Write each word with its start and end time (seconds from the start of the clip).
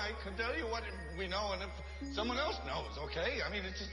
I 0.00 0.12
can 0.24 0.34
tell 0.36 0.56
you 0.56 0.64
what 0.64 0.82
we 1.18 1.28
know, 1.28 1.52
and 1.52 1.62
if 1.62 2.14
someone 2.14 2.38
else 2.38 2.56
knows, 2.66 2.96
okay? 3.04 3.40
I 3.46 3.50
mean, 3.50 3.62
it's 3.68 3.78
just. 3.78 3.90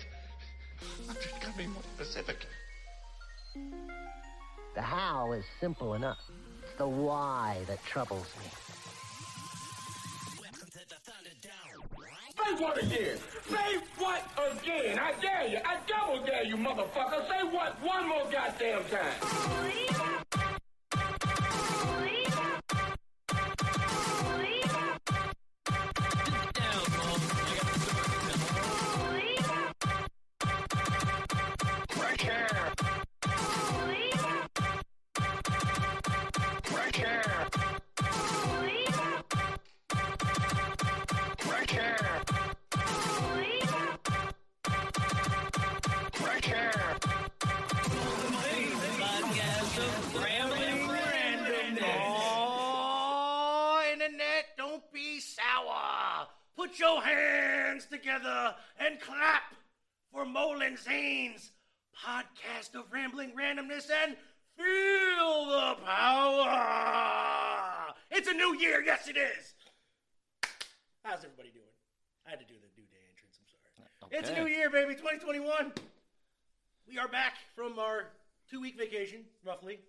I'm 1.09 1.15
just 1.15 1.41
gonna 1.41 1.57
be 1.57 1.67
more 1.67 1.83
specific. 1.95 2.45
The 4.75 4.81
how 4.81 5.33
is 5.33 5.43
simple 5.59 5.95
enough. 5.95 6.19
It's 6.63 6.77
the 6.77 6.87
why 6.87 7.63
that 7.67 7.83
troubles 7.83 8.27
me. 8.39 8.49
Say 12.37 12.63
what 12.63 12.77
again? 12.81 13.17
Say 13.49 13.77
what 13.97 14.23
again? 14.51 14.99
I 14.99 15.13
dare 15.19 15.47
you. 15.47 15.57
I 15.65 15.77
double 15.87 16.25
dare 16.25 16.43
you, 16.43 16.55
motherfucker. 16.55 17.27
Say 17.27 17.47
what 17.49 17.81
one 17.81 18.07
more 18.07 18.31
goddamn 18.31 18.83
time. 18.85 20.56
Put 56.67 56.79
your 56.79 57.01
hands 57.01 57.85
together 57.85 58.53
and 58.77 58.99
clap 58.99 59.55
for 60.11 60.25
Mole 60.25 60.61
N' 60.61 60.75
Zane's 60.75 61.51
podcast 62.05 62.75
of 62.75 62.91
rambling 62.91 63.31
randomness 63.31 63.87
and 64.03 64.17
feel 64.57 65.45
the 65.45 65.77
power. 65.85 67.93
It's 68.11 68.27
a 68.27 68.33
new 68.33 68.57
year, 68.59 68.83
yes 68.85 69.07
it 69.07 69.15
is. 69.15 69.53
How's 71.03 71.23
everybody 71.23 71.51
doing? 71.51 71.63
I 72.27 72.31
had 72.31 72.39
to 72.39 72.45
do 72.45 72.55
the 72.55 72.67
new 72.75 72.85
day 72.87 72.97
entrance. 73.15 73.39
I'm 73.39 74.09
sorry. 74.09 74.19
It's 74.19 74.29
a 74.29 74.35
new 74.35 74.47
year, 74.53 74.69
baby. 74.69 74.93
2021. 74.95 75.71
We 76.89 76.97
are 76.97 77.07
back 77.07 77.35
from 77.55 77.79
our 77.79 78.07
two-week 78.51 78.77
vacation, 78.77 79.21
roughly. 79.45 79.79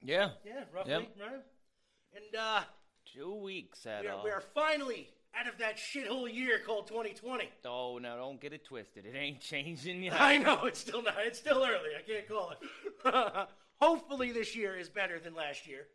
Yeah. 0.00 0.30
Yeah, 0.44 0.62
roughly, 0.72 0.92
Yep. 0.92 1.02
right? 1.20 1.40
And 2.14 2.36
uh, 2.40 2.60
Two 3.12 3.34
weeks 3.34 3.86
at 3.86 4.02
we, 4.02 4.08
are, 4.08 4.12
all. 4.12 4.22
we 4.24 4.30
are 4.30 4.42
finally 4.54 5.08
out 5.38 5.48
of 5.48 5.58
that 5.58 5.76
shithole 5.76 6.32
year 6.32 6.58
called 6.64 6.86
2020. 6.88 7.48
Oh, 7.64 7.98
now 7.98 8.16
don't 8.16 8.40
get 8.40 8.52
it 8.52 8.64
twisted. 8.64 9.04
It 9.06 9.14
ain't 9.16 9.40
changing 9.40 10.02
yet. 10.02 10.20
I 10.20 10.38
know 10.38 10.64
it's 10.64 10.80
still 10.80 11.02
not. 11.02 11.14
It's 11.20 11.38
still 11.38 11.58
early. 11.64 11.90
I 11.98 12.02
can't 12.02 12.28
call 12.28 12.52
it. 12.52 13.48
Hopefully, 13.80 14.32
this 14.32 14.56
year 14.56 14.76
is 14.76 14.88
better 14.88 15.18
than 15.18 15.34
last 15.34 15.66
year. 15.66 15.86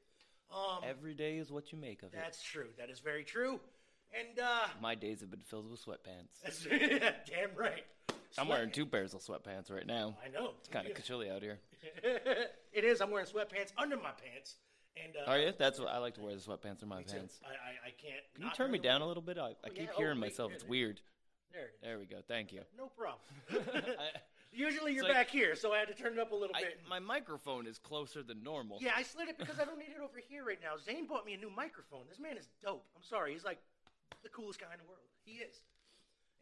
Um, 0.53 0.84
Every 0.88 1.13
day 1.13 1.38
is 1.38 1.52
what 1.52 1.72
you 1.72 1.78
make 1.78 2.03
of 2.03 2.13
it. 2.13 2.19
that's 2.22 2.44
true. 2.44 2.68
That 2.78 2.90
is 2.90 3.00
very 3.00 3.24
true. 3.24 3.59
And 4.13 4.40
uh, 4.40 4.68
My 4.81 4.96
days 4.96 5.22
have 5.22 5.31
been 5.31 5.40
filled 5.40 5.72
with 5.72 5.84
sweatpants. 5.84 6.41
that's 6.44 6.66
damn 7.29 7.56
right. 7.56 7.85
I'm 8.38 8.47
wearing 8.47 8.72
two 8.72 8.85
pairs 8.85 9.13
of 9.13 9.22
sweatpants 9.22 9.72
right 9.72 9.85
now. 9.85 10.18
I 10.25 10.29
know. 10.29 10.52
It's 10.59 10.69
kind 10.69 10.88
of 10.88 11.03
chilly 11.03 11.29
out 11.29 11.41
here. 11.41 11.59
it 12.03 12.84
is. 12.84 13.02
I'm 13.02 13.12
wearing 13.12 13.28
sweatpants 13.28 13.72
under 13.78 13.97
my 13.97 14.12
pants. 14.12 14.56
And 14.97 15.16
uh, 15.16 15.31
Are 15.31 15.40
you? 15.40 15.53
That's 15.57 15.79
what 15.79 15.90
I 15.90 15.97
like 16.00 16.16
to 16.16 16.22
wear. 16.22 16.35
The 16.35 16.41
sweatpants 16.41 16.84
are 16.84 16.88
my 16.88 17.03
pants. 17.03 17.40
I, 17.44 17.50
I, 17.50 17.88
I 17.88 17.91
can't. 18.02 18.24
Can 18.35 18.44
you 18.44 18.52
turn 18.56 18.72
me 18.72 18.79
down 18.79 19.02
a 19.02 19.07
little 19.07 19.24
bit? 19.24 19.38
I, 19.38 19.53
I 19.63 19.69
keep 19.69 19.78
yeah. 19.78 19.85
Oh, 19.96 19.97
hearing 19.97 20.19
wait, 20.19 20.31
myself. 20.31 20.52
It's 20.53 20.68
weird. 20.68 21.00
There 21.53 21.63
it 21.63 21.72
is. 21.75 21.81
There 21.81 22.00
we 22.00 22.06
go. 22.06 22.18
Thank 22.28 22.52
you. 22.52 22.62
No 22.78 22.88
problem. 22.88 23.19
Usually 24.53 24.94
you're 24.94 25.03
like- 25.03 25.13
back 25.13 25.29
here, 25.29 25.56
so 25.56 25.72
I 25.72 25.79
had 25.79 25.88
to 25.88 25.94
turn 25.94 26.13
it 26.13 26.19
up 26.19 26.31
a 26.31 26.35
little 26.35 26.56
I, 26.56 26.62
bit. 26.62 26.79
my 26.90 27.00
microphone 27.00 27.68
is 27.68 27.78
closer 27.78 28.22
than 28.22 28.44
normal. 28.44 28.79
Yeah, 28.81 28.91
I 28.96 29.03
slid 29.03 29.29
it 29.29 29.38
because 29.38 29.59
I 29.59 29.66
don't 29.66 29.79
need 29.79 29.96
it 29.96 30.02
over 30.03 30.19
here 30.28 30.44
right 30.46 30.59
now. 30.62 30.75
Zane 30.78 31.08
bought 31.08 31.25
me 31.25 31.34
a 31.34 31.38
new 31.38 31.50
microphone. 31.50 32.02
This 32.09 32.19
man 32.19 32.38
is 32.38 32.50
dope. 32.62 32.85
I'm 32.96 33.03
sorry. 33.03 33.31
He's 33.31 33.46
like 33.46 33.59
the 34.23 34.29
coolest 34.29 34.59
guy 34.59 34.68
in 34.73 34.79
the 34.79 34.88
world. 34.88 35.08
He 35.23 35.40
is. 35.40 35.62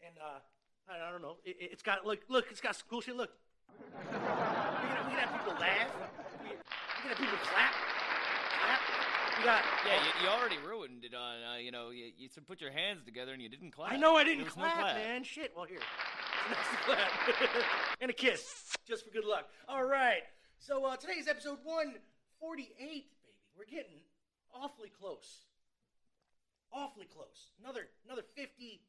And 0.06 0.18
uh, 0.18 0.40
I, 0.90 1.08
I 1.08 1.12
don't 1.12 1.22
know. 1.22 1.38
It, 1.46 1.58
it's 1.60 1.84
got 1.84 2.06
look, 2.06 2.20
look. 2.30 2.46
It's 2.50 2.62
got 2.62 2.76
some 2.76 2.88
cool 2.90 3.02
shit. 3.02 3.16
Look. 3.16 3.32
We 3.80 4.10
can, 4.10 4.22
have, 4.22 5.06
we 5.06 5.12
can 5.14 5.20
have 5.20 5.32
people 5.40 5.54
laugh. 5.60 5.90
We, 6.44 6.50
we 6.50 6.56
can 7.02 7.10
have 7.10 7.18
people. 7.18 7.38
Clap. 7.44 7.74
Got. 9.44 9.64
Yeah, 9.88 10.04
you, 10.04 10.24
you 10.24 10.30
already 10.30 10.58
ruined 10.58 11.06
it 11.06 11.14
on, 11.16 11.36
uh, 11.44 11.58
you 11.58 11.72
know, 11.72 11.92
you, 11.92 12.12
you 12.18 12.28
put 12.46 12.60
your 12.60 12.72
hands 12.72 13.04
together 13.06 13.32
and 13.34 13.42
you 13.42 13.48
didn't 13.48 13.72
clap. 13.72 13.92
I 13.92 13.98
know 13.98 14.16
I 14.18 14.24
didn't 14.24 14.44
was 14.46 14.56
no 14.58 14.64
clap, 14.64 14.96
man. 14.96 15.24
Shit. 15.24 15.54
Well, 15.56 15.66
here. 15.66 15.80
It's 15.80 16.58
nice 16.58 16.86
clap. 16.86 17.10
and 18.02 18.10
a 18.12 18.14
kiss, 18.14 18.76
just 18.88 19.06
for 19.06 19.12
good 19.12 19.26
luck. 19.26 19.48
All 19.68 19.86
right. 19.86 20.24
So 20.58 20.84
uh, 20.86 20.98
today's 20.98 21.28
episode 21.28 21.60
148, 21.64 22.68
baby. 22.78 23.06
We're 23.58 23.66
getting 23.66 24.02
awfully 24.54 24.90
close. 24.90 25.46
Awfully 26.74 27.08
close. 27.08 27.52
Another 27.64 27.88
another 28.06 28.24
52 28.36 28.80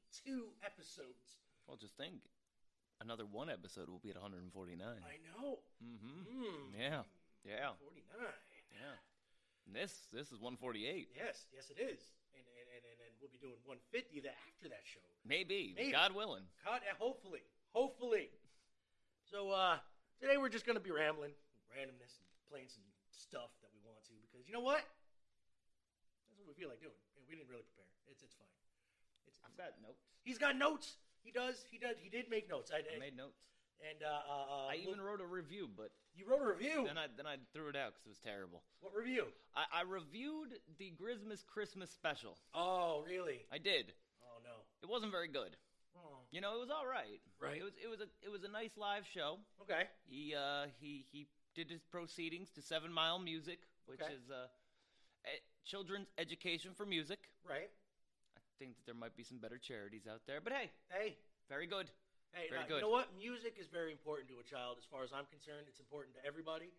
episodes. 0.64 1.38
Well, 1.66 1.76
just 1.76 1.96
think. 1.96 2.26
Another 3.00 3.24
one 3.24 3.48
episode 3.48 3.88
will 3.88 4.00
be 4.02 4.10
at 4.10 4.16
149. 4.20 4.76
I 4.84 5.16
know. 5.24 5.60
Mm-hmm. 5.80 6.44
Mm, 6.44 6.76
Yeah. 6.76 7.02
Yeah. 7.46 7.72
49. 7.80 8.28
Yeah. 8.76 8.92
And 9.70 9.78
this 9.78 10.10
this 10.10 10.34
is 10.34 10.42
148. 10.42 11.14
Yes, 11.14 11.46
yes, 11.54 11.70
it 11.70 11.78
is. 11.78 12.02
And 12.34 12.42
and, 12.42 12.66
and, 12.74 12.82
and, 12.90 13.14
we'll 13.22 13.30
be 13.30 13.38
doing 13.38 13.54
150 13.62 14.26
that 14.26 14.34
after 14.50 14.66
that 14.66 14.82
show. 14.82 14.98
Maybe, 15.22 15.78
Maybe. 15.78 15.94
God 15.94 16.10
willing. 16.10 16.42
God, 16.66 16.82
hopefully, 16.98 17.46
hopefully. 17.70 18.34
So 19.30 19.54
uh, 19.54 19.78
today 20.18 20.42
we're 20.42 20.50
just 20.50 20.66
gonna 20.66 20.82
be 20.82 20.90
rambling, 20.90 21.38
randomness, 21.70 22.18
and 22.18 22.26
playing 22.50 22.66
some 22.66 22.82
stuff 23.14 23.54
that 23.62 23.70
we 23.70 23.78
want 23.86 24.02
to 24.10 24.14
because 24.26 24.42
you 24.42 24.50
know 24.50 24.66
what? 24.66 24.82
That's 26.26 26.42
what 26.42 26.50
we 26.50 26.58
feel 26.58 26.66
like 26.66 26.82
doing, 26.82 26.98
and 27.14 27.22
we 27.30 27.38
didn't 27.38 27.46
really 27.46 27.62
prepare. 27.70 27.86
It's 28.10 28.26
it's 28.26 28.34
fine. 28.34 28.50
It's, 29.30 29.38
I've 29.46 29.54
got 29.54 29.78
notes. 29.78 30.02
he's 30.26 30.42
got 30.42 30.58
notes. 30.58 30.98
He 31.22 31.30
does. 31.30 31.62
He 31.70 31.78
does. 31.78 31.94
He 32.02 32.10
did 32.10 32.26
make 32.26 32.50
notes. 32.50 32.74
I, 32.74 32.82
I 32.82 32.98
made 32.98 33.14
notes. 33.14 33.38
And 33.88 34.02
uh, 34.02 34.08
uh, 34.08 34.66
uh, 34.66 34.66
I 34.68 34.76
even 34.76 34.98
look- 34.98 35.06
wrote 35.06 35.20
a 35.20 35.26
review, 35.26 35.68
but 35.76 35.90
you 36.14 36.26
wrote 36.28 36.42
a 36.42 36.46
review. 36.52 36.84
then 36.86 36.98
I 36.98 37.06
then 37.16 37.26
I 37.26 37.36
threw 37.52 37.68
it 37.68 37.76
out 37.76 37.94
because 37.94 38.06
it 38.06 38.08
was 38.10 38.18
terrible. 38.24 38.62
what 38.80 38.94
review? 38.94 39.26
I, 39.56 39.80
I 39.80 39.82
reviewed 39.82 40.58
the 40.78 40.92
Grismas 41.00 41.44
Christmas 41.46 41.90
special. 41.90 42.36
Oh, 42.54 43.04
really? 43.06 43.40
I 43.52 43.58
did. 43.58 43.92
Oh 44.22 44.38
no. 44.44 44.64
It 44.82 44.88
wasn't 44.88 45.12
very 45.12 45.28
good. 45.28 45.56
Oh, 45.96 46.22
You 46.30 46.40
know, 46.40 46.56
it 46.56 46.60
was 46.60 46.70
all 46.70 46.86
right. 46.86 47.20
Right. 47.40 47.58
It 47.58 47.64
was 47.64 47.72
it 47.82 47.88
was 47.88 48.00
a 48.00 48.08
it 48.22 48.30
was 48.30 48.44
a 48.44 48.48
nice 48.48 48.76
live 48.76 49.04
show. 49.12 49.38
okay. 49.62 49.88
He 50.08 50.34
uh 50.34 50.66
he 50.80 51.06
he 51.10 51.26
did 51.54 51.70
his 51.70 51.82
proceedings 51.82 52.50
to 52.54 52.62
Seven 52.62 52.92
Mile 52.92 53.18
Music, 53.18 53.58
which 53.86 54.00
Okay. 54.00 54.12
is 54.14 54.30
uh 54.30 54.46
e- 55.26 55.42
children's 55.64 56.08
education 56.18 56.72
for 56.76 56.84
music. 56.86 57.18
Right. 57.48 57.70
I 58.36 58.40
think 58.58 58.76
that 58.76 58.86
there 58.86 58.94
might 58.94 59.16
be 59.16 59.24
some 59.24 59.38
better 59.38 59.58
charities 59.58 60.06
out 60.10 60.20
there, 60.26 60.40
but 60.40 60.52
hey, 60.52 60.70
Hey. 60.90 61.16
very 61.48 61.66
good. 61.66 61.90
Hey, 62.30 62.46
Very 62.46 62.62
uh, 62.62 62.70
good. 62.70 62.78
you 62.78 62.86
know 62.86 62.94
what? 62.94 63.10
Music 63.18 63.58
is 63.58 63.66
very 63.66 63.90
important 63.90 64.30
to 64.30 64.38
a 64.38 64.46
child. 64.46 64.78
As 64.78 64.86
far 64.86 65.02
as 65.02 65.10
I'm 65.10 65.26
concerned, 65.26 65.66
it's 65.66 65.82
important 65.82 66.14
to 66.14 66.22
everybody. 66.22 66.70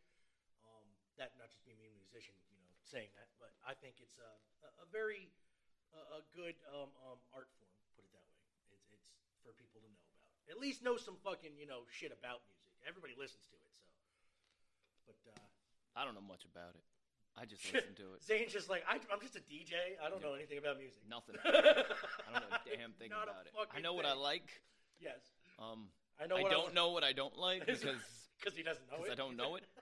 Um, 0.63 0.87
that 1.19 1.35
not 1.35 1.51
just 1.51 1.67
me 1.67 1.75
being 1.75 1.91
a 1.91 1.99
musician, 1.99 2.31
you 2.47 2.55
know, 2.55 2.71
saying 2.87 3.11
that, 3.19 3.27
but 3.35 3.51
I 3.67 3.75
think 3.75 3.99
it's 3.99 4.15
a, 4.15 4.31
a, 4.63 4.69
a 4.83 4.87
very 4.95 5.27
uh, 5.91 6.19
a 6.19 6.21
good 6.31 6.55
um, 6.71 6.87
um, 7.03 7.19
art 7.35 7.51
form. 7.59 7.75
Put 7.99 8.07
it 8.07 8.13
that 8.15 8.23
way. 8.31 8.47
It's 8.71 8.87
it's 8.95 9.11
for 9.43 9.51
people 9.59 9.83
to 9.83 9.89
know 9.91 10.07
about. 10.15 10.31
At 10.47 10.57
least 10.59 10.79
know 10.79 10.95
some 10.95 11.19
fucking 11.19 11.59
you 11.59 11.67
know 11.67 11.83
shit 11.91 12.15
about 12.15 12.47
music. 12.47 12.71
Everybody 12.87 13.19
listens 13.19 13.43
to 13.51 13.59
it, 13.59 13.71
so. 13.75 13.83
But 15.03 15.19
uh, 15.35 15.47
I 15.99 16.07
don't 16.07 16.15
know 16.15 16.23
much 16.23 16.47
about 16.47 16.79
it. 16.79 16.85
I 17.35 17.43
just 17.43 17.59
listen 17.75 17.91
to 17.99 18.15
it. 18.15 18.23
Zane's 18.23 18.55
just 18.55 18.71
like 18.71 18.87
I, 18.87 19.03
I'm 19.11 19.19
just 19.19 19.35
a 19.35 19.43
DJ. 19.43 19.99
I 19.99 20.07
don't 20.07 20.23
know 20.23 20.31
anything 20.31 20.63
about 20.63 20.79
music. 20.79 21.03
Nothing. 21.11 21.35
I 21.43 22.31
don't 22.31 22.39
know 22.39 22.55
a 22.55 22.63
damn 22.63 22.95
thing 22.95 23.11
Not 23.11 23.27
a 23.27 23.35
about 23.35 23.51
it. 23.51 23.53
I 23.75 23.83
know 23.83 23.91
what 23.91 24.07
I 24.07 24.15
like. 24.15 24.47
Yes, 25.01 25.33
Um, 25.59 25.87
I 26.21 26.27
know. 26.27 26.35
I 26.35 26.43
don't 26.49 26.73
know 26.73 26.89
what 26.91 27.03
I 27.03 27.13
don't 27.13 27.37
like 27.37 27.65
because 27.65 27.81
because 27.81 28.57
he 28.57 28.63
doesn't 28.63 28.83
know 28.91 29.03
it. 29.05 29.11
I 29.11 29.15
don't 29.15 29.35
know 29.37 29.55
it. 29.55 29.63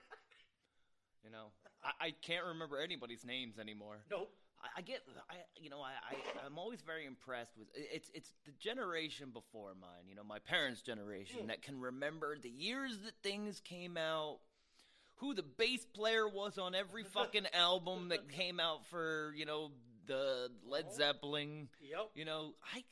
You 1.22 1.30
know, 1.30 1.48
I, 1.84 2.06
I 2.06 2.10
can't 2.22 2.46
remember 2.46 2.78
anybody's 2.80 3.26
names 3.26 3.58
anymore. 3.58 3.96
Nope. 4.10 4.32
I, 4.62 4.78
I 4.78 4.80
get, 4.80 5.02
I 5.28 5.34
you 5.54 5.68
know, 5.68 5.80
I, 5.82 5.90
I 5.90 6.46
I'm 6.46 6.56
always 6.58 6.80
very 6.80 7.04
impressed 7.04 7.58
with 7.58 7.68
it's 7.74 8.10
it's 8.14 8.32
the 8.46 8.52
generation 8.52 9.28
before 9.30 9.74
mine. 9.78 10.08
You 10.08 10.14
know, 10.14 10.24
my 10.24 10.38
parents' 10.38 10.80
generation 10.80 11.40
Hmm. 11.42 11.46
that 11.48 11.60
can 11.60 11.78
remember 11.78 12.38
the 12.38 12.48
years 12.48 12.96
that 13.04 13.12
things 13.22 13.60
came 13.60 13.98
out. 13.98 14.38
Who 15.16 15.34
the 15.34 15.42
bass 15.42 15.84
player 15.84 16.26
was 16.26 16.56
on 16.56 16.74
every 16.74 17.04
fucking 17.12 17.46
album 17.52 18.08
that 18.08 18.30
came 18.30 18.58
out 18.58 18.86
for 18.86 19.34
you 19.36 19.44
know 19.44 19.72
the 20.06 20.48
Led 20.66 20.86
Oh. 20.88 20.96
Zeppelin. 20.96 21.68
Yep. 21.82 22.12
You 22.14 22.24
know, 22.24 22.54
I 22.74 22.82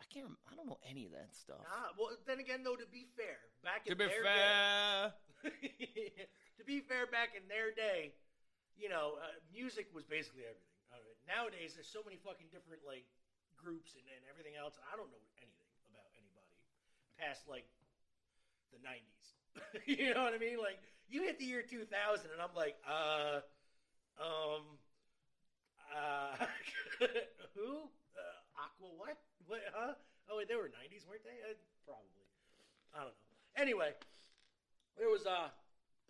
I, 0.00 0.04
can't 0.12 0.26
rem- 0.26 0.44
I 0.48 0.56
don't 0.56 0.66
know 0.66 0.80
any 0.84 1.04
of 1.04 1.12
that 1.12 1.34
stuff. 1.36 1.60
Ah, 1.68 1.92
well, 1.98 2.16
then 2.24 2.40
again, 2.40 2.64
though, 2.64 2.76
to 2.76 2.88
be 2.88 3.06
fair, 3.16 3.40
back 3.60 3.84
in 3.84 3.92
to 3.92 3.96
be 3.96 4.08
their 4.08 4.24
fair, 4.24 5.12
day, 5.44 6.26
to 6.58 6.64
be 6.64 6.80
fair, 6.80 7.04
back 7.06 7.36
in 7.36 7.44
their 7.48 7.72
day, 7.74 8.16
you 8.76 8.88
know, 8.88 9.20
uh, 9.20 9.36
music 9.52 9.88
was 9.92 10.04
basically 10.04 10.44
everything. 10.44 10.76
Uh, 10.92 11.00
nowadays 11.28 11.74
there's 11.74 11.90
so 11.90 12.00
many 12.04 12.16
fucking 12.20 12.48
different 12.52 12.80
like 12.86 13.04
groups 13.56 13.96
and, 13.96 14.04
and 14.08 14.22
everything 14.28 14.54
else. 14.56 14.76
I 14.84 14.96
don't 14.96 15.08
know 15.12 15.24
anything 15.40 15.50
about 15.92 16.08
anybody 16.16 16.56
past 17.20 17.48
like 17.48 17.66
the 18.72 18.80
'90s. 18.80 19.26
you 19.88 20.12
know 20.14 20.24
what 20.24 20.36
I 20.36 20.40
mean? 20.40 20.60
Like 20.60 20.80
you 21.08 21.24
hit 21.24 21.38
the 21.38 21.48
year 21.48 21.64
2000, 21.64 21.88
and 22.32 22.40
I'm 22.40 22.54
like, 22.54 22.76
uh, 22.84 23.40
um, 24.20 24.80
uh, 25.92 26.36
who? 27.56 27.88
Uh, 28.16 28.60
Aqua? 28.60 28.88
What? 28.96 29.16
What? 29.50 29.62
Huh? 29.72 29.94
Oh, 30.26 30.38
wait, 30.42 30.48
they 30.50 30.58
were 30.58 30.66
'90s, 30.66 31.06
weren't 31.06 31.22
they? 31.22 31.38
Uh, 31.46 31.54
probably. 31.86 32.26
I 32.90 33.06
don't 33.06 33.14
know. 33.14 33.18
Anyway, 33.54 33.94
there 34.98 35.06
was 35.08 35.22
a 35.26 35.54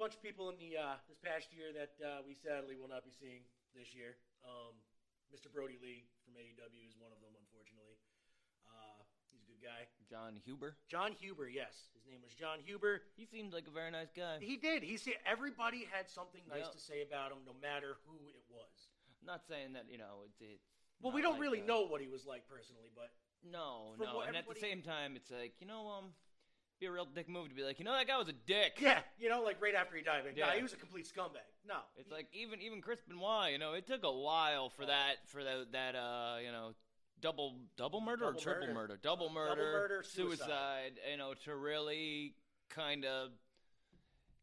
bunch 0.00 0.16
of 0.16 0.22
people 0.24 0.48
in 0.48 0.56
the 0.56 0.76
uh, 0.80 0.96
this 1.08 1.20
past 1.20 1.52
year 1.52 1.68
that 1.76 1.92
uh, 2.00 2.24
we 2.24 2.32
sadly 2.32 2.80
will 2.80 2.88
not 2.88 3.04
be 3.04 3.12
seeing 3.12 3.44
this 3.76 3.92
year. 3.92 4.16
Um, 4.40 4.72
Mr. 5.34 5.52
Brodie 5.52 5.76
Lee 5.84 6.08
from 6.24 6.32
AEW 6.38 6.86
is 6.88 6.96
one 6.96 7.12
of 7.12 7.20
them, 7.20 7.34
unfortunately. 7.36 7.98
Uh, 8.64 9.04
he's 9.28 9.42
a 9.44 9.48
good 9.52 9.60
guy. 9.60 9.84
Jon 10.08 10.38
Huber. 10.40 10.78
Jon 10.88 11.12
Huber, 11.18 11.50
yes, 11.50 11.90
his 11.92 12.06
name 12.08 12.22
was 12.24 12.32
Jon 12.32 12.62
Huber. 12.64 13.02
He 13.20 13.26
seemed 13.26 13.52
like 13.52 13.66
a 13.68 13.74
very 13.74 13.90
nice 13.92 14.14
guy. 14.14 14.38
He 14.40 14.56
did. 14.56 14.80
He 14.86 14.96
said 14.96 15.18
everybody 15.28 15.84
had 15.92 16.08
something 16.08 16.40
nice 16.48 16.70
Yep. 16.70 16.78
to 16.78 16.80
say 16.80 16.98
about 17.04 17.34
him, 17.36 17.44
no 17.44 17.52
matter 17.60 17.98
who 18.08 18.16
it 18.32 18.46
was. 18.48 18.88
I'm 19.20 19.26
not 19.28 19.44
saying 19.44 19.74
that 19.76 19.90
you 19.92 19.98
know 19.98 20.24
it's. 20.24 20.40
it's 20.40 20.64
Well, 21.02 21.12
we 21.12 21.20
don't 21.20 21.36
like 21.36 21.42
really 21.44 21.60
that. 21.60 21.68
know 21.68 21.84
what 21.90 22.00
he 22.00 22.08
was 22.08 22.24
like 22.24 22.46
personally, 22.48 22.88
but 22.94 23.10
No, 23.44 23.92
From 23.96 24.06
no, 24.06 24.14
what 24.16 24.28
and 24.28 24.36
at 24.36 24.44
the 24.44 24.50
everybody- 24.50 24.60
same 24.60 24.82
time, 24.82 25.16
it's 25.16 25.30
like 25.30 25.54
you 25.60 25.66
know, 25.66 25.88
um, 25.88 26.06
be 26.80 26.86
a 26.86 26.90
real 26.92 27.06
dick 27.06 27.28
move 27.28 27.48
to 27.48 27.54
be 27.54 27.62
like, 27.62 27.78
you 27.78 27.84
know, 27.84 27.92
that 27.92 28.06
guy 28.06 28.18
was 28.18 28.28
a 28.28 28.32
dick. 28.46 28.78
yeah, 28.80 29.00
you 29.18 29.28
know, 29.28 29.42
like 29.42 29.60
right 29.62 29.74
after 29.74 29.96
he 29.96 30.02
died, 30.02 30.24
like, 30.24 30.36
nah, 30.36 30.46
Yeah. 30.48 30.56
he 30.56 30.62
was 30.62 30.72
a 30.72 30.76
complete 30.76 31.06
scumbag. 31.06 31.46
No, 31.66 31.78
It's 31.96 32.10
like 32.10 32.28
even 32.32 32.60
even 32.60 32.80
Chris 32.82 33.00
Benoit, 33.08 33.52
you 33.52 33.58
know, 33.58 33.72
it 33.74 33.86
took 33.86 34.04
a 34.04 34.12
while 34.12 34.68
for 34.70 34.86
that 34.86 35.26
for 35.28 35.42
that 35.44 35.72
that 35.72 35.94
uh 35.96 36.36
you 36.44 36.50
know 36.52 36.74
double 37.20 37.56
double 37.76 38.00
murder 38.00 38.24
Double 38.26 38.38
or 38.38 38.40
triple 38.40 38.60
murder. 38.68 38.74
murder, 38.74 38.98
double 39.02 39.30
murder, 39.30 39.62
murder, 39.62 40.02
suicide. 40.02 40.98
you 41.10 41.16
know, 41.16 41.32
to 41.44 41.54
really 41.56 42.34
kind 42.68 43.04
of 43.04 43.30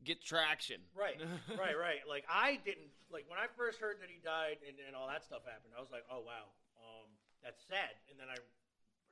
get 0.03 0.23
traction. 0.23 0.81
Right, 0.95 1.19
right, 1.57 1.77
right. 1.77 2.01
Like 2.09 2.25
I 2.29 2.59
didn't 2.65 2.89
like 3.11 3.25
when 3.29 3.37
I 3.39 3.45
first 3.55 3.79
heard 3.79 3.97
that 4.01 4.09
he 4.09 4.19
died 4.23 4.57
and, 4.67 4.75
and 4.87 4.95
all 4.95 5.07
that 5.07 5.23
stuff 5.23 5.43
happened. 5.45 5.73
I 5.77 5.81
was 5.81 5.91
like, 5.91 6.03
oh 6.11 6.21
wow, 6.25 6.49
um, 6.81 7.07
that's 7.43 7.61
sad. 7.67 7.93
And 8.09 8.19
then 8.19 8.27
I 8.27 8.35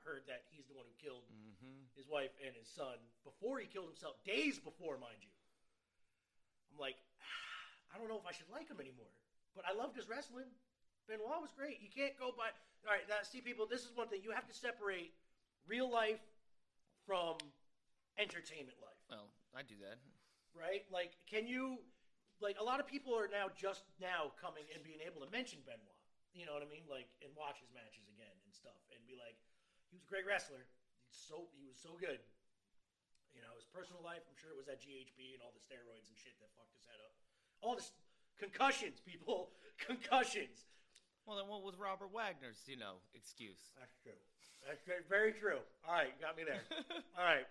heard 0.05 0.25
that 0.27 0.45
he's 0.49 0.65
the 0.67 0.75
one 0.77 0.85
who 0.87 0.95
killed 0.99 1.25
hmm 1.29 1.85
his 1.95 2.07
wife 2.07 2.31
and 2.39 2.55
his 2.55 2.65
son 2.71 2.95
before 3.27 3.59
he 3.59 3.67
killed 3.67 3.91
himself, 3.91 4.15
days 4.23 4.57
before, 4.57 4.95
mind 4.97 5.19
you. 5.21 5.29
I'm 6.71 6.79
like, 6.79 6.95
I 7.93 7.99
don't 7.99 8.07
know 8.07 8.17
if 8.17 8.25
I 8.25 8.31
should 8.31 8.47
like 8.49 8.71
him 8.71 8.79
anymore. 8.79 9.11
But 9.53 9.67
I 9.67 9.75
loved 9.75 9.99
his 9.99 10.07
wrestling. 10.07 10.47
Benoit 11.11 11.43
was 11.43 11.51
great. 11.51 11.83
You 11.83 11.91
can't 11.91 12.15
go 12.15 12.31
by. 12.31 12.55
All 12.87 12.95
right, 12.95 13.03
now 13.11 13.19
see, 13.27 13.43
people, 13.43 13.67
this 13.67 13.83
is 13.83 13.91
one 13.93 14.07
thing. 14.07 14.23
You 14.23 14.31
have 14.31 14.47
to 14.47 14.55
separate 14.55 15.11
real 15.67 15.91
life 15.91 16.23
from 17.05 17.35
entertainment 18.17 18.79
life 18.81 18.97
Well, 19.11 19.27
I 19.53 19.61
do 19.61 19.75
that. 19.83 19.99
right? 20.55 20.87
Like, 20.89 21.19
can 21.27 21.45
you, 21.45 21.77
like, 22.39 22.55
a 22.57 22.63
lot 22.63 22.79
of 22.79 22.87
people 22.87 23.11
are 23.13 23.27
now 23.27 23.51
just 23.53 23.83
now 23.99 24.31
coming 24.39 24.63
and 24.73 24.79
being 24.81 25.03
able 25.03 25.21
to 25.21 25.29
mention 25.29 25.59
Benoit. 25.67 25.99
You 26.33 26.47
know 26.47 26.55
what 26.55 26.63
I 26.63 26.69
mean? 26.71 26.87
Like, 26.87 27.11
and 27.19 27.29
watch 27.35 27.59
his 27.59 27.69
matches 27.75 28.07
again 28.07 28.31
and 28.47 28.53
stuff, 28.55 28.79
and 28.95 29.03
be 29.03 29.19
like, 29.19 29.35
he 29.91 29.99
was 29.99 30.07
a 30.07 30.09
great 30.09 30.23
wrestler. 30.23 30.63
He's 31.11 31.19
so 31.19 31.51
he 31.59 31.67
was 31.67 31.75
so 31.75 31.99
good. 31.99 32.23
You 33.35 33.43
know, 33.43 33.51
his 33.59 33.67
personal 33.67 33.99
life. 33.99 34.23
I'm 34.25 34.39
sure 34.39 34.55
it 34.55 34.59
was 34.59 34.71
that 34.71 34.79
GHB 34.79 35.35
and 35.35 35.43
all 35.43 35.51
the 35.51 35.61
steroids 35.61 36.07
and 36.07 36.15
shit 36.15 36.35
that 36.39 36.49
fucked 36.55 36.73
his 36.75 36.87
head 36.87 36.99
up. 37.03 37.13
All 37.59 37.75
this 37.75 37.91
concussions, 38.39 39.03
people, 39.03 39.51
concussions. 39.87 40.65
Well, 41.27 41.37
then 41.37 41.45
what 41.45 41.61
was 41.61 41.77
Robert 41.77 42.09
Wagner's 42.09 42.63
you 42.65 42.79
know 42.79 43.03
excuse? 43.13 43.75
That's 43.77 43.93
true. 43.99 44.17
That's 44.65 44.81
very, 44.87 45.03
very 45.05 45.33
true. 45.35 45.59
All 45.83 45.93
right, 45.93 46.09
you 46.09 46.19
got 46.23 46.39
me 46.39 46.43
there. 46.47 46.63
All 47.17 47.25
right. 47.27 47.45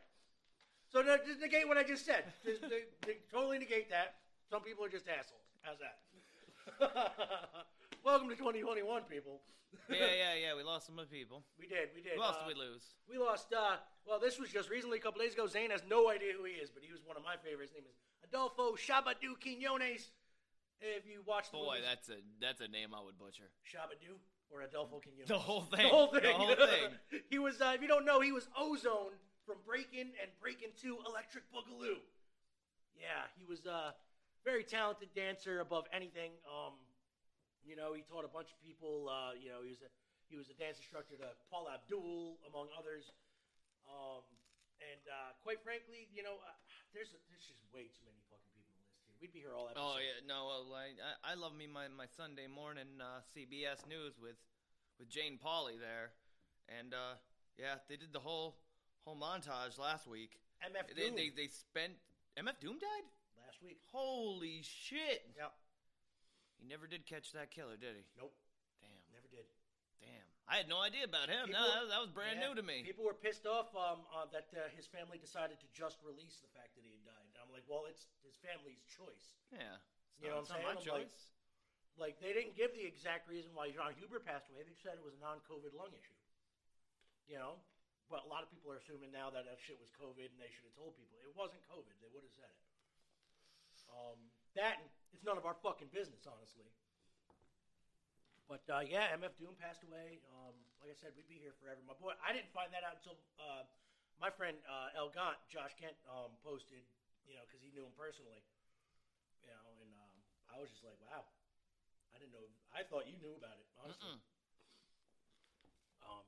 So 0.90 1.02
to, 1.02 1.20
just 1.26 1.40
negate 1.40 1.68
what 1.68 1.78
I 1.78 1.84
just 1.84 2.04
said. 2.04 2.24
Just, 2.44 2.62
to, 2.62 2.82
to 3.06 3.12
totally 3.30 3.58
negate 3.58 3.90
that. 3.90 4.16
Some 4.50 4.62
people 4.62 4.84
are 4.84 4.90
just 4.90 5.06
assholes. 5.06 5.46
How's 5.62 5.78
that? 5.78 6.02
Welcome 8.04 8.28
to 8.30 8.36
2021, 8.36 9.02
people. 9.04 9.40
yeah, 9.88 9.96
yeah, 9.98 10.34
yeah. 10.34 10.56
We 10.56 10.62
lost 10.62 10.86
some 10.86 10.98
of 10.98 11.08
the 11.08 11.14
people. 11.14 11.44
We 11.60 11.66
did. 11.66 11.90
We 11.94 12.00
did. 12.02 12.12
Who 12.16 12.22
else 12.22 12.36
Uh, 12.40 12.48
did 12.48 12.56
we 12.56 12.60
lose? 12.60 12.82
We 13.08 13.18
lost. 13.18 13.52
Uh, 13.52 13.76
well, 14.06 14.18
this 14.18 14.38
was 14.38 14.50
just 14.50 14.70
recently, 14.70 14.98
a 14.98 15.00
couple 15.00 15.20
days 15.20 15.34
ago. 15.34 15.46
Zane 15.46 15.70
has 15.70 15.82
no 15.88 16.10
idea 16.10 16.32
who 16.36 16.44
he 16.44 16.54
is, 16.54 16.70
but 16.70 16.82
he 16.82 16.90
was 16.92 17.02
one 17.04 17.16
of 17.16 17.22
my 17.22 17.36
favorites. 17.36 17.70
His 17.72 17.82
name 17.84 17.88
is 17.88 17.96
Adolfo 18.26 18.74
Shabba-Doo 18.74 19.36
Quinones. 19.42 20.10
If 20.80 21.04
you 21.06 21.20
watch 21.26 21.50
the 21.52 21.58
Boy, 21.58 21.76
movies- 21.76 21.84
that's 21.86 22.08
a 22.08 22.18
that's 22.40 22.60
a 22.62 22.68
name 22.68 22.94
I 22.96 23.04
would 23.04 23.18
butcher. 23.18 23.52
Shabba-Doo 23.68 24.16
or 24.50 24.62
Adolfo 24.62 24.98
Quinones. 25.04 25.28
The 25.28 25.38
whole 25.38 25.62
thing. 25.68 25.82
The 25.84 25.88
whole 25.92 26.06
thing. 26.08 26.22
The 26.22 26.32
whole 26.32 26.56
thing. 26.56 26.90
he 27.30 27.38
was, 27.38 27.60
uh, 27.60 27.72
if 27.76 27.82
you 27.82 27.88
don't 27.88 28.06
know, 28.06 28.20
he 28.20 28.32
was 28.32 28.48
Ozone 28.58 29.12
from 29.46 29.58
Breakin' 29.66 30.10
and 30.20 30.30
Breakin' 30.40 30.70
2 30.80 30.98
Electric 31.06 31.44
Boogaloo. 31.52 32.00
Yeah, 32.96 33.28
he 33.38 33.44
was 33.44 33.66
a 33.66 33.94
very 34.44 34.64
talented 34.64 35.08
dancer 35.14 35.60
above 35.60 35.84
anything. 35.92 36.32
Um, 36.48 36.74
you 37.64 37.76
know, 37.76 37.92
he 37.94 38.02
taught 38.02 38.24
a 38.24 38.32
bunch 38.32 38.50
of 38.52 38.58
people. 38.64 39.08
Uh, 39.08 39.36
you 39.36 39.50
know, 39.52 39.60
he 39.64 39.70
was 39.70 39.82
a 39.84 39.90
he 40.30 40.36
was 40.38 40.48
a 40.48 40.56
dance 40.56 40.78
instructor 40.78 41.18
to 41.18 41.28
Paula 41.50 41.76
Abdul, 41.82 42.38
among 42.46 42.70
others. 42.78 43.10
Um, 43.90 44.22
and 44.80 45.02
uh, 45.10 45.34
quite 45.44 45.60
frankly, 45.60 46.08
you 46.14 46.22
know, 46.22 46.40
uh, 46.40 46.54
there's 46.94 47.12
there's 47.28 47.44
just 47.44 47.60
way 47.74 47.90
too 47.92 48.06
many 48.08 48.20
fucking 48.32 48.48
people 48.56 48.72
to 48.72 48.84
list 48.88 49.02
here. 49.04 49.16
We'd 49.20 49.34
be 49.34 49.42
here 49.44 49.52
all 49.52 49.68
episode. 49.68 49.84
Oh 49.84 49.98
yeah, 50.00 50.22
no, 50.24 50.48
well, 50.48 50.64
I 50.72 50.96
I, 51.20 51.34
love 51.36 51.52
me 51.52 51.68
my, 51.68 51.90
my 51.92 52.08
Sunday 52.08 52.48
morning 52.48 53.02
uh, 53.02 53.20
CBS 53.34 53.84
News 53.84 54.16
with 54.16 54.38
with 54.96 55.10
Jane 55.12 55.36
Pauley 55.36 55.76
there, 55.76 56.16
and 56.72 56.94
uh, 56.94 57.20
yeah, 57.60 57.82
they 57.90 57.96
did 58.00 58.12
the 58.16 58.22
whole 58.24 58.56
whole 59.04 59.16
montage 59.18 59.76
last 59.76 60.06
week. 60.08 60.40
MF 60.64 60.96
They, 60.96 61.08
Doom 61.12 61.16
they 61.16 61.28
they 61.34 61.48
spent 61.52 62.00
MF 62.40 62.56
Doom 62.60 62.80
died. 62.80 63.06
last 63.44 63.60
week. 63.60 63.80
Holy 63.92 64.62
shit! 64.64 65.28
Yeah. 65.36 65.52
He 66.60 66.68
never 66.68 66.84
did 66.86 67.08
catch 67.08 67.32
that 67.32 67.50
killer, 67.50 67.80
did 67.80 67.96
he? 67.96 68.04
Nope. 68.20 68.36
Damn, 68.84 69.00
Never 69.16 69.28
did. 69.32 69.48
damn. 70.04 70.28
I 70.44 70.60
had 70.60 70.68
no 70.68 70.78
idea 70.84 71.08
about 71.08 71.32
him. 71.32 71.48
People- 71.48 71.60
no, 71.62 71.66
that, 71.72 71.80
was- 71.88 71.90
that 71.90 72.02
was 72.04 72.12
brand 72.12 72.36
Yeah, 72.38 72.52
new 72.52 72.54
to 72.60 72.64
me. 72.64 72.84
People 72.84 73.04
were 73.08 73.16
pissed 73.16 73.46
off 73.48 73.72
um, 73.74 74.04
uh, 74.12 74.26
that 74.34 74.52
uh, 74.52 74.68
his 74.76 74.84
family 74.86 75.16
decided 75.16 75.56
to 75.64 75.68
just 75.72 75.96
release 76.04 76.38
the 76.44 76.50
fact 76.52 76.76
that 76.76 76.84
he 76.84 76.92
had 76.92 77.04
died. 77.08 77.26
And 77.32 77.40
I'm 77.40 77.48
like, 77.54 77.64
well, 77.70 77.88
it's 77.88 78.04
his 78.26 78.36
family's 78.44 78.82
choice. 78.90 79.40
yeah, 79.54 79.80
it's 79.80 80.20
You 80.20 80.28
not, 80.28 80.44
know 80.44 80.44
what 80.44 80.52
I'm 80.52 80.62
my 80.62 80.76
saying? 80.76 80.76
Like- 80.76 81.08
choice. 81.08 81.20
Like, 81.98 82.16
they 82.22 82.32
didn't 82.32 82.56
give 82.56 82.72
the 82.72 82.86
exact 82.86 83.28
reason 83.28 83.52
why 83.52 83.68
Jon 83.76 83.92
Huber 83.98 84.22
passed 84.24 84.48
away. 84.48 84.64
They 84.64 84.72
just 84.72 84.80
said 84.80 84.96
it 84.96 85.04
was 85.04 85.12
a 85.12 85.20
non-COVID 85.20 85.76
lung 85.76 85.92
issue. 85.92 86.16
You 87.28 87.36
know, 87.36 87.60
but 88.08 88.24
a 88.24 88.28
lot 88.30 88.40
of 88.42 88.48
people 88.48 88.72
are 88.72 88.80
assuming 88.80 89.12
now 89.12 89.28
that 89.28 89.44
that 89.44 89.60
shit 89.60 89.76
was 89.76 89.92
COVID, 90.00 90.32
and 90.32 90.38
they 90.40 90.48
should 90.48 90.64
have 90.64 90.74
told 90.80 90.96
people 90.96 91.20
it 91.20 91.30
wasn't 91.36 91.60
COVID. 91.68 91.92
They 92.00 92.08
would 92.10 92.24
have 92.24 92.32
said 92.34 92.48
it. 92.48 92.62
Um, 93.92 94.18
that 94.56 94.80
and 94.80 94.88
it's 95.12 95.24
none 95.26 95.36
of 95.36 95.44
our 95.44 95.56
fucking 95.60 95.90
business, 95.90 96.26
honestly. 96.26 96.68
But 98.50 98.66
uh, 98.66 98.82
yeah, 98.82 99.14
MF 99.14 99.38
Doom 99.38 99.54
passed 99.54 99.86
away. 99.86 100.18
Um, 100.34 100.58
like 100.82 100.90
I 100.90 100.98
said, 100.98 101.14
we'd 101.14 101.30
be 101.30 101.38
here 101.38 101.54
forever. 101.62 101.78
My 101.86 101.94
boy, 101.94 102.18
I 102.18 102.34
didn't 102.34 102.50
find 102.50 102.74
that 102.74 102.82
out 102.82 102.98
until 102.98 103.14
uh, 103.38 103.62
my 104.18 104.26
friend 104.26 104.58
uh, 104.66 104.98
El 104.98 105.14
Gant, 105.14 105.38
Josh 105.46 105.78
Kent, 105.78 105.94
um, 106.10 106.34
posted. 106.42 106.82
You 107.30 107.38
know, 107.38 107.46
because 107.46 107.62
he 107.62 107.70
knew 107.70 107.86
him 107.86 107.94
personally. 107.94 108.42
You 109.46 109.54
know, 109.54 109.64
and 109.78 109.90
um, 109.94 110.14
I 110.50 110.58
was 110.58 110.66
just 110.66 110.82
like, 110.82 110.98
wow, 110.98 111.22
I 112.10 112.18
didn't 112.18 112.34
know. 112.34 112.42
I 112.74 112.82
thought 112.82 113.06
you 113.06 113.14
knew 113.22 113.38
about 113.38 113.54
it, 113.54 113.70
honestly. 113.78 114.18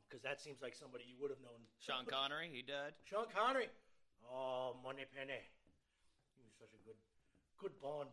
Because 0.07 0.23
that 0.23 0.39
seems 0.39 0.61
like 0.61 0.77
somebody 0.77 1.09
you 1.09 1.17
would 1.19 1.33
have 1.33 1.41
known. 1.41 1.65
Sean 1.81 2.05
Connery, 2.05 2.53
he 2.53 2.61
died. 2.61 2.93
Sean 3.09 3.27
Connery. 3.33 3.73
Oh, 4.29 4.77
Moneypenny. 4.85 5.41
He 6.37 6.45
was 6.45 6.55
such 6.55 6.71
a 6.77 6.81
good, 6.85 7.01
good 7.59 7.75
Bond. 7.81 8.13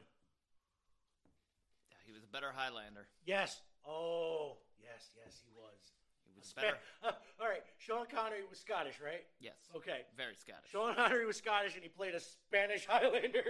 He 2.10 2.14
was 2.18 2.24
a 2.26 2.32
better 2.34 2.50
Highlander. 2.50 3.06
Yes. 3.24 3.62
Oh, 3.86 4.58
yes, 4.82 5.14
yes, 5.14 5.38
he 5.46 5.54
was. 5.54 5.78
He 6.26 6.34
was 6.34 6.50
better. 6.58 6.74
all 7.06 7.46
right, 7.48 7.62
Sean 7.78 8.08
Connery 8.10 8.42
was 8.50 8.58
Scottish, 8.58 8.98
right? 8.98 9.22
Yes. 9.40 9.62
Okay. 9.78 10.10
Very 10.18 10.34
Scottish. 10.34 10.72
Sean 10.74 10.96
Connery 10.96 11.28
was 11.28 11.38
Scottish, 11.38 11.76
and 11.76 11.84
he 11.84 11.90
played 11.90 12.16
a 12.16 12.20
Spanish 12.20 12.86
Highlander. 12.90 13.46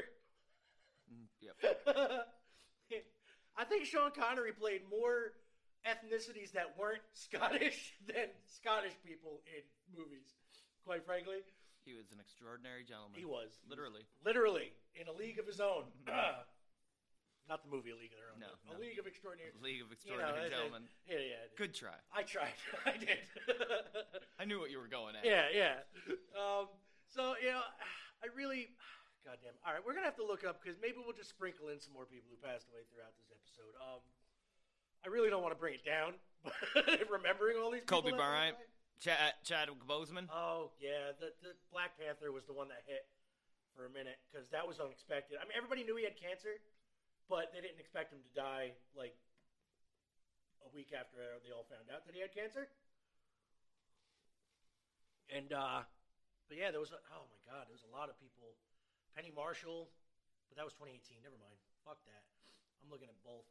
Mm, 1.08 1.32
Yep. 1.40 1.56
I 3.58 3.64
think 3.64 3.86
Sean 3.86 4.12
Connery 4.12 4.52
played 4.52 4.82
more 4.90 5.32
ethnicities 5.88 6.52
that 6.52 6.76
weren't 6.78 7.02
Scottish 7.14 7.94
than 8.08 8.28
Scottish 8.48 8.94
people 9.08 9.40
in 9.48 9.64
movies. 9.98 10.36
Quite 10.86 11.06
frankly, 11.06 11.44
He 11.86 11.94
was 11.94 12.12
an 12.12 12.20
extraordinary 12.20 12.84
gentleman. 12.84 13.20
he 13.20 13.26
was 13.26 13.52
Literally. 13.70 14.04
literally 14.24 14.72
in 15.00 15.08
a 15.08 15.14
league 15.16 15.40
of 15.40 15.48
his 15.48 15.60
own. 15.60 15.84
Not 17.50 17.66
the 17.66 17.72
movie 17.74 17.90
A 17.90 17.98
League 17.98 18.14
of 18.14 18.22
Their 18.22 18.30
Own. 18.30 18.40
No, 18.40 18.54
but 18.70 18.78
a. 18.78 18.80
League 18.80 19.02
of 19.02 19.10
Extraordinary. 19.10 19.50
League 19.58 19.82
of 19.82 19.90
You 20.06 20.14
know, 20.14 20.22
Extraordinary 20.22 20.46
it's 20.46 20.54
a- 20.54 20.58
Gentlemen. 20.62 20.84
Yeah, 21.10 21.26
yeah. 21.34 21.44
Good 21.58 21.74
try. 21.74 21.98
I 22.14 22.22
tried. 22.22 22.54
I 22.86 22.96
did. 23.02 23.18
I 24.38 24.46
knew 24.46 24.62
what 24.62 24.70
you 24.70 24.78
were 24.78 24.88
going 24.88 25.18
at. 25.18 25.26
yeah, 25.26 25.50
yeah. 25.50 25.82
Um, 26.38 26.70
so 27.10 27.34
you 27.42 27.50
know, 27.50 27.66
I 28.22 28.30
really, 28.38 28.70
goddamn. 29.26 29.58
All 29.66 29.74
right, 29.74 29.82
we're 29.82 29.98
gonna 29.98 30.06
have 30.08 30.20
to 30.22 30.28
look 30.28 30.46
up 30.46 30.62
because 30.62 30.78
maybe 30.78 31.02
we'll 31.02 31.18
just 31.18 31.34
sprinkle 31.34 31.74
in 31.74 31.82
some 31.82 31.92
more 31.98 32.06
people 32.06 32.30
who 32.30 32.38
passed 32.38 32.70
away 32.70 32.86
throughout 32.94 33.18
this 33.18 33.34
episode. 33.34 33.74
Um, 33.82 34.06
I 35.02 35.10
really 35.10 35.34
don't 35.34 35.42
want 35.42 35.58
to 35.58 35.60
bring 35.60 35.74
it 35.74 35.84
down, 35.88 36.22
but 36.46 36.86
remembering 37.10 37.58
all 37.58 37.74
these 37.74 37.82
Kobe 37.90 38.14
Bryant, 38.14 38.56
died- 39.02 39.02
Chad, 39.02 39.34
Chadwick 39.42 39.82
Boseman. 39.90 40.30
Oh 40.30 40.70
yeah, 40.78 41.18
the, 41.18 41.34
the 41.42 41.58
Black 41.74 41.98
Panther 41.98 42.30
was 42.30 42.46
the 42.46 42.54
one 42.54 42.70
that 42.70 42.86
hit 42.86 43.10
for 43.74 43.90
a 43.90 43.92
minute 43.92 44.22
because 44.30 44.46
that 44.54 44.68
was 44.70 44.78
unexpected. 44.78 45.42
I 45.42 45.50
mean, 45.50 45.58
everybody 45.58 45.82
knew 45.88 45.96
he 45.98 46.04
had 46.06 46.20
cancer, 46.20 46.60
but 47.30 47.54
they 47.54 47.62
didn't 47.62 47.78
expect 47.80 48.10
him 48.12 48.20
to 48.26 48.32
die 48.34 48.74
like 48.98 49.14
a 50.66 50.70
week 50.74 50.90
after 50.92 51.22
they 51.46 51.54
all 51.54 51.70
found 51.70 51.88
out 51.94 52.04
that 52.10 52.18
he 52.18 52.20
had 52.20 52.34
cancer. 52.34 52.68
And 55.30 55.54
uh, 55.54 55.86
but 56.50 56.58
yeah, 56.58 56.74
there 56.74 56.82
was 56.82 56.90
a, 56.90 56.98
oh 57.14 57.30
my 57.30 57.40
god, 57.46 57.70
there 57.70 57.78
was 57.78 57.86
a 57.86 57.94
lot 57.94 58.10
of 58.10 58.18
people. 58.18 58.58
Penny 59.14 59.30
Marshall, 59.30 59.90
but 60.50 60.58
that 60.58 60.66
was 60.66 60.74
2018. 60.74 61.22
Never 61.22 61.38
mind. 61.38 61.54
Fuck 61.86 62.02
that. 62.10 62.26
I'm 62.82 62.90
looking 62.90 63.10
at 63.10 63.18
both. 63.22 63.46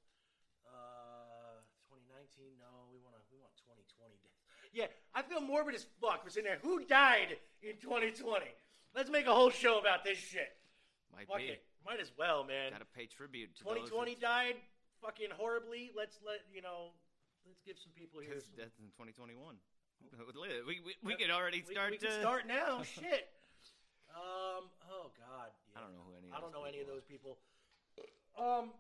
Uh, 0.67 1.63
2019. 1.87 2.59
No, 2.59 2.91
we 2.91 2.99
want 2.99 3.15
to. 3.15 3.23
We 3.31 3.39
want 3.39 3.55
2020 3.63 4.19
deaths. 4.19 4.43
Yeah, 4.75 4.91
I 5.15 5.23
feel 5.23 5.41
morbid 5.41 5.79
as 5.79 5.87
fuck. 6.03 6.27
We're 6.27 6.35
sitting 6.35 6.51
there. 6.51 6.59
Who 6.67 6.83
died 6.85 7.39
in 7.63 7.79
2020? 7.79 8.47
Let's 8.95 9.11
make 9.11 9.27
a 9.27 9.35
whole 9.35 9.51
show 9.51 9.79
about 9.79 10.03
this 10.03 10.19
shit. 10.19 10.51
Might 11.15 11.29
Fuck 11.29 11.39
be. 11.39 11.55
it. 11.57 11.63
Might 11.89 12.05
as 12.05 12.13
well, 12.21 12.45
man. 12.45 12.77
Got 12.77 12.85
to 12.85 12.93
pay 12.93 13.09
tribute 13.09 13.57
to 13.57 13.65
those 13.65 13.89
2020 13.89 14.21
died 14.21 14.61
fucking 15.01 15.33
horribly. 15.33 15.89
Let's 15.97 16.21
let 16.21 16.45
you 16.53 16.61
know. 16.61 16.93
Let's 17.49 17.65
give 17.65 17.81
some 17.81 17.97
people 17.97 18.21
here. 18.21 18.37
Some, 18.45 18.61
that's 18.61 18.77
in 18.77 18.93
2021. 18.93 19.57
We, 20.69 20.85
we, 20.85 20.93
we 21.01 21.17
could 21.17 21.33
already 21.33 21.65
start 21.65 21.91
we 21.91 21.99
can 21.99 22.13
to. 22.13 22.21
start 22.21 22.45
now. 22.45 22.85
shit. 23.01 23.33
Um. 24.13 24.69
Oh 24.85 25.09
God. 25.17 25.49
Yeah. 25.73 25.81
I 25.81 25.89
don't 25.89 25.97
know 25.97 26.05
who 26.05 26.13
any. 26.21 26.29
Of 26.29 26.37
I 26.37 26.39
don't 26.45 26.53
know 26.53 26.69
any 26.69 26.85
of 26.85 26.87
those 26.93 27.09
people. 27.09 27.41
Um, 28.37 28.71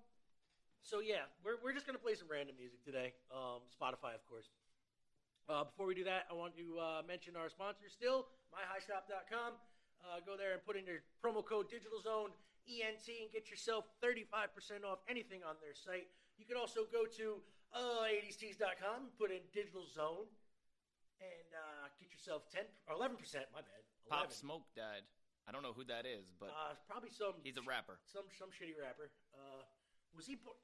so 0.85 1.01
yeah, 1.01 1.27
we're, 1.41 1.59
we're 1.65 1.73
just 1.75 1.89
gonna 1.89 1.99
play 1.99 2.15
some 2.15 2.29
random 2.29 2.61
music 2.61 2.85
today. 2.85 3.17
Um, 3.33 3.65
Spotify, 3.73 4.13
of 4.13 4.23
course. 4.29 4.53
Uh, 5.49 5.65
before 5.65 5.89
we 5.89 5.97
do 5.97 6.05
that, 6.05 6.29
I 6.29 6.37
want 6.37 6.53
to 6.61 6.77
uh, 6.77 7.01
mention 7.09 7.33
our 7.41 7.49
sponsor 7.49 7.89
still, 7.89 8.29
myhighshop.com. 8.53 9.57
Uh, 10.05 10.21
go 10.23 10.37
there 10.37 10.53
and 10.53 10.61
put 10.63 10.77
in 10.77 10.85
your 10.85 11.01
promo 11.25 11.41
code 11.41 11.73
Digital 11.73 11.99
Zone 12.05 12.31
ENT 12.69 13.09
and 13.09 13.33
get 13.33 13.49
yourself 13.51 13.89
35% 14.05 14.85
off 14.85 15.01
anything 15.09 15.41
on 15.43 15.57
their 15.65 15.73
site. 15.75 16.09
You 16.37 16.45
can 16.45 16.57
also 16.61 16.85
go 16.93 17.09
to 17.17 17.41
uh, 17.73 18.05
80stees.com, 18.29 19.17
put 19.19 19.33
in 19.33 19.41
Digital 19.53 19.89
Zone, 19.89 20.29
and 21.21 21.49
uh, 21.57 21.89
get 21.99 22.13
yourself 22.13 22.45
10 22.53 22.63
or 22.87 22.95
11%. 22.95 23.17
My 23.51 23.65
bad. 23.65 23.83
11. 24.07 24.13
Pop 24.13 24.33
Smoke 24.33 24.65
died. 24.77 25.03
I 25.49 25.53
don't 25.53 25.65
know 25.65 25.73
who 25.73 25.85
that 25.89 26.05
is, 26.05 26.29
but 26.37 26.53
Uh, 26.53 26.77
probably 26.85 27.09
some. 27.09 27.41
he's 27.41 27.57
a 27.57 27.65
rapper. 27.65 27.97
some 28.05 28.29
some 28.37 28.53
shitty 28.53 28.77
rapper. 28.77 29.09
Uh, 29.33 29.65
was 30.13 30.29
he 30.29 30.37
bo- 30.37 30.61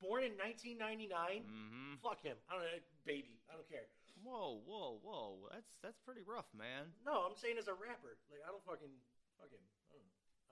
born 0.00 0.24
in 0.24 0.32
1999? 0.40 1.12
Mm-hmm. 1.44 2.00
Fuck 2.00 2.24
him. 2.24 2.40
I 2.48 2.56
don't 2.56 2.64
know, 2.64 2.80
baby. 3.04 3.36
I 3.52 3.56
don't 3.60 3.68
care. 3.68 3.84
Whoa, 4.24 4.60
whoa, 4.64 4.96
whoa! 5.04 5.48
That's 5.52 5.76
that's 5.84 5.98
pretty 6.08 6.22
rough, 6.24 6.48
man. 6.56 6.88
No, 7.04 7.26
I'm 7.28 7.36
saying 7.36 7.58
as 7.60 7.68
a 7.68 7.74
rapper. 7.76 8.16
Like 8.32 8.40
I 8.44 8.48
don't 8.54 8.64
fucking 8.64 8.92
fuck 9.36 9.50
him. 9.52 9.60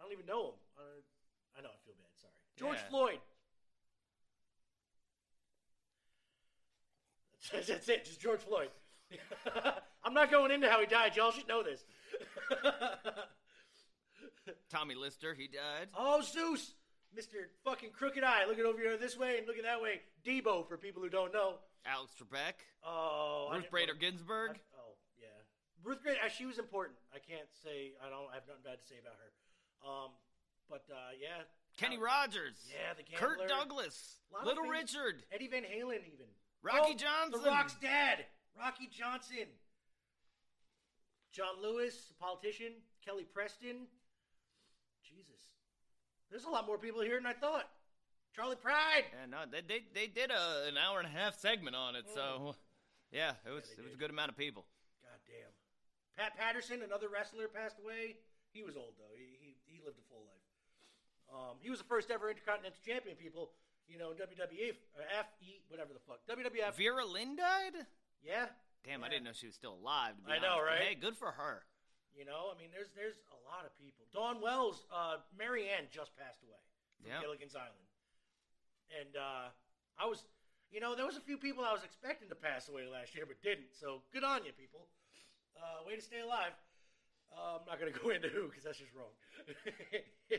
I 0.01 0.03
don't, 0.03 0.13
even 0.13 0.27
know 0.27 0.47
him. 0.49 0.55
I, 0.79 0.83
I 1.59 1.63
know. 1.63 1.69
I 1.69 1.79
feel 1.85 1.95
bad. 1.95 2.09
Sorry. 2.17 2.33
George 2.57 2.79
Yeah. 2.83 2.89
Floyd. 2.91 3.19
That's, 7.53 7.67
that's 7.69 7.89
it. 7.89 8.05
Just 8.05 8.21
George 8.21 8.41
Floyd. 8.41 8.69
I'm 10.05 10.15
not 10.15 10.31
going 10.31 10.51
into 10.53 10.69
how 10.69 10.79
he 10.81 10.87
died. 10.87 11.17
Y'all 11.17 11.33
should 11.33 11.49
know 11.49 11.63
this. 11.63 11.85
Tommy 14.71 14.95
Lister, 14.95 15.35
he 15.35 15.49
died. 15.49 15.89
Oh, 15.97 16.21
Zeus! 16.23 16.75
Mr. 17.17 17.49
fucking 17.65 17.91
Crooked 17.91 18.23
Eye. 18.23 18.45
Looking 18.47 18.67
over 18.67 18.79
here 18.79 18.97
this 18.97 19.19
way 19.19 19.39
and 19.39 19.47
looking 19.47 19.65
that 19.65 19.81
way. 19.83 20.01
Debo, 20.25 20.69
for 20.69 20.77
people 20.77 21.03
who 21.03 21.09
don't 21.09 21.33
know. 21.33 21.55
Alex 21.87 22.13
Trebek, 22.15 22.55
Oh, 22.87 23.49
I 23.51 23.57
Ruth 23.57 23.71
Bader 23.73 23.95
Ginsburg. 23.95 24.51
I- 24.53 24.61
oh, 24.79 24.95
yeah. 25.19 25.27
Ruth 25.83 26.05
Bader, 26.05 26.19
uh, 26.25 26.29
she 26.29 26.47
was 26.47 26.59
important. 26.59 26.99
I 27.13 27.19
can't 27.19 27.49
say, 27.65 27.93
I 28.05 28.11
don't 28.11 28.29
I 28.31 28.35
have 28.35 28.47
nothing 28.47 28.63
bad 28.65 28.79
to 28.79 28.85
say 28.85 28.97
about 29.01 29.15
her. 29.19 29.33
Um, 29.85 30.11
but, 30.69 30.85
uh, 30.91 31.11
yeah. 31.21 31.43
Kenny 31.77 31.97
Al- 31.97 32.03
Rogers. 32.03 32.57
Yeah, 32.69 32.95
the 32.97 33.03
Kurt. 33.17 33.49
Douglas. 33.49 34.17
Little 34.45 34.65
things. 34.65 34.95
Richard. 34.95 35.23
Eddie 35.33 35.49
Van 35.49 35.63
Halen, 35.63 36.05
even. 36.13 36.27
Rocky 36.63 36.93
Oh, 36.93 36.97
Johnson. 36.97 37.43
The 37.43 37.49
Rock's 37.51 37.75
dad. 37.81 38.27
Rocky 38.59 38.89
Johnson. 38.91 39.47
John 41.33 41.63
Lewis, 41.63 42.13
politician. 42.21 42.73
Kelly 43.05 43.25
Preston. 43.25 43.87
Jesus. 45.03 45.41
There's 46.31 46.45
a 46.45 46.51
lot 46.51 46.67
more 46.67 46.77
people 46.79 47.01
here 47.01 47.17
than 47.17 47.27
I 47.27 47.33
thought. 47.33 47.69
Charley 48.35 48.57
Pride. 48.57 49.05
Yeah, 49.11 49.27
no, 49.27 49.39
they 49.51 49.61
they, 49.63 49.83
they 49.95 50.07
did 50.07 50.31
a, 50.31 50.69
an 50.69 50.77
hour 50.79 50.99
and 51.01 51.07
a 51.09 51.11
half 51.11 51.35
segment 51.39 51.75
on 51.75 51.97
it, 51.97 52.05
so 52.15 52.55
yeah, 53.11 53.33
it 53.47 53.51
was 53.51 53.65
Mm. 53.65 53.77
they 53.77 53.83
it 53.83 53.85
was 53.87 53.95
a 53.95 53.99
good 53.99 54.11
amount 54.11 54.31
of 54.31 54.37
people. 54.37 54.67
God 55.03 55.19
damn. 55.27 55.51
Pat 56.17 56.37
Patterson, 56.39 56.83
another 56.83 57.09
wrestler, 57.09 57.49
passed 57.49 57.81
away. 57.83 58.17
He 58.53 58.63
was 58.63 58.77
old 58.77 58.95
though. 58.99 59.11
He 59.19 59.35
he, 59.41 59.57
he 59.67 59.81
lived 59.85 59.99
a 59.99 60.07
full 60.07 60.23
life. 60.31 60.47
Um, 61.33 61.57
he 61.61 61.71
was 61.71 61.79
the 61.79 61.87
first 61.89 62.11
ever 62.11 62.29
Intercontinental 62.31 62.79
Champion. 62.85 63.17
People, 63.17 63.51
you 63.89 63.99
know, 63.99 64.11
WWE, 64.11 64.75
or 64.99 65.03
FE, 65.07 65.63
whatever 65.69 65.93
the 65.95 66.03
fuck, 66.03 66.21
WWF. 66.27 66.75
Vera 66.77 67.05
Lynn 67.07 67.37
died. 67.37 67.87
Yeah. 68.23 68.47
Damn, 68.85 69.05
I 69.05 69.09
didn't 69.09 69.25
know 69.25 69.33
she 69.37 69.47
was 69.47 69.55
still 69.55 69.77
alive. 69.77 70.17
To 70.17 70.23
be 70.25 70.33
I 70.33 70.39
know, 70.41 70.59
honest, 70.59 70.67
but 70.67 70.73
right? 70.73 70.83
Hey, 70.89 70.95
good 70.97 71.17
for 71.17 71.33
her. 71.33 71.63
You 72.17 72.25
know, 72.25 72.51
I 72.51 72.59
mean, 72.59 72.69
there's 72.75 72.91
there's 72.97 73.17
a 73.31 73.39
lot 73.47 73.63
of 73.65 73.71
people. 73.79 74.05
Dawn 74.13 74.41
Wells, 74.43 74.85
uh, 74.91 75.23
Mary 75.39 75.69
Ann 75.71 75.87
just 75.93 76.17
passed 76.19 76.43
away 76.43 76.59
from 76.99 77.07
Yeah. 77.13 77.21
Gilligan's 77.23 77.55
Island, 77.55 77.87
and 78.99 79.15
uh, 79.15 79.47
I 79.97 80.05
was, 80.11 80.27
you 80.75 80.81
know, 80.83 80.97
there 80.99 81.07
was 81.07 81.17
a 81.17 81.23
few 81.23 81.39
people 81.39 81.63
I 81.63 81.73
was 81.73 81.85
expecting 81.85 82.29
to 82.29 82.35
pass 82.35 82.69
away 82.69 82.89
last 82.91 83.15
year, 83.15 83.25
but 83.29 83.39
didn't. 83.47 83.71
So 83.79 84.03
good 84.13 84.25
on 84.25 84.43
you, 84.45 84.53
people. 84.53 84.89
Uh, 85.55 85.87
way 85.87 85.95
to 85.95 86.03
stay 86.03 86.21
alive. 86.25 86.53
Uh, 87.33 87.59
I'm 87.59 87.67
not 87.67 87.79
gonna 87.79 87.93
go 87.93 88.11
into 88.11 88.29
who 88.29 88.49
because 88.49 88.65
that's 88.65 88.79
just 88.79 88.93
wrong. 88.95 89.15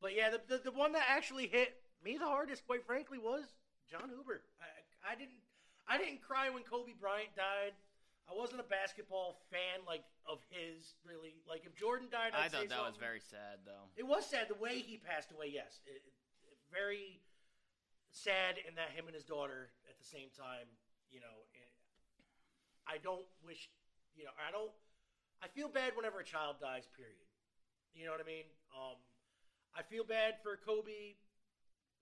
but 0.00 0.14
yeah, 0.14 0.30
the, 0.30 0.40
the 0.48 0.70
the 0.70 0.72
one 0.72 0.92
that 0.92 1.04
actually 1.08 1.46
hit 1.46 1.74
me 2.04 2.16
the 2.16 2.26
hardest, 2.26 2.66
quite 2.66 2.86
frankly, 2.86 3.18
was 3.18 3.44
Jon 3.90 4.08
Huber. 4.08 4.42
I, 4.60 5.12
I 5.12 5.14
didn't 5.14 5.42
I 5.88 5.98
didn't 5.98 6.22
cry 6.22 6.50
when 6.50 6.62
Kobe 6.62 6.92
Bryant 6.98 7.34
died. 7.36 7.74
I 8.30 8.32
wasn't 8.38 8.60
a 8.60 8.68
basketball 8.70 9.42
fan 9.50 9.82
like 9.86 10.04
of 10.24 10.38
his 10.50 10.94
really. 11.02 11.42
Like 11.48 11.66
if 11.66 11.74
Jordan 11.74 12.06
died, 12.10 12.30
I 12.32 12.46
I'd 12.46 12.52
thought 12.52 12.62
say 12.62 12.66
that 12.70 12.86
was 12.86 12.96
very 12.96 13.20
sad, 13.20 13.66
though. 13.66 13.90
It 13.96 14.06
was 14.06 14.24
sad 14.24 14.46
the 14.48 14.54
way 14.62 14.78
he 14.78 14.96
passed 14.98 15.32
away. 15.32 15.50
Yes, 15.52 15.80
it, 15.86 16.02
it- 16.06 16.14
very 16.70 17.18
sad 18.14 18.62
in 18.62 18.78
that 18.78 18.94
him 18.94 19.10
and 19.10 19.14
his 19.14 19.26
daughter 19.26 19.74
at 19.90 19.98
the 19.98 20.06
same 20.06 20.30
time. 20.30 20.70
You 21.10 21.18
know, 21.18 21.42
it, 21.50 21.66
I 22.86 23.02
don't 23.02 23.26
wish. 23.42 23.66
You 24.14 24.30
know, 24.30 24.34
I 24.38 24.54
don't. 24.54 24.70
I 25.40 25.48
feel 25.48 25.68
bad 25.68 25.96
whenever 25.96 26.20
a 26.20 26.24
child 26.24 26.60
dies. 26.60 26.84
Period. 26.92 27.24
You 27.96 28.06
know 28.06 28.12
what 28.12 28.22
I 28.22 28.28
mean? 28.28 28.46
Um, 28.70 29.00
I 29.74 29.82
feel 29.82 30.04
bad 30.04 30.38
for 30.44 30.60
Kobe. 30.60 31.16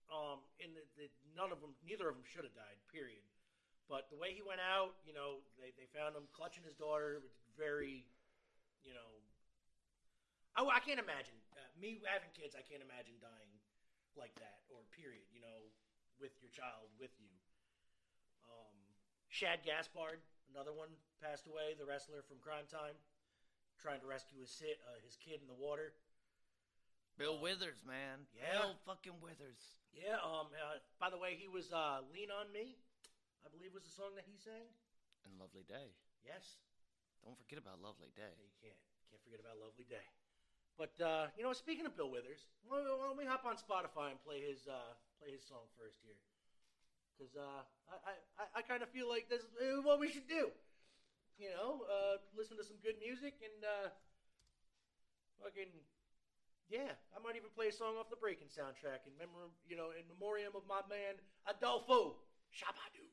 Um, 0.08 0.40
in 0.56 0.72
the, 0.72 0.84
the 0.96 1.06
none 1.36 1.52
of 1.52 1.60
them, 1.60 1.76
neither 1.84 2.08
of 2.08 2.16
them 2.16 2.24
should 2.24 2.44
have 2.44 2.56
died. 2.56 2.80
Period. 2.88 3.22
But 3.88 4.08
the 4.12 4.20
way 4.20 4.36
he 4.36 4.44
went 4.44 4.60
out, 4.60 5.00
you 5.04 5.16
know, 5.16 5.40
they, 5.56 5.72
they 5.76 5.88
found 5.92 6.12
him 6.12 6.28
clutching 6.32 6.64
his 6.64 6.76
daughter. 6.76 7.16
It 7.16 7.24
was 7.24 7.36
very, 7.56 8.04
you 8.84 8.92
know, 8.92 9.10
I, 10.56 10.64
I 10.64 10.80
can't 10.80 11.00
imagine 11.00 11.36
uh, 11.56 11.68
me 11.76 12.00
having 12.04 12.32
kids. 12.36 12.52
I 12.52 12.64
can't 12.64 12.84
imagine 12.84 13.16
dying 13.20 13.52
like 14.16 14.32
that 14.40 14.64
or 14.68 14.84
period. 14.92 15.24
You 15.32 15.40
know, 15.40 15.72
with 16.20 16.34
your 16.42 16.50
child 16.50 16.90
with 16.98 17.14
you. 17.16 17.30
Um, 18.50 18.76
Shad 19.30 19.62
Gaspard, 19.62 20.20
another 20.50 20.74
one, 20.74 20.90
passed 21.22 21.46
away. 21.46 21.78
The 21.78 21.86
wrestler 21.86 22.26
from 22.26 22.42
Cryme 22.42 22.66
Tyme, 22.66 22.98
trying 23.82 24.00
to 24.02 24.08
rescue 24.08 24.42
his 24.42 24.52
uh, 24.62 24.98
his 25.04 25.16
kid 25.16 25.40
in 25.40 25.48
the 25.48 25.56
water. 25.56 25.94
Bill 27.18 27.42
Withers, 27.42 27.82
man. 27.82 28.30
Yeah. 28.30 28.62
Bill 28.62 28.78
fucking 28.86 29.18
Withers. 29.18 29.58
Yeah. 29.90 30.22
Um. 30.22 30.50
Uh, 30.54 30.78
by 31.02 31.10
the 31.10 31.18
way, 31.18 31.34
he 31.34 31.50
was 31.50 31.70
uh, 31.74 32.06
"Lean 32.14 32.30
on 32.30 32.50
Me," 32.54 32.78
I 33.42 33.50
believe 33.50 33.74
was 33.74 33.82
the 33.82 33.94
song 33.94 34.14
that 34.14 34.26
he 34.26 34.38
sang. 34.38 34.70
And 35.26 35.34
Lovely 35.38 35.66
Day. 35.66 35.90
Yes. 36.22 36.62
Don't 37.26 37.34
forget 37.34 37.58
about 37.58 37.82
Lovely 37.82 38.14
Day. 38.14 38.30
Yeah, 38.30 38.46
you 38.46 38.54
can't. 38.62 38.82
Can't 39.10 39.22
forget 39.26 39.42
about 39.42 39.58
Lovely 39.58 39.86
Day. 39.90 40.06
But 40.78 40.94
uh, 41.02 41.26
you 41.34 41.42
know, 41.42 41.50
speaking 41.50 41.90
of 41.90 41.98
Bill 41.98 42.06
Withers, 42.06 42.46
why, 42.62 42.78
why 42.78 43.10
don't 43.10 43.18
we 43.18 43.26
hop 43.26 43.42
on 43.42 43.58
Spotify 43.58 44.14
and 44.14 44.18
play 44.22 44.38
his 44.38 44.70
uh, 44.70 44.94
play 45.18 45.34
his 45.34 45.42
song 45.42 45.66
first 45.74 45.98
here? 46.06 46.14
Because 47.18 47.34
uh, 47.34 47.66
I 47.90 48.14
I, 48.38 48.44
I 48.54 48.60
kind 48.62 48.86
of 48.86 48.88
feel 48.94 49.10
like 49.10 49.26
this 49.26 49.42
is 49.42 49.82
what 49.82 49.98
we 49.98 50.06
should 50.06 50.30
do. 50.30 50.54
You 51.38 51.54
know, 51.54 51.86
uh, 51.86 52.18
listen 52.34 52.58
to 52.58 52.64
some 52.66 52.82
good 52.82 52.98
music 52.98 53.38
and 53.38 53.62
uh, 53.62 53.88
fucking 55.38 55.70
yeah. 56.66 56.98
I 57.14 57.22
might 57.22 57.38
even 57.38 57.48
play 57.54 57.68
a 57.68 57.72
song 57.72 57.94
off 57.94 58.10
the 58.10 58.18
Breakin' 58.18 58.50
soundtrack 58.50 59.06
in 59.06 59.14
memor 59.14 59.54
you 59.70 59.76
know 59.76 59.94
in 59.94 60.02
memoriam 60.10 60.52
of 60.58 60.66
my 60.68 60.82
man 60.90 61.14
Adolfo 61.46 62.18
Shabba-Doo. 62.50 63.06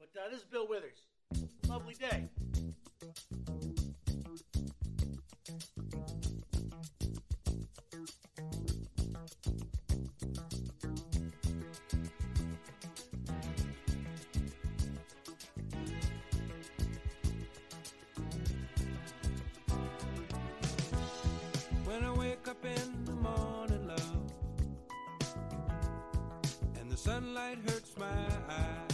But 0.00 0.10
uh, 0.16 0.30
this 0.30 0.40
is 0.40 0.46
Bill 0.48 0.66
Withers. 0.66 1.04
Lovely 1.68 1.94
day. 1.94 2.28
Hurts 27.62 27.96
my 27.98 28.06
eyes, 28.50 28.93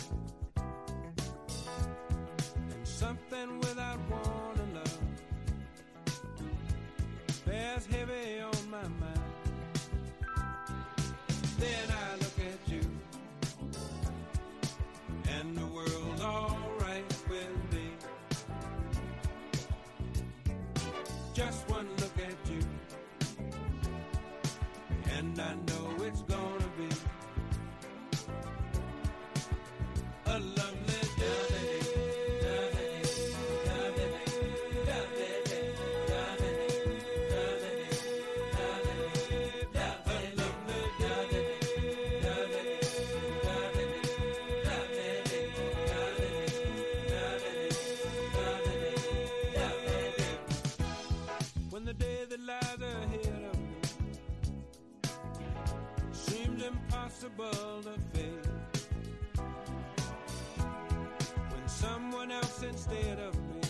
instead 62.70 63.18
of 63.18 63.34
me 63.34 63.60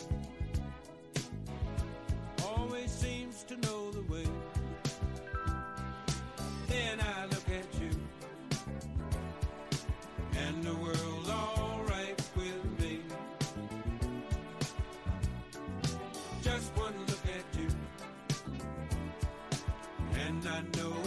always 2.44 2.90
seems 2.90 3.42
to 3.44 3.56
know 3.56 3.90
the 3.92 4.02
way. 4.12 4.26
Then 6.68 7.00
I 7.00 7.24
look 7.24 7.48
at 7.48 7.68
you, 7.80 7.90
and 10.36 10.62
the 10.62 10.74
world's 10.74 11.30
alright 11.30 12.20
with 12.36 12.80
me. 12.80 13.00
Just 16.42 16.70
one 16.76 16.94
look 17.08 17.26
at 17.38 17.46
you, 17.58 17.68
and 20.26 20.46
I 20.46 20.60
know 20.76 20.99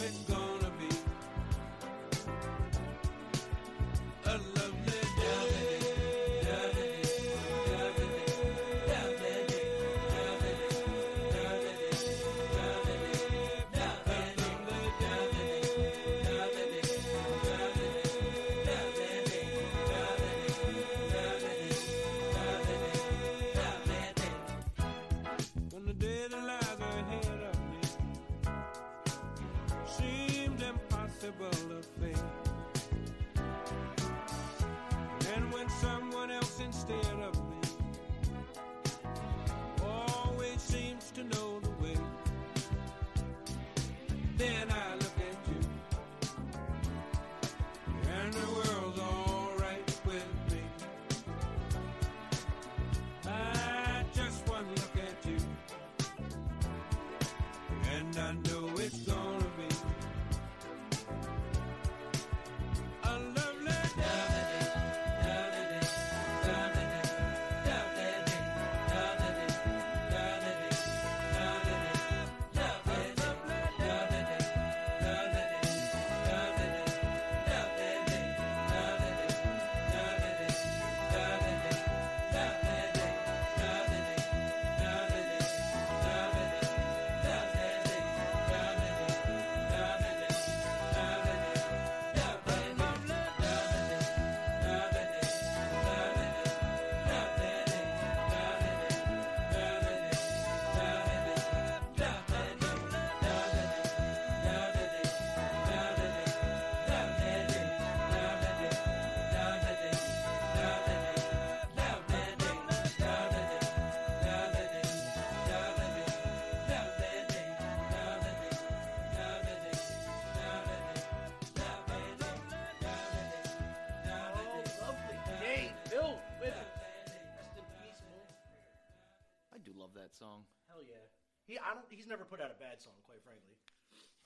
that 130.13 130.26
song. 130.26 130.43
Hell 130.69 130.82
yeah. 130.86 131.02
He, 131.45 131.58
I 131.60 131.73
don't. 131.73 131.86
He's 131.89 132.08
never 132.08 132.23
put 132.23 132.39
out 132.41 132.52
a 132.52 132.60
bad 132.60 132.82
song, 132.82 132.93
quite 133.04 133.21
frankly. 133.23 133.58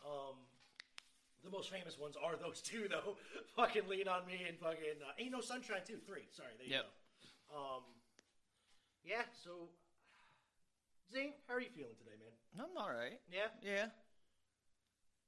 Um, 0.05 0.35
the 1.43 1.49
most 1.49 1.71
famous 1.71 1.97
ones 1.97 2.15
are 2.21 2.35
those 2.35 2.61
two, 2.65 2.87
though. 2.89 3.17
fucking 3.55 3.87
lean 3.89 4.07
on 4.07 4.25
me 4.25 4.45
and 4.47 4.57
fucking 4.59 5.01
uh, 5.01 5.13
ain't 5.19 5.31
no 5.31 5.41
sunshine 5.41 5.81
too. 5.85 5.97
Three. 6.05 6.27
Sorry, 6.31 6.49
there 6.57 6.67
you 6.67 6.73
Yep. 6.73 6.85
go. 6.85 7.57
Um, 7.57 7.83
yeah. 9.03 9.23
So, 9.43 9.69
Zane, 11.11 11.33
how 11.47 11.55
are 11.55 11.61
you 11.61 11.69
feeling 11.73 11.95
today, 11.97 12.15
man? 12.19 12.67
I'm 12.69 12.77
all 12.77 12.89
right. 12.91 13.19
Yeah. 13.31 13.49
Yeah. 13.63 13.87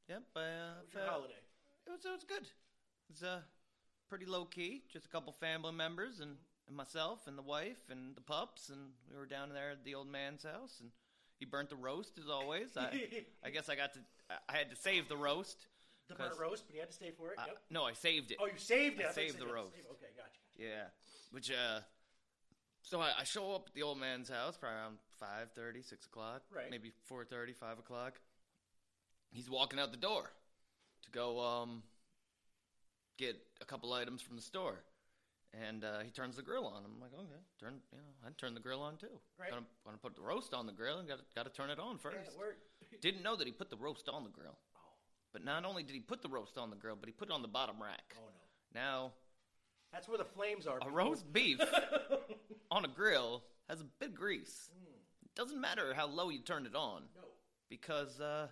Yep. 0.10 0.24
Uh, 0.36 0.41
What's 0.82 0.93
your 0.93 1.06
holiday? 1.06 1.41
It 1.88 1.91
was 1.91 2.06
it 2.06 2.12
was 2.12 2.24
good. 2.24 2.45
It's 3.10 3.24
uh 3.24 3.41
pretty 4.10 4.26
low 4.26 4.45
key. 4.45 4.84
Just 4.91 5.06
a 5.06 5.10
couple 5.10 5.34
family 5.34 5.72
members 5.72 6.19
and, 6.19 6.38
and 6.69 6.77
myself 6.77 7.27
and 7.27 7.38
the 7.38 7.41
wife 7.43 7.89
and 7.89 8.15
the 8.15 8.21
pups 8.21 8.69
and 8.69 8.79
we 9.12 9.17
were 9.17 9.25
down 9.25 9.49
there 9.49 9.71
at 9.71 9.84
the 9.84 9.95
old 9.95 10.08
man's 10.08 10.43
house 10.43 10.77
and 10.79 10.91
he 11.38 11.45
burnt 11.45 11.69
the 11.69 11.75
roast 11.75 12.17
as 12.17 12.29
always. 12.29 12.77
I 12.77 13.23
I 13.43 13.49
guess 13.49 13.67
I 13.69 13.75
got 13.75 13.93
to 13.93 13.99
I 14.47 14.58
had 14.58 14.69
to 14.69 14.75
save 14.75 15.10
the 15.10 15.17
roast. 15.17 15.67
The 16.08 16.15
burnt 16.15 16.39
roast, 16.39 16.63
but 16.65 16.73
you 16.73 16.79
had 16.82 16.89
to 16.89 16.95
stay 16.95 17.12
for 17.15 17.32
it. 17.32 17.38
I- 17.38 17.47
yep. 17.47 17.58
no, 17.69 17.84
I 17.84 17.93
saved 17.93 18.32
it. 18.32 18.38
Oh, 18.39 18.45
you 18.45 18.58
saved 18.58 18.99
it. 18.99 19.05
I 19.05 19.10
you 19.10 19.13
saved 19.13 19.36
the 19.36 19.41
you 19.41 19.45
had 19.45 19.49
to 19.49 19.53
roast. 19.53 19.75
save. 19.75 19.86
Okay, 19.91 20.12
gotcha. 20.15 20.39
Yeah. 20.58 20.86
Which 21.32 21.51
uh 21.51 21.82
so 22.82 23.01
I, 23.01 23.10
I 23.19 23.23
show 23.23 23.53
up 23.53 23.65
at 23.67 23.73
the 23.73 23.84
old 23.84 23.99
man's 23.99 24.29
house 24.29 24.58
probably 24.58 24.77
around 24.77 24.97
5.30, 25.21 25.88
6 25.88 26.05
o'clock. 26.05 26.41
Right. 26.55 26.71
Maybe 26.71 26.93
4.30, 27.12 27.55
5 27.55 27.79
o'clock. 27.79 28.19
He's 29.32 29.49
walking 29.49 29.79
out 29.79 29.91
the 29.91 29.97
door 29.97 30.32
to 31.03 31.12
go 31.12 31.39
um 31.39 31.84
get 33.17 33.36
a 33.62 33.65
couple 33.65 33.93
items 33.93 34.21
from 34.21 34.36
the 34.36 34.41
store. 34.41 34.79
And 35.53 35.83
uh, 35.83 35.99
he 36.05 36.12
turns 36.12 36.35
the 36.35 36.43
grill 36.43 36.67
on. 36.67 36.83
I'm 36.85 36.99
like, 37.01 37.12
okay, 37.13 37.41
turn, 37.59 37.73
you 37.91 37.97
know, 37.97 38.03
I'd 38.27 38.38
turn 38.38 38.53
the 38.53 38.59
grill 38.59 38.81
on 38.81 38.97
too. 38.97 39.07
Right. 39.39 39.49
Gonna, 39.49 39.65
gonna 39.83 39.97
put 39.97 40.15
the 40.15 40.21
roast 40.21 40.53
on 40.53 40.67
the 40.67 40.71
grill 40.71 40.99
and 40.99 41.07
got 41.07 41.19
got 41.35 41.45
to 41.45 41.51
turn 41.51 41.69
it 41.71 41.79
on 41.79 41.97
first. 41.97 42.17
Yeah. 42.38 42.97
Didn't 43.01 43.23
know 43.23 43.35
that 43.35 43.47
he 43.47 43.51
put 43.51 43.69
the 43.71 43.77
roast 43.77 44.09
on 44.09 44.23
the 44.23 44.29
grill. 44.29 44.55
Oh. 44.75 44.79
But 45.33 45.43
not 45.43 45.65
only 45.65 45.81
did 45.83 45.93
he 45.93 46.01
put 46.01 46.21
the 46.21 46.29
roast 46.29 46.57
on 46.57 46.69
the 46.69 46.75
grill, 46.75 46.95
but 46.99 47.07
he 47.07 47.13
put 47.13 47.29
it 47.29 47.33
on 47.33 47.41
the 47.41 47.47
bottom 47.47 47.81
rack. 47.81 48.15
Oh 48.17 48.21
no. 48.75 48.79
Now, 48.79 49.12
That's 49.91 50.07
where 50.07 50.19
the 50.19 50.23
flames 50.25 50.67
are. 50.67 50.77
a 50.77 50.81
people. 50.81 50.95
roast 50.95 51.33
beef 51.33 51.59
on 52.71 52.85
a 52.85 52.88
grill 52.88 53.43
has 53.67 53.81
a 53.81 53.85
bit 53.99 54.09
of 54.09 54.15
grease. 54.15 54.69
It 55.23 55.33
doesn't 55.35 55.59
matter 55.59 55.93
how 55.95 56.07
low 56.07 56.29
you 56.29 56.39
turn 56.39 56.65
it 56.67 56.75
on. 56.75 57.03
No. 57.15 57.21
because 57.69 58.19
uh, 58.21 58.47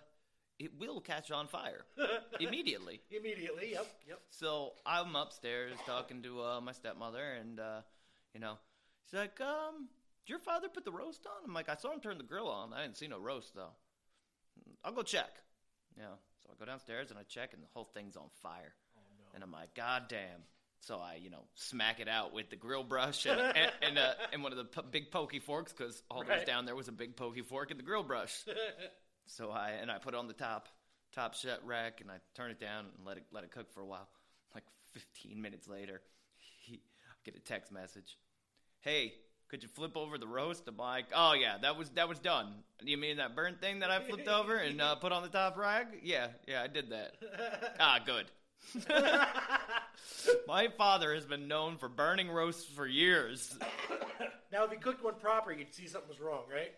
it 0.58 0.72
will 0.78 1.00
catch 1.00 1.30
on 1.30 1.46
fire 1.46 1.84
immediately. 2.40 3.00
Immediately, 3.10 3.72
yep, 3.72 3.86
yep. 4.08 4.20
So 4.30 4.72
I'm 4.84 5.14
upstairs 5.14 5.76
talking 5.86 6.22
to 6.22 6.42
uh, 6.42 6.60
my 6.60 6.72
stepmother, 6.72 7.24
and 7.40 7.60
uh, 7.60 7.80
you 8.34 8.40
know, 8.40 8.58
she's 9.06 9.18
like, 9.18 9.40
"Um, 9.40 9.88
did 10.26 10.30
your 10.30 10.38
father 10.40 10.68
put 10.68 10.84
the 10.84 10.92
roast 10.92 11.26
on?" 11.26 11.44
I'm 11.46 11.54
like, 11.54 11.68
"I 11.68 11.76
saw 11.76 11.92
him 11.92 12.00
turn 12.00 12.18
the 12.18 12.24
grill 12.24 12.48
on. 12.48 12.72
I 12.72 12.82
didn't 12.82 12.96
see 12.96 13.08
no 13.08 13.18
roast 13.18 13.54
though. 13.54 13.72
I'll 14.84 14.92
go 14.92 15.02
check." 15.02 15.30
Yeah. 15.96 16.04
So 16.42 16.50
I 16.52 16.58
go 16.58 16.64
downstairs 16.66 17.10
and 17.10 17.18
I 17.18 17.22
check, 17.22 17.52
and 17.54 17.62
the 17.62 17.68
whole 17.74 17.88
thing's 17.94 18.16
on 18.16 18.28
fire. 18.42 18.74
And 19.34 19.42
I'm 19.44 19.52
like, 19.52 19.74
"God 19.74 20.04
damn!" 20.08 20.42
So 20.80 20.96
I, 20.96 21.18
you 21.22 21.30
know, 21.30 21.44
smack 21.54 21.98
it 22.00 22.08
out 22.08 22.32
with 22.32 22.50
the 22.50 22.56
grill 22.56 22.84
brush 22.84 23.26
and 23.26 23.40
and, 23.40 23.72
and, 23.82 23.98
uh, 23.98 24.12
and 24.32 24.42
one 24.42 24.52
of 24.52 24.58
the 24.58 24.64
p- 24.64 24.88
big 24.90 25.10
pokey 25.10 25.40
forks 25.40 25.72
because 25.72 26.00
all 26.10 26.22
that 26.24 26.38
was 26.38 26.46
down 26.46 26.66
there 26.66 26.76
was 26.76 26.88
a 26.88 26.92
big 26.92 27.16
pokey 27.16 27.42
fork 27.42 27.70
and 27.70 27.78
the 27.78 27.84
grill 27.84 28.02
brush. 28.04 28.44
So 29.28 29.50
I 29.50 29.70
and 29.80 29.90
I 29.90 29.98
put 29.98 30.14
it 30.14 30.16
on 30.16 30.26
the 30.26 30.34
top 30.34 30.68
top 31.14 31.34
shut 31.34 31.60
rack 31.64 32.00
and 32.00 32.10
I 32.10 32.16
turn 32.34 32.50
it 32.50 32.58
down 32.58 32.86
and 32.96 33.06
let 33.06 33.16
it 33.16 33.24
let 33.30 33.44
it 33.44 33.50
cook 33.50 33.70
for 33.72 33.80
a 33.80 33.86
while. 33.86 34.08
Like 34.54 34.64
15 34.94 35.40
minutes 35.40 35.68
later, 35.68 36.00
he, 36.36 36.74
I 36.74 37.14
get 37.24 37.36
a 37.36 37.40
text 37.40 37.70
message. 37.70 38.16
Hey, 38.80 39.14
could 39.48 39.62
you 39.62 39.68
flip 39.68 39.96
over 39.96 40.18
the 40.18 40.26
roast? 40.26 40.64
I'm 40.66 40.76
like, 40.76 41.06
oh 41.14 41.34
yeah, 41.34 41.58
that 41.62 41.76
was 41.76 41.90
that 41.90 42.08
was 42.08 42.18
done. 42.18 42.54
You 42.82 42.96
mean 42.96 43.18
that 43.18 43.36
burnt 43.36 43.60
thing 43.60 43.80
that 43.80 43.90
I 43.90 44.00
flipped 44.00 44.28
over 44.28 44.56
and 44.56 44.80
uh, 44.80 44.94
put 44.96 45.12
on 45.12 45.22
the 45.22 45.28
top 45.28 45.56
rack? 45.56 45.94
Yeah, 46.02 46.28
yeah, 46.46 46.62
I 46.62 46.66
did 46.66 46.90
that. 46.90 47.16
ah, 47.80 48.00
good. 48.04 48.26
My 50.46 50.68
father 50.76 51.14
has 51.14 51.24
been 51.24 51.48
known 51.48 51.78
for 51.78 51.88
burning 51.88 52.30
roasts 52.30 52.64
for 52.70 52.86
years. 52.86 53.56
Now, 54.50 54.64
if 54.64 54.70
he 54.70 54.78
cooked 54.78 55.04
one 55.04 55.12
proper, 55.20 55.52
you'd 55.52 55.74
see 55.74 55.86
something 55.86 56.08
was 56.08 56.18
wrong, 56.20 56.44
right? 56.50 56.72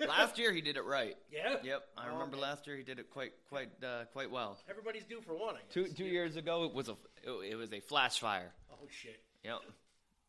Last 0.08 0.38
year 0.38 0.52
he 0.52 0.60
did 0.60 0.76
it 0.76 0.84
right. 0.84 1.16
yeah. 1.30 1.54
Yep, 1.62 1.82
I 1.96 2.06
Oh, 2.08 2.14
remember 2.14 2.36
okay. 2.36 2.42
last 2.46 2.66
year 2.66 2.76
he 2.76 2.82
did 2.82 2.98
it 2.98 3.10
quite 3.10 3.30
quite 3.48 3.68
uh, 3.84 4.06
quite 4.12 4.28
well. 4.32 4.58
Everybody's 4.68 5.04
due 5.04 5.20
for 5.20 5.32
one. 5.36 5.54
I 5.54 5.60
Two 5.72 5.84
guess. 5.84 5.92
two 5.96 6.04
years 6.04 6.34
ago, 6.34 6.64
it 6.64 6.74
was 6.74 6.88
a 6.88 6.96
it, 7.22 7.52
it 7.52 7.54
was 7.54 7.72
a 7.72 7.78
flash 7.78 8.18
fire. 8.18 8.50
Oh 8.72 8.88
shit. 8.90 9.22
Yep, 9.44 9.58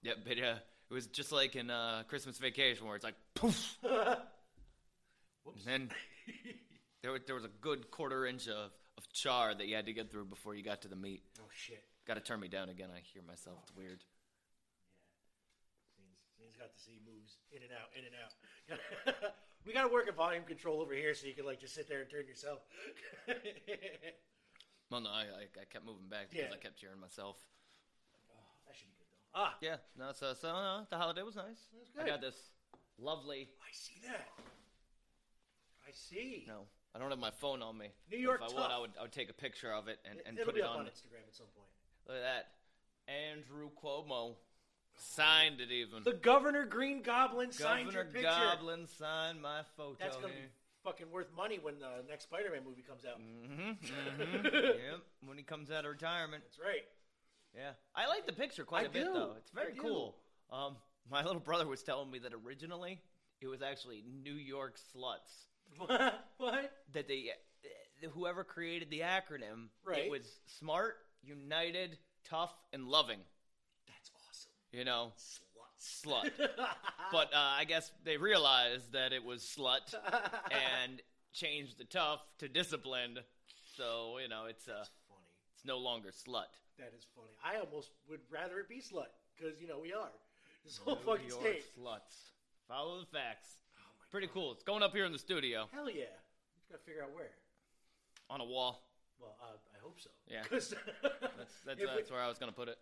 yep. 0.04 0.18
But 0.24 0.38
uh, 0.38 0.56
it 0.92 0.94
was 0.94 1.08
just 1.08 1.32
like 1.32 1.56
in 1.56 1.72
uh, 1.72 2.04
Christmas 2.08 2.38
Vacation, 2.38 2.86
where 2.86 2.96
it's 2.96 3.04
like 3.04 3.16
poof, 3.34 3.76
and 3.84 4.20
then 5.66 5.90
there 7.02 7.12
was, 7.12 7.22
there 7.26 7.34
was 7.36 7.46
a 7.46 7.52
good 7.60 7.90
quarter 7.90 8.28
inch 8.28 8.48
of, 8.48 8.70
of 9.08 9.14
char 9.14 9.54
that 9.56 9.68
you 9.68 9.76
had 9.76 9.86
to 9.86 9.94
get 9.94 10.12
through 10.12 10.26
before 10.26 10.56
you 10.56 10.64
got 10.64 10.82
to 10.84 10.88
the 10.88 10.96
meat. 10.96 11.24
Oh 11.40 11.50
shit. 11.56 11.84
Got 12.08 12.16
to 12.16 12.22
turn 12.22 12.40
me 12.40 12.48
down 12.48 12.70
again. 12.70 12.90
I 12.94 13.00
hear 13.14 13.22
myself. 13.26 13.60
It's 13.64 13.76
weird. 13.76 14.04
Scene's, 15.96 16.18
Scene's 16.38 16.56
got 16.58 16.74
to 16.76 16.80
see 16.82 17.00
moves 17.06 17.38
in 17.52 17.62
and 17.64 17.72
out, 17.72 17.90
in 17.98 18.04
and 18.06 18.16
out. 18.20 19.34
we 19.66 19.74
got 19.74 19.84
to 19.88 19.94
work 19.94 20.08
a 20.10 20.12
volume 20.12 20.44
control 20.44 20.82
over 20.82 20.94
here 20.94 21.14
so 21.14 21.28
you 21.28 21.34
can 21.34 21.46
like 21.46 21.60
just 21.62 21.74
sit 21.76 21.88
there 21.88 22.02
and 22.02 22.10
turn 22.10 22.28
yourself. 22.28 22.60
Well, 24.92 25.02
no, 25.02 25.10
I, 25.10 25.22
I, 25.22 25.44
I 25.60 25.66
kept 25.72 25.86
moving 25.88 26.08
back 26.08 26.30
because 26.30 26.50
Yeah. 26.50 26.54
I 26.54 26.58
kept 26.62 26.80
hearing 26.80 27.00
myself. 27.00 27.38
Oh, 28.30 28.36
that 28.68 28.76
should 28.78 28.86
be 28.90 28.94
good 29.00 29.08
though. 29.10 29.42
Ah, 29.42 29.56
Yeah, 29.60 29.78
no, 29.98 30.12
so 30.14 30.36
so 30.40 30.50
uh, 30.50 30.84
the 30.92 30.98
holiday 30.98 31.24
was 31.24 31.36
nice. 31.36 31.66
I 31.98 32.04
good. 32.04 32.10
got 32.12 32.22
this 32.22 32.36
lovely. 33.00 33.50
I 33.58 33.72
see 33.72 33.96
that. 34.06 34.28
I 35.88 35.92
see. 35.94 36.46
No, 36.48 36.68
I 36.96 37.00
don't 37.00 37.10
have 37.10 37.20
my 37.20 37.32
phone 37.32 37.62
on 37.62 37.78
me. 37.78 37.88
New 38.12 38.18
York 38.20 38.42
If 38.46 38.52
I 38.52 38.62
would. 38.62 38.72
I 38.72 38.80
would, 38.80 38.92
I 39.00 39.02
would 39.04 39.12
take 39.12 39.30
a 39.30 39.34
picture 39.34 39.72
of 39.74 39.88
it 39.88 40.00
and, 40.10 40.20
and 40.26 40.38
It'll 40.38 40.46
put 40.46 40.56
be 40.56 40.62
it 40.62 40.66
up 40.66 40.76
on. 40.76 40.82
on 40.82 40.86
Instagram 40.86 41.26
at 41.28 41.36
some 41.36 41.48
point. 41.56 41.70
Look 42.08 42.18
at 42.18 42.24
that. 42.24 42.48
Andrew 43.12 43.70
Cuomo 43.82 44.36
signed 44.96 45.60
it 45.60 45.72
even. 45.72 46.04
The 46.04 46.14
Governor 46.14 46.66
Green 46.66 47.02
Goblin 47.02 47.52
signed 47.52 47.92
your 47.92 48.04
Governor 48.04 48.22
picture. 48.22 48.46
Goblin 48.56 48.88
signed 49.00 49.42
my 49.42 49.62
photo 49.76 49.98
That's 50.00 50.16
gonna 50.16 50.28
here. 50.28 50.36
be 50.44 50.50
fucking 50.84 51.12
worth 51.12 51.28
money 51.36 51.60
when 51.62 51.80
the 51.80 52.08
next 52.10 52.26
Spider-Man 52.26 52.62
movie 52.66 52.84
comes 52.88 53.04
out. 53.06 53.20
Mm-hmm. 53.20 54.46
yep. 54.56 55.00
When 55.26 55.38
he 55.38 55.44
comes 55.44 55.72
out 55.72 55.86
of 55.86 55.92
retirement. 55.92 56.44
That's 56.46 56.60
right. 56.60 56.84
Yeah. 57.56 57.72
I 57.96 58.08
like 58.08 58.26
the 58.26 58.34
picture 58.34 58.64
quite 58.66 58.84
I 58.84 58.88
a 58.88 58.90
bit 58.90 59.06
though. 59.14 59.34
It's 59.38 59.52
very 59.52 59.74
do. 59.74 59.82
cool. 59.82 60.16
Um, 60.52 60.76
my 61.10 61.24
little 61.24 61.42
brother 61.42 61.68
was 61.68 61.84
telling 61.84 62.12
me 62.12 62.20
that 62.20 62.34
originally 62.46 63.00
it 63.42 63.48
was 63.48 63.62
actually 63.62 64.04
New 64.24 64.36
York 64.36 64.76
sluts. 64.78 65.48
What? 66.38 66.72
That 66.94 67.08
they, 67.08 67.32
uh, 68.04 68.10
whoever 68.10 68.44
created 68.44 68.90
the 68.90 69.00
acronym, 69.02 69.68
Right. 69.86 70.06
it 70.06 70.12
was 70.12 70.40
smart, 70.48 70.96
united, 71.24 71.98
tough, 72.30 72.54
and 72.74 72.88
loving. 72.88 73.20
That's 73.88 74.12
awesome. 74.30 74.52
You 74.72 74.84
know, 74.86 75.14
Sluts. 75.18 76.04
slut. 76.06 76.32
but 77.12 77.34
uh, 77.34 77.38
I 77.38 77.66
guess 77.66 77.92
they 78.04 78.18
realized 78.18 78.92
that 78.94 79.14
it 79.14 79.24
was 79.24 79.42
slut 79.44 79.94
and 80.52 81.02
changed 81.34 81.78
the 81.78 81.86
tough 81.86 82.22
to 82.40 82.48
disciplined. 82.50 83.20
So 83.78 84.18
you 84.22 84.28
know, 84.28 84.46
it's 84.50 84.68
uh, 84.68 84.74
funny. 85.08 85.28
it's 85.56 85.66
no 85.66 85.78
longer 85.78 86.10
slut. 86.10 86.52
That 86.80 86.92
is 86.98 87.06
funny. 87.16 87.32
I 87.44 87.60
almost 87.60 87.92
would 88.10 88.22
rather 88.32 88.60
it 88.60 88.68
be 88.70 88.78
slut 88.82 89.12
because 89.38 89.62
you 89.62 89.68
know 89.68 89.80
we 89.82 89.94
are 89.94 90.12
this 90.66 90.78
whole 90.78 90.96
fucking 90.96 91.28
New 91.28 91.34
York 91.36 91.42
state. 91.42 91.64
sluts. 91.80 92.32
Follow 92.68 93.00
the 93.00 93.06
facts. 93.06 93.50
Pretty 94.14 94.30
cool. 94.30 94.52
It's 94.54 94.62
going 94.62 94.84
up 94.86 94.94
here 94.94 95.06
in 95.06 95.12
the 95.12 95.18
studio 95.18 95.66
Hell 95.74 95.90
yeah. 95.90 96.06
Just 96.54 96.70
gotta 96.70 96.84
figure 96.86 97.02
out 97.02 97.10
where. 97.18 97.34
on 98.30 98.42
a 98.42 98.46
wall. 98.46 98.86
Well, 99.20 99.34
uh, 99.42 99.58
I 99.74 99.80
hope 99.82 99.98
so. 100.00 100.12
Yeah. 100.30 100.44
'Cause 100.50 100.76
That's 101.02 101.18
that's, 101.66 101.82
if 101.82 101.90
we- 101.90 101.96
that's 101.98 102.12
where 102.12 102.22
I 102.22 102.28
was 102.30 102.38
gonna 102.38 102.52
put 102.54 102.68
it. 102.70 102.78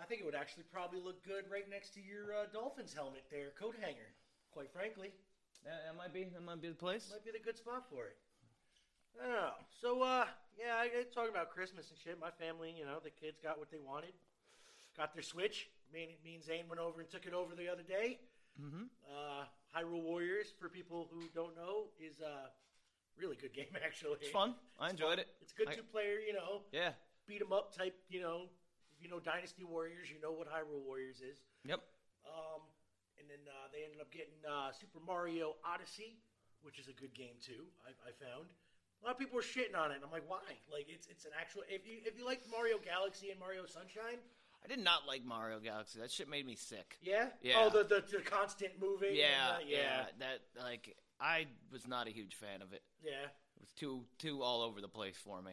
I 0.00 0.04
think 0.10 0.20
it 0.20 0.24
would 0.24 0.34
actually 0.34 0.64
probably 0.72 0.98
look 1.00 1.22
good 1.24 1.44
right 1.50 1.70
next 1.70 1.94
to 1.94 2.00
your 2.00 2.34
uh, 2.34 2.46
Dolphins 2.52 2.92
helmet 2.94 3.24
there, 3.30 3.50
coat 3.58 3.76
hanger. 3.80 4.10
Quite 4.50 4.72
frankly, 4.72 5.12
Yeah, 5.64 5.70
that 5.86 5.96
might 5.96 6.12
be 6.12 6.24
that 6.34 6.42
might 6.42 6.60
be 6.60 6.68
the 6.68 6.74
place. 6.74 7.10
might 7.12 7.24
be 7.24 7.30
the 7.30 7.38
good 7.44 7.56
spot 7.56 7.86
for 7.88 8.06
it. 8.06 8.16
I 9.22 9.24
don't 9.24 9.32
know. 9.34 9.54
So, 9.80 10.02
uh, 10.02 10.26
yeah, 10.58 10.74
I, 10.78 10.84
I 10.84 11.02
talking 11.14 11.30
about 11.30 11.50
Christmas 11.50 11.90
and 11.90 11.98
shit. 11.98 12.18
My 12.20 12.30
family, 12.30 12.74
you 12.76 12.84
know, 12.84 12.98
the 13.02 13.10
kids 13.10 13.38
got 13.42 13.58
what 13.58 13.70
they 13.70 13.78
wanted. 13.78 14.14
Got 14.96 15.14
their 15.14 15.22
Switch. 15.22 15.68
Me, 15.92 16.02
and- 16.10 16.24
me 16.24 16.34
and 16.34 16.42
Zane 16.44 16.66
went 16.68 16.80
over 16.80 17.00
and 17.00 17.08
took 17.10 17.26
it 17.26 17.34
over 17.34 17.54
the 17.54 17.68
other 17.68 17.82
day. 17.82 18.18
Mm-hmm. 18.60 18.84
Uh, 19.06 19.44
Hyrule 19.76 20.02
Warriors, 20.02 20.48
for 20.58 20.68
people 20.68 21.08
who 21.12 21.22
don't 21.34 21.54
know, 21.56 21.88
is 22.00 22.20
a 22.20 22.50
really 23.18 23.36
good 23.36 23.52
game, 23.52 23.70
actually. 23.84 24.16
It's 24.20 24.30
fun. 24.30 24.54
I 24.80 24.90
enjoyed 24.90 25.18
it. 25.18 25.28
It's 25.40 25.52
good 25.52 25.68
I- 25.68 25.74
two 25.74 25.82
player, 25.82 26.18
you 26.24 26.32
know, 26.32 26.62
Yeah. 26.72 26.92
beat 27.26 27.38
beat 27.38 27.42
'em 27.42 27.52
up 27.52 27.74
type, 27.76 27.96
you 28.08 28.20
know. 28.20 28.48
If 28.96 29.02
you 29.04 29.08
know 29.10 29.20
Dynasty 29.20 29.62
Warriors, 29.62 30.10
you 30.10 30.18
know 30.20 30.32
what 30.32 30.48
Hyrule 30.50 30.82
Warriors 30.82 31.20
is. 31.20 31.38
Yep. 31.64 31.78
Um, 32.26 32.62
and 33.20 33.30
then 33.30 33.38
uh, 33.46 33.68
they 33.72 33.84
ended 33.84 34.00
up 34.00 34.10
getting 34.10 34.34
uh, 34.42 34.72
Super 34.72 34.98
Mario 34.98 35.54
Odyssey, 35.62 36.18
which 36.62 36.78
is 36.80 36.88
a 36.88 36.92
good 36.98 37.14
game 37.14 37.38
too. 37.38 37.70
I, 37.86 37.94
I 38.08 38.10
found 38.10 38.50
a 38.98 39.06
lot 39.06 39.14
of 39.14 39.18
people 39.22 39.36
were 39.38 39.46
shitting 39.46 39.78
on 39.78 39.92
it. 39.92 40.02
And 40.02 40.04
I'm 40.04 40.10
like, 40.10 40.26
why? 40.26 40.42
Like 40.66 40.86
it's 40.90 41.06
it's 41.06 41.26
an 41.26 41.30
actual. 41.38 41.62
If 41.70 41.86
you 41.86 42.02
if 42.02 42.18
you 42.18 42.24
like 42.26 42.42
Mario 42.50 42.78
Galaxy 42.82 43.30
and 43.30 43.38
Mario 43.38 43.66
Sunshine, 43.70 44.18
I 44.64 44.68
did 44.68 44.82
not 44.82 45.06
like 45.06 45.24
Mario 45.24 45.60
Galaxy. 45.60 46.00
That 46.00 46.10
shit 46.10 46.28
made 46.28 46.46
me 46.46 46.56
sick. 46.56 46.98
yeah, 47.02 47.26
Yeah. 47.42 47.54
Oh, 47.58 47.70
the 47.70 47.84
the, 47.84 48.04
the 48.10 48.22
constant 48.22 48.72
moving. 48.80 49.14
Yeah, 49.14 49.54
and, 49.54 49.64
uh, 49.64 49.66
yeah. 49.66 50.04
That 50.18 50.40
like 50.62 50.96
I 51.20 51.46
was 51.72 51.86
not 51.86 52.06
a 52.06 52.10
huge 52.10 52.34
fan 52.34 52.62
of 52.62 52.72
it. 52.72 52.82
yeah. 53.02 53.24
It 53.56 53.62
was 53.62 53.72
too 53.72 54.04
too 54.18 54.42
all 54.42 54.62
over 54.62 54.80
the 54.80 54.88
place 54.88 55.16
for 55.16 55.42
me. 55.42 55.52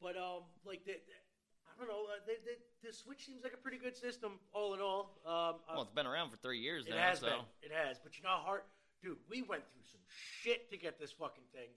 But 0.00 0.16
um, 0.16 0.42
like 0.64 0.84
the, 0.84 0.92
I 0.92 1.78
don't 1.78 1.88
know. 1.88 2.06
Uh, 2.06 2.18
the, 2.26 2.34
the 2.44 2.88
the 2.88 2.92
Switch 2.92 3.24
seems 3.26 3.42
like 3.42 3.52
a 3.52 3.56
pretty 3.56 3.78
good 3.78 3.96
system, 3.96 4.38
all 4.52 4.74
in 4.74 4.80
all. 4.80 5.18
Um, 5.26 5.62
uh, 5.68 5.74
Well, 5.74 5.82
it's 5.82 5.92
been 5.92 6.06
around 6.06 6.30
for 6.30 6.36
three 6.36 6.58
years 6.58 6.86
It 6.86 6.90
now, 6.90 6.98
has 6.98 7.20
so 7.20 7.26
been. 7.26 7.70
It 7.70 7.72
has. 7.72 7.98
But 8.02 8.16
you 8.16 8.22
know 8.24 8.30
how 8.30 8.42
hard, 8.44 8.62
dude. 9.02 9.18
We 9.30 9.42
went 9.42 9.62
through 9.72 9.86
some 9.90 10.00
shit 10.08 10.70
to 10.70 10.76
get 10.76 10.98
this 11.00 11.12
fucking 11.12 11.44
thing. 11.52 11.70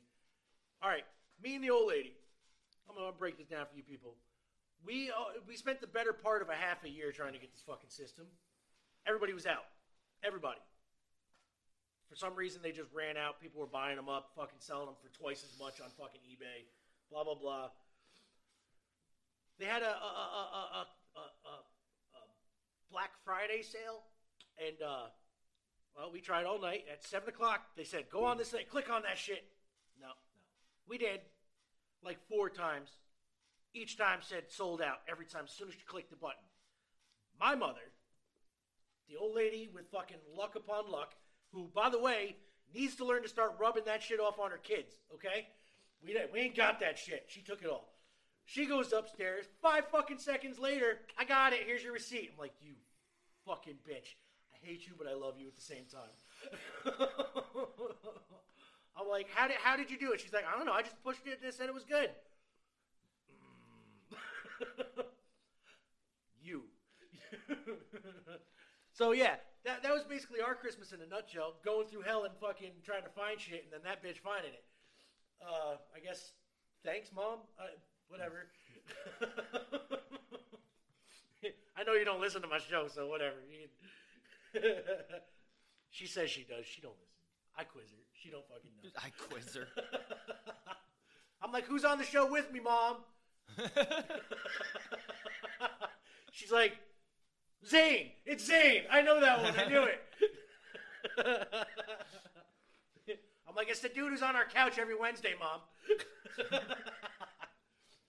All 0.81 0.89
right, 0.89 1.05
me 1.41 1.55
and 1.55 1.63
the 1.63 1.69
old 1.69 1.87
lady. 1.89 2.13
I'm 2.89 2.95
gonna 2.95 3.11
break 3.11 3.37
this 3.37 3.47
down 3.47 3.65
for 3.65 3.75
you 3.75 3.83
people. 3.83 4.15
We 4.85 5.09
uh, 5.09 5.41
we 5.47 5.55
spent 5.55 5.81
the 5.81 5.87
better 5.87 6.13
part 6.13 6.41
of 6.41 6.49
a 6.49 6.53
half 6.53 6.83
a 6.83 6.89
year 6.89 7.11
trying 7.11 7.33
to 7.33 7.39
get 7.39 7.51
this 7.51 7.63
fucking 7.65 7.89
system. 7.89 8.25
Everybody 9.07 9.33
was 9.33 9.45
out. 9.45 9.65
Everybody. 10.23 10.59
For 12.09 12.15
some 12.15 12.35
reason, 12.35 12.61
they 12.61 12.71
just 12.71 12.91
ran 12.93 13.17
out. 13.17 13.41
People 13.41 13.61
were 13.61 13.67
buying 13.67 13.95
them 13.95 14.09
up, 14.09 14.29
fucking 14.35 14.59
selling 14.59 14.85
them 14.85 14.95
for 15.01 15.09
twice 15.17 15.43
as 15.43 15.57
much 15.59 15.81
on 15.81 15.89
fucking 15.97 16.21
eBay. 16.21 16.69
Blah 17.09 17.23
blah 17.23 17.35
blah. 17.35 17.69
They 19.57 19.65
had 19.65 19.81
a 19.81 19.89
a, 19.89 19.89
a, 19.89 20.81
a, 20.81 20.87
Black 22.91 23.11
Friday 23.25 23.61
sale, 23.61 24.03
and 24.57 24.75
uh, 24.81 25.07
well, 25.97 26.11
we 26.13 26.21
tried 26.21 26.45
all 26.45 26.61
night. 26.61 26.85
At 26.91 27.03
seven 27.03 27.27
o'clock, 27.27 27.61
they 27.75 27.83
said, 27.83 28.05
"Go 28.11 28.23
on 28.23 28.37
this 28.37 28.51
thing, 28.51 28.65
click 28.69 28.89
on 28.89 29.01
that 29.01 29.17
shit." 29.17 29.43
No, 29.99 30.07
no, 30.07 30.13
we 30.87 30.97
did 30.97 31.21
like 32.03 32.19
four 32.29 32.49
times. 32.49 32.91
Each 33.75 33.97
time 33.97 34.19
said 34.21 34.43
sold 34.47 34.81
out. 34.81 34.99
Every 35.07 35.25
time, 35.25 35.43
as 35.45 35.51
soon 35.51 35.67
as 35.67 35.75
you 35.75 35.81
click 35.85 36.09
the 36.09 36.15
button. 36.15 36.41
My 37.37 37.55
mother, 37.55 37.91
the 39.09 39.17
old 39.17 39.35
lady 39.35 39.69
with 39.71 39.91
fucking 39.91 40.17
luck 40.35 40.55
upon 40.55 40.89
luck, 40.89 41.13
who, 41.51 41.69
by 41.75 41.89
the 41.89 41.99
way, 41.99 42.37
needs 42.73 42.95
to 42.95 43.05
learn 43.05 43.23
to 43.23 43.29
start 43.29 43.57
rubbing 43.59 43.83
that 43.85 44.01
shit 44.01 44.21
off 44.21 44.39
on 44.39 44.51
her 44.51 44.57
kids. 44.57 44.93
Okay, 45.13 45.47
we 46.01 46.17
we 46.33 46.39
ain't 46.39 46.55
got 46.55 46.79
that 46.79 46.97
shit. 46.97 47.25
She 47.27 47.41
took 47.41 47.61
it 47.61 47.69
all. 47.69 47.89
She 48.45 48.65
goes 48.65 48.93
upstairs. 48.93 49.45
Five 49.61 49.87
fucking 49.91 50.19
seconds 50.19 50.57
later, 50.57 50.99
I 51.17 51.25
got 51.25 51.51
it. 51.51 51.61
Here's 51.65 51.83
your 51.83 51.93
receipt. 51.93 52.29
I'm 52.31 52.39
like, 52.39 52.53
you 52.61 52.75
fucking 53.45 53.79
bitch. 53.87 54.15
I 54.53 54.65
hate 54.65 54.87
you, 54.87 54.93
but 54.97 55.07
I 55.07 55.15
love 55.15 55.35
you 55.37 55.47
at 55.47 55.55
the 55.55 55.61
same 55.61 55.83
time. 55.91 56.15
I'm 58.97 59.09
like, 59.09 59.27
how 59.33 59.47
did 59.47 59.57
how 59.57 59.75
did 59.75 59.91
you 59.91 59.99
do 59.99 60.13
it? 60.13 60.21
She's 60.21 60.31
like, 60.31 60.45
I 60.47 60.55
don't 60.55 60.65
know. 60.65 60.73
I 60.73 60.81
just 60.81 61.03
pushed 61.03 61.27
it 61.27 61.39
and 61.43 61.53
said 61.53 61.67
it 61.67 61.73
was 61.73 61.83
good. 61.83 62.11
You. 66.45 66.61
so 68.93 69.11
yeah, 69.11 69.37
that 69.65 69.81
that 69.81 69.91
was 69.91 70.03
basically 70.03 70.41
our 70.41 70.53
Christmas 70.53 70.91
in 70.91 71.01
a 71.01 71.07
nutshell. 71.07 71.55
Going 71.65 71.87
through 71.87 72.01
hell 72.01 72.23
and 72.23 72.35
fucking 72.39 72.69
trying 72.83 73.01
to 73.01 73.09
find 73.09 73.39
shit, 73.39 73.63
and 73.63 73.73
then 73.73 73.81
that 73.83 74.03
bitch 74.03 74.19
finding 74.19 74.51
it. 74.53 74.63
Uh, 75.41 75.77
I 75.95 75.99
guess. 75.99 76.33
Thanks, 76.83 77.09
mom. 77.15 77.39
Uh, 77.59 77.63
whatever. 78.09 78.45
I 81.75 81.83
know 81.83 81.93
you 81.93 82.05
don't 82.05 82.21
listen 82.21 82.43
to 82.43 82.47
my 82.47 82.59
show, 82.59 82.87
so 82.87 83.07
whatever. 83.07 83.37
She 85.89 86.05
says 86.05 86.29
she 86.29 86.43
does. 86.43 86.65
She 86.65 86.81
don't 86.81 86.93
listen. 86.93 87.15
I 87.57 87.63
quiz 87.63 87.89
her. 87.89 88.03
She 88.21 88.29
don't 88.29 88.45
fucking 88.47 88.69
know. 88.83 88.89
I 88.97 89.09
quiz 89.29 89.55
her. 89.55 89.67
I'm 91.41 91.51
like, 91.51 91.65
who's 91.65 91.85
on 91.85 91.97
the 91.97 92.03
show 92.03 92.29
with 92.29 92.51
me, 92.51 92.59
mom? 92.59 92.97
She's 96.31 96.51
like, 96.51 96.73
Zane. 97.65 98.11
It's 98.25 98.45
Zane. 98.45 98.83
I 98.91 99.01
know 99.01 99.19
that 99.21 99.41
one. 99.41 99.53
I 99.57 99.67
knew 99.67 99.83
it. 99.83 100.01
I'm 103.47 103.55
like, 103.55 103.69
it's 103.69 103.79
the 103.79 103.89
dude 103.89 104.11
who's 104.11 104.21
on 104.21 104.35
our 104.35 104.45
couch 104.45 104.77
every 104.79 104.95
Wednesday, 104.95 105.33
mom. 105.39 105.61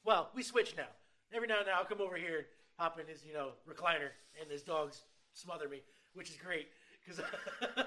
well, 0.05 0.31
we 0.35 0.43
switch 0.43 0.75
now. 0.77 0.89
Every 1.33 1.47
now 1.47 1.59
and 1.59 1.67
then 1.69 1.75
I'll 1.77 1.85
come 1.85 2.01
over 2.01 2.17
here, 2.17 2.47
hop 2.79 2.99
in 2.99 3.07
his, 3.07 3.25
you 3.25 3.33
know, 3.33 3.51
recliner, 3.69 4.11
and 4.41 4.51
his 4.51 4.63
dogs 4.63 5.03
smother 5.33 5.69
me, 5.69 5.83
which 6.15 6.31
is 6.31 6.37
great. 6.37 6.69
Because, 7.05 7.23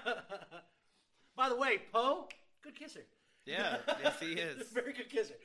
by 1.36 1.50
the 1.50 1.56
way, 1.56 1.80
Poe, 1.92 2.28
good 2.64 2.76
kisser. 2.76 3.02
Yeah, 3.46 3.78
yes, 4.04 4.20
he 4.20 4.34
is. 4.34 4.68
Very 4.70 4.94
good 4.94 5.10
kisser. 5.10 5.36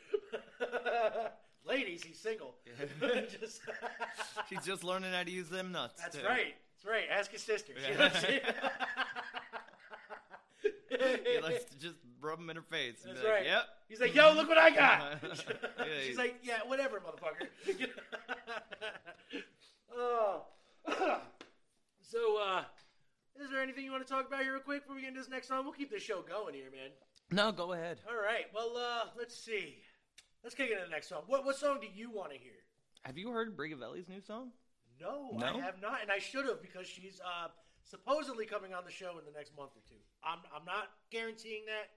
Ladies, 1.67 2.03
he's 2.05 2.19
single. 2.19 2.55
Just- 3.41 3.63
She's 4.51 4.65
just 4.65 4.85
learning 4.85 5.13
how 5.13 5.23
to 5.23 5.31
use 5.31 5.49
them 5.49 5.73
nuts. 5.73 6.01
that's 6.03 6.17
too. 6.19 6.25
right. 6.25 6.55
That's 6.77 6.85
right. 6.87 7.05
Ask 7.11 7.31
his 7.33 7.43
sister. 7.43 7.73
You 7.73 7.95
know 7.97 8.05
what 8.05 8.17
I'm 8.17 8.23
saying? 8.23 8.41
He 11.27 11.41
likes 11.41 11.65
to 11.65 11.79
just 11.79 11.97
rub 12.21 12.39
them 12.39 12.51
in 12.51 12.57
her 12.57 12.63
face. 12.63 13.05
and 13.05 13.15
be 13.15 13.21
That's 13.21 13.25
like, 13.25 13.35
right. 13.35 13.47
Yep. 13.47 13.63
He's 13.89 14.01
like, 14.01 14.15
yo, 14.15 14.33
look 14.35 14.49
what 14.49 14.59
I 14.59 14.71
got. 14.71 15.19
Yeah, 15.23 15.85
She's 16.05 16.11
he- 16.13 16.17
like, 16.17 16.37
yeah, 16.43 16.59
whatever, 16.67 17.01
motherfucker. 17.01 17.49
oh. 19.97 20.43
so, 22.03 22.39
uh, 22.43 22.63
is 23.43 23.51
there 23.51 23.63
anything 23.63 23.85
you 23.85 23.91
want 23.91 24.07
to 24.07 24.13
talk 24.13 24.27
about 24.29 24.43
here 24.43 24.53
real 24.53 24.61
quick 24.61 24.83
before 24.83 24.97
we 24.97 25.01
get 25.03 25.09
into 25.09 25.21
this 25.21 25.31
next 25.31 25.49
song? 25.49 25.65
We'll 25.65 25.73
keep 25.73 25.91
this 25.91 26.03
show 26.03 26.21
going 26.23 26.55
here, 26.55 26.71
man. 26.71 26.91
No, 27.31 27.51
go 27.53 27.73
ahead. 27.73 27.99
All 28.09 28.17
right. 28.23 28.45
Well, 28.55 28.77
uh, 28.77 29.07
let's 29.17 29.35
see. 29.37 29.79
Let's 30.45 30.55
kick 30.55 30.71
into 30.71 30.85
the 30.85 30.91
next 30.91 31.09
song. 31.09 31.23
What 31.27 31.45
what 31.47 31.57
song 31.57 31.79
do 31.81 31.89
you 31.93 32.11
want 32.11 32.31
to 32.33 32.39
hear? 32.39 32.61
Have 33.03 33.17
you 33.17 33.31
heard 33.31 33.57
Brigavelli's 33.57 34.09
new 34.09 34.21
song? 34.21 34.51
No, 35.01 35.31
No? 35.37 35.47
I 35.47 35.61
have 35.61 35.81
not, 35.83 36.03
and 36.03 36.11
I 36.13 36.19
should 36.19 36.47
have 36.47 36.63
because 36.63 36.87
she's 36.87 37.21
uh, 37.25 37.49
supposedly 37.83 38.47
coming 38.47 38.73
on 38.73 38.85
the 38.85 38.93
show 38.93 39.19
in 39.19 39.25
the 39.25 39.37
next 39.37 39.57
month 39.57 39.71
or 39.75 39.83
two. 39.89 40.01
I'm 40.23 40.39
I'm 40.55 40.67
not 40.67 40.89
guaranteeing 41.11 41.65
that, 41.67 41.89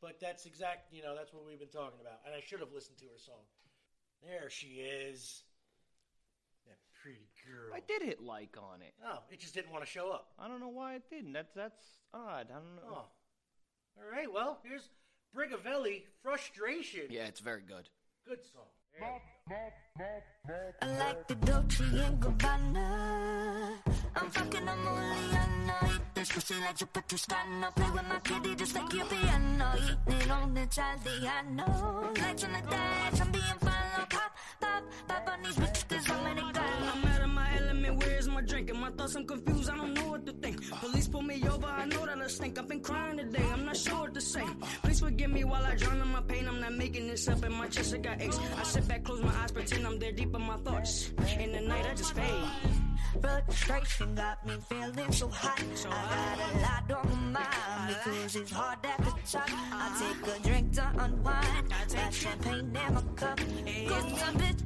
but 0.00 0.18
that's 0.20 0.46
exact. 0.46 0.90
You 0.90 1.02
know, 1.02 1.14
that's 1.14 1.34
what 1.34 1.44
we've 1.46 1.58
been 1.58 1.68
talking 1.68 2.00
about, 2.00 2.20
and 2.24 2.34
I 2.34 2.40
should 2.40 2.60
have 2.60 2.72
listened 2.72 2.96
to 2.98 3.04
her 3.04 3.18
song. 3.18 3.44
There 4.24 4.48
she 4.48 4.80
is, 4.80 5.42
that 6.66 6.78
pretty 7.02 7.28
girl. 7.44 7.76
I 7.76 7.80
did 7.86 8.00
hit 8.02 8.22
like 8.22 8.56
on 8.56 8.80
it. 8.80 8.94
Oh, 9.04 9.18
it 9.30 9.38
just 9.38 9.52
didn't 9.52 9.70
want 9.70 9.84
to 9.84 9.90
show 9.90 10.10
up. 10.10 10.32
I 10.38 10.48
don't 10.48 10.60
know 10.60 10.72
why 10.72 10.94
it 10.94 11.02
didn't. 11.10 11.34
That's 11.34 11.52
that's 11.54 11.84
odd. 12.14 12.48
I 12.50 12.54
don't 12.54 12.76
know. 12.76 12.88
Oh, 12.88 13.04
all 14.00 14.10
right. 14.10 14.32
Well, 14.32 14.60
here's 14.64 14.88
Brigavelli, 15.34 16.04
"Frustration." 16.22 17.06
Yeah, 17.10 17.26
it's 17.26 17.40
very 17.40 17.62
good. 17.62 17.88
Good 18.26 18.44
song. 18.52 18.64
I 20.82 20.86
like 20.98 21.28
the 21.28 21.34
Dolce 21.34 21.84
and 21.84 22.20
Gabbana. 22.20 23.78
I'm 24.16 24.30
fucking 24.30 24.66
a 24.66 24.72
Muliana. 24.72 25.94
Eat 25.94 26.00
this 26.14 26.32
pussy 26.32 26.54
like 26.54 26.80
you 26.80 26.86
Patruscano. 26.86 27.74
Play 27.74 27.90
with 27.90 28.08
my 28.08 28.18
kitty 28.20 28.54
just 28.54 28.74
like 28.74 28.92
your 28.92 29.06
piano. 29.06 29.72
Eating 29.76 30.20
it 30.20 30.30
on 30.30 30.54
the 30.54 30.62
Italiano. 30.62 32.12
Lights 32.20 32.44
on 32.44 32.52
the 32.52 32.62
dash, 32.70 33.20
I'm 33.20 33.30
being 33.30 33.58
follow. 33.60 34.06
Pop, 34.08 34.32
pop, 34.60 34.82
pop 35.08 35.28
on 35.28 35.42
these 35.42 35.56
bitches 35.56 35.88
cause 35.88 36.10
I'm 36.10 36.26
Americano. 36.26 36.92
I'm 36.94 37.04
out 37.04 37.22
of 37.22 37.30
my 37.30 37.56
element, 37.58 37.98
where's 38.02 38.28
my 38.28 38.40
drink? 38.40 38.70
And 38.70 38.80
my 38.80 38.90
thoughts, 38.90 39.14
I'm 39.14 39.26
confused, 39.26 39.55
know 42.48 42.54
that 42.54 42.58
I 42.58 42.58
stink. 42.58 42.58
I've 42.58 42.68
been 42.68 42.80
crying 42.80 43.16
today, 43.18 43.44
I'm 43.52 43.64
not 43.64 43.76
sure 43.76 44.00
what 44.00 44.14
to 44.14 44.20
say. 44.20 44.42
Please 44.82 45.00
forgive 45.00 45.30
me 45.30 45.44
while 45.44 45.64
I 45.64 45.74
drown 45.74 46.00
in 46.00 46.08
my 46.08 46.20
pain. 46.20 46.48
I'm 46.48 46.60
not 46.60 46.74
making 46.74 47.08
this 47.08 47.28
up, 47.28 47.42
and 47.42 47.54
my 47.54 47.68
chest 47.68 47.94
I 47.94 47.98
got 47.98 48.20
aches. 48.20 48.38
I 48.56 48.62
sit 48.62 48.88
back, 48.88 49.04
close 49.04 49.22
my 49.22 49.34
eyes, 49.42 49.52
pretend 49.52 49.86
I'm 49.86 49.98
there 49.98 50.12
deep 50.12 50.34
in 50.34 50.42
my 50.42 50.56
thoughts. 50.58 51.10
In 51.38 51.52
the 51.52 51.60
night, 51.60 51.86
I 51.90 51.94
just 51.94 52.12
fade. 52.14 52.44
Frustration 53.20 54.14
got 54.14 54.46
me 54.46 54.54
feeling 54.68 55.12
so 55.12 55.28
hot. 55.28 55.62
I 55.86 55.96
got 55.96 56.88
a 56.88 56.94
lot 56.94 57.06
on 57.06 57.32
my 57.32 57.40
mind 57.40 57.96
because 58.04 58.36
it's 58.36 58.50
hard 58.50 58.78
at 58.84 58.98
the 58.98 59.12
top. 59.30 59.48
I 59.48 59.54
uh-huh. 59.54 60.04
take 60.04 60.36
a 60.36 60.48
drink 60.48 60.72
to 60.74 60.92
unwind. 60.98 61.72
I 61.72 61.94
Got 61.94 62.14
champagne 62.14 62.58
in 62.58 62.94
my 62.94 63.02
cup. 63.16 63.38
Cause 63.38 64.22
a 64.22 64.32
bitch 64.36 64.62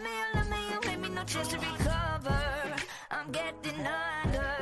You 0.00 0.06
me, 0.06 0.12
you 0.12 0.34
love 0.34 0.50
me, 0.50 0.56
you 0.70 0.80
hate 0.88 1.00
me, 1.00 1.08
no 1.10 1.24
chance 1.24 1.48
to 1.48 1.58
recover. 1.58 2.76
I'm 3.10 3.30
getting 3.32 3.86
under. 3.86 4.56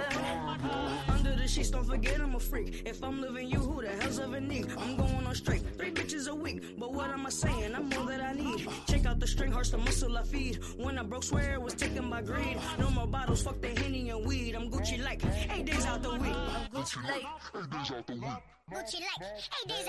Under 1.08 1.36
the 1.36 1.46
sheets, 1.46 1.70
don't 1.70 1.84
forget 1.84 2.20
I'm 2.20 2.34
a 2.34 2.40
freak. 2.40 2.82
If 2.84 3.04
I'm 3.04 3.20
living 3.20 3.48
you, 3.48 3.58
who 3.60 3.82
the 3.82 3.88
hell's 3.88 4.18
ever 4.18 4.40
need? 4.40 4.66
I'm 4.76 4.96
going 4.96 5.26
on 5.26 5.34
straight, 5.36 5.62
three 5.76 5.92
bitches 5.92 6.28
a 6.28 6.34
week. 6.34 6.76
But 6.76 6.92
what 6.92 7.10
am 7.10 7.24
I 7.24 7.28
saying? 7.28 7.72
I'm 7.72 7.92
all 7.92 8.06
that 8.06 8.20
I 8.20 8.32
need. 8.32 8.66
Check 8.88 9.06
out 9.06 9.20
the 9.20 9.28
string, 9.28 9.52
hearts, 9.52 9.70
the 9.70 9.78
muscle 9.78 10.18
I 10.18 10.24
feed. 10.24 10.58
When 10.76 10.98
I 10.98 11.04
broke, 11.04 11.22
swear 11.22 11.54
it 11.54 11.62
was 11.62 11.74
taken 11.74 12.10
by 12.10 12.22
greed. 12.22 12.58
No 12.80 12.90
more 12.90 13.06
bottles, 13.06 13.42
fuck 13.42 13.60
the 13.60 13.68
henny 13.68 14.10
and 14.10 14.26
weed. 14.26 14.56
I'm 14.56 14.68
Gucci 14.70 15.00
like 15.04 15.22
eight 15.54 15.66
days 15.66 15.86
out 15.86 16.02
the 16.02 16.14
week. 16.14 16.34
I'm 16.34 16.66
Gucci 16.72 16.96
like, 17.04 17.22
Gucci 17.52 17.60
like 17.60 17.62
eight 17.62 17.70
days 17.70 17.92
out 17.92 18.06
the 18.08 18.14
week. 18.14 18.24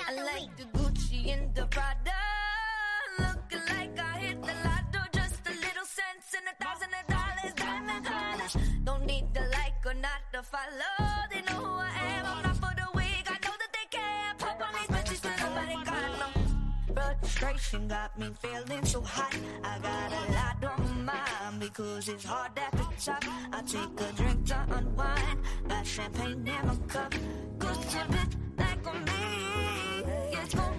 I 0.07 0.13
like 0.13 0.41
week. 0.41 0.57
the 0.57 0.77
Gucci 0.77 1.33
and 1.33 1.55
the 1.55 1.65
Prada. 1.65 2.13
Looking 3.17 3.75
like 3.75 3.99
I 3.99 4.17
hit 4.19 4.41
the 4.43 4.68
and 6.39 6.47
a 6.53 6.55
thousand 6.63 6.91
of 6.99 7.05
dollars. 7.15 7.53
Diamond 7.55 8.05
dollars. 8.05 8.53
Don't 8.83 9.05
need 9.05 9.25
the 9.33 9.41
like 9.57 9.81
or 9.85 9.93
not 9.95 10.21
to 10.33 10.41
follow. 10.43 10.95
They 11.31 11.41
know 11.41 11.59
who 11.65 11.73
I 11.73 11.91
am. 12.13 12.25
I'm 12.25 12.43
not 12.43 12.55
for 12.55 12.73
the 12.81 12.87
weak. 12.95 13.25
I 13.27 13.37
know 13.45 13.55
that 13.61 13.71
they 13.77 13.87
care. 13.97 14.33
Pop 14.37 14.61
on 14.65 14.73
these 14.77 14.89
bitches 14.95 15.17
still 15.17 15.37
nobody 15.43 15.75
got 15.89 16.09
no. 16.21 16.29
Frustration 16.93 17.87
got 17.87 18.17
me 18.19 18.29
feeling 18.41 18.85
so 18.85 19.01
hot. 19.01 19.35
I 19.63 19.79
got 19.79 20.11
a 20.19 20.23
lot 20.37 20.79
on 20.79 21.05
my 21.05 21.13
mind 21.13 21.59
because 21.59 22.09
it's 22.09 22.25
hard 22.25 22.51
at 22.57 22.71
the 22.71 22.87
top. 23.05 23.23
I 23.53 23.61
take 23.61 24.01
a 24.07 24.13
drink 24.13 24.45
to 24.47 24.59
unwind. 24.77 25.39
Got 25.67 25.85
champagne 25.85 26.47
in 26.47 26.67
my 26.67 26.75
cup. 26.87 27.13
Cause 27.59 27.95
a 27.95 28.03
bitch 28.13 28.35
like 28.57 28.85
me 29.07 30.39
is 30.39 30.53
gonna 30.53 30.78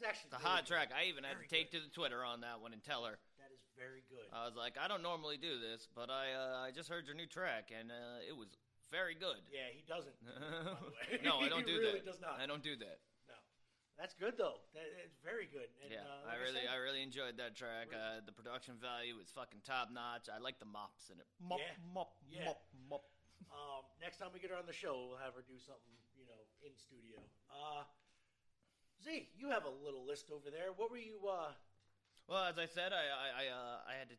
That's 0.00 0.14
actually 0.14 0.30
It's 0.34 0.38
a 0.42 0.46
hot 0.46 0.62
good. 0.64 0.74
track. 0.74 0.88
I 0.94 1.04
even 1.10 1.24
had 1.24 1.36
to 1.42 1.48
take 1.50 1.70
good. 1.70 1.82
to 1.82 1.84
the 1.84 1.92
Twitter 1.92 2.22
on 2.24 2.40
that 2.42 2.60
one 2.62 2.72
and 2.72 2.82
tell 2.82 3.04
her. 3.04 3.18
That 3.42 3.50
is 3.54 3.62
very 3.76 4.02
good. 4.10 4.26
I 4.32 4.46
was 4.46 4.54
like, 4.54 4.78
I 4.78 4.86
don't 4.88 5.02
normally 5.02 5.36
do 5.36 5.58
this, 5.58 5.86
but 5.94 6.10
I 6.10 6.32
uh, 6.34 6.66
I 6.66 6.70
just 6.70 6.88
heard 6.88 7.06
your 7.06 7.16
new 7.16 7.26
track 7.26 7.70
and 7.74 7.90
uh, 7.90 8.22
it 8.22 8.36
was 8.36 8.48
very 8.90 9.14
good. 9.18 9.42
yeah, 9.52 9.68
he 9.74 9.82
doesn't. 9.84 10.14
way. 10.24 11.20
no, 11.26 11.42
I 11.42 11.48
don't 11.50 11.66
do 11.66 11.76
that. 11.76 11.82
He 11.82 11.98
do 11.98 11.98
really 11.98 12.00
that. 12.00 12.06
does 12.08 12.20
not. 12.22 12.38
I 12.40 12.46
don't 12.46 12.62
do 12.62 12.72
that. 12.80 12.98
No, 13.28 13.36
that's 14.00 14.14
good 14.16 14.38
though. 14.38 14.62
That, 14.72 14.86
it's 15.04 15.18
very 15.20 15.44
good. 15.50 15.68
And, 15.84 15.90
yeah, 15.92 16.06
uh, 16.08 16.24
I 16.30 16.38
like 16.38 16.40
really, 16.46 16.62
said, 16.64 16.72
I 16.72 16.78
really 16.80 17.02
enjoyed 17.04 17.36
that 17.42 17.52
track. 17.58 17.90
Really? 17.92 18.00
Uh, 18.00 18.24
the 18.24 18.32
production 18.32 18.78
value 18.80 19.18
is 19.20 19.28
fucking 19.34 19.60
top 19.66 19.90
notch. 19.92 20.30
I 20.32 20.38
like 20.40 20.56
the 20.62 20.70
mops 20.70 21.10
in 21.12 21.18
it. 21.20 21.28
Mop, 21.42 21.58
Yeah. 21.60 21.74
mop, 21.92 22.10
Yeah. 22.30 22.44
mop, 22.48 22.62
mop. 22.88 23.04
Um, 23.52 23.84
next 24.00 24.18
time 24.18 24.30
we 24.34 24.40
get 24.40 24.50
her 24.50 24.58
on 24.58 24.66
the 24.66 24.74
show, 24.76 25.08
we'll 25.12 25.20
have 25.22 25.32
her 25.36 25.44
do 25.46 25.56
something, 25.62 25.94
you 26.18 26.26
know, 26.26 26.42
in 26.64 26.72
studio. 26.76 27.16
Uh, 27.48 27.84
Z, 29.04 29.28
you 29.38 29.48
have 29.50 29.64
a 29.64 29.84
little 29.84 30.04
list 30.06 30.26
over 30.32 30.50
there. 30.50 30.72
What 30.76 30.90
were 30.90 30.98
you? 30.98 31.18
Uh, 31.28 31.52
Well, 32.28 32.44
as 32.44 32.58
I 32.58 32.66
said, 32.66 32.92
I 32.92 33.04
I 33.08 33.44
I, 33.44 33.46
uh, 33.48 33.76
I 33.88 33.94
had 33.98 34.08
to 34.10 34.16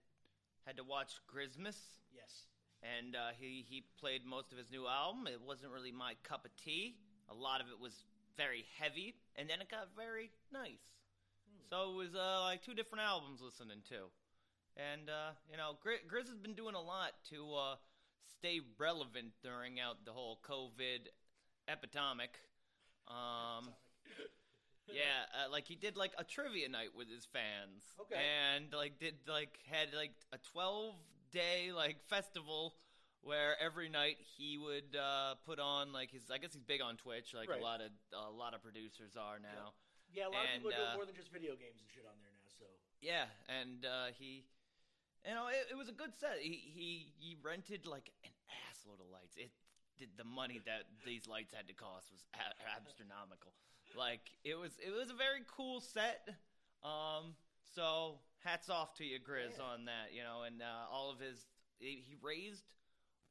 had 0.66 0.78
to 0.78 0.84
watch 0.84 1.12
Christmas, 1.28 1.76
yes. 2.16 2.46
and 2.82 3.16
uh, 3.16 3.30
he 3.40 3.66
he 3.68 3.84
played 4.00 4.26
most 4.26 4.52
of 4.52 4.58
his 4.58 4.72
new 4.72 4.88
album. 4.88 5.28
It 5.28 5.42
wasn't 5.42 5.72
really 5.72 5.92
my 5.92 6.14
cup 6.24 6.46
of 6.46 6.52
tea. 6.56 6.96
A 7.30 7.34
lot 7.34 7.62
of 7.62 7.68
it 7.68 7.80
was 7.80 8.06
very 8.38 8.66
heavy, 8.80 9.16
and 9.36 9.50
then 9.50 9.62
it 9.62 9.70
got 9.70 9.90
very 9.96 10.32
nice. 10.52 10.82
So 11.70 11.92
it 11.92 11.96
was 11.96 12.16
uh, 12.16 12.42
like 12.42 12.64
two 12.64 12.74
different 12.74 13.04
albums 13.04 13.42
listening 13.42 13.82
to, 13.90 14.10
and 14.78 15.10
uh, 15.10 15.32
you 15.52 15.58
know, 15.58 15.78
Gri- 15.84 16.02
Grizz 16.08 16.30
has 16.30 16.40
been 16.40 16.56
doing 16.56 16.74
a 16.76 16.82
lot 16.82 17.12
to 17.30 17.54
uh, 17.54 17.76
stay 18.40 18.62
relevant 18.80 19.34
during 19.44 19.80
out 19.80 20.06
the 20.06 20.12
whole 20.14 20.40
COVID 20.50 21.10
epidemic. 21.68 22.40
Um, 23.08 23.70
yeah, 24.94 25.46
uh, 25.46 25.52
like 25.52 25.68
he 25.68 25.76
did 25.76 25.98
like 25.98 26.12
a 26.18 26.24
trivia 26.24 26.70
night 26.70 26.90
with 26.96 27.10
his 27.10 27.26
fans. 27.26 27.84
Okay. 28.02 28.20
And 28.20 28.74
like 28.74 29.00
did 29.00 29.16
like 29.28 29.60
had 29.70 29.94
like 29.96 30.14
a 30.34 30.38
12 30.52 30.96
day 31.32 31.72
like 31.76 31.98
festival 32.08 32.76
where 33.22 33.56
every 33.62 33.90
night 33.90 34.18
he 34.38 34.58
would 34.58 34.96
uh, 34.96 35.36
put 35.46 35.60
on 35.60 35.92
like 35.92 36.12
his 36.12 36.24
I 36.32 36.38
guess 36.38 36.54
he's 36.54 36.64
big 36.64 36.82
on 36.82 36.96
Twitch 36.98 37.34
like 37.34 37.50
Right. 37.50 37.60
a 37.60 37.64
lot 37.64 37.82
of 37.82 37.92
a 38.14 38.32
lot 38.32 38.54
of 38.54 38.64
producers 38.64 39.16
are 39.20 39.40
now. 39.40 39.74
Yeah, 40.14 40.26
a 40.26 40.34
lot 40.34 40.46
of 40.46 40.50
people 40.58 40.72
And, 40.74 40.82
uh, 40.82 40.96
more 40.96 41.06
than 41.06 41.16
just 41.16 41.30
video 41.30 41.54
games 41.54 41.78
and 41.82 41.90
shit 41.94 42.06
on 42.10 42.18
there 42.22 42.34
now. 42.34 42.50
So 42.58 42.66
Yeah, 43.02 43.30
and 43.48 43.86
uh, 43.86 44.10
he, 44.18 44.46
you 45.28 45.36
know, 45.36 45.48
it, 45.48 45.70
it 45.70 45.78
was 45.78 45.88
a 45.90 45.94
good 45.94 46.18
set. 46.18 46.40
He 46.42 46.58
he 46.58 47.14
he 47.20 47.38
rented 47.44 47.86
like 47.86 48.10
an 48.26 48.32
assload 48.74 48.98
of 49.04 49.12
lights. 49.14 49.38
It 49.38 49.52
did 50.00 50.10
the 50.18 50.24
money 50.24 50.62
that 50.66 50.88
these 51.06 51.28
lights 51.28 51.54
had 51.54 51.68
to 51.68 51.76
cost 51.76 52.10
was 52.10 52.24
a- 52.34 52.58
astronomical. 52.80 53.52
Like 53.98 54.22
it 54.44 54.56
was 54.58 54.72
it 54.86 54.92
was 54.92 55.10
a 55.10 55.14
very 55.18 55.42
cool 55.56 55.82
set. 55.82 56.28
Um, 56.84 57.36
so 57.76 58.20
hats 58.44 58.70
off 58.70 58.94
to 58.96 59.04
you, 59.04 59.20
Grizz, 59.20 59.58
Yeah. 59.58 59.64
on 59.64 59.86
that. 59.86 60.14
You 60.14 60.24
know, 60.24 60.44
and 60.44 60.62
uh, 60.62 60.88
all 60.92 61.12
of 61.12 61.20
his 61.20 61.46
he 61.80 62.16
raised 62.22 62.64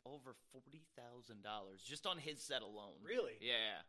over 0.07 0.35
forty 0.53 0.83
thousand 0.97 1.43
dollars 1.43 1.83
just 1.85 2.07
on 2.07 2.19
his 2.19 2.41
set 2.41 2.63
alone. 2.63 2.97
really, 3.05 3.37
Yeah, 3.41 3.83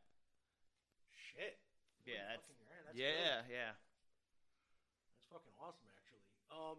shit. 1.33 1.57
yeah, 2.05 2.35
that's 2.35 2.47
that's 2.85 2.97
yeah, 2.97 3.43
great. 3.47 3.55
yeah. 3.55 3.71
That's 5.15 5.25
fucking 5.31 5.55
awesome, 5.61 5.87
actually. 5.95 6.23
Um, 6.51 6.77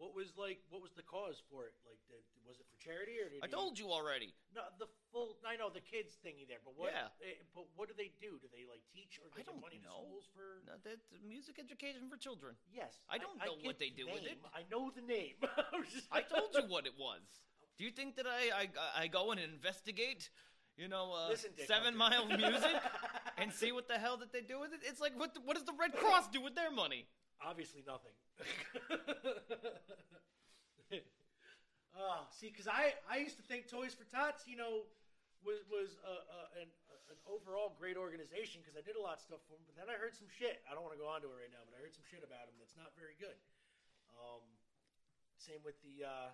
what 0.00 0.16
was 0.16 0.32
like? 0.40 0.64
What 0.72 0.80
was 0.80 0.96
the 0.96 1.04
cause 1.04 1.36
for 1.52 1.68
it? 1.68 1.76
Like, 1.84 2.00
did, 2.08 2.24
was 2.48 2.56
it 2.56 2.64
for 2.72 2.80
charity 2.80 3.20
or? 3.20 3.28
Did 3.28 3.44
I 3.44 3.48
told 3.52 3.76
you 3.76 3.92
already. 3.92 4.32
No, 4.56 4.64
the 4.80 4.88
full. 5.12 5.36
I 5.44 5.60
know 5.60 5.68
the 5.68 5.84
kids 5.84 6.16
thingy 6.24 6.48
there, 6.48 6.64
but 6.64 6.72
what? 6.74 6.96
Yeah. 6.96 7.12
eh, 7.20 7.36
but 7.52 7.68
what 7.76 7.92
do 7.92 7.94
they 7.94 8.08
do? 8.16 8.40
Do 8.40 8.48
they 8.48 8.64
like 8.64 8.80
teach 8.88 9.20
or 9.20 9.28
I 9.30 9.44
give 9.44 9.52
don't 9.52 9.60
money 9.60 9.76
know. 9.84 9.92
to 9.92 10.08
schools 10.08 10.26
for? 10.32 10.64
No, 10.64 10.80
that's 10.80 11.04
music 11.20 11.60
education 11.60 12.08
for 12.08 12.16
children. 12.16 12.56
Yes. 12.72 12.96
I 13.12 13.20
don't 13.20 13.36
know 13.44 13.60
get 13.60 13.68
what 13.68 13.78
they 13.78 13.92
the 13.92 14.02
do 14.02 14.06
with 14.08 14.24
name. 14.24 14.40
it. 14.40 14.56
I 14.56 14.64
know 14.72 14.88
the 14.88 15.04
name. 15.04 15.36
I 15.44 15.76
was 15.76 15.92
just- 15.92 16.08
I 16.10 16.24
told 16.24 16.56
you 16.56 16.64
what 16.72 16.88
it 16.88 16.96
was. 16.96 17.20
Do 17.76 17.84
you 17.84 17.92
think 17.92 18.16
that 18.16 18.24
I 18.24 18.64
I, 18.96 19.04
I 19.04 19.06
go 19.12 19.30
and 19.36 19.40
investigate, 19.40 20.32
you 20.80 20.88
know, 20.88 21.12
uh, 21.12 21.28
Listen, 21.28 21.52
Dick 21.56 21.68
Seven 21.68 21.92
Hunter. 21.92 22.24
Mile 22.24 22.50
Music 22.50 22.76
and 23.38 23.52
see 23.52 23.72
what 23.72 23.84
the 23.88 24.00
hell 24.00 24.16
that 24.18 24.32
they 24.32 24.40
do 24.40 24.60
with 24.60 24.72
it? 24.72 24.80
It's 24.82 25.00
like 25.00 25.12
what 25.20 25.34
the, 25.36 25.40
what 25.44 25.56
does 25.56 25.64
the 25.68 25.76
Red 25.78 25.92
Cross 25.92 26.28
do 26.32 26.40
with 26.40 26.56
their 26.56 26.70
money? 26.72 27.04
Obviously 27.40 27.80
nothing. 27.88 28.12
oh, 31.96 32.28
see, 32.36 32.52
because 32.52 32.68
I, 32.68 32.92
I 33.08 33.16
used 33.18 33.40
to 33.40 33.44
think 33.48 33.64
Toys 33.64 33.96
for 33.96 34.04
Tots, 34.04 34.44
you 34.44 34.60
know, 34.60 34.84
was 35.40 35.64
was 35.72 35.96
uh, 36.04 36.20
uh, 36.28 36.60
an, 36.60 36.68
uh, 36.92 37.12
an 37.16 37.18
overall 37.24 37.72
great 37.80 37.96
organization 37.96 38.60
because 38.60 38.76
I 38.76 38.84
did 38.84 39.00
a 39.00 39.02
lot 39.02 39.16
of 39.16 39.24
stuff 39.24 39.40
for 39.48 39.56
them. 39.56 39.64
But 39.64 39.80
then 39.80 39.88
I 39.88 39.96
heard 39.96 40.12
some 40.12 40.28
shit. 40.28 40.60
I 40.68 40.76
don't 40.76 40.84
want 40.84 40.92
to 40.92 41.00
go 41.00 41.08
on 41.08 41.24
to 41.24 41.32
it 41.32 41.36
right 41.48 41.52
now, 41.52 41.64
but 41.64 41.72
I 41.76 41.80
heard 41.80 41.96
some 41.96 42.04
shit 42.04 42.20
about 42.20 42.44
them 42.44 42.60
that's 42.60 42.76
not 42.76 42.92
very 42.92 43.16
good. 43.16 43.40
Um, 44.20 44.44
same 45.40 45.64
with 45.64 45.80
the, 45.80 46.04
uh, 46.04 46.28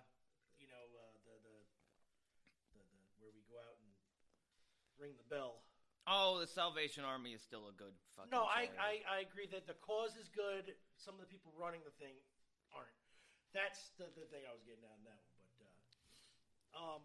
you 0.59 0.67
know, 0.67 0.83
uh, 0.91 1.15
the, 1.23 1.39
the 1.39 1.55
the 2.75 2.83
the 2.83 2.99
where 3.23 3.31
we 3.31 3.47
go 3.47 3.55
out 3.63 3.79
and 3.79 3.91
ring 4.99 5.15
the 5.15 5.27
bell. 5.31 5.63
Oh, 6.07 6.39
the 6.39 6.47
Salvation 6.47 7.03
Army 7.03 7.35
is 7.35 7.43
still 7.43 7.67
a 7.67 7.75
good 7.75 7.91
fucking. 8.15 8.31
No, 8.31 8.47
I, 8.47 8.71
charity. 8.71 9.03
I, 9.03 9.19
I 9.19 9.27
agree 9.27 9.47
that 9.51 9.67
the 9.67 9.75
cause 9.83 10.15
is 10.15 10.31
good. 10.31 10.71
Some 10.95 11.19
of 11.19 11.21
the 11.21 11.27
people 11.27 11.51
running 11.59 11.83
the 11.83 11.91
thing 11.99 12.15
aren't. 12.71 12.95
That's 13.51 13.91
the, 13.99 14.07
the 14.15 14.23
thing 14.31 14.47
I 14.47 14.55
was 14.55 14.63
getting 14.63 14.87
at 14.87 14.95
on 14.95 15.03
that 15.03 15.19
one. 15.19 15.51
But 15.59 15.75
uh, 16.71 16.95
um, 16.95 17.03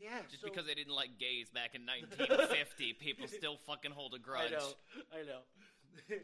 yeah. 0.00 0.24
Just 0.32 0.40
so- 0.40 0.48
because 0.48 0.64
they 0.64 0.72
didn't 0.72 0.96
like 0.96 1.20
gays 1.20 1.52
back 1.52 1.76
in 1.76 1.84
1950, 2.16 2.96
people 2.96 3.28
still 3.28 3.60
fucking 3.68 3.92
hold 3.92 4.16
a 4.16 4.20
grudge. 4.20 4.56
I 4.56 4.56
know, 4.56 4.72
I 5.12 5.20
know. 5.28 5.42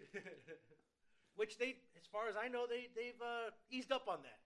Which 1.37 1.61
they, 1.61 1.77
as 1.95 2.09
far 2.11 2.27
as 2.29 2.35
I 2.41 2.49
know, 2.49 2.65
they 2.67 2.89
they've 2.97 3.21
uh, 3.21 3.53
eased 3.71 3.93
up 3.93 4.09
on 4.09 4.19
that. 4.25 4.41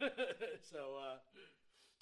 so 0.72 0.96
uh, 0.98 1.16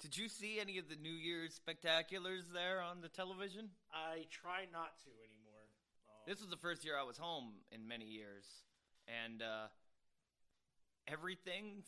Did 0.01 0.17
you 0.17 0.29
see 0.29 0.59
any 0.59 0.77
of 0.79 0.89
the 0.89 0.95
New 0.95 1.11
Year's 1.13 1.59
spectaculars 1.59 2.51
there 2.53 2.81
on 2.81 3.01
the 3.01 3.09
television? 3.09 3.69
I 3.93 4.25
try 4.31 4.65
not 4.73 4.97
to 5.03 5.09
anymore. 5.23 5.61
Um, 6.09 6.15
This 6.25 6.39
was 6.41 6.49
the 6.49 6.57
first 6.57 6.83
year 6.83 6.97
I 6.99 7.03
was 7.03 7.17
home 7.17 7.51
in 7.71 7.87
many 7.87 8.05
years, 8.05 8.45
and 9.07 9.43
uh, 9.43 9.67
everything 11.07 11.83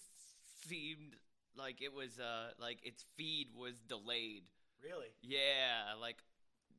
seemed 0.68 1.16
like 1.58 1.82
it 1.82 1.92
was 1.92 2.20
uh, 2.20 2.52
like 2.60 2.78
its 2.86 3.04
feed 3.18 3.48
was 3.56 3.74
delayed. 3.88 4.44
really. 4.84 5.08
Yeah, 5.24 5.96
like 6.00 6.18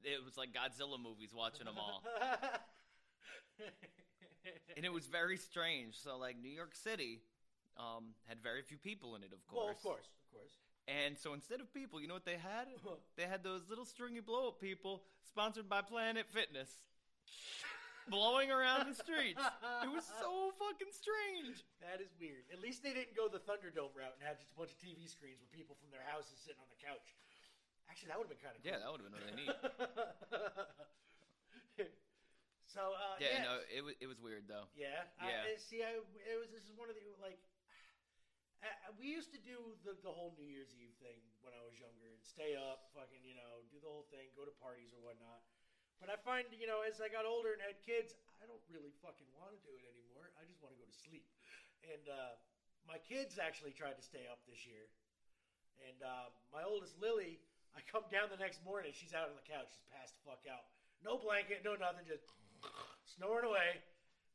it 0.04 0.24
was 0.24 0.36
like 0.36 0.50
Godzilla 0.52 1.02
movies 1.02 1.30
watching 1.34 1.64
them 1.66 1.74
all, 1.78 2.04
and 4.76 4.84
it 4.84 4.92
was 4.92 5.06
very 5.06 5.36
strange. 5.36 5.96
So 5.98 6.16
like 6.16 6.36
New 6.40 6.50
York 6.50 6.76
City 6.76 7.22
um, 7.76 8.14
had 8.28 8.40
very 8.40 8.62
few 8.62 8.78
people 8.78 9.16
in 9.16 9.22
it, 9.22 9.32
of 9.32 9.44
course. 9.48 9.64
well, 9.64 9.70
of 9.70 9.82
course, 9.82 10.06
of 10.06 10.30
course. 10.38 10.52
And 10.86 11.16
so 11.16 11.32
instead 11.32 11.60
of 11.64 11.72
people, 11.72 12.00
you 12.00 12.08
know 12.08 12.14
what 12.14 12.26
they 12.28 12.36
had? 12.36 12.68
They 13.16 13.24
had 13.24 13.42
those 13.42 13.62
little 13.70 13.84
stringy 13.86 14.20
blow 14.20 14.48
up 14.48 14.60
people 14.60 15.02
sponsored 15.28 15.68
by 15.68 15.80
Planet 15.80 16.26
Fitness 16.28 16.68
blowing 18.12 18.50
around 18.52 18.84
the 18.90 18.94
streets. 18.94 19.40
It 19.82 19.88
was 19.88 20.04
so 20.20 20.52
fucking 20.60 20.92
strange. 20.92 21.64
That 21.80 22.04
is 22.04 22.12
weird. 22.20 22.44
At 22.52 22.60
least 22.60 22.82
they 22.84 22.92
didn't 22.92 23.16
go 23.16 23.32
the 23.32 23.40
Thunderdome 23.40 23.96
route 23.96 24.12
and 24.18 24.22
have 24.28 24.36
just 24.36 24.52
a 24.52 24.56
bunch 24.60 24.76
of 24.76 24.78
TV 24.82 25.08
screens 25.08 25.40
with 25.40 25.48
people 25.56 25.72
from 25.80 25.88
their 25.94 26.04
houses 26.04 26.36
sitting 26.42 26.60
on 26.60 26.68
the 26.68 26.76
couch. 26.82 27.16
Actually, 27.88 28.12
that 28.12 28.18
would 28.20 28.28
have 28.28 28.34
been 28.36 28.44
kind 28.44 28.56
of 28.56 28.60
cool. 28.60 28.68
Yeah, 28.68 28.80
that 28.84 28.88
would 28.92 29.00
have 29.00 29.08
been 29.08 29.16
really 29.24 29.36
neat. 29.40 29.56
so 32.68 32.92
uh, 32.92 33.16
Yeah, 33.22 33.40
yeah, 33.40 33.44
no, 33.46 33.54
it 33.70 33.82
was 33.84 33.94
it 34.00 34.08
was 34.10 34.18
weird 34.20 34.44
though. 34.50 34.66
yeah, 34.74 35.06
Yeah. 35.22 35.48
I, 35.48 35.54
I- 35.54 35.60
see, 35.60 35.80
I 35.86 35.96
it 36.02 36.36
was 36.40 36.50
this 36.50 36.64
is 36.66 36.74
one 36.76 36.90
of 36.90 36.96
the 36.98 37.04
like 37.22 37.38
uh, 38.64 38.92
we 38.96 39.06
used 39.06 39.30
to 39.36 39.40
do 39.40 39.76
the 39.84 39.92
the 40.00 40.12
whole 40.12 40.32
New 40.40 40.48
Year's 40.48 40.72
Eve 40.74 40.96
thing 41.00 41.20
when 41.44 41.52
I 41.52 41.62
was 41.64 41.76
younger 41.76 42.08
and 42.08 42.20
stay 42.24 42.56
up, 42.56 42.88
fucking 42.96 43.20
you 43.20 43.36
know, 43.36 43.64
do 43.68 43.78
the 43.78 43.90
whole 43.90 44.08
thing, 44.08 44.32
go 44.32 44.48
to 44.48 44.54
parties 44.60 44.92
or 44.96 45.00
whatnot. 45.04 45.44
But 46.00 46.10
I 46.10 46.16
find 46.20 46.48
you 46.50 46.66
know 46.66 46.82
as 46.82 46.98
I 46.98 47.12
got 47.12 47.28
older 47.28 47.52
and 47.52 47.60
had 47.60 47.78
kids, 47.84 48.16
I 48.40 48.48
don't 48.48 48.62
really 48.72 48.92
fucking 49.04 49.28
want 49.36 49.52
to 49.52 49.60
do 49.62 49.72
it 49.76 49.84
anymore. 49.84 50.32
I 50.40 50.48
just 50.48 50.60
want 50.64 50.72
to 50.72 50.80
go 50.80 50.88
to 50.88 50.96
sleep. 50.96 51.24
And 51.84 52.04
uh, 52.08 52.40
my 52.88 52.96
kids 53.04 53.36
actually 53.36 53.76
tried 53.76 54.00
to 54.00 54.04
stay 54.04 54.24
up 54.28 54.40
this 54.48 54.64
year. 54.64 54.88
And 55.84 56.00
uh, 56.00 56.32
my 56.48 56.64
oldest 56.64 56.96
Lily, 56.96 57.40
I 57.76 57.84
come 57.84 58.08
down 58.08 58.32
the 58.32 58.40
next 58.40 58.64
morning, 58.64 58.96
she's 58.96 59.12
out 59.12 59.28
on 59.28 59.36
the 59.36 59.44
couch, 59.44 59.68
she's 59.72 59.88
passed 59.92 60.16
the 60.16 60.24
fuck 60.24 60.44
out. 60.48 60.64
No 61.04 61.20
blanket, 61.20 61.60
no 61.60 61.76
nothing, 61.76 62.08
just 62.08 62.24
snoring 63.04 63.44
away. 63.44 63.84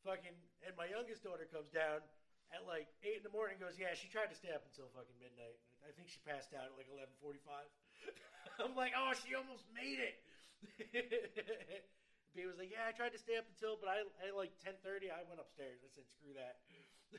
Fucking, 0.05 0.35
and 0.63 0.73
my 0.77 0.85
youngest 0.85 1.25
daughter 1.25 1.49
comes 1.49 1.73
down 1.73 2.05
at 2.53 2.65
like 2.65 2.89
eight 3.05 3.21
in 3.21 3.25
the 3.25 3.33
morning. 3.33 3.61
Goes, 3.61 3.77
yeah, 3.77 3.93
she 3.93 4.09
tried 4.09 4.29
to 4.33 4.37
stay 4.37 4.53
up 4.53 4.65
until 4.65 4.89
fucking 4.93 5.17
midnight. 5.21 5.57
I 5.85 5.93
think 5.93 6.09
she 6.09 6.21
passed 6.25 6.53
out 6.53 6.69
at 6.69 6.75
like 6.75 6.89
eleven 6.89 7.13
forty-five. 7.21 7.69
I'm 8.61 8.73
like, 8.75 8.93
oh, 8.97 9.13
she 9.15 9.37
almost 9.37 9.65
made 9.71 10.01
it. 10.01 10.17
B 12.35 12.45
was 12.45 12.61
like, 12.61 12.69
yeah, 12.69 12.85
I 12.85 12.93
tried 12.93 13.15
to 13.15 13.21
stay 13.21 13.39
up 13.39 13.47
until, 13.49 13.79
but 13.79 13.89
I 13.89 14.05
at 14.25 14.35
like 14.37 14.53
ten 14.61 14.77
thirty, 14.85 15.09
I 15.09 15.25
went 15.25 15.41
upstairs. 15.41 15.81
I 15.81 15.89
said, 15.89 16.05
screw 16.09 16.33
that. 16.37 16.61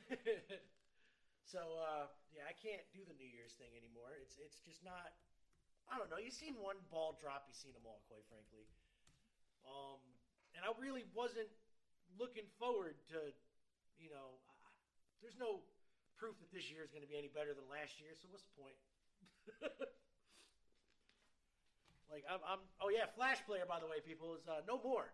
so 1.53 1.61
uh, 1.83 2.07
yeah, 2.31 2.47
I 2.47 2.55
can't 2.55 2.85
do 2.95 3.03
the 3.03 3.16
New 3.18 3.26
Year's 3.26 3.55
thing 3.59 3.74
anymore. 3.74 4.14
It's 4.22 4.39
it's 4.39 4.62
just 4.62 4.83
not. 4.87 5.14
I 5.91 5.99
don't 5.99 6.07
know. 6.07 6.22
You've 6.22 6.39
seen 6.39 6.55
one 6.55 6.78
ball 6.87 7.18
drop. 7.18 7.51
You've 7.51 7.59
seen 7.59 7.74
them 7.74 7.83
all, 7.83 7.99
quite 8.07 8.22
frankly. 8.31 8.62
Um, 9.66 9.99
and 10.55 10.62
I 10.62 10.70
really 10.78 11.03
wasn't 11.11 11.51
looking 12.14 12.47
forward 12.62 12.95
to, 13.11 13.35
you 13.99 14.11
know, 14.11 14.39
there's 15.23 15.39
no 15.39 15.61
proof 16.21 16.37
that 16.41 16.53
this 16.53 16.68
year 16.68 16.85
is 16.85 16.91
going 16.93 17.05
to 17.05 17.09
be 17.09 17.16
any 17.16 17.33
better 17.33 17.57
than 17.57 17.64
last 17.73 18.01
year. 18.01 18.12
So 18.16 18.29
what's 18.29 18.45
the 18.45 18.57
point? 18.57 18.77
like 22.12 22.25
I'm, 22.29 22.41
I'm. 22.45 22.61
Oh 22.81 22.93
yeah, 22.93 23.09
Flash 23.16 23.41
Player, 23.49 23.64
by 23.64 23.81
the 23.81 23.89
way, 23.89 24.05
people 24.05 24.37
is 24.37 24.45
uh, 24.49 24.61
no 24.68 24.81
more. 24.85 25.09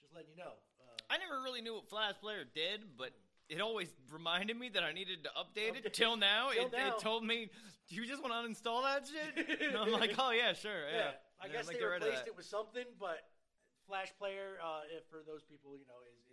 Just 0.00 0.14
letting 0.16 0.32
you 0.32 0.38
know. 0.40 0.56
Uh, 0.80 1.12
I 1.12 1.18
never 1.20 1.42
really 1.44 1.60
knew 1.60 1.74
what 1.76 1.88
Flash 1.88 2.16
Player 2.20 2.44
did, 2.44 2.96
but 2.96 3.12
it 3.48 3.60
always 3.60 3.92
reminded 4.10 4.56
me 4.56 4.68
that 4.70 4.82
I 4.82 4.92
needed 4.92 5.24
to 5.24 5.30
update 5.36 5.76
it. 5.76 5.92
Till 5.92 6.16
now, 6.16 6.50
till 6.50 6.66
it, 6.66 6.72
now. 6.72 6.96
it 6.96 6.98
told 6.98 7.24
me, 7.24 7.50
"Do 7.88 7.96
you 7.96 8.06
just 8.06 8.22
want 8.22 8.32
to 8.32 8.40
uninstall 8.40 8.82
that 8.82 9.04
shit?" 9.06 9.60
and 9.60 9.76
I'm 9.76 9.92
like, 9.92 10.14
"Oh 10.18 10.32
yeah, 10.32 10.52
sure, 10.52 10.88
yeah." 10.88 11.20
I 11.40 11.46
I 11.46 11.46
Yeah, 11.46 11.52
guess 11.52 11.68
like, 11.68 11.76
they 11.76 11.84
get 11.84 11.92
rid 11.92 12.02
of 12.02 12.08
replaced 12.08 12.26
it 12.26 12.36
with 12.36 12.46
something, 12.46 12.88
but 12.98 13.28
Flash 13.86 14.10
Player, 14.18 14.58
uh, 14.58 14.88
if 14.90 15.04
for 15.06 15.22
those 15.22 15.44
people, 15.44 15.78
you 15.78 15.86
know, 15.86 16.00
is, 16.02 16.16
is 16.16 16.16
no 16.16 16.24
more. 16.24 16.25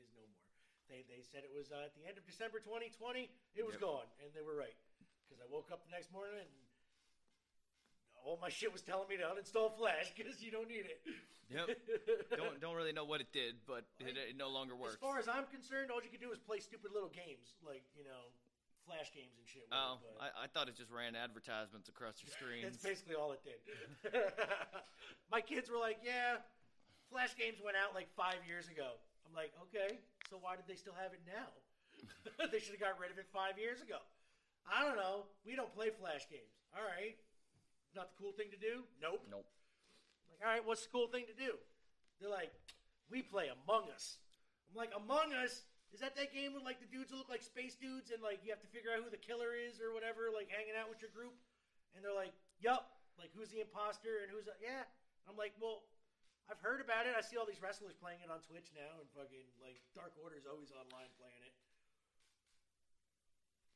They, 0.89 1.03
they 1.07 1.23
said 1.23 1.43
it 1.47 1.51
was 1.53 1.71
uh, 1.71 1.87
at 1.87 1.93
the 1.95 2.03
end 2.05 2.17
of 2.19 2.25
December 2.27 2.59
2020. 2.59 3.29
It 3.55 3.65
was 3.65 3.75
Yep. 3.79 3.81
gone, 3.81 4.07
and 4.21 4.29
they 4.35 4.43
were 4.43 4.55
right. 4.55 4.75
Because 5.25 5.39
I 5.41 5.47
woke 5.49 5.71
up 5.71 5.81
the 5.87 5.93
next 5.95 6.11
morning 6.13 6.35
and 6.37 6.51
all 8.23 8.37
my 8.41 8.49
shit 8.57 8.71
was 8.71 8.81
telling 8.83 9.07
me 9.07 9.17
to 9.17 9.25
uninstall 9.27 9.71
Flash 9.75 10.11
because 10.15 10.41
you 10.43 10.51
don't 10.51 10.67
need 10.67 10.85
it. 10.87 10.99
Yep. 11.51 11.67
don't 12.39 12.57
don't 12.61 12.75
really 12.75 12.93
know 12.95 13.03
what 13.05 13.19
it 13.21 13.31
did, 13.33 13.55
but 13.67 13.83
it, 13.99 14.15
it 14.15 14.37
no 14.37 14.49
longer 14.49 14.75
works. 14.75 14.95
As 14.95 15.03
far 15.03 15.19
as 15.19 15.27
I'm 15.27 15.45
concerned, 15.51 15.91
all 15.91 16.01
you 16.03 16.09
can 16.09 16.19
do 16.23 16.31
is 16.31 16.39
play 16.39 16.59
stupid 16.59 16.91
little 16.93 17.11
games 17.11 17.55
like 17.65 17.83
you 17.97 18.03
know, 18.07 18.31
Flash 18.87 19.11
games 19.15 19.35
and 19.39 19.47
shit. 19.47 19.63
it, 19.63 19.71
Oh, 19.75 19.99
I, 20.19 20.45
I 20.45 20.47
thought 20.47 20.67
it 20.67 20.75
just 20.75 20.91
ran 20.91 21.15
advertisements 21.15 21.89
across 21.89 22.19
your 22.23 22.31
screen. 22.37 22.63
That's 22.63 22.79
basically 22.79 23.15
all 23.15 23.31
it 23.35 23.43
did. 23.43 23.59
My 25.31 25.41
kids 25.41 25.69
were 25.69 25.79
like, 25.79 25.99
"Yeah, 26.03 26.39
Flash 27.11 27.35
games 27.35 27.59
went 27.63 27.75
out 27.77 27.93
like 27.93 28.07
five 28.15 28.39
years 28.47 28.67
ago." 28.67 28.99
I'm 29.27 29.35
like, 29.35 29.51
"Okay, 29.67 29.99
so 30.29 30.37
why 30.39 30.55
did 30.55 30.67
they 30.67 30.79
still 30.79 30.95
have 30.95 31.11
it 31.11 31.23
now? 31.25 31.49
they 32.51 32.59
should 32.59 32.75
have 32.75 32.83
got 32.83 32.99
rid 32.99 33.11
of 33.11 33.17
it 33.17 33.27
five 33.31 33.57
years 33.57 33.81
ago." 33.81 33.99
I 34.63 34.83
don't 34.83 34.95
know. 34.95 35.27
We 35.43 35.55
don't 35.55 35.71
play 35.75 35.91
Flash 35.91 36.23
games. 36.31 36.55
All 36.71 36.83
right, 36.83 37.19
not 37.95 38.15
the 38.15 38.17
cool 38.17 38.31
thing 38.31 38.47
to 38.55 38.59
do. 38.59 38.87
Nope. 39.03 39.27
Nope. 39.27 39.47
Like, 40.31 40.39
all 40.39 40.51
right, 40.51 40.63
what's 40.63 40.87
the 40.87 40.91
cool 40.91 41.11
thing 41.11 41.27
to 41.27 41.35
do? 41.35 41.59
They're 42.19 42.31
like, 42.31 42.51
"We 43.11 43.21
play 43.21 43.51
Among 43.51 43.91
Us." 43.91 44.17
I'm 44.71 44.75
like, 44.79 44.95
"Among 44.95 45.33
Us." 45.33 45.67
Is 45.93 46.01
that 46.01 46.17
that 46.17 46.33
game 46.33 46.57
with 46.57 46.65
like 46.65 46.81
the 46.81 46.89
dudes 46.89 47.13
who 47.13 47.21
look 47.21 47.29
like 47.29 47.45
space 47.45 47.77
dudes 47.77 48.09
and 48.09 48.17
like 48.23 48.41
you 48.41 48.49
have 48.49 48.63
to 48.65 48.71
figure 48.73 48.89
out 48.89 49.05
who 49.05 49.13
the 49.13 49.21
killer 49.21 49.53
is 49.53 49.77
or 49.77 49.93
whatever, 49.93 50.33
like 50.33 50.49
hanging 50.49 50.73
out 50.73 50.89
with 50.89 51.03
your 51.03 51.13
group? 51.13 51.37
And 51.93 52.01
they're 52.01 52.15
like, 52.15 52.33
"Yup." 52.59 52.89
Like 53.19 53.29
who's 53.37 53.53
the 53.53 53.61
imposter 53.61 54.25
and 54.25 54.33
who's 54.33 54.49
the, 54.49 54.57
yeah? 54.57 54.89
I'm 55.29 55.37
like, 55.37 55.53
well, 55.61 55.85
I've 56.51 56.59
heard 56.59 56.83
about 56.83 57.07
it. 57.07 57.15
I 57.15 57.23
see 57.23 57.37
all 57.39 57.47
these 57.47 57.61
wrestlers 57.63 57.95
playing 57.95 58.19
it 58.23 58.29
on 58.29 58.43
Twitch 58.43 58.69
now, 58.75 58.99
and 58.99 59.07
fucking 59.15 59.47
like 59.63 59.79
Dark 59.95 60.13
Order's 60.19 60.43
always 60.43 60.71
online 60.75 61.09
playing 61.15 61.39
it. 61.43 61.55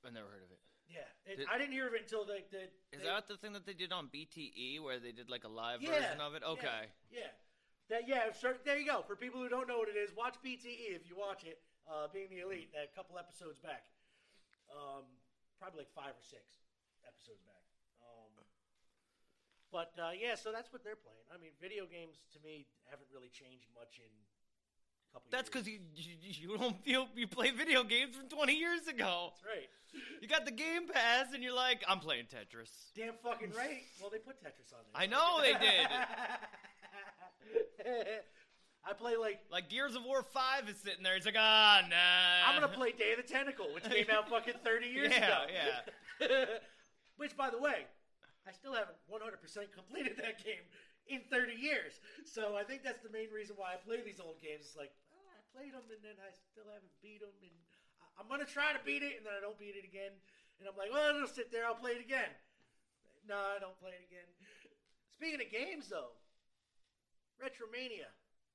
I 0.06 0.12
never 0.12 0.28
heard 0.28 0.44
of 0.44 0.52
it. 0.52 0.62
Yeah, 0.88 1.04
it, 1.28 1.36
Did- 1.44 1.52
I 1.52 1.58
didn't 1.60 1.76
hear 1.76 1.88
of 1.88 1.96
it 1.96 2.08
until 2.08 2.24
the. 2.24 2.44
the 2.52 2.72
Is 2.96 3.04
they- 3.04 3.08
that 3.08 3.28
the 3.28 3.36
thing 3.36 3.52
that 3.54 3.66
they 3.68 3.76
did 3.76 3.92
on 3.92 4.08
BTE 4.08 4.80
where 4.80 5.00
they 5.00 5.12
did 5.12 5.28
like 5.30 5.44
a 5.44 5.52
live 5.52 5.82
Yeah, 5.82 5.92
version 6.00 6.22
of 6.22 6.36
it? 6.36 6.44
yeah, 6.46 6.54
Okay. 6.56 6.84
Yeah. 7.12 7.32
That 7.90 8.04
yeah, 8.08 8.32
sure, 8.36 8.60
there 8.68 8.78
you 8.78 8.86
go. 8.86 9.02
For 9.08 9.16
people 9.16 9.40
who 9.40 9.48
don't 9.48 9.68
know 9.68 9.80
what 9.80 9.88
it 9.88 9.96
is, 9.96 10.12
watch 10.16 10.36
BTE 10.44 10.92
if 10.96 11.08
you 11.08 11.16
watch 11.16 11.44
it. 11.48 11.64
Uh, 11.88 12.04
being 12.12 12.28
the 12.30 12.44
elite, 12.44 12.68
that 12.76 12.92
couple 12.92 13.16
episodes 13.16 13.60
back, 13.64 13.88
um, 14.68 15.08
probably 15.56 15.88
like 15.88 15.92
five 15.96 16.12
or 16.12 16.20
six 16.28 16.60
episodes 17.08 17.40
back. 17.48 17.64
Um, 18.04 18.44
but 19.72 19.92
uh, 20.00 20.12
yeah, 20.20 20.36
so 20.36 20.52
that's 20.52 20.72
what 20.72 20.84
they're 20.84 20.96
playing. 21.00 21.26
I 21.34 21.38
mean, 21.42 21.52
video 21.62 21.86
games 21.86 22.18
to 22.34 22.40
me 22.46 22.68
haven't 22.90 23.08
really 23.14 23.30
changed 23.30 23.68
much 23.76 24.00
in 24.00 24.08
a 24.10 25.14
couple. 25.14 25.28
That's 25.32 25.50
because 25.50 25.68
you, 25.68 25.80
you 25.96 26.16
you 26.52 26.58
don't 26.58 26.82
feel 26.84 27.08
you 27.16 27.28
play 27.28 27.52
video 27.52 27.84
games 27.84 28.16
from 28.16 28.28
20 28.30 28.54
years 28.56 28.88
ago. 28.88 29.32
That's 29.34 29.44
right. 29.46 29.70
You 30.22 30.28
got 30.28 30.46
the 30.46 30.52
Game 30.52 30.88
Pass 30.88 31.28
and 31.34 31.42
you're 31.42 31.56
like, 31.56 31.84
I'm 31.88 32.00
playing 32.00 32.26
Tetris. 32.26 32.70
Damn 32.96 33.14
fucking 33.24 33.52
right. 33.58 33.82
Well, 34.02 34.10
they 34.12 34.20
put 34.20 34.40
Tetris 34.44 34.74
on 34.74 34.84
there. 34.94 35.02
I 35.02 35.06
know 35.08 35.40
they 35.42 35.54
did. 35.66 35.88
I 38.86 38.94
play 38.94 39.16
like 39.18 39.40
Like 39.52 39.70
Gears 39.70 39.96
of 39.96 40.04
War 40.06 40.24
5 40.24 40.70
is 40.70 40.78
sitting 40.78 41.04
there. 41.04 41.16
He's 41.16 41.26
like, 41.26 41.36
ah, 41.38 41.82
nah. 41.90 42.48
I'm 42.50 42.56
gonna 42.62 42.72
play 42.74 42.92
Day 42.92 43.12
of 43.12 43.18
the 43.26 43.34
Tentacle, 43.34 43.68
which 43.74 43.84
came 43.84 44.06
out 44.12 44.30
fucking 44.30 44.54
30 44.64 44.88
years 44.88 45.12
Yeah, 45.18 45.26
ago. 45.26 45.38
yeah. 46.22 46.46
which, 47.18 47.36
by 47.36 47.50
the 47.50 47.58
way, 47.60 47.86
I 48.48 48.56
still 48.56 48.72
haven't 48.74 48.98
100% 49.12 49.20
completed 49.76 50.16
that 50.24 50.40
game 50.40 50.64
in 51.12 51.28
30 51.28 51.54
years. 51.60 52.00
So 52.24 52.56
I 52.56 52.64
think 52.64 52.82
that's 52.82 53.04
the 53.04 53.12
main 53.12 53.28
reason 53.30 53.60
why 53.60 53.76
I 53.76 53.78
play 53.84 54.00
these 54.00 54.24
old 54.24 54.40
games. 54.40 54.72
It's 54.72 54.80
like, 54.80 54.96
oh, 55.12 55.28
I 55.28 55.40
played 55.52 55.76
them 55.76 55.86
and 55.92 56.00
then 56.00 56.16
I 56.24 56.32
still 56.32 56.68
haven't 56.72 56.96
beat 57.04 57.20
them, 57.20 57.36
and 57.44 57.56
I'm 58.16 58.26
gonna 58.32 58.48
try 58.48 58.74
to 58.74 58.82
beat 58.82 59.06
it, 59.06 59.20
and 59.20 59.24
then 59.28 59.36
I 59.38 59.42
don't 59.44 59.60
beat 59.60 59.78
it 59.78 59.86
again, 59.86 60.16
and 60.58 60.66
I'm 60.66 60.74
like, 60.74 60.90
well, 60.90 61.14
it'll 61.14 61.30
sit 61.30 61.54
there. 61.54 61.68
I'll 61.68 61.78
play 61.78 62.00
it 62.00 62.04
again. 62.04 62.34
No, 63.28 63.38
I 63.38 63.60
don't 63.60 63.78
play 63.78 63.94
it 63.94 64.08
again. 64.08 64.26
Speaking 65.14 65.44
of 65.44 65.50
games, 65.52 65.92
though, 65.92 66.16
Retromania 67.38 68.10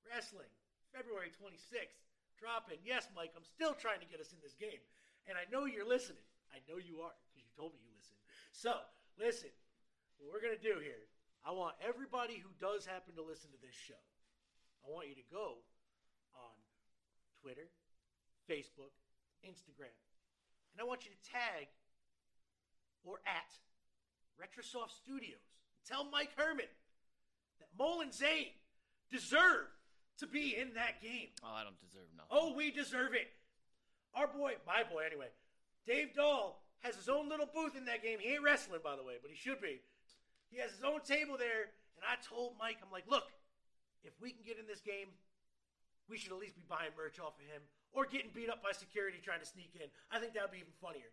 Wrestling, 0.08 0.50
February 0.90 1.30
26th, 1.30 1.94
dropping. 2.40 2.82
Yes, 2.82 3.06
Mike, 3.14 3.36
I'm 3.38 3.46
still 3.46 3.74
trying 3.76 4.00
to 4.02 4.08
get 4.08 4.18
us 4.18 4.34
in 4.34 4.40
this 4.42 4.58
game. 4.58 4.82
And 5.30 5.38
I 5.38 5.46
know 5.52 5.70
you're 5.70 5.86
listening. 5.86 6.26
I 6.50 6.58
know 6.66 6.82
you 6.82 6.98
are 7.06 7.14
because 7.14 7.46
you 7.46 7.54
told 7.54 7.72
me 7.78 7.86
you 7.86 7.94
listen. 7.94 8.18
So, 8.50 8.82
listen, 9.14 9.54
what 10.22 10.30
we're 10.30 10.44
going 10.44 10.54
to 10.54 10.62
do 10.62 10.78
here, 10.78 11.10
I 11.42 11.50
want 11.50 11.74
everybody 11.82 12.38
who 12.38 12.54
does 12.62 12.86
happen 12.86 13.18
to 13.18 13.22
listen 13.26 13.50
to 13.50 13.58
this 13.58 13.74
show, 13.74 13.98
I 14.86 14.90
want 14.94 15.10
you 15.10 15.18
to 15.18 15.26
go 15.26 15.58
on 16.38 16.54
Twitter, 17.42 17.66
Facebook, 18.46 18.94
Instagram, 19.42 19.90
and 20.70 20.78
I 20.78 20.84
want 20.86 21.02
you 21.02 21.10
to 21.10 21.20
tag 21.26 21.66
or 23.02 23.18
at 23.26 23.50
Retrosoft 24.38 24.94
Studios. 25.02 25.42
Tell 25.86 26.06
Mike 26.06 26.30
Herman 26.36 26.70
that 27.58 27.68
Mole 27.76 28.00
and 28.02 28.14
Zane 28.14 28.54
deserve 29.10 29.66
to 30.18 30.26
be 30.26 30.54
in 30.56 30.74
that 30.74 31.02
game. 31.02 31.34
Oh, 31.42 31.50
I 31.50 31.64
don't 31.64 31.78
deserve 31.80 32.06
nothing. 32.16 32.30
Oh, 32.30 32.54
we 32.54 32.70
deserve 32.70 33.14
it. 33.14 33.26
Our 34.14 34.28
boy, 34.28 34.54
my 34.66 34.84
boy 34.84 35.02
anyway, 35.04 35.28
Dave 35.86 36.14
Dahl 36.14 36.62
has 36.80 36.94
his 36.94 37.08
own 37.08 37.28
little 37.28 37.48
booth 37.52 37.76
in 37.76 37.86
that 37.86 38.02
game. 38.02 38.18
He 38.20 38.34
ain't 38.34 38.42
wrestling, 38.42 38.80
by 38.84 38.94
the 38.94 39.02
way, 39.02 39.14
but 39.20 39.30
he 39.30 39.36
should 39.36 39.60
be. 39.60 39.80
He 40.52 40.60
has 40.60 40.76
his 40.76 40.84
own 40.84 41.00
table 41.00 41.40
there, 41.40 41.72
and 41.96 42.04
I 42.04 42.20
told 42.20 42.60
Mike, 42.60 42.76
I'm 42.84 42.92
like, 42.92 43.08
look, 43.08 43.24
if 44.04 44.12
we 44.20 44.36
can 44.36 44.44
get 44.44 44.60
in 44.60 44.68
this 44.68 44.84
game, 44.84 45.08
we 46.12 46.20
should 46.20 46.28
at 46.28 46.36
least 46.36 46.60
be 46.60 46.66
buying 46.68 46.92
merch 46.92 47.16
off 47.16 47.40
of 47.40 47.46
him 47.48 47.64
or 47.96 48.04
getting 48.04 48.28
beat 48.36 48.52
up 48.52 48.60
by 48.60 48.76
security 48.76 49.16
trying 49.16 49.40
to 49.40 49.48
sneak 49.48 49.72
in. 49.80 49.88
I 50.12 50.20
think 50.20 50.36
that 50.36 50.44
would 50.44 50.52
be 50.52 50.60
even 50.60 50.76
funnier. 50.76 51.08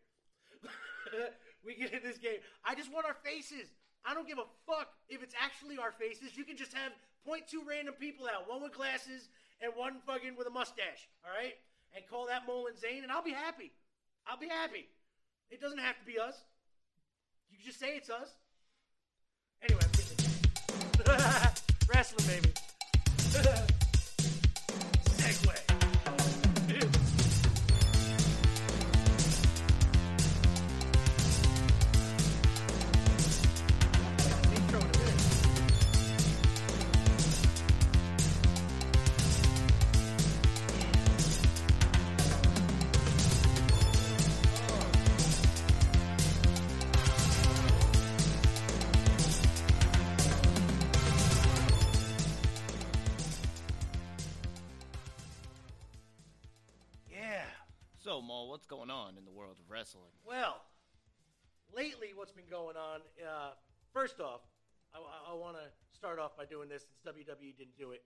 we 1.64 1.80
get 1.80 1.96
in 1.96 2.04
this 2.04 2.20
game. 2.20 2.44
I 2.68 2.76
just 2.76 2.92
want 2.92 3.08
our 3.08 3.16
faces. 3.24 3.72
I 4.04 4.12
don't 4.12 4.28
give 4.28 4.44
a 4.44 4.50
fuck 4.68 4.92
if 5.08 5.24
it's 5.24 5.36
actually 5.40 5.80
our 5.80 5.96
faces. 5.96 6.36
You 6.36 6.44
can 6.44 6.60
just 6.60 6.76
have 6.76 6.92
point 7.24 7.48
two 7.48 7.64
random 7.64 7.96
people 7.96 8.28
out, 8.28 8.52
one 8.52 8.60
with 8.60 8.76
glasses 8.76 9.32
and 9.64 9.72
one 9.76 10.04
fucking 10.04 10.36
with 10.36 10.48
a 10.48 10.54
mustache, 10.54 11.08
all 11.24 11.32
right? 11.32 11.56
And 11.96 12.04
call 12.12 12.28
that 12.28 12.44
Mole 12.44 12.68
and 12.68 12.76
Zane, 12.76 13.04
and 13.04 13.12
I'll 13.12 13.24
be 13.24 13.36
happy. 13.36 13.72
I'll 14.28 14.40
be 14.40 14.52
happy. 14.52 14.88
It 15.50 15.60
doesn't 15.64 15.80
have 15.80 15.96
to 16.00 16.06
be 16.06 16.20
us. 16.20 16.36
You 17.50 17.58
can 17.58 17.66
just 17.66 17.80
say 17.80 17.96
it's 17.96 18.10
us. 18.10 18.36
Wrestling, 21.88 22.42
baby. 22.42 23.70
been 62.40 62.50
going 62.50 62.78
on? 62.78 63.02
Uh, 63.20 63.52
first 63.94 64.20
off, 64.20 64.42
I, 64.94 65.32
I, 65.32 65.36
want 65.36 65.58
to 65.58 65.64
start 65.92 66.20
off 66.20 66.38
by 66.38 66.46
doing 66.46 66.70
this 66.70 66.84
since 66.84 67.18
WWE 67.18 67.58
didn't 67.58 67.78
do 67.78 67.92
it. 67.92 68.04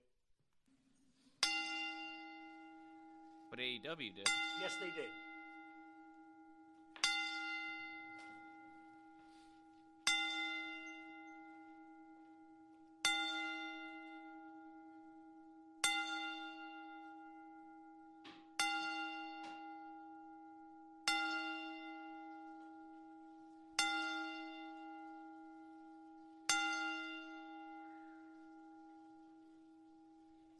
But 3.50 3.60
AEW 3.60 4.16
did. 4.16 4.28
Yes, 4.62 4.74
they 4.82 4.90
did. 5.00 5.10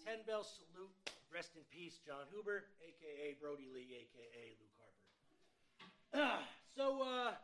Ten 0.06 0.20
bell 0.28 0.44
salute. 0.44 0.92
Rest 1.34 1.58
in 1.58 1.66
peace, 1.74 1.98
Jon 2.06 2.30
Huber, 2.30 2.70
aka 2.84 3.34
Brodie 3.42 3.72
Lee, 3.74 4.06
aka 4.06 4.46
Luke 4.60 4.76
Harper. 6.14 6.44
So, 6.74 7.06
uh, 7.06 7.38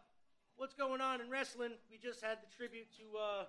what's 0.57 0.73
going 0.73 1.05
on 1.05 1.21
in 1.21 1.29
wrestling? 1.29 1.77
We 1.85 2.01
just 2.01 2.17
had 2.17 2.41
the 2.41 2.49
tribute 2.49 2.89
to 2.97 3.05
uh, 3.13 3.43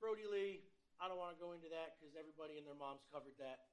Brodie 0.00 0.24
Lee 0.24 0.64
I 0.98 1.06
don't 1.06 1.14
want 1.14 1.30
to 1.30 1.38
go 1.38 1.54
into 1.54 1.70
that 1.70 1.94
because 1.94 2.18
everybody 2.18 2.58
and 2.58 2.66
their 2.66 2.74
moms 2.74 3.06
covered 3.14 3.38
that. 3.38 3.70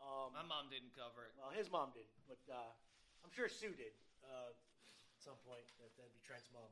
Um, 0.00 0.32
My 0.32 0.40
mom 0.40 0.72
didn't 0.72 0.96
cover 0.96 1.28
it. 1.28 1.36
well, 1.36 1.52
his 1.52 1.68
mom 1.68 1.92
did, 1.92 2.08
but 2.24 2.40
uh, 2.48 2.72
I'm 3.20 3.28
sure 3.28 3.44
Sue 3.44 3.76
did 3.76 3.92
uh, 4.24 4.56
at 4.56 5.20
some 5.20 5.36
point. 5.44 5.68
That, 5.76 5.92
that'd 6.00 6.16
be 6.16 6.24
Trent's 6.24 6.48
mom. 6.48 6.64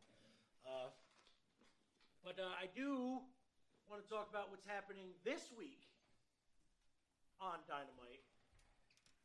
Uh, 0.64 0.88
but 2.24 2.40
uh, 2.40 2.48
I 2.56 2.64
do 2.72 3.20
want 3.92 4.00
to 4.00 4.08
talk 4.08 4.32
about 4.32 4.48
what's 4.48 4.64
happening 4.64 5.12
this 5.20 5.52
week 5.52 5.91
on 7.42 7.58
Dynamite. 7.66 8.22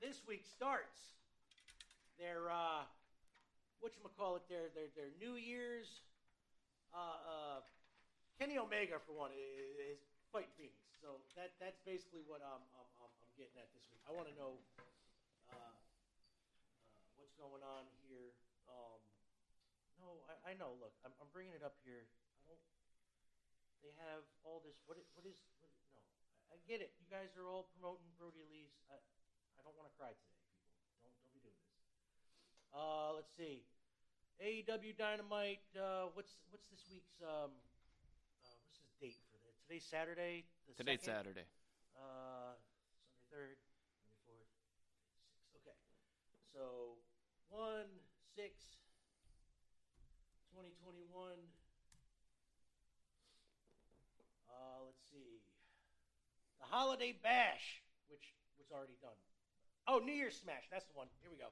This 0.02 0.26
week 0.26 0.42
starts 0.42 0.98
their 2.18 2.50
uh, 2.50 2.82
what 3.78 3.94
you 3.94 4.02
call 4.18 4.42
it? 4.42 4.46
Their 4.50 4.74
their 4.74 4.90
their 4.98 5.14
New 5.22 5.38
Year's. 5.38 6.02
Uh, 6.90 7.22
uh, 7.22 7.60
Kenny 8.42 8.58
Omega, 8.58 8.98
for 9.06 9.14
one, 9.14 9.30
is, 9.34 10.02
fighting 10.34 10.50
Fenix. 10.58 10.82
So 10.98 11.22
that 11.38 11.54
that's 11.62 11.78
basically 11.86 12.26
what 12.26 12.42
I'm 12.42 12.64
I'm, 12.74 12.90
I'm, 13.06 13.14
getting 13.38 13.62
at 13.62 13.70
this 13.78 13.86
week. 13.94 14.02
I 14.10 14.12
want 14.18 14.26
to 14.26 14.34
know 14.34 14.58
uh, 14.82 15.54
uh, 15.54 15.74
what's 17.22 17.38
going 17.38 17.62
on 17.62 17.86
here. 18.10 18.34
Um, 18.66 18.98
no, 20.02 20.10
I, 20.26 20.34
I 20.50 20.52
know. 20.58 20.74
Look, 20.82 20.98
I'm, 21.06 21.14
I'm 21.22 21.30
bringing 21.30 21.54
it 21.54 21.62
up 21.62 21.78
here. 21.86 22.02
I 22.42 22.50
don't. 22.50 22.66
They 23.86 23.94
have 24.10 24.26
all 24.42 24.66
this. 24.66 24.74
What 24.90 24.98
what 25.14 25.30
is? 25.30 25.38
I, 26.52 26.56
get 26.68 26.84
it. 26.84 26.92
You 27.00 27.08
guys 27.08 27.32
are 27.40 27.48
all 27.48 27.72
promoting 27.76 28.12
Brodie 28.20 28.44
Lee's. 28.52 28.76
I, 28.92 29.00
I 29.00 29.60
don't 29.64 29.76
want 29.80 29.88
to 29.88 29.96
cry 29.96 30.12
today, 30.12 30.36
people. 30.44 30.68
Don't 31.04 31.16
don't 31.24 31.32
be 31.32 31.40
doing 31.44 31.56
this. 31.64 31.80
Uh, 32.76 33.16
let's 33.16 33.32
see. 33.36 33.64
AEW 34.44 34.96
Dynamite. 35.00 35.64
Uh, 35.74 36.12
what's 36.12 36.40
what's 36.52 36.68
this 36.68 36.84
week's 36.92 37.20
um, 37.24 37.56
uh, 38.44 38.52
what's 38.68 38.80
this 38.84 38.92
date 39.00 39.20
for 39.32 39.40
that? 39.42 39.56
Today's 39.66 39.88
Saturday. 39.88 40.36
The 40.68 40.76
Today's 40.76 41.02
second? 41.04 41.36
Saturday. 41.36 41.48
Uh, 41.96 42.54
Sunday 42.54 43.32
third, 43.32 43.58
Sunday 44.04 44.16
fourth, 44.28 44.52
sixth. 45.52 45.64
Okay, 45.64 45.80
so 46.52 47.00
one 47.48 47.88
six. 48.36 48.78
2021. 50.58 51.38
Uh, 54.50 54.90
let's 54.90 55.06
see. 55.06 55.46
The 56.68 56.76
Holiday 56.76 57.16
Bash, 57.24 57.82
which 58.10 58.34
was 58.58 58.68
already 58.76 58.98
done. 59.02 59.16
Oh, 59.88 60.00
New 60.04 60.14
Year's 60.14 60.36
Smash. 60.36 60.68
That's 60.72 60.86
the 60.86 60.94
one. 60.96 61.08
Here 61.22 61.32
we 61.32 61.38
go. 61.38 61.48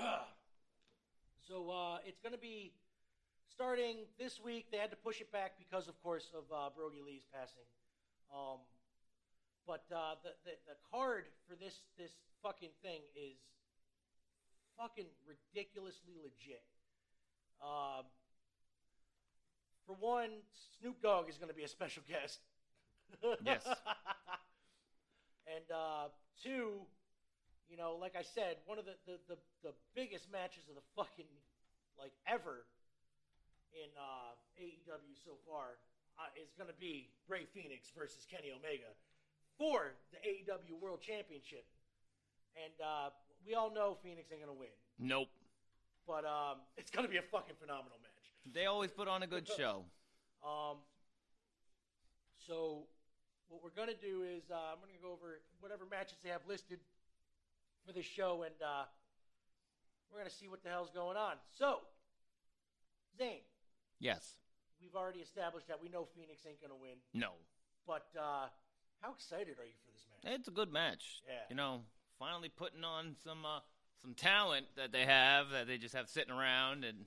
so 1.48 1.68
uh, 1.70 1.98
it's 2.06 2.20
going 2.20 2.32
to 2.32 2.40
be 2.40 2.72
starting 3.52 4.08
this 4.18 4.40
week. 4.40 4.66
They 4.72 4.78
had 4.78 4.90
to 4.90 4.96
push 4.96 5.20
it 5.20 5.30
back 5.32 5.58
because, 5.58 5.88
of 5.88 6.02
course, 6.02 6.30
of 6.32 6.44
uh, 6.48 6.70
Brodie 6.74 7.02
Lee's 7.04 7.26
passing. 7.34 7.68
Um, 8.32 8.64
but 9.66 9.84
uh, 9.92 10.16
the, 10.24 10.32
the 10.44 10.56
the 10.64 10.76
card 10.90 11.24
for 11.48 11.56
this 11.56 11.80
this 11.98 12.12
fucking 12.42 12.72
thing 12.82 13.00
is 13.12 13.36
fucking 14.80 15.08
ridiculously 15.28 16.16
legit. 16.16 16.64
Um, 17.60 18.08
for 19.86 19.96
one, 20.00 20.30
Snoop 20.80 21.02
Dogg 21.02 21.28
is 21.28 21.36
going 21.36 21.50
to 21.50 21.56
be 21.56 21.64
a 21.64 21.68
special 21.68 22.02
guest. 22.08 22.40
Yes. 23.44 23.64
and 25.54 25.66
uh, 25.72 26.08
two, 26.42 26.86
you 27.68 27.76
know, 27.76 27.96
like 28.00 28.14
I 28.16 28.22
said, 28.22 28.56
one 28.66 28.78
of 28.78 28.84
the, 28.84 28.94
the, 29.06 29.18
the, 29.28 29.38
the 29.62 29.74
biggest 29.94 30.30
matches 30.32 30.64
of 30.68 30.74
the 30.74 30.86
fucking 30.96 31.28
like 31.98 32.12
ever 32.26 32.64
in 33.74 33.90
uh, 33.98 34.38
AEW 34.56 35.14
so 35.24 35.36
far 35.46 35.76
uh, 36.18 36.30
is 36.40 36.54
going 36.56 36.68
to 36.70 36.78
be 36.80 37.10
Rey 37.28 37.46
Fenix 37.54 37.90
versus 37.96 38.26
Kenny 38.30 38.50
Omega 38.54 38.90
for 39.58 39.94
the 40.12 40.18
AEW 40.22 40.80
World 40.80 41.00
Championship. 41.00 41.66
And 42.56 42.74
uh, 42.80 43.10
we 43.46 43.54
all 43.54 43.72
know 43.72 43.96
Fenix 44.02 44.30
ain't 44.32 44.42
going 44.42 44.54
to 44.54 44.58
win, 44.58 44.74
Nope. 44.98 45.28
but 46.06 46.24
um, 46.24 46.58
it's 46.76 46.90
going 46.90 47.06
to 47.06 47.10
be 47.10 47.18
a 47.18 47.26
fucking 47.30 47.54
phenomenal 47.60 47.98
match. 48.02 48.24
They 48.52 48.66
always 48.66 48.90
put 48.90 49.06
on 49.06 49.22
a 49.22 49.26
good 49.26 49.46
show. 49.58 49.84
Um, 50.42 50.78
so 52.38 52.86
what 53.48 53.62
we're 53.62 53.74
gonna 53.76 53.96
do 54.00 54.22
is 54.24 54.44
uh, 54.50 54.54
I'm 54.72 54.78
gonna 54.80 54.98
go 55.02 55.12
over 55.12 55.40
whatever 55.60 55.84
matches 55.90 56.18
they 56.22 56.30
have 56.30 56.42
listed 56.48 56.78
for 57.86 57.92
this 57.92 58.06
show, 58.06 58.42
and 58.44 58.54
uh, 58.62 58.84
we're 60.12 60.18
gonna 60.18 60.30
see 60.30 60.48
what 60.48 60.62
the 60.62 60.68
hell's 60.68 60.90
going 60.90 61.16
on. 61.16 61.34
So, 61.56 61.80
Zane, 63.16 63.40
Yes. 64.00 64.36
we've 64.80 64.94
already 64.94 65.20
established 65.20 65.68
that 65.68 65.80
we 65.82 65.88
know 65.88 66.06
Fenix 66.14 66.44
ain't 66.46 66.60
gonna 66.60 66.76
win, 66.76 66.98
No. 67.14 67.32
but 67.86 68.06
uh, 68.18 68.48
how 69.00 69.12
excited 69.12 69.58
are 69.58 69.64
you 69.64 69.74
for 69.84 69.90
this 69.92 70.04
match? 70.10 70.34
It's 70.38 70.48
a 70.48 70.52
good 70.52 70.72
match. 70.72 71.22
Yeah. 71.26 71.34
You 71.50 71.56
know, 71.56 71.82
finally 72.18 72.48
putting 72.48 72.84
on 72.84 73.16
some 73.24 73.44
uh, 73.46 73.60
some 74.02 74.14
talent 74.14 74.66
that 74.76 74.92
they 74.92 75.04
have 75.04 75.50
that 75.50 75.66
they 75.66 75.78
just 75.78 75.94
have 75.94 76.08
sitting 76.08 76.32
around, 76.32 76.84
and 76.84 77.06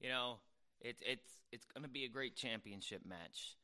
you 0.00 0.08
know, 0.08 0.38
it's 0.80 1.02
it's 1.04 1.28
it's 1.50 1.66
gonna 1.66 1.88
be 1.88 2.04
a 2.04 2.08
great 2.08 2.36
championship 2.36 3.04
match. 3.04 3.56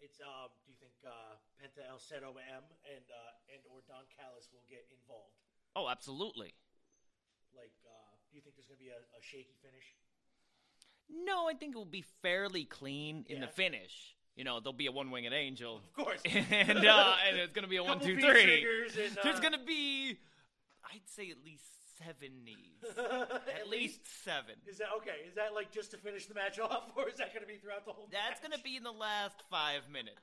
It's 0.00 0.20
um, 0.20 0.48
do 0.64 0.72
you 0.72 0.76
think 0.80 0.92
uh, 1.06 1.36
Penta 1.60 1.84
El 1.84 2.00
Zero 2.00 2.32
M 2.40 2.64
and 2.88 3.04
uh, 3.12 3.52
and 3.52 3.60
or 3.68 3.84
Don 3.84 4.08
Callis 4.16 4.48
will 4.48 4.64
get 4.72 4.88
involved? 4.88 5.36
Oh, 5.76 5.88
absolutely. 5.92 6.54
Like, 7.54 7.76
uh, 7.84 7.92
do 8.32 8.36
you 8.36 8.42
think 8.42 8.56
there's 8.56 8.66
gonna 8.66 8.80
be 8.80 8.88
a, 8.88 8.96
a 8.96 9.20
shaky 9.20 9.52
finish? 9.60 9.84
No, 11.12 11.48
I 11.48 11.54
think 11.54 11.74
it 11.74 11.78
will 11.78 11.84
be 11.84 12.04
fairly 12.22 12.64
clean 12.64 13.26
in 13.28 13.40
the 13.40 13.48
finish. 13.48 14.16
You 14.36 14.44
know, 14.44 14.60
there'll 14.60 14.72
be 14.72 14.86
a 14.86 14.92
one-winged 14.92 15.32
angel, 15.34 15.76
Of 15.84 15.92
course. 15.92 16.22
and 16.24 16.86
uh, 16.86 17.14
and 17.28 17.36
it's 17.36 17.52
gonna 17.52 17.68
be 17.68 17.76
a 17.76 17.84
one, 17.92 18.00
two, 18.00 18.16
three. 18.16 18.64
and, 19.04 19.18
uh, 19.18 19.20
There's 19.22 19.40
gonna 19.40 19.58
be, 19.62 20.16
I'd 20.84 21.04
say, 21.06 21.30
at 21.30 21.44
least 21.44 21.64
seven 21.98 22.44
knees. 22.44 22.80
at 22.96 23.68
least 23.68 24.00
seven. 24.24 24.54
Is 24.66 24.78
that 24.78 24.88
okay? 24.98 25.26
Is 25.28 25.34
that 25.34 25.52
like 25.52 25.70
just 25.72 25.90
to 25.90 25.98
finish 25.98 26.26
the 26.26 26.34
match 26.34 26.58
off, 26.58 26.84
or 26.96 27.08
is 27.08 27.16
that 27.16 27.34
going 27.34 27.42
to 27.42 27.48
be 27.48 27.56
throughout 27.58 27.84
the 27.84 27.92
whole? 27.92 28.08
That's 28.10 28.40
gonna 28.40 28.62
be 28.62 28.76
in 28.76 28.82
the 28.82 28.92
last 28.92 29.42
five 29.50 29.82
minutes. 29.92 30.22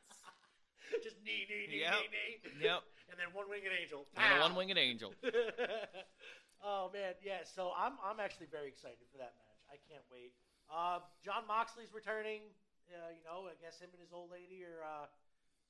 Just 1.03 1.17
knee, 1.23 1.45
knee, 1.49 1.67
knee, 1.69 1.81
Yep. 1.83 1.93
knee, 2.11 2.33
knee. 2.43 2.63
Yep. 2.63 2.83
And 3.07 3.15
then 3.15 3.31
one 3.31 3.47
winged 3.47 3.71
angel. 3.71 4.03
And 4.19 4.35
a 4.35 4.43
one-winged 4.43 4.75
angel. 4.75 5.15
oh 6.59 6.91
man, 6.91 7.15
yeah. 7.23 7.47
So 7.47 7.71
I'm 7.71 7.95
I'm 8.03 8.19
actually 8.19 8.51
very 8.51 8.67
excited 8.67 9.07
for 9.07 9.17
that 9.23 9.31
match. 9.39 9.59
I 9.71 9.79
can't 9.87 10.03
wait. 10.11 10.35
Uh, 10.67 10.99
Jon 11.23 11.47
Moxley's 11.47 11.95
returning. 11.95 12.43
Uh, 12.91 13.15
you 13.15 13.23
know, 13.23 13.47
I 13.47 13.55
guess 13.63 13.79
him 13.79 13.87
and 13.95 14.01
his 14.03 14.11
old 14.11 14.27
lady 14.27 14.67
are 14.67 14.83
uh, 14.83 15.07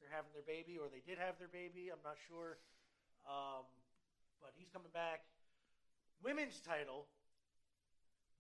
they're 0.02 0.10
having 0.10 0.34
their 0.34 0.46
baby, 0.50 0.82
or 0.82 0.90
they 0.90 1.06
did 1.06 1.22
have 1.22 1.38
their 1.38 1.48
baby. 1.54 1.94
I'm 1.94 2.02
not 2.02 2.18
sure. 2.26 2.58
Um, 3.30 3.70
but 4.42 4.58
he's 4.58 4.74
coming 4.74 4.90
back. 4.90 5.22
Women's 6.26 6.58
title. 6.58 7.06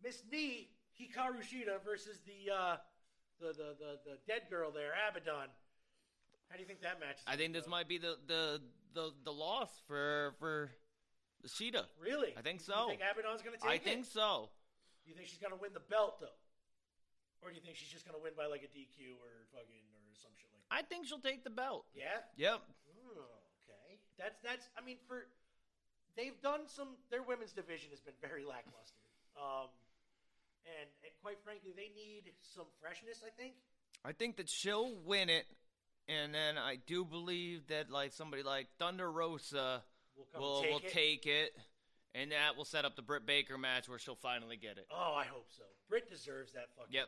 Miss 0.01 0.25
Knee 0.25 0.73
Hikaru 0.97 1.45
Shida 1.45 1.85
versus 1.85 2.17
the 2.25 2.49
uh, 2.49 2.77
the, 3.37 3.53
the 3.53 3.69
the 3.77 3.91
the 4.09 4.15
dead 4.25 4.49
girl 4.49 4.73
there, 4.73 4.97
Abaddon. 5.05 5.53
How 6.49 6.55
do 6.55 6.61
you 6.61 6.67
think 6.67 6.81
that 6.81 6.99
matches? 6.99 7.23
I 7.27 7.35
think 7.35 7.53
this 7.53 7.67
might 7.67 7.87
be 7.87 7.97
the 7.97 8.17
the 8.27 8.61
the, 8.93 9.11
the 9.23 9.31
loss 9.31 9.69
for 9.87 10.33
for 10.39 10.71
Shida. 11.45 11.83
really. 11.99 12.33
I 12.37 12.41
think 12.41 12.61
so. 12.61 12.89
You 12.89 12.97
think 12.97 13.01
Abaddon's 13.03 13.41
going 13.41 13.55
to 13.55 13.61
take 13.61 13.69
I 13.71 13.75
it? 13.75 13.83
think 13.83 14.05
so. 14.05 14.49
Do 15.03 15.11
you 15.11 15.15
think 15.15 15.27
she's 15.29 15.39
gonna 15.39 15.55
win 15.59 15.71
the 15.73 15.83
belt 15.87 16.19
though, 16.19 16.35
or 17.41 17.49
do 17.49 17.55
you 17.55 17.61
think 17.63 17.77
she's 17.79 17.87
just 17.91 18.03
gonna 18.05 18.19
win 18.19 18.33
by 18.35 18.47
like 18.47 18.63
a 18.63 18.71
DQ 18.75 19.15
or 19.23 19.31
fucking 19.55 19.85
or 19.95 20.03
some 20.19 20.31
shit 20.35 20.51
like 20.51 20.59
that? 20.67 20.75
I 20.75 20.81
think 20.83 21.07
she'll 21.07 21.23
take 21.23 21.43
the 21.47 21.49
belt. 21.53 21.85
Yeah. 21.95 22.27
Yep. 22.35 22.59
Oh, 22.59 23.23
okay. 23.63 23.99
That's 24.19 24.35
that's. 24.43 24.67
I 24.75 24.83
mean, 24.83 24.97
for 25.07 25.27
they've 26.19 26.35
done 26.43 26.67
some. 26.67 26.99
Their 27.11 27.23
women's 27.23 27.53
division 27.55 27.87
has 27.91 28.01
been 28.03 28.15
very 28.19 28.43
lackluster. 28.43 28.99
Um, 29.39 29.71
and 30.67 30.89
and 31.07 31.13
quite 31.23 31.39
frankly, 31.43 31.71
they 31.71 31.87
need 31.95 32.31
some 32.43 32.67
freshness. 32.81 33.23
I 33.23 33.31
think. 33.39 33.53
I 34.03 34.11
think 34.11 34.35
that 34.37 34.49
she'll 34.49 34.91
win 35.05 35.29
it, 35.29 35.45
and 36.07 36.33
then 36.33 36.57
I 36.57 36.77
do 36.85 37.03
believe 37.05 37.67
that 37.67 37.89
like 37.89 38.13
somebody 38.13 38.43
like 38.43 38.67
Thunder 38.79 39.11
Rosa 39.11 39.83
Will 40.15 40.25
come 40.31 40.41
will 40.41 40.61
take 40.61 40.71
will 40.71 40.79
it. 40.79 40.93
take 40.93 41.25
it, 41.25 41.55
and 42.15 42.31
that 42.31 42.57
will 42.57 42.65
set 42.65 42.85
up 42.85 42.95
the 42.95 43.01
Britt 43.01 43.25
Baker 43.25 43.57
match 43.57 43.87
where 43.87 43.99
she'll 43.99 44.15
finally 44.15 44.57
get 44.57 44.77
it. 44.77 44.87
Oh, 44.91 45.13
I 45.15 45.25
hope 45.25 45.47
so. 45.49 45.63
Britt 45.89 46.09
deserves 46.09 46.53
that 46.53 46.67
fucking. 46.77 46.93
Yep. 46.93 47.07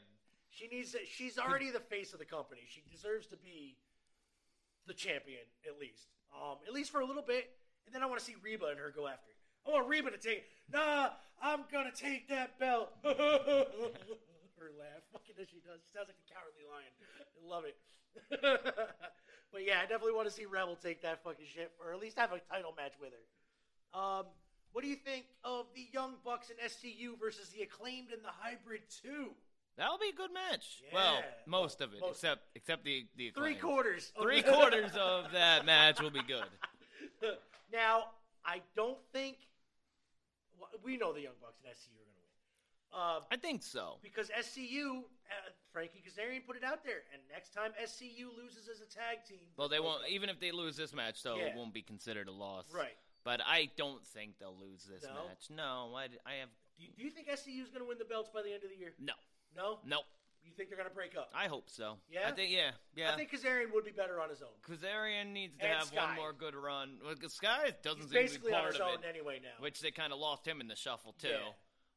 She 0.51 0.67
needs. 0.67 0.95
She's 1.11 1.37
already 1.37 1.71
the 1.71 1.79
face 1.79 2.13
of 2.13 2.19
the 2.19 2.25
company. 2.25 2.61
She 2.67 2.83
deserves 2.91 3.27
to 3.27 3.37
be 3.37 3.77
the 4.87 4.93
champion 4.93 5.41
at 5.67 5.79
least. 5.79 6.09
Um, 6.33 6.57
at 6.67 6.73
least 6.73 6.91
for 6.91 7.01
a 7.01 7.05
little 7.05 7.23
bit, 7.23 7.49
and 7.85 7.95
then 7.95 8.03
I 8.03 8.05
want 8.05 8.19
to 8.19 8.25
see 8.25 8.35
Reba 8.43 8.67
and 8.67 8.79
her 8.79 8.93
go 8.95 9.07
after 9.07 9.29
it. 9.31 9.37
I 9.67 9.73
want 9.73 9.87
Reba 9.87 10.11
to 10.11 10.17
take. 10.17 10.39
It. 10.39 10.45
Nah, 10.71 11.09
I'm 11.41 11.61
gonna 11.71 11.91
take 11.95 12.29
that 12.29 12.59
belt. 12.59 12.89
her 13.03 14.75
laugh. 14.75 15.01
Fucking 15.15 15.39
as 15.39 15.47
she 15.47 15.63
does. 15.63 15.79
She 15.87 15.89
sounds 15.95 16.11
like 16.11 16.19
a 16.19 16.27
cowardly 16.27 16.67
lion. 16.67 16.91
I 16.99 17.23
love 17.41 17.63
it. 17.63 17.79
but 18.29 19.65
yeah, 19.65 19.79
I 19.79 19.81
definitely 19.81 20.13
want 20.13 20.27
to 20.27 20.33
see 20.33 20.45
Rebel 20.45 20.75
take 20.75 21.01
that 21.03 21.23
fucking 21.23 21.45
shit, 21.53 21.71
or 21.83 21.93
at 21.93 21.99
least 21.99 22.17
have 22.17 22.31
a 22.31 22.39
title 22.51 22.73
match 22.75 22.93
with 23.01 23.11
her. 23.11 23.99
Um, 23.99 24.25
what 24.71 24.83
do 24.83 24.89
you 24.89 24.95
think 24.95 25.25
of 25.43 25.65
the 25.73 25.87
Young 25.91 26.15
Bucks 26.23 26.49
and 26.49 26.59
SCU 26.59 27.19
versus 27.19 27.49
the 27.49 27.63
Acclaimed 27.63 28.11
and 28.11 28.23
the 28.23 28.29
Hybrid 28.29 28.81
2? 29.03 29.31
That'll 29.77 29.97
be 29.97 30.09
a 30.09 30.15
good 30.15 30.33
match. 30.33 30.83
Well, 30.93 31.23
most 31.45 31.79
of 31.79 31.93
it, 31.93 32.01
Most- 32.01 32.11
except 32.11 32.41
except 32.53 32.83
the 32.83 33.07
the 33.15 33.31
Three 33.31 33.55
quarters. 33.55 34.11
Three 34.21 34.41
quarters 34.53 34.91
of 34.99 35.31
that 35.31 35.65
match 35.65 36.01
will 36.01 36.11
be 36.11 36.21
good. 36.21 36.43
now, 37.73 38.07
I 38.45 38.61
don't 38.75 38.97
think 39.13 39.37
well, 40.59 40.69
we 40.83 40.97
know 40.97 41.13
the 41.13 41.21
Young 41.21 41.39
Bucks 41.41 41.61
and 41.63 41.73
SCU 41.73 41.95
are 41.95 42.03
going 42.03 42.13
to. 42.13 42.18
Uh, 42.93 43.19
I 43.31 43.37
think 43.37 43.61
so. 43.63 43.97
because 44.01 44.29
SCU, 44.31 44.97
uh, 44.99 45.49
Frankie 45.71 46.01
Kazarian 46.01 46.45
put 46.45 46.55
it 46.57 46.63
out 46.63 46.83
there, 46.83 47.03
and 47.13 47.21
next 47.31 47.53
time 47.53 47.71
SCU 47.81 48.35
loses 48.35 48.67
as 48.67 48.81
a 48.81 48.85
tag 48.85 49.23
team, 49.27 49.45
Well, 49.57 49.69
they 49.69 49.79
won't. 49.79 50.07
Even 50.09 50.29
if 50.29 50.39
they 50.39 50.51
lose 50.51 50.75
this 50.75 50.93
match, 50.93 51.21
though, 51.23 51.35
Yeah. 51.37 51.47
it 51.47 51.55
won't 51.55 51.73
be 51.73 51.81
considered 51.83 52.27
a 52.27 52.31
loss. 52.31 52.65
Right. 52.73 52.97
But 53.23 53.41
I 53.45 53.69
don't 53.77 54.05
think 54.07 54.39
they'll 54.39 54.57
lose 54.57 54.85
this 54.85 55.03
No? 55.03 55.27
match. 55.27 55.49
No, 55.49 55.93
I, 55.95 56.05
I 56.25 56.33
have 56.35 56.49
Do 56.77 56.83
you, 56.85 56.89
do 56.97 57.03
you 57.03 57.09
think 57.11 57.27
SCU 57.29 57.61
is 57.61 57.69
going 57.69 57.81
to 57.81 57.85
win 57.87 57.97
the 57.99 58.05
belts 58.05 58.29
by 58.33 58.41
the 58.41 58.51
end 58.53 58.63
of 58.63 58.69
the 58.69 58.77
year? 58.77 58.93
no, 58.97 59.13
No. 59.55 59.79
no. 59.85 60.01
You 60.41 60.53
think 60.55 60.69
they're 60.69 60.77
going 60.77 60.89
to 60.89 60.95
break 60.95 61.15
up? 61.17 61.29
I 61.35 61.47
hope 61.47 61.69
so. 61.69 61.97
Yeah? 62.09 62.27
I 62.27 62.31
think 62.31 62.49
yeah, 62.51 62.71
yeah. 62.95 63.11
I 63.13 63.17
think 63.17 63.29
Kazarian 63.29 63.71
would 63.73 63.83
be 63.85 63.91
better 63.91 64.19
on 64.21 64.29
his 64.29 64.41
own. 64.41 64.49
Kazarian 64.67 65.27
needs 65.33 65.55
to 65.57 65.65
And 65.65 65.77
have 65.77 65.87
Sky. 65.89 65.97
one 66.07 66.15
more 66.15 66.33
good 66.33 66.55
run. 66.55 66.97
Well, 67.03 67.13
Sky 67.27 67.71
doesn't 67.83 68.01
He's 68.03 68.09
seem 68.09 68.09
to 68.09 68.13
be 68.13 68.21
basically 68.21 68.53
on 68.53 68.65
his 68.71 68.79
own 68.79 68.93
it, 69.03 69.05
anyway 69.07 69.41
now. 69.43 69.61
which 69.61 69.81
they 69.81 69.91
kind 69.91 70.11
of 70.13 70.17
lost 70.17 70.47
him 70.47 70.61
in 70.61 70.67
the 70.69 70.75
shuffle 70.77 71.13
too. 71.19 71.27
Yeah. 71.27 71.51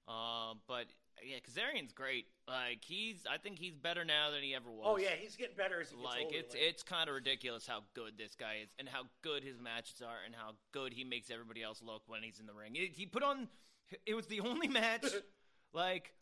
Um, 0.08 0.60
but 0.66 0.86
yeah, 1.24 1.36
Kazarian's 1.36 1.92
great. 1.92 2.26
Like 2.48 2.82
he's, 2.84 3.24
I 3.30 3.38
think 3.38 3.58
he's 3.58 3.74
better 3.74 4.04
now 4.04 4.30
than 4.30 4.42
he 4.42 4.54
ever 4.54 4.70
was. 4.70 4.84
oh 4.84 4.96
yeah, 4.96 5.14
he's 5.18 5.36
getting 5.36 5.56
better 5.56 5.80
as 5.80 5.90
he 5.90 5.96
gets 5.96 6.04
like 6.04 6.24
older. 6.24 6.36
it's 6.36 6.54
it's 6.58 6.82
kind 6.82 7.08
of 7.08 7.14
ridiculous 7.14 7.66
how 7.66 7.80
good 7.94 8.14
this 8.18 8.34
guy 8.34 8.56
is 8.62 8.68
and 8.78 8.88
how 8.88 9.02
good 9.22 9.44
his 9.44 9.60
matches 9.60 10.02
are 10.02 10.18
and 10.26 10.34
how 10.34 10.52
good 10.72 10.92
he 10.92 11.04
makes 11.04 11.30
everybody 11.30 11.62
else 11.62 11.80
look 11.84 12.02
when 12.06 12.22
he's 12.22 12.40
in 12.40 12.46
the 12.46 12.54
ring. 12.54 12.72
It- 12.74 12.92
he 12.94 13.06
put 13.06 13.22
on 13.22 13.48
it 14.06 14.14
was 14.14 14.26
the 14.26 14.40
only 14.40 14.68
match 14.68 15.06
like 15.72 16.12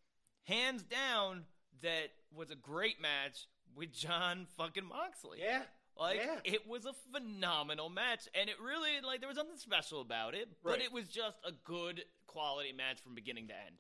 hands 0.45 0.83
down 0.83 1.45
that 1.83 2.11
was 2.35 2.51
a 2.51 2.57
great 2.57 3.01
match 3.01 3.47
with 3.75 3.93
Jon 3.93 4.47
fucking 4.57 4.87
Moxley. 4.87 5.39
yeah. 5.43 5.63
Like 5.99 6.17
yeah. 6.17 6.37
it 6.45 6.67
was 6.67 6.87
a 6.87 6.93
phenomenal 7.13 7.91
match, 7.91 8.27
and 8.35 8.49
it 8.49 8.57
really 8.59 9.01
like 9.05 9.21
there 9.21 9.29
was 9.29 9.37
nothing 9.37 9.59
special 9.59 10.01
about 10.01 10.35
it, 10.35 10.49
but 10.65 10.81
it 10.81 10.93
was 10.93 11.09
just 11.09 11.37
a 11.47 11.53
good 11.65 12.03
quality 12.35 12.73
match 12.73 13.01
from 13.03 13.15
beginning 13.17 13.49
to 13.49 13.55
end. 13.55 13.75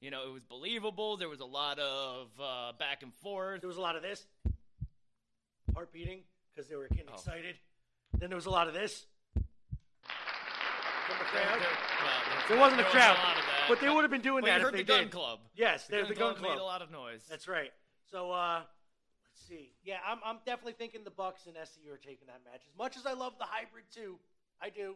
You 0.00 0.12
know, 0.12 0.22
it 0.28 0.32
was 0.32 0.42
believable. 0.44 1.16
There 1.16 1.28
was 1.28 1.40
a 1.40 1.44
lot 1.44 1.80
of 1.80 2.28
uh, 2.40 2.72
back 2.78 3.02
and 3.02 3.12
forth. 3.14 3.60
There 3.60 3.68
was 3.68 3.76
a 3.76 3.80
lot 3.80 3.96
of 3.96 4.02
this 4.02 4.24
heart 5.74 5.92
beating 5.92 6.20
because 6.54 6.68
they 6.68 6.76
were 6.76 6.86
getting 6.88 7.06
Oh. 7.10 7.14
excited. 7.14 7.56
Then 8.16 8.30
there 8.30 8.36
was 8.36 8.46
a 8.46 8.50
lot 8.50 8.68
of 8.68 8.74
this 8.74 9.06
from 9.34 11.16
the 11.18 11.24
There, 11.32 11.42
crowd. 11.42 11.60
well, 11.60 12.48
There 12.48 12.58
wasn't 12.58 12.80
a 12.80 12.84
was 12.84 12.92
crowd, 12.92 13.16
lot 13.18 13.36
of 13.38 13.42
that, 13.44 13.66
but 13.68 13.80
they 13.80 13.88
would 13.90 14.02
have 14.02 14.10
been 14.10 14.20
doing 14.22 14.42
Well, 14.44 14.52
that 14.52 14.60
you 14.60 14.66
if 14.68 14.70
heard 14.70 14.74
they 14.74 14.78
the 14.78 14.84
gun 14.84 15.00
did. 15.04 15.10
club. 15.12 15.40
Yes, 15.54 15.86
The 15.86 15.92
there's 15.92 16.02
gun 16.08 16.14
the 16.14 16.20
gun 16.20 16.28
club 16.34 16.38
club. 16.44 16.54
made 16.56 16.60
a 16.60 16.64
lot 16.64 16.82
of 16.82 16.90
noise. 16.92 17.24
That's 17.28 17.48
right. 17.48 17.72
So 18.10 18.30
uh, 18.30 18.60
let's 19.24 19.46
see. 19.48 19.72
Yeah, 19.82 19.98
I'm, 20.06 20.18
I'm 20.24 20.38
definitely 20.46 20.74
thinking 20.74 21.02
the 21.04 21.10
Bucks 21.10 21.46
and 21.46 21.56
SCU 21.56 21.92
are 21.92 21.96
taking 21.98 22.26
that 22.28 22.40
match. 22.44 22.62
As 22.70 22.76
much 22.78 22.96
as 22.96 23.04
I 23.06 23.12
love 23.14 23.34
the 23.38 23.44
hybrid 23.46 23.84
too, 23.92 24.18
I 24.62 24.70
do. 24.70 24.94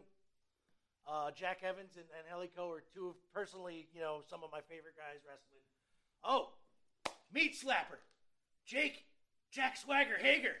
Uh, 1.03 1.31
Jack 1.35 1.59
Evans 1.63 1.99
and, 1.99 2.07
and 2.15 2.23
Helico 2.27 2.71
are 2.71 2.83
two 2.93 3.11
of 3.11 3.15
personally, 3.33 3.87
you 3.93 3.99
know, 3.99 4.23
some 4.29 4.43
of 4.43 4.51
my 4.51 4.61
favorite 4.61 4.95
guys 4.95 5.19
wrestling. 5.27 5.63
Oh, 6.23 6.55
meat 7.33 7.59
slapper, 7.59 7.99
Jake 8.65 9.03
Jack 9.51 9.75
Swagger 9.75 10.17
Hager 10.17 10.55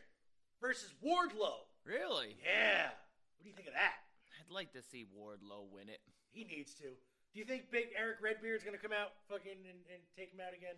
versus 0.59 0.93
Wardlow. 0.99 1.65
Really? 1.85 2.35
Yeah. 2.43 2.91
What 3.39 3.43
do 3.43 3.49
you 3.49 3.55
think 3.55 3.67
of 3.67 3.73
that? 3.73 4.03
I'd 4.39 4.51
like 4.51 4.71
to 4.73 4.83
see 4.83 5.07
Wardlow 5.07 5.71
win 5.71 5.87
it. 5.87 6.03
He 6.31 6.43
needs 6.43 6.75
to. 6.83 6.91
Do 7.33 7.39
you 7.39 7.45
think 7.45 7.71
Big 7.71 7.95
Erick 7.97 8.19
Redbeard's 8.21 8.63
gonna 8.63 8.77
come 8.77 8.93
out 8.93 9.15
fucking 9.31 9.63
and, 9.63 9.79
and 9.89 10.01
take 10.13 10.29
him 10.29 10.43
out 10.43 10.53
again? 10.53 10.75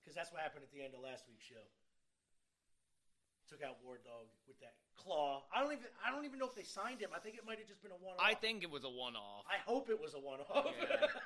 Because 0.00 0.14
that's 0.14 0.30
what 0.30 0.40
happened 0.40 0.62
at 0.62 0.70
the 0.70 0.80
end 0.80 0.94
of 0.94 1.02
last 1.02 1.26
week's 1.26 1.44
show. 1.44 1.66
Took 3.48 3.62
out 3.62 3.76
War 3.84 3.98
Dog 4.02 4.26
with 4.48 4.58
that 4.60 4.74
claw. 4.98 5.44
I 5.54 5.62
don't 5.62 5.72
even. 5.72 5.86
I 6.02 6.10
don't 6.10 6.24
even 6.24 6.38
know 6.38 6.50
if 6.50 6.54
they 6.58 6.66
signed 6.66 7.00
him. 7.00 7.10
I 7.14 7.20
think 7.20 7.36
it 7.38 7.46
might 7.46 7.58
have 7.58 7.68
just 7.68 7.82
been 7.82 7.92
a 7.94 8.00
one-off. 8.02 8.18
I 8.18 8.34
think 8.34 8.62
it 8.66 8.70
was 8.70 8.82
a 8.82 8.90
one-off. 8.90 9.46
I 9.46 9.62
hope 9.62 9.86
it 9.88 10.00
was 10.00 10.14
a 10.14 10.20
one-off. 10.20 10.74
Yeah. 10.78 11.06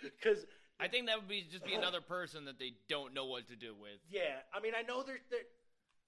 Because 0.00 0.46
I 0.80 0.88
think 0.88 1.06
that 1.12 1.20
would 1.20 1.28
be 1.28 1.44
just 1.44 1.66
be 1.66 1.74
another 1.74 2.00
person 2.00 2.46
that 2.46 2.56
they 2.58 2.72
don't 2.88 3.12
know 3.12 3.26
what 3.26 3.48
to 3.52 3.56
do 3.56 3.76
with. 3.76 4.00
yeah, 4.08 4.40
I 4.54 4.60
mean, 4.64 4.72
I 4.72 4.80
know 4.80 5.02
there's. 5.04 5.20
There, 5.28 5.44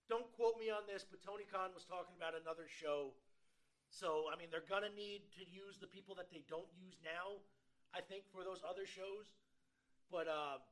don't 0.09 0.25
quote 0.33 0.57
me 0.57 0.73
on 0.73 0.89
this, 0.89 1.05
but 1.05 1.21
Tony 1.21 1.45
Khan 1.45 1.71
was 1.77 1.85
talking 1.85 2.17
about 2.17 2.33
another 2.33 2.65
show. 2.71 3.13
So 3.91 4.33
I 4.33 4.39
mean, 4.41 4.49
they're 4.49 4.65
gonna 4.65 4.95
need 4.97 5.29
to 5.37 5.45
use 5.45 5.77
the 5.77 5.91
people 5.91 6.15
that 6.17 6.31
they 6.33 6.41
don't 6.49 6.71
use 6.73 6.97
now. 7.05 7.43
I 7.93 8.01
think 8.01 8.25
for 8.33 8.47
those 8.47 8.63
other 8.65 8.87
shows, 8.87 9.29
but 10.09 10.31
uh, 10.31 10.63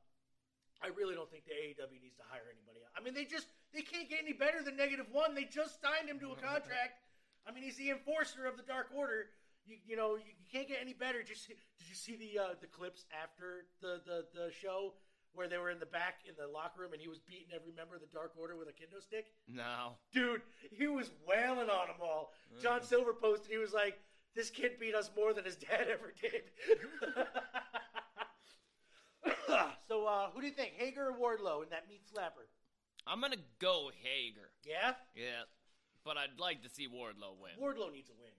I 0.81 0.89
really 0.95 1.13
don't 1.13 1.29
think 1.29 1.43
the 1.45 1.53
AEW 1.53 1.99
needs 1.99 2.15
to 2.17 2.25
hire 2.25 2.47
anybody. 2.47 2.79
I 2.95 3.03
mean, 3.03 3.13
they 3.13 3.27
just 3.27 3.51
they 3.73 3.81
can't 3.81 4.09
get 4.09 4.19
any 4.23 4.33
better 4.33 4.63
than 4.63 4.77
negative 4.77 5.07
one. 5.11 5.35
They 5.35 5.45
just 5.45 5.81
signed 5.81 6.09
him 6.09 6.19
to 6.19 6.31
a 6.31 6.35
contract. 6.35 7.01
I 7.47 7.51
mean, 7.51 7.63
he's 7.63 7.77
the 7.77 7.89
enforcer 7.91 8.45
of 8.45 8.57
the 8.57 8.63
Dark 8.63 8.89
Order. 8.95 9.29
You, 9.65 9.77
you 9.85 9.95
know, 9.95 10.15
you, 10.15 10.33
you 10.37 10.47
can't 10.51 10.67
get 10.67 10.77
any 10.81 10.93
better. 10.93 11.19
Did 11.19 11.29
you 11.29 11.35
see, 11.35 11.53
did 11.77 11.87
you 11.87 11.95
see 11.95 12.15
the 12.15 12.41
uh, 12.41 12.53
the 12.61 12.67
clips 12.67 13.05
after 13.13 13.65
the, 13.81 14.01
the 14.05 14.25
the 14.33 14.51
show 14.51 14.93
where 15.33 15.47
they 15.47 15.57
were 15.57 15.69
in 15.69 15.79
the 15.79 15.85
back 15.85 16.21
in 16.27 16.33
the 16.37 16.51
locker 16.51 16.81
room 16.81 16.93
and 16.93 17.01
he 17.01 17.07
was 17.07 17.19
beating 17.19 17.47
every 17.53 17.71
member 17.75 17.95
of 17.95 18.01
the 18.01 18.09
Dark 18.11 18.33
Order 18.39 18.57
with 18.57 18.67
a 18.67 18.71
kendo 18.71 19.01
stick? 19.01 19.27
No. 19.47 19.93
Dude, 20.11 20.41
he 20.71 20.87
was 20.87 21.11
wailing 21.27 21.69
on 21.69 21.87
them 21.87 22.01
all. 22.01 22.33
John 22.61 22.83
Silver 22.83 23.13
posted, 23.13 23.51
he 23.51 23.57
was 23.57 23.73
like, 23.73 23.99
this 24.35 24.49
kid 24.49 24.79
beat 24.79 24.95
us 24.95 25.11
more 25.15 25.33
than 25.33 25.45
his 25.45 25.55
dad 25.55 25.87
ever 25.91 26.13
did. 26.19 26.49
so, 29.87 30.05
uh, 30.05 30.29
who 30.33 30.41
do 30.41 30.47
you 30.47 30.53
think, 30.53 30.73
Hager 30.77 31.09
or 31.09 31.13
Wardlow 31.13 31.63
in 31.63 31.69
that 31.69 31.87
meat 31.89 32.01
slapper? 32.05 32.49
I'm 33.09 33.21
gonna 33.21 33.37
go 33.59 33.89
Hager. 34.03 34.49
Yeah? 34.63 34.93
Yeah, 35.15 35.43
but 36.05 36.17
I'd 36.17 36.37
like 36.39 36.61
to 36.63 36.69
see 36.69 36.87
Wardlow 36.87 37.35
win. 37.41 37.57
Wardlow 37.59 37.91
needs 37.91 38.09
a 38.09 38.13
win. 38.21 38.31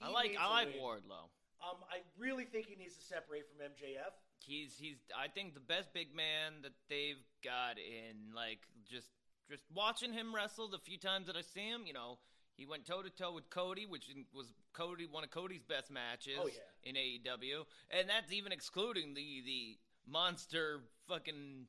I 0.00 0.08
like 0.10 0.30
needs 0.30 0.40
I 0.40 0.46
a 0.46 0.50
like 0.50 0.68
win. 0.74 0.82
Wardlow. 0.82 1.28
Um, 1.62 1.78
I 1.90 2.00
really 2.18 2.44
think 2.44 2.66
he 2.66 2.76
needs 2.76 2.94
to 2.96 3.02
separate 3.04 3.44
from 3.48 3.64
MJF. 3.66 4.12
He's 4.44 4.76
he's 4.78 4.96
I 5.16 5.28
think 5.28 5.54
the 5.54 5.60
best 5.60 5.92
big 5.92 6.14
man 6.14 6.62
that 6.62 6.72
they've 6.88 7.22
got 7.44 7.78
in 7.78 8.34
like 8.34 8.60
just 8.88 9.08
just 9.50 9.64
watching 9.74 10.12
him 10.12 10.34
wrestle 10.34 10.68
the 10.68 10.78
few 10.78 10.98
times 10.98 11.26
that 11.28 11.36
I 11.36 11.40
see 11.42 11.68
him, 11.68 11.82
you 11.86 11.92
know, 11.92 12.18
he 12.56 12.66
went 12.66 12.84
toe 12.86 13.02
to 13.02 13.10
toe 13.10 13.32
with 13.32 13.48
Cody, 13.50 13.86
which 13.86 14.04
was 14.34 14.52
Cody 14.72 15.06
one 15.10 15.24
of 15.24 15.30
Cody's 15.30 15.62
best 15.62 15.90
matches 15.90 16.38
Oh, 16.40 16.46
yeah. 16.48 16.88
in 16.88 16.94
AEW, 16.96 17.64
and 17.90 18.08
that's 18.08 18.32
even 18.32 18.52
excluding 18.52 19.14
the 19.14 19.42
the 19.44 19.78
monster 20.06 20.80
fucking 21.08 21.66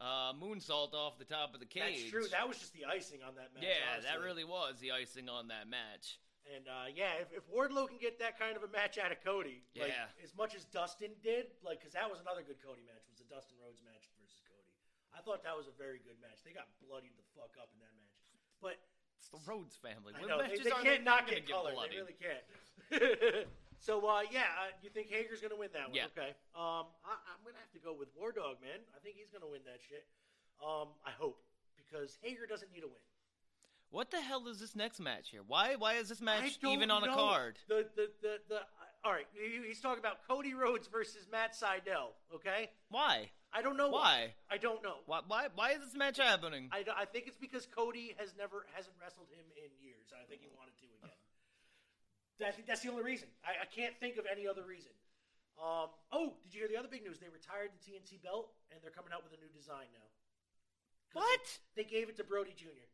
uh, 0.00 0.32
moonsault 0.38 0.94
off 0.94 1.18
the 1.18 1.26
top 1.26 1.54
of 1.54 1.60
the 1.60 1.66
cage. 1.66 2.06
That's 2.06 2.10
true. 2.10 2.26
That 2.30 2.46
was 2.46 2.58
just 2.58 2.72
the 2.72 2.86
icing 2.86 3.20
on 3.26 3.34
that 3.34 3.50
match. 3.54 3.66
yeah, 3.66 3.98
that 4.06 4.22
really 4.22 4.44
was 4.44 4.78
the 4.78 4.92
icing 4.92 5.28
on 5.28 5.48
that 5.48 5.66
match. 5.68 6.18
And 6.48 6.64
uh, 6.64 6.88
yeah, 6.88 7.20
if, 7.20 7.28
if 7.34 7.44
Wardlow 7.52 7.92
can 7.92 8.00
get 8.00 8.16
that 8.24 8.40
kind 8.40 8.56
of 8.56 8.64
a 8.64 8.70
match 8.72 8.96
out 8.96 9.12
of 9.12 9.20
Cody, 9.20 9.60
like 9.76 9.92
Yeah. 9.92 10.08
as 10.24 10.32
much 10.32 10.56
as 10.56 10.64
Dustin 10.70 11.12
did, 11.20 11.52
like 11.60 11.80
because 11.82 11.92
that 11.92 12.08
was 12.08 12.24
another 12.24 12.40
good 12.40 12.56
Cody 12.64 12.80
match 12.88 13.04
was 13.10 13.20
the 13.20 13.28
Dustin 13.28 13.60
Rhodes 13.60 13.84
match 13.84 14.08
versus 14.16 14.40
Cody. 14.48 14.72
I 15.12 15.20
thought 15.20 15.44
that 15.44 15.52
was 15.52 15.68
a 15.68 15.76
very 15.76 16.00
good 16.00 16.16
match. 16.24 16.40
They 16.48 16.56
got 16.56 16.70
bloodied 16.80 17.12
the 17.20 17.26
fuck 17.36 17.52
up 17.60 17.68
in 17.76 17.82
that 17.84 17.92
match, 18.00 18.16
but 18.64 18.80
It's 19.20 19.28
the 19.28 19.42
Rhodes 19.44 19.76
family. 19.76 20.16
I 20.16 20.24
know 20.24 20.40
they, 20.40 20.56
they 20.56 20.72
can't 20.80 21.04
not 21.04 21.28
gonna 21.28 21.44
get 21.44 21.52
color. 21.52 21.76
They 21.84 21.92
really 22.00 22.16
can't. 22.16 22.44
so 23.80 24.04
uh, 24.06 24.22
yeah, 24.30 24.48
uh, 24.58 24.74
you 24.82 24.90
think 24.90 25.08
Hager's 25.10 25.40
gonna 25.40 25.56
win 25.58 25.70
that 25.72 25.88
one? 25.88 25.96
Yeah. 25.96 26.10
Okay. 26.16 26.34
Um, 26.54 26.90
I, 27.06 27.14
I'm 27.30 27.40
gonna 27.44 27.60
have 27.62 27.72
to 27.72 27.82
go 27.82 27.94
with 27.94 28.08
War 28.18 28.32
Dog, 28.32 28.58
man. 28.62 28.82
I 28.94 28.98
think 29.02 29.16
he's 29.16 29.30
gonna 29.30 29.50
win 29.50 29.62
that 29.66 29.78
shit. 29.88 30.06
Um, 30.58 30.88
I 31.06 31.10
hope 31.14 31.38
because 31.76 32.18
Hager 32.22 32.46
doesn't 32.46 32.72
need 32.72 32.82
a 32.82 32.90
win. 32.90 33.02
What 33.90 34.10
the 34.10 34.20
hell 34.20 34.46
is 34.48 34.60
this 34.60 34.76
next 34.76 35.00
match 35.00 35.30
here? 35.30 35.40
Why 35.46 35.76
why 35.76 35.94
is 35.94 36.08
this 36.08 36.20
match 36.20 36.58
even 36.64 36.90
on 36.90 37.04
a 37.04 37.06
know. 37.06 37.14
card? 37.14 37.58
The 37.68 37.86
the 37.96 38.10
the, 38.20 38.32
the 38.48 38.56
uh, 38.56 39.04
all 39.04 39.12
right. 39.12 39.26
he- 39.32 39.66
He's 39.66 39.80
talking 39.80 40.00
about 40.00 40.26
Cody 40.28 40.52
Rhodes 40.52 40.88
versus 40.88 41.26
Matt 41.30 41.54
Sydal. 41.54 42.12
Okay, 42.34 42.70
Why? 42.90 43.30
I 43.48 43.62
don't 43.62 43.78
know 43.78 43.88
Why? 43.88 44.34
I 44.50 44.58
don't 44.58 44.82
know. 44.82 45.00
Why 45.06 45.20
why 45.26 45.48
why 45.54 45.70
is 45.72 45.80
this 45.80 45.96
match 45.96 46.18
happening? 46.18 46.68
I, 46.70 46.84
I 46.92 47.06
think 47.06 47.26
it's 47.26 47.38
because 47.40 47.64
Cody 47.64 48.14
has 48.18 48.34
never 48.36 48.66
hasn't 48.76 48.94
wrestled 49.00 49.32
him 49.32 49.46
in 49.56 49.72
years. 49.80 50.12
I 50.12 50.28
think 50.28 50.42
he 50.42 50.48
wanted 50.52 50.76
to. 50.84 50.97
I 52.46 52.50
think 52.52 52.68
that's 52.68 52.82
the 52.82 52.90
only 52.90 53.02
reason. 53.02 53.28
I, 53.42 53.62
I 53.62 53.66
can't 53.66 53.98
think 53.98 54.16
of 54.16 54.24
any 54.30 54.46
other 54.46 54.62
reason. 54.62 54.92
Um, 55.58 55.90
oh, 56.12 56.38
did 56.44 56.54
you 56.54 56.60
hear 56.60 56.68
the 56.68 56.78
other 56.78 56.88
big 56.88 57.02
news? 57.02 57.18
They 57.18 57.26
retired 57.26 57.70
the 57.74 57.82
TNT 57.82 58.22
belt 58.22 58.54
and 58.70 58.78
they're 58.82 58.94
coming 58.94 59.10
out 59.12 59.24
with 59.26 59.34
a 59.34 59.40
new 59.42 59.50
design 59.50 59.90
now. 59.92 60.06
What? 61.14 61.58
They, 61.74 61.82
gave 61.84 62.08
it 62.08 62.16
to 62.18 62.24
Brodie 62.24 62.54
Jr. 62.56 62.86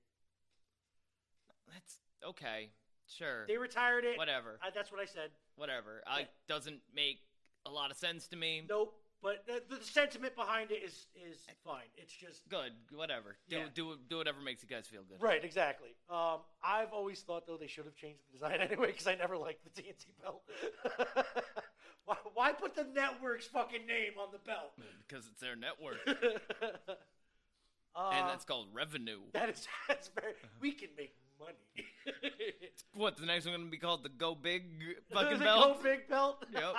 That's 1.73 1.99
okay. 2.25 2.71
Sure. 3.07 3.45
They 3.47 3.59
retired 3.59 4.05
it. 4.05 4.17
Whatever. 4.17 4.59
I, 4.63 4.71
that's 4.75 4.91
what 4.91 5.01
I 5.01 5.05
said. 5.05 5.31
Whatever. 5.57 6.03
I 6.07 6.21
Yeah. 6.21 6.27
doesn't 6.49 6.81
make 6.95 7.21
a 7.67 7.71
lot 7.71 7.91
of 7.91 7.99
sense 7.99 8.29
to 8.29 8.37
me. 8.37 8.65
Nope. 8.69 8.95
But 9.25 9.47
the, 9.47 9.63
the 9.77 9.83
sentiment 9.83 10.37
behind 10.37 10.71
it 10.71 10.83
is 10.85 11.07
is 11.17 11.39
fine. 11.65 11.89
It's 11.97 12.13
just 12.13 12.47
Good. 12.51 12.73
Whatever. 12.95 13.37
Do 13.49 13.57
Yeah. 13.57 13.65
do 13.75 13.97
do 14.09 14.19
whatever 14.19 14.39
makes 14.41 14.63
you 14.63 14.69
guys 14.69 14.87
feel 14.87 15.03
good. 15.03 15.21
right. 15.23 15.43
Exactly. 15.43 15.89
Um, 16.11 16.41
I've 16.63 16.93
always 16.93 17.23
thought 17.23 17.47
though 17.47 17.57
they 17.57 17.67
should 17.67 17.87
have 17.87 17.97
changed 17.97 18.21
the 18.31 18.39
design 18.39 18.61
anyway 18.71 18.89
because 18.89 19.07
I 19.07 19.15
never 19.15 19.37
liked 19.39 19.65
the 19.65 19.83
TNT 19.83 20.09
belt. 20.23 20.43
Why, 22.07 22.17
why 22.35 22.53
put 22.53 22.75
the 22.75 22.85
network's 22.95 23.47
fucking 23.47 23.87
name 23.87 24.13
on 24.21 24.29
the 24.31 24.39
belt? 24.39 24.73
because 25.09 25.27
it's 25.27 25.41
their 25.41 25.57
network, 25.57 25.97
Uh, 27.97 28.11
and 28.13 28.29
that's 28.29 28.45
called 28.45 28.67
revenue. 28.75 29.21
that 29.33 29.49
is 29.49 29.67
that's 29.89 30.09
very. 30.09 30.35
We 30.61 30.73
can 30.73 30.89
make 30.99 31.15
money. 31.41 31.89
What 32.93 33.17
the 33.17 33.25
next 33.25 33.47
one 33.47 33.55
going 33.55 33.65
to 33.67 33.71
be 33.71 33.79
called? 33.79 34.03
The 34.03 34.11
Go 34.11 34.35
Big 34.35 34.65
fucking 35.15 35.39
The 35.39 35.45
fucking 35.47 35.73
Go 35.73 35.77
big 35.83 36.09
belt. 36.09 36.45
Yep. 36.53 36.75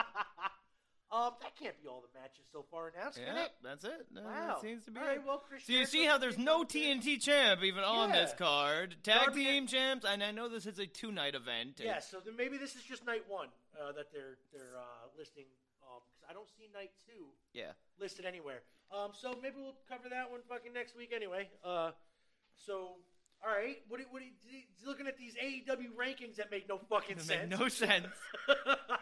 Um, 1.12 1.32
that 1.41 1.56
can't 1.60 1.80
be 1.82 1.88
all 1.88 2.01
the 2.01 2.20
matches 2.20 2.43
so 2.51 2.66
far 2.72 2.88
announced, 2.95 3.18
can 3.24 3.36
Yeah, 3.36 3.43
it? 3.45 3.51
that's 3.64 3.84
it. 3.86 4.06
Uh, 4.16 4.22
Wow. 4.24 4.47
That 4.47 4.62
seems 4.62 4.86
to 4.86 4.91
be 4.91 4.99
All 4.99 5.08
it. 5.08 5.22
well, 5.26 5.38
Chris 5.47 5.64
so 5.66 5.74
you 5.74 5.86
see 5.86 6.06
how 6.06 6.18
there's 6.18 6.38
no. 6.38 6.64
TNT 6.66 7.22
champ 7.22 7.64
even 7.64 7.84
on 7.84 8.12
this 8.12 8.34
card. 8.38 8.95
Tag 9.03 9.26
Darby- 9.28 9.43
team 9.45 9.68
champs, 9.68 10.06
and 10.06 10.24
I 10.24 10.32
know 10.32 10.49
this 10.49 10.66
is 10.66 10.80
a 10.80 10.88
two 10.88 11.12
night 11.12 11.36
event. 11.36 11.80
Yeah, 11.84 11.99
so 11.99 12.20
then 12.20 12.36
maybe 12.36 12.58
this 12.58 12.76
is 12.76 12.82
just 12.84 13.06
night 13.06 13.24
one 13.28 13.49
uh, 13.80 13.91
that 13.93 14.12
they're 14.12 14.38
they're 14.51 14.78
uh, 14.78 15.08
listing. 15.18 15.45
Because 15.80 16.30
I 16.30 16.34
don't 16.34 16.49
see 16.58 16.68
night 16.74 16.91
two 17.06 17.28
Yeah. 17.53 17.72
listed 17.99 18.26
anywhere. 18.26 18.64
Um, 18.91 19.12
so 19.14 19.38
maybe 19.41 19.56
we'll 19.58 19.78
cover 19.88 20.10
that 20.10 20.30
one 20.30 20.41
fucking 20.49 20.74
next 20.74 20.95
week 20.97 21.14
anyway. 21.16 21.47
Uh, 21.64 21.91
so 22.58 22.97
all 23.43 23.51
right, 23.51 23.77
what 23.89 24.01
what 24.11 24.21
looking 24.86 25.07
at 25.07 25.17
these 25.17 25.33
AEW 25.36 25.89
rankings 25.99 26.36
that 26.38 26.51
make 26.51 26.67
no 26.69 26.79
fucking 26.89 27.17
That 27.17 27.25
sense. 27.25 27.49
make 27.49 27.59
no 27.59 27.67
sense. 27.67 28.07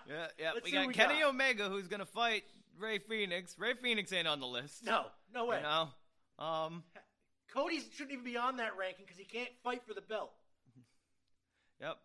Yeah, 0.05 0.27
yeah. 0.38 0.51
Let's 0.53 0.65
we 0.65 0.71
see 0.71 0.77
got 0.77 0.88
we 0.88 0.93
Kenny 0.93 1.19
got. 1.21 1.29
Omega 1.29 1.69
who's 1.69 1.88
gonna 1.88 2.05
fight 2.05 2.43
Rey 2.77 2.99
Fenix. 2.99 3.55
Rey 3.57 3.73
Fenix 3.81 4.11
ain't 4.11 4.27
on 4.27 4.41
the 4.41 4.45
list. 4.45 4.84
no, 4.86 5.05
no 5.34 5.45
way. 5.45 5.57
You 5.57 5.63
know? 5.63 5.88
Um. 6.45 6.84
Cody 7.53 7.79
shouldn't 7.93 8.11
even 8.11 8.25
be 8.25 8.36
on 8.36 8.57
that 8.57 8.71
ranking 8.77 9.05
because 9.05 9.17
he 9.17 9.23
can't 9.25 9.49
fight 9.63 9.81
for 9.88 9.93
the 9.93 10.01
belt. 10.01 10.31
Yep. 11.79 11.97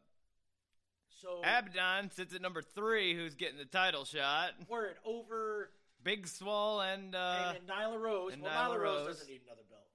So 1.22 1.40
Abaddon 1.40 2.10
sits 2.12 2.34
at 2.34 2.40
number 2.42 2.62
three, 2.62 3.14
who's 3.16 3.34
getting 3.34 3.58
the 3.58 3.64
title 3.64 4.04
shot. 4.04 4.50
word 4.68 4.94
over 5.04 5.70
Big 6.04 6.26
Swole 6.28 6.80
and 6.80 7.14
uh, 7.14 7.52
and, 7.56 7.58
and 7.58 7.68
Nyla 7.68 7.98
Rose. 8.00 8.32
and 8.34 8.42
well, 8.42 8.52
Nyla 8.52 8.76
Nyla 8.76 8.80
Rose. 8.80 9.06
Rose. 9.06 9.16
doesn't 9.16 9.28
need 9.28 9.40
another 9.46 9.62
belt. 9.68 9.88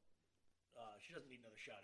Uh, 0.77 0.83
she 1.07 1.13
doesn't 1.13 1.29
need 1.29 1.39
another 1.39 1.55
shot. 1.65 1.75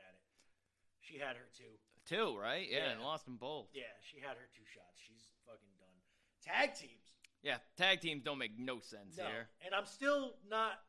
She 1.10 1.18
had 1.18 1.36
her 1.36 1.50
two. 1.58 1.74
two, 2.06 2.38
right? 2.38 2.68
Yeah, 2.70 2.78
Yeah. 2.78 2.92
and 2.92 3.02
lost 3.02 3.26
them 3.26 3.38
both. 3.38 3.68
Yeah, 3.74 3.84
she 4.02 4.20
had 4.20 4.38
her 4.38 4.48
two 4.56 4.66
shots. 4.66 5.00
She's 5.08 5.26
fucking 5.46 5.74
done. 5.80 5.96
Tag 6.42 6.76
teams. 6.76 7.14
Yeah, 7.42 7.58
tag 7.78 8.02
teams 8.02 8.24
don't 8.24 8.38
make 8.38 8.58
no 8.60 8.80
sense 8.80 9.18
No. 9.18 9.26
here. 9.28 9.50
And 9.66 9.74
I'm 9.74 9.86
still 9.86 10.38
not 10.48 10.84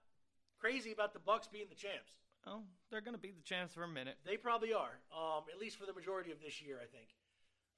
crazy 0.59 0.93
about 0.93 1.13
the 1.15 1.19
Bucks 1.21 1.49
being 1.49 1.69
the 1.69 1.75
champs. 1.75 2.13
Oh, 2.47 2.65
they're 2.91 3.01
gonna 3.01 3.19
be 3.19 3.31
the 3.33 3.43
champs 3.43 3.73
for 3.75 3.83
a 3.85 3.89
minute. 3.89 4.19
They 4.25 4.37
probably 4.37 4.73
are. 4.73 5.01
Um, 5.13 5.45
at 5.53 5.59
least 5.59 5.79
for 5.79 5.87
the 5.87 5.93
majority 5.93 6.33
of 6.33 6.41
this 6.41 6.61
year, 6.61 6.81
I 6.83 6.87
think. 6.87 7.09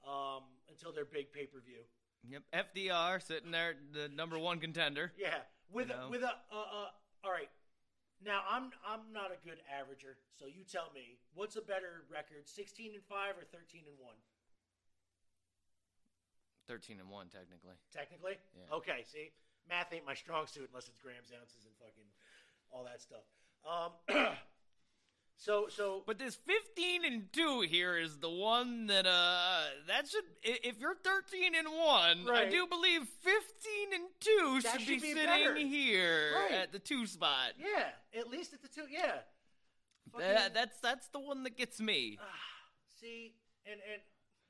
Um, 0.07 0.45
until 0.68 0.93
their 0.93 1.05
big 1.05 1.32
pay 1.32 1.47
per 1.47 1.61
view. 1.61 1.84
Yep, 2.24 2.43
FDR 2.53 3.20
sitting 3.20 3.51
there, 3.51 3.74
the 3.93 4.09
number 4.09 4.38
one 4.38 4.59
contender. 4.61 5.12
Yeah, 5.16 5.43
with 5.70 5.88
You 5.90 5.95
a, 5.95 6.09
with 6.09 6.22
a 6.22 6.28
uh, 6.51 6.55
uh, 6.57 6.90
all 7.24 7.30
right. 7.32 7.51
Now 8.24 8.42
I'm 8.46 8.70
I'm 8.86 9.10
not 9.12 9.34
a 9.34 9.38
good 9.42 9.58
averager, 9.66 10.14
so 10.38 10.46
you 10.46 10.62
tell 10.62 10.90
me 10.94 11.18
what's 11.34 11.56
a 11.56 11.62
better 11.62 12.06
record, 12.06 12.46
16 12.46 12.94
and 12.94 13.02
five 13.04 13.34
or 13.34 13.42
13 13.50 13.82
and 13.90 13.98
one? 13.98 14.14
Thirteen 16.68 17.00
and 17.00 17.10
one, 17.10 17.26
technically. 17.26 17.74
Technically, 17.92 18.38
Yeah. 18.54 18.76
okay. 18.78 19.02
See, 19.10 19.32
math 19.68 19.92
ain't 19.92 20.06
my 20.06 20.14
strong 20.14 20.46
suit 20.46 20.70
unless 20.70 20.86
it's 20.88 20.98
grams, 21.02 21.34
ounces, 21.34 21.66
and 21.66 21.74
fucking 21.82 22.06
all 22.70 22.84
that 22.86 23.02
stuff. 23.02 23.26
Um, 23.66 23.90
so 25.36 25.66
so 25.68 26.02
But 26.06 26.18
this 26.18 26.36
fifteen 26.36 27.04
and 27.04 27.32
two 27.32 27.62
here 27.62 27.96
is 27.98 28.18
the 28.18 28.30
one 28.30 28.86
that 28.86 29.06
uh 29.06 29.62
that 29.88 30.08
should 30.08 30.24
if 30.42 30.78
you're 30.80 30.94
thirteen 30.94 31.54
and 31.54 31.68
one, 31.68 32.28
I 32.34 32.48
do 32.48 32.66
believe 32.66 33.02
fifteen 33.20 33.92
and 33.94 34.04
two 34.20 34.60
should, 34.60 34.80
should 34.80 34.88
be, 34.88 34.98
be 34.98 35.12
sitting 35.14 35.26
better. 35.26 35.56
here 35.56 36.32
Right. 36.34 36.52
at 36.60 36.72
the 36.72 36.78
two 36.78 37.06
spot. 37.06 37.52
yeah, 37.58 37.88
at 38.18 38.28
least 38.30 38.52
at 38.52 38.62
the 38.62 38.68
two. 38.68 38.84
Yeah. 38.90 39.18
Fucking- 40.12 40.26
That, 40.28 40.54
that's 40.54 40.78
that's 40.80 41.08
the 41.08 41.20
one 41.20 41.42
that 41.44 41.56
gets 41.56 41.80
me. 41.80 42.18
see, 43.00 43.34
and 43.66 43.80
and 43.92 44.02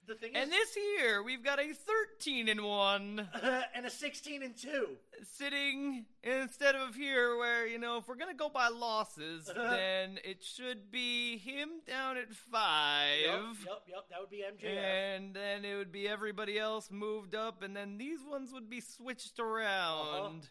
the 0.07 0.15
thing 0.15 0.33
And 0.35 0.51
is, 0.51 0.57
this 0.57 0.77
year 0.77 1.23
we've 1.23 1.43
got 1.45 1.61
a 1.61 1.73
thirteen 1.73 2.49
and 2.49 2.63
one 2.65 3.29
and 3.75 3.87
a 3.87 3.91
16 3.91 4.43
and 4.43 4.57
two. 4.57 4.97
sitting 5.37 6.05
instead 6.23 6.75
of 6.75 6.95
here 6.95 7.37
where 7.37 7.67
you 7.67 7.79
know 7.79 7.99
if 7.99 8.09
we're 8.09 8.17
gonna 8.17 8.35
go 8.35 8.49
by 8.49 8.69
losses 8.69 9.51
then 9.55 10.19
it 10.25 10.43
should 10.43 10.91
be 10.91 11.39
him 11.39 11.69
down 11.87 12.17
at 12.17 12.33
five 12.35 13.19
Yep, 13.25 13.41
yep, 13.67 13.83
yep. 13.87 14.05
That 14.11 14.21
would 14.21 14.31
be 14.31 14.43
MJF. 14.43 14.77
and 14.77 15.35
then 15.35 15.65
it 15.65 15.77
would 15.77 15.93
be 15.93 16.09
everybody 16.09 16.59
else 16.59 16.91
moved 16.91 17.35
up 17.35 17.63
and 17.63 17.77
then 17.77 17.97
these 17.99 18.21
ones 18.29 18.53
would 18.53 18.69
be 18.69 18.81
switched 18.81 19.39
around 19.39 20.49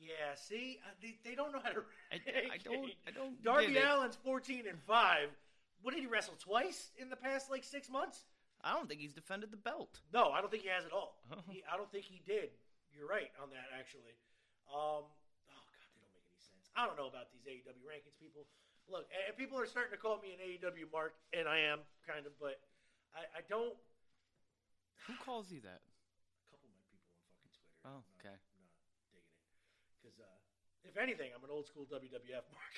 Yeah, 0.00 0.34
see, 0.36 0.78
uh, 0.86 0.90
they, 1.02 1.16
they 1.28 1.34
don't 1.34 1.52
know 1.52 1.60
how 1.62 1.70
to. 1.70 1.82
I, 2.12 2.16
I 2.54 2.58
don't 2.62 2.90
i 3.06 3.10
don't 3.10 3.42
Darby. 3.42 3.78
Allin's 3.78 4.16
14 4.24 4.64
and 4.68 4.78
five. 4.86 5.28
What 5.82 5.94
did 5.94 6.00
he 6.00 6.06
wrestle 6.06 6.34
twice 6.38 6.90
in 6.98 7.08
the 7.10 7.16
past 7.16 7.50
like 7.50 7.64
six 7.64 7.88
months? 7.90 8.24
I 8.64 8.72
don't 8.72 8.88
think 8.88 9.00
he's 9.00 9.12
defended 9.12 9.50
the 9.52 9.56
belt 9.60 10.00
No, 10.12 10.30
I 10.32 10.40
don't 10.40 10.50
think 10.50 10.62
he 10.64 10.70
has 10.72 10.84
at 10.88 10.92
all. 10.96 11.20
Oh. 11.30 11.42
He, 11.52 11.60
I 11.68 11.76
don't 11.76 11.90
think 11.92 12.04
he 12.08 12.22
did. 12.24 12.48
You're 12.96 13.08
right 13.10 13.28
on 13.42 13.50
that, 13.52 13.68
actually. 13.76 14.14
Um, 14.70 15.04
oh 15.04 15.64
god, 15.68 15.84
they 15.92 16.00
don't 16.00 16.14
make 16.16 16.24
any 16.24 16.40
sense. 16.40 16.70
I 16.78 16.86
don't 16.88 16.96
know 16.96 17.08
about 17.10 17.28
these 17.34 17.44
AEW 17.44 17.82
rankings, 17.84 18.16
people. 18.22 18.46
Look, 18.88 19.04
and 19.12 19.36
people 19.36 19.58
are 19.60 19.66
starting 19.68 19.92
to 19.92 20.00
call 20.00 20.16
me 20.22 20.32
an 20.36 20.40
AEW 20.40 20.88
mark, 20.94 21.12
and 21.36 21.44
I 21.50 21.58
am 21.68 21.80
kind 22.08 22.24
of, 22.24 22.32
but 22.40 22.62
I, 23.12 23.26
I 23.38 23.42
don't. 23.50 23.74
who 25.10 25.14
calls 25.20 25.50
you 25.52 25.60
that 25.66 25.82
A 25.84 26.48
couple 26.54 26.70
of 26.70 26.74
my 26.78 26.84
people 26.88 27.10
on 27.12 27.18
fucking 27.34 27.50
Twitter. 27.52 27.74
Oh, 27.84 28.00
I'm 28.00 28.00
not- 28.00 28.16
okay. 28.22 28.36
I'm 28.38 28.62
not 28.64 28.72
digging 29.12 29.26
it 29.26 29.42
because, 30.00 30.16
uh, 30.22 30.38
if 30.88 30.94
anything, 30.96 31.34
I'm 31.36 31.42
an 31.44 31.50
old 31.52 31.66
school 31.66 31.84
WWF 31.90 32.46
mark. 32.48 32.72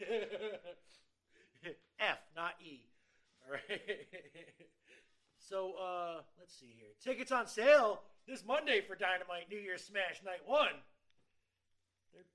F, 2.00 2.18
not 2.34 2.56
E. 2.64 2.88
Right. 3.50 3.82
so 5.38 5.74
uh, 5.74 6.22
let's 6.38 6.54
see 6.54 6.70
here. 6.78 6.94
Tickets 7.02 7.32
on 7.32 7.50
sale 7.50 8.02
this 8.28 8.46
Monday 8.46 8.78
for 8.78 8.94
Dynamite 8.94 9.50
New 9.50 9.58
Year's 9.58 9.82
Smash 9.82 10.22
Night 10.22 10.46
One. 10.46 10.78
They're, 12.14 12.30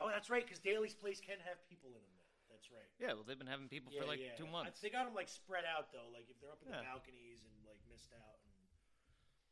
oh, 0.00 0.08
that's 0.08 0.32
right, 0.32 0.40
because 0.40 0.64
Daily's 0.64 0.96
Place 0.96 1.20
can 1.20 1.36
have 1.44 1.60
people 1.68 1.92
in 1.92 2.00
them. 2.00 2.16
Now. 2.16 2.24
That's 2.48 2.70
right. 2.70 2.86
yeah 3.02 3.12
well 3.18 3.26
they've 3.26 3.36
been 3.36 3.50
having 3.50 3.66
people 3.66 3.90
for 3.90 4.06
like 4.06 4.22
two 4.38 4.46
months 4.46 4.78
They 4.78 4.88
got 4.88 5.10
them 5.10 5.12
like 5.12 5.26
spread 5.28 5.66
out 5.66 5.90
though, 5.90 6.06
like 6.14 6.30
if 6.30 6.38
they're 6.38 6.54
up 6.54 6.62
in 6.62 6.70
the 6.70 6.80
balconies 6.86 7.42
and 7.42 7.52
like 7.66 7.82
missed 7.90 8.14
out. 8.14 8.38
And 8.46 8.54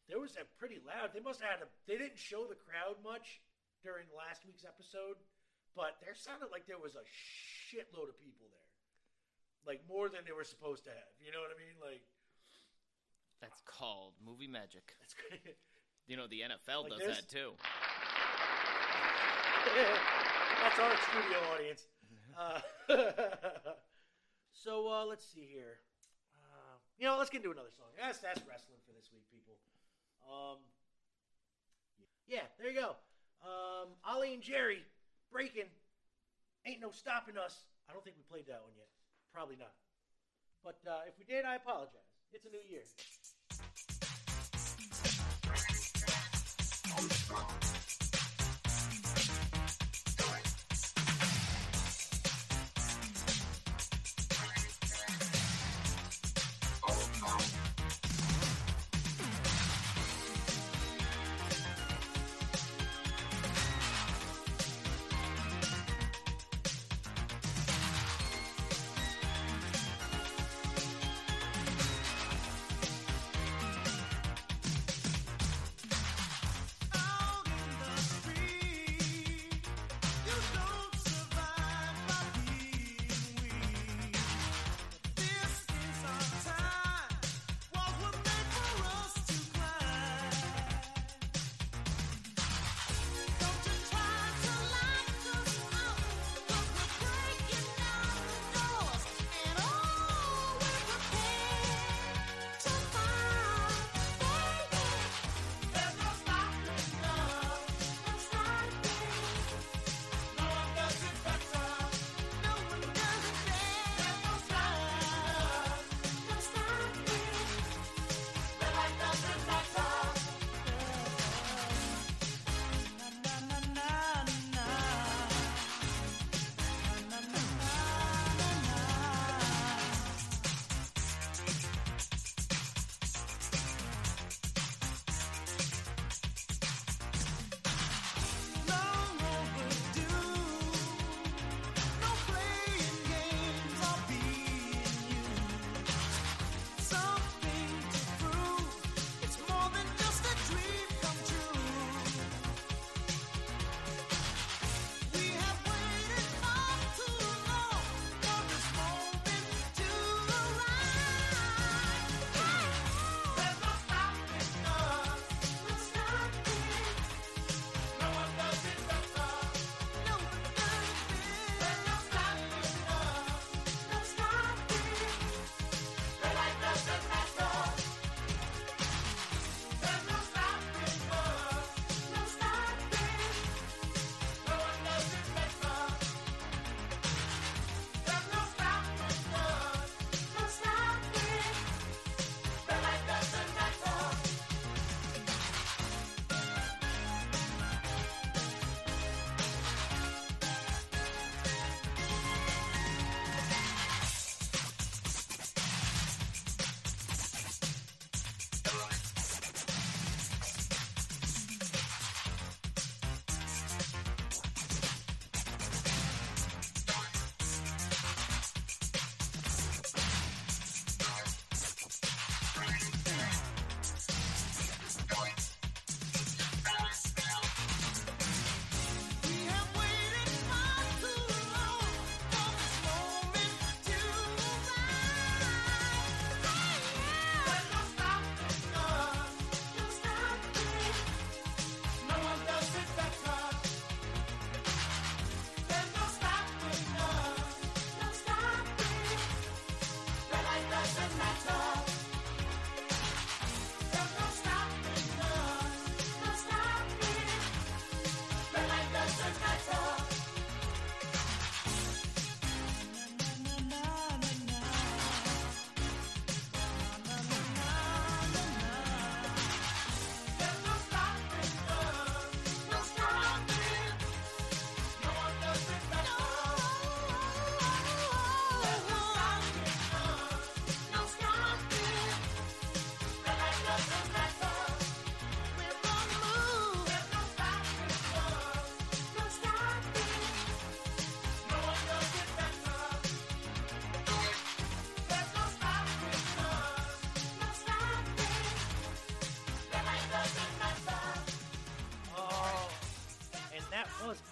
there 0.09 0.23
was 0.23 0.39
a 0.39 0.47
pretty 0.59 0.79
loud. 0.83 1.11
They 1.13 1.23
must 1.23 1.43
have 1.43 1.59
had 1.59 1.61
a. 1.67 1.69
They 1.87 1.99
didn't 1.99 2.19
show 2.19 2.47
the 2.47 2.59
crowd 2.59 3.01
much 3.03 3.43
during 3.83 4.07
last 4.15 4.47
week's 4.47 4.63
episode, 4.63 5.19
but 5.75 5.99
there 6.03 6.15
sounded 6.15 6.55
like 6.55 6.67
there 6.71 6.79
was 6.79 6.95
a 6.95 7.05
shitload 7.11 8.11
of 8.11 8.17
people 8.19 8.47
there, 8.53 8.62
like 9.67 9.81
more 9.89 10.09
than 10.09 10.21
they 10.27 10.33
were 10.33 10.45
supposed 10.45 10.85
to 10.85 10.91
have. 10.91 11.13
You 11.25 11.33
know 11.33 11.41
what 11.41 11.51
I 11.55 11.59
mean? 11.59 11.77
Like 11.81 12.03
that's 13.41 13.61
called 13.67 14.15
movie 14.25 14.47
magic 14.47 14.95
that's 15.01 15.15
great. 15.19 15.57
you 16.07 16.17
know 16.17 16.29
the 16.31 16.47
nfl 16.47 16.89
Like 16.89 17.01
does 17.01 17.17
that 17.17 17.29
too 17.29 17.59
That's 20.63 20.79
our 20.79 20.95
studio 21.11 21.39
audience. 21.55 21.87
Uh, 22.33 22.65
so 24.57 24.89
uh, 24.89 25.05
let's 25.05 25.21
see 25.21 25.45
here. 25.45 25.85
Uh, 26.33 26.81
you 26.97 27.05
know, 27.05 27.19
let's 27.19 27.29
get 27.29 27.45
into 27.45 27.53
another 27.53 27.69
song. 27.77 27.93
That's 27.93 28.25
that's 28.25 28.41
wrestling 28.49 28.81
for 28.89 28.97
this 28.97 29.13
week, 29.13 29.29
people. 29.29 29.61
Um, 30.25 30.57
yeah, 32.25 32.49
there 32.57 32.73
you 32.73 32.81
go. 32.81 32.97
Um, 33.45 33.93
Ollie 34.01 34.33
and 34.33 34.43
Jerry 34.43 34.81
Breakin'. 35.31 35.69
Ain't 36.65 36.81
no 36.81 36.89
stopping 36.89 37.37
us. 37.37 37.69
I 37.85 37.93
don't 37.93 38.01
think 38.01 38.17
we 38.17 38.25
played 38.25 38.49
that 38.49 38.65
one 38.65 38.73
yet. 38.81 38.89
Probably 39.33 39.57
not. 39.57 39.73
But 40.63 40.79
uh, 40.87 41.01
if 41.09 41.15
we 41.19 41.25
did, 41.25 41.45
I 41.45 41.57
apologize. 41.57 42.01
It's 42.33 42.45
a 42.45 42.51
new 42.51 42.61
year. 42.69 42.85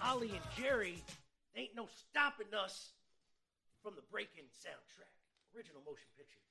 Ollie 0.03 0.29
and 0.29 0.45
Jerry, 0.57 1.01
ain't 1.55 1.73
no 1.75 1.87
stopping 1.89 2.53
us 2.53 2.93
from 3.81 3.95
the 3.95 4.05
Breakin' 4.11 4.45
soundtrack, 4.61 5.09
original 5.55 5.81
motion 5.81 6.05
picture. 6.17 6.41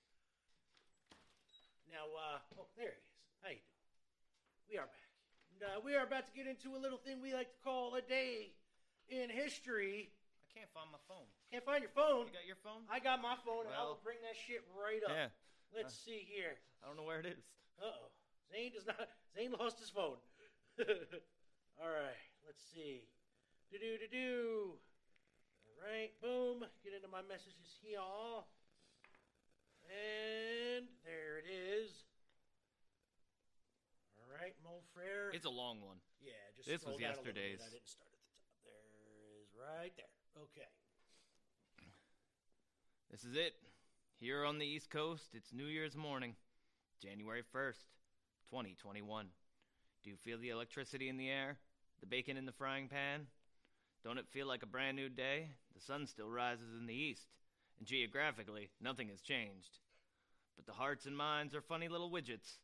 Now, 1.91 2.07
uh, 2.11 2.39
oh, 2.59 2.67
there 2.77 2.91
he 2.91 2.99
is. 2.99 3.11
How 3.43 3.51
you 3.51 3.63
doing? 3.63 4.71
We 4.71 4.79
are 4.79 4.87
back. 4.87 5.11
And, 5.55 5.61
uh, 5.63 5.79
we 5.85 5.95
are 5.95 6.07
about 6.07 6.27
to 6.27 6.33
get 6.35 6.47
into 6.47 6.75
a 6.75 6.81
little 6.81 6.99
thing 6.99 7.21
we 7.23 7.35
like 7.35 7.51
to 7.51 7.61
call 7.63 7.95
a 7.95 8.03
day 8.03 8.55
in 9.11 9.31
history. 9.31 10.11
I 10.47 10.59
can't 10.59 10.71
find 10.75 10.91
my 10.91 11.03
phone. 11.07 11.27
Can't 11.51 11.65
find 11.67 11.83
your 11.83 11.95
phone. 11.95 12.27
You 12.27 12.35
got 12.35 12.47
your 12.47 12.63
phone? 12.63 12.83
I 12.91 12.99
got 12.99 13.23
my 13.23 13.35
phone, 13.47 13.67
and 13.67 13.75
I 13.75 13.83
Well- 13.83 13.99
will 13.99 14.03
bring 14.03 14.19
that 14.23 14.37
shit 14.39 14.63
right 14.75 15.03
up. 15.05 15.11
Yeah. 15.11 15.31
Let's 15.75 15.95
see 15.95 16.27
here. 16.27 16.59
I 16.83 16.87
don't 16.87 16.97
know 16.97 17.07
where 17.07 17.21
it 17.21 17.27
is. 17.27 17.45
Uh 17.79 17.87
oh. 17.95 18.11
Zane 18.51 18.73
does 18.73 18.87
not. 18.87 19.07
Zane 19.35 19.53
lost 19.53 19.79
his 19.79 19.91
phone. 19.91 20.19
All 21.79 21.91
right. 21.91 22.19
Let's 22.47 22.63
see. 22.75 23.07
Do 23.71 23.79
do 23.79 23.99
do 23.99 24.09
do. 24.11 24.75
All 25.67 25.79
right. 25.87 26.11
Boom. 26.21 26.67
Get 26.83 26.93
into 26.95 27.09
my 27.09 27.23
messages 27.23 27.79
here. 27.83 28.01
And 29.91 30.87
there 31.05 31.39
it 31.39 31.47
is. 31.51 32.05
All 34.19 34.27
right, 34.31 34.55
Mon 34.63 34.83
Frere. 34.95 35.31
It's 35.33 35.47
a 35.47 35.51
long 35.51 35.81
one. 35.81 35.97
yeah. 36.21 36.33
Just 36.57 36.69
this 36.69 36.85
was 36.85 36.97
down 36.97 37.15
a 37.15 37.19
little 37.19 37.25
bit. 37.25 37.35
yesterday's. 37.37 37.61
I 37.63 37.71
didn't 37.71 37.89
start 37.89 38.11
at 38.11 38.19
the 38.23 38.35
top. 38.35 38.51
There 38.67 39.43
is 39.43 39.49
right 39.55 39.93
there. 39.97 40.43
Okay. 40.43 40.69
This 43.11 43.25
is 43.25 43.35
it. 43.35 43.55
Here 44.19 44.45
on 44.45 44.59
the 44.59 44.67
East 44.67 44.91
Coast, 44.91 45.31
it's 45.35 45.53
New 45.53 45.65
Year's 45.65 45.97
morning, 45.97 46.37
January 47.03 47.43
1st, 47.55 47.87
2021. 48.51 49.27
Do 50.05 50.11
you 50.11 50.17
feel 50.17 50.39
the 50.39 50.51
electricity 50.51 51.09
in 51.09 51.17
the 51.17 51.29
air? 51.31 51.57
The 52.01 52.07
bacon 52.07 52.37
in 52.37 52.47
the 52.47 52.53
frying 52.53 52.87
pan? 52.89 53.27
Don't 54.03 54.19
it 54.19 54.29
feel 54.31 54.47
like 54.47 54.63
a 54.63 54.67
brand 54.67 54.97
new 54.97 55.09
day? 55.09 55.49
The 55.75 55.81
sun 55.81 56.07
still 56.07 56.29
rises 56.29 56.75
in 56.79 56.87
the 56.87 56.95
east, 56.95 57.29
and 57.79 57.87
geographically, 57.87 58.71
nothing 58.81 59.09
has 59.09 59.21
changed. 59.21 59.79
But 60.57 60.67
the 60.67 60.73
hearts 60.73 61.07
and 61.07 61.17
minds 61.17 61.55
are 61.55 61.61
funny 61.61 61.89
little 61.89 62.11
widgets. 62.11 62.59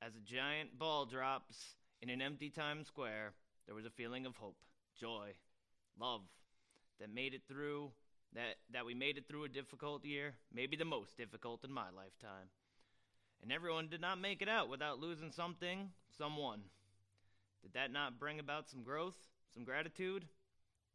As 0.00 0.14
a 0.14 0.20
giant 0.20 0.78
ball 0.78 1.06
drops 1.06 1.74
in 2.02 2.10
an 2.10 2.22
empty 2.22 2.50
Times 2.50 2.86
Square, 2.86 3.34
there 3.66 3.74
was 3.74 3.86
a 3.86 3.90
feeling 3.90 4.26
of 4.26 4.36
hope, 4.36 4.58
joy, 4.98 5.30
love 5.98 6.22
that 7.00 7.12
made 7.12 7.34
it 7.34 7.42
through 7.48 7.90
that 8.34 8.56
that 8.72 8.84
we 8.84 8.94
made 8.94 9.16
it 9.16 9.26
through 9.28 9.44
a 9.44 9.48
difficult 9.48 10.04
year, 10.04 10.34
maybe 10.52 10.76
the 10.76 10.84
most 10.84 11.16
difficult 11.16 11.64
in 11.64 11.72
my 11.72 11.90
lifetime. 11.96 12.48
And 13.42 13.52
everyone 13.52 13.88
did 13.88 14.00
not 14.00 14.20
make 14.20 14.42
it 14.42 14.48
out 14.48 14.68
without 14.68 15.00
losing 15.00 15.30
something, 15.30 15.90
someone. 16.18 16.60
Did 17.62 17.74
that 17.74 17.92
not 17.92 18.18
bring 18.18 18.38
about 18.38 18.68
some 18.68 18.82
growth, 18.82 19.16
some 19.54 19.64
gratitude, 19.64 20.26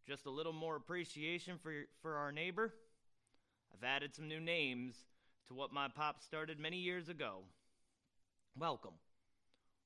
just 0.08 0.26
a 0.26 0.32
little 0.32 0.54
more 0.54 0.76
appreciation 0.76 1.58
for 1.62 1.74
for 2.02 2.18
our 2.18 2.32
neighbor? 2.32 2.74
I've 3.74 3.84
added 3.84 4.16
some 4.16 4.28
new 4.28 4.40
names 4.40 4.96
to 5.48 5.54
what 5.54 5.74
my 5.74 5.88
pop 5.88 6.22
started 6.22 6.60
many 6.60 6.78
years 6.78 7.10
ago. 7.10 7.40
Welcome. 8.58 8.94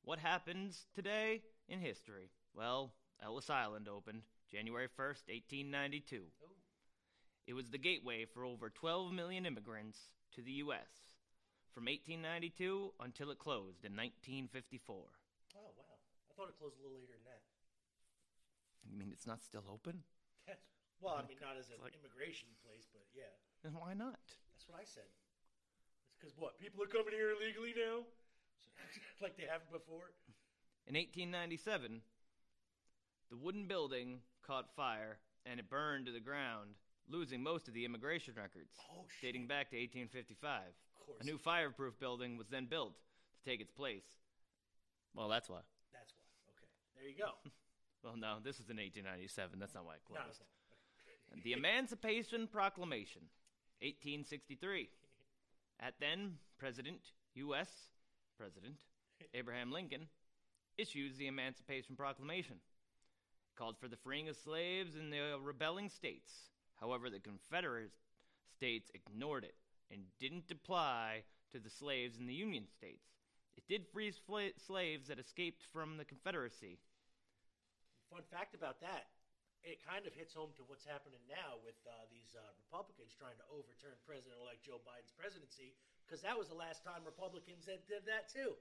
What 0.03 0.19
happens 0.19 0.85
today 0.95 1.41
in 1.67 1.79
history? 1.79 2.29
Well, 2.53 2.93
Ellis 3.23 3.49
Island 3.49 3.87
opened 3.87 4.21
January 4.51 4.87
1st, 4.87 5.25
1892. 5.27 6.21
It 7.47 7.53
was 7.53 7.69
the 7.69 7.77
gateway 7.77 8.25
for 8.25 8.45
over 8.45 8.69
12 8.69 9.13
million 9.13 9.45
immigrants 9.45 9.97
to 10.35 10.41
the 10.41 10.51
U.S. 10.65 10.89
from 11.73 11.85
1892 11.85 12.93
until 12.99 13.31
it 13.31 13.39
closed 13.39 13.85
in 13.85 13.93
1954. 13.93 14.95
Oh 14.95 15.59
wow. 15.77 15.83
I 16.29 16.33
thought 16.35 16.49
it 16.49 16.57
closed 16.57 16.77
a 16.79 16.83
little 16.83 16.97
later 16.97 17.17
than. 17.23 17.24
You 18.89 18.97
mean 18.97 19.09
it's 19.11 19.27
not 19.27 19.41
still 19.41 19.63
open? 19.71 20.03
That's, 20.47 20.61
well, 21.01 21.17
I 21.17 21.25
mean, 21.27 21.37
not 21.41 21.57
as 21.57 21.69
an 21.69 21.81
like- 21.81 21.97
immigration 21.97 22.49
place, 22.63 22.87
but 22.93 23.03
yeah. 23.13 23.33
Then 23.63 23.73
why 23.73 23.93
not? 23.93 24.21
That's 24.53 24.67
what 24.69 24.79
I 24.79 24.85
said. 24.85 25.09
It's 26.07 26.15
because 26.19 26.37
what? 26.37 26.59
People 26.59 26.83
are 26.83 26.87
coming 26.87 27.13
here 27.13 27.33
illegally 27.33 27.73
now? 27.73 28.05
like 29.21 29.37
they 29.37 29.49
haven't 29.49 29.71
before? 29.71 30.13
In 30.87 30.93
1897, 30.93 32.01
the 33.29 33.37
wooden 33.37 33.67
building 33.67 34.21
caught 34.45 34.69
fire 34.75 35.17
and 35.45 35.59
it 35.59 35.69
burned 35.69 36.05
to 36.05 36.11
the 36.11 36.19
ground, 36.19 36.77
losing 37.09 37.41
most 37.41 37.67
of 37.67 37.73
the 37.73 37.85
immigration 37.85 38.33
records. 38.37 38.77
Oh, 38.93 39.05
shit. 39.09 39.33
Dating 39.33 39.47
back 39.47 39.69
to 39.71 39.77
1855. 39.77 40.61
Of 40.61 41.05
course. 41.05 41.21
A 41.21 41.25
new 41.25 41.37
fireproof 41.37 41.99
building 41.99 42.37
was 42.37 42.47
then 42.49 42.65
built 42.65 42.93
to 42.93 43.49
take 43.49 43.61
its 43.61 43.71
place. 43.71 44.05
Well, 45.13 45.29
that's 45.29 45.49
why. 45.49 45.61
That's 45.93 46.13
why. 46.13 46.25
Okay. 46.53 46.69
There 46.97 47.09
you 47.09 47.17
go. 47.17 47.49
Well, 48.05 48.15
no, 48.17 48.37
this 48.43 48.59
is 48.59 48.69
in 48.69 48.77
1897. 48.77 49.57
That's 49.57 49.73
not 49.73 49.83
why 49.83 49.95
it 49.95 50.05
closed. 50.05 50.39
the 51.43 51.53
Emancipation 51.53 52.45
Proclamation, 52.45 53.23
1863. 53.81 54.89
At 55.79 55.95
then 55.99 56.35
President, 56.59 57.01
U.S. 57.33 57.69
President 58.37 58.75
Abraham 59.33 59.71
Lincoln 59.71 60.07
issues 60.77 61.17
the 61.17 61.25
Emancipation 61.25 61.95
Proclamation. 61.95 62.57
It 62.57 63.57
called 63.57 63.75
for 63.79 63.87
the 63.87 63.97
freeing 63.97 64.29
of 64.29 64.35
slaves 64.35 64.95
in 64.95 65.09
the 65.09 65.39
rebelling 65.43 65.89
states. 65.89 66.31
However, 66.79 67.09
the 67.09 67.19
Confederate 67.19 67.91
states 68.55 68.91
ignored 68.93 69.43
it 69.43 69.55
and 69.91 70.01
didn't 70.19 70.51
apply 70.51 71.23
to 71.53 71.59
the 71.59 71.69
slaves 71.71 72.17
in 72.19 72.27
the 72.27 72.33
Union 72.33 72.65
states. 72.67 73.07
It 73.57 73.63
did 73.67 73.87
free 73.91 74.11
sla- 74.11 74.51
slaves 74.67 75.07
that 75.07 75.19
escaped 75.19 75.63
from 75.73 75.97
the 75.97 76.05
Confederacy. 76.05 76.77
Fun 78.11 78.23
fact 78.29 78.53
about 78.53 78.79
that, 78.81 79.09
it 79.65 79.81
kind 79.81 80.05
of 80.05 80.13
hits 80.13 80.33
home 80.33 80.53
to 80.61 80.63
what's 80.69 80.85
happening 80.85 81.21
now 81.25 81.57
with 81.65 81.77
uh, 81.89 82.05
these 82.13 82.37
uh, 82.37 82.43
Republicans 82.61 83.17
trying 83.17 83.35
to 83.41 83.47
overturn 83.49 83.97
President-elect 84.05 84.61
Joe 84.61 84.77
Biden's 84.85 85.13
presidency, 85.13 85.73
because 86.05 86.21
that 86.21 86.37
was 86.37 86.53
the 86.53 86.57
last 86.57 86.85
time 86.85 87.01
Republicans 87.01 87.65
that 87.65 87.89
did 87.89 88.05
that 88.05 88.29
too. 88.29 88.53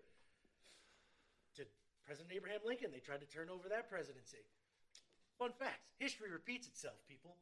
To 1.61 1.69
President 2.09 2.33
Abraham 2.33 2.65
Lincoln, 2.65 2.89
they 2.89 3.05
tried 3.05 3.21
to 3.21 3.29
turn 3.29 3.53
over 3.53 3.69
that 3.69 3.93
presidency. 3.93 4.49
Fun 5.37 5.53
fact: 5.53 5.85
history 6.01 6.33
repeats 6.33 6.67
itself, 6.67 6.97
people. 7.05 7.37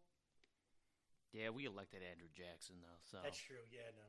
Yeah, 1.31 1.49
we 1.49 1.65
elected 1.65 2.05
Andrew 2.05 2.29
Jackson, 2.35 2.77
though, 2.85 3.01
so. 3.09 3.23
That's 3.25 3.41
true. 3.41 3.65
Yeah, 3.73 3.89
no, 3.97 4.05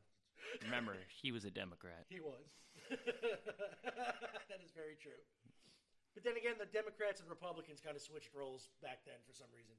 Remember, 0.61 0.97
he 1.21 1.31
was 1.31 1.45
a 1.45 1.51
Democrat. 1.51 2.05
he 2.09 2.19
was. 2.19 2.43
that 2.89 4.59
is 4.59 4.71
very 4.75 4.97
true. 4.99 5.21
But 6.14 6.24
then 6.24 6.38
again, 6.38 6.55
the 6.59 6.70
Democrats 6.70 7.20
and 7.22 7.30
Republicans 7.30 7.82
kind 7.82 7.95
of 7.95 8.01
switched 8.01 8.30
roles 8.34 8.70
back 8.82 8.99
then 9.05 9.18
for 9.26 9.34
some 9.34 9.47
reason. 9.55 9.74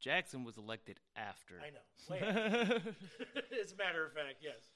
Jackson 0.00 0.44
was 0.44 0.58
elected 0.58 1.00
after. 1.16 1.60
I 1.60 1.70
know. 1.70 1.86
After. 2.14 2.94
As 3.62 3.72
a 3.72 3.76
matter 3.76 4.04
of 4.04 4.12
fact, 4.12 4.42
yes. 4.42 4.68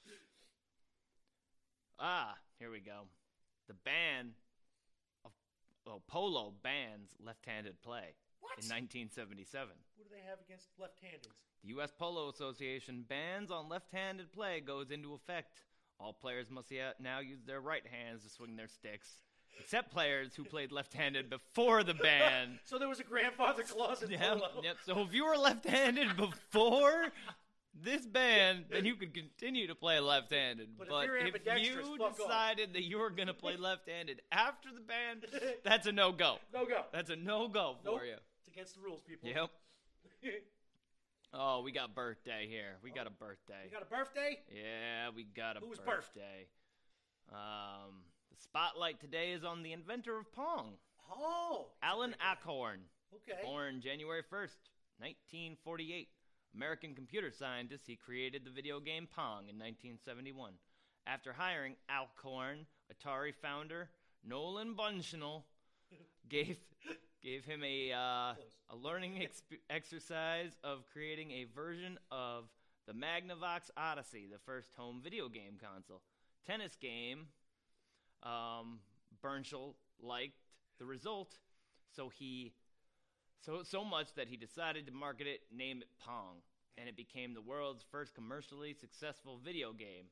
ah, 1.99 2.35
here 2.57 2.71
we 2.71 2.79
go. 2.79 3.07
The 3.67 3.75
ban 3.85 4.31
of 5.23 5.31
oh, 5.85 6.01
polo 6.07 6.53
bans 6.63 7.15
left-handed 7.23 7.81
play 7.81 8.15
What? 8.39 8.57
in 8.57 8.67
1977. 8.67 9.69
What 9.95 10.09
do 10.09 10.15
they 10.15 10.27
have 10.27 10.39
against 10.43 10.69
left-handeds? 10.79 11.29
The 11.61 11.69
U.S. 11.69 11.91
Polo 11.97 12.29
Association 12.29 13.05
bans 13.07 13.51
on 13.51 13.69
left-handed 13.69 14.31
play 14.31 14.61
goes 14.61 14.91
into 14.91 15.13
effect. 15.13 15.53
All 15.99 16.13
players 16.13 16.49
must 16.49 16.71
now 16.99 17.19
use 17.19 17.43
their 17.45 17.59
right 17.59 17.85
hands 17.85 18.23
to 18.23 18.29
swing 18.29 18.55
their 18.55 18.69
sticks, 18.69 19.19
except 19.59 19.91
players 19.91 20.35
who 20.35 20.43
played 20.43 20.71
left-handed 20.71 21.29
before 21.29 21.83
the 21.83 21.93
ban. 21.93 22.59
So 22.65 22.77
there 22.77 22.89
was 22.89 22.99
a 22.99 23.03
grandfather 23.03 23.63
clause 23.63 24.03
in 24.03 24.11
Yep, 24.11 24.19
polo. 24.21 24.49
yep. 24.63 24.77
So 24.85 24.99
if 25.01 25.13
you 25.13 25.25
were 25.25 25.37
left-handed 25.37 26.17
before 26.17 27.07
this 27.81 28.05
ban, 28.05 28.65
then 28.69 28.83
you 28.85 28.95
could 28.95 29.13
continue 29.13 29.67
to 29.67 29.75
play 29.75 29.99
left-handed. 29.99 30.69
But 30.77 30.89
But, 30.89 31.05
if 31.05 31.35
if, 31.35 31.61
you 31.63 31.97
fuck 31.97 32.01
off. 32.11 32.17
decided 32.17 32.73
that 32.73 32.83
you 32.83 32.97
were 32.99 33.09
going 33.09 33.27
to 33.27 33.33
play 33.33 33.55
left-handed 33.69 34.21
after 34.31 34.69
the 34.73 34.81
ban, 34.81 35.21
that's 35.63 35.87
a 35.87 35.91
no-go. 35.91 36.37
No 36.53 36.65
go. 36.65 36.83
That's 36.91 37.09
a 37.09 37.15
no-go 37.15 37.77
for 37.83 37.91
Nope. 37.91 38.01
you. 38.05 38.13
It's 38.39 38.47
against 38.47 38.75
the 38.75 38.81
rules, 38.81 39.01
people. 39.01 39.29
Yep. 39.29 39.49
Oh, 41.33 41.61
we 41.61 41.71
got 41.71 41.93
birthday 41.93 42.47
here. 42.49 42.77
We 42.83 42.89
got 42.89 43.05
a 43.05 43.11
birthday. 43.11 43.65
you 43.65 43.71
got 43.71 43.83
a 43.83 43.85
birthday? 43.85 44.39
Yeah, 44.51 45.09
we 45.15 45.23
got 45.23 45.57
a 45.57 45.59
Who's 45.59 45.77
birth? 45.77 45.85
birthday. 45.85 46.47
Um, 47.31 48.01
the 48.07 48.08
spotlight 48.43 48.99
today 48.99 49.31
is 49.31 49.43
on 49.43 49.63
the 49.63 49.73
inventor 49.73 50.17
of 50.17 50.31
Pong, 50.33 50.73
Oh. 51.11 51.67
Alan 51.81 52.15
Alcorn. 52.25 52.81
Okay. 53.13 53.39
Born 53.43 53.81
January 53.81 54.21
1st, 54.21 54.57
1948. 54.99 56.07
American 56.55 56.95
computer 56.95 57.31
scientist, 57.31 57.83
he 57.85 57.95
created 57.95 58.43
the 58.43 58.51
video 58.51 58.79
game 58.79 59.07
Pong 59.15 59.49
in 59.49 59.57
1971. 59.57 60.53
After 61.07 61.33
hiring 61.33 61.75
Alcorn, 61.91 62.65
Atari 62.93 63.33
founder 63.41 63.89
Nolan 64.27 64.73
Bushnell 64.75 65.45
gave 66.29 66.57
gave 67.23 67.43
him 67.45 67.63
a 67.63 67.91
uh, 67.91 68.33
a 68.69 68.75
learning 68.75 69.15
exp- 69.21 69.59
exercise 69.69 70.51
of 70.63 70.83
creating 70.91 71.31
a 71.31 71.45
version 71.55 71.97
of 72.11 72.45
the 72.87 72.93
Magnavox 72.93 73.69
Odyssey, 73.77 74.27
the 74.31 74.39
first 74.39 74.69
home 74.75 75.01
video 75.03 75.29
game 75.29 75.57
console. 75.61 76.01
Tennis 76.45 76.75
game. 76.79 77.27
Um, 78.23 78.79
liked 80.01 80.39
the 80.79 80.85
result, 80.85 81.37
so 81.95 82.09
he 82.09 82.53
So 83.41 83.63
so 83.63 83.83
much 83.85 84.13
that 84.15 84.27
he 84.27 84.37
decided 84.37 84.85
to 84.87 84.91
market 84.91 85.27
it, 85.27 85.41
name 85.51 85.81
it 85.81 85.87
Pong, 86.03 86.41
and 86.77 86.87
it 86.89 86.95
became 86.95 87.33
the 87.33 87.41
world's 87.41 87.83
first 87.91 88.13
commercially 88.13 88.73
successful 88.73 89.39
video 89.43 89.71
game. 89.73 90.05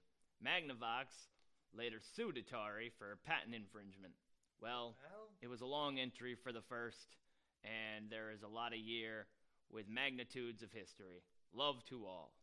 Magnavox 0.44 1.28
later 1.74 2.00
sued 2.00 2.36
Atari 2.36 2.92
for 2.98 3.18
patent 3.26 3.56
infringement. 3.56 4.14
Well, 4.62 4.96
Well, 5.12 5.30
it 5.42 5.48
was 5.48 5.62
a 5.62 5.66
long 5.66 6.00
entry 6.00 6.36
for 6.36 6.52
the 6.52 6.62
first, 6.62 7.16
and 7.64 8.10
there 8.10 8.32
is 8.32 8.44
a 8.44 8.48
lot 8.48 8.74
of 8.74 8.80
year 8.80 9.28
with 9.70 9.88
magnitudes 9.90 10.64
of 10.64 10.72
history. 10.72 11.22
Love 11.54 11.84
to 11.86 12.06
all. 12.06 12.34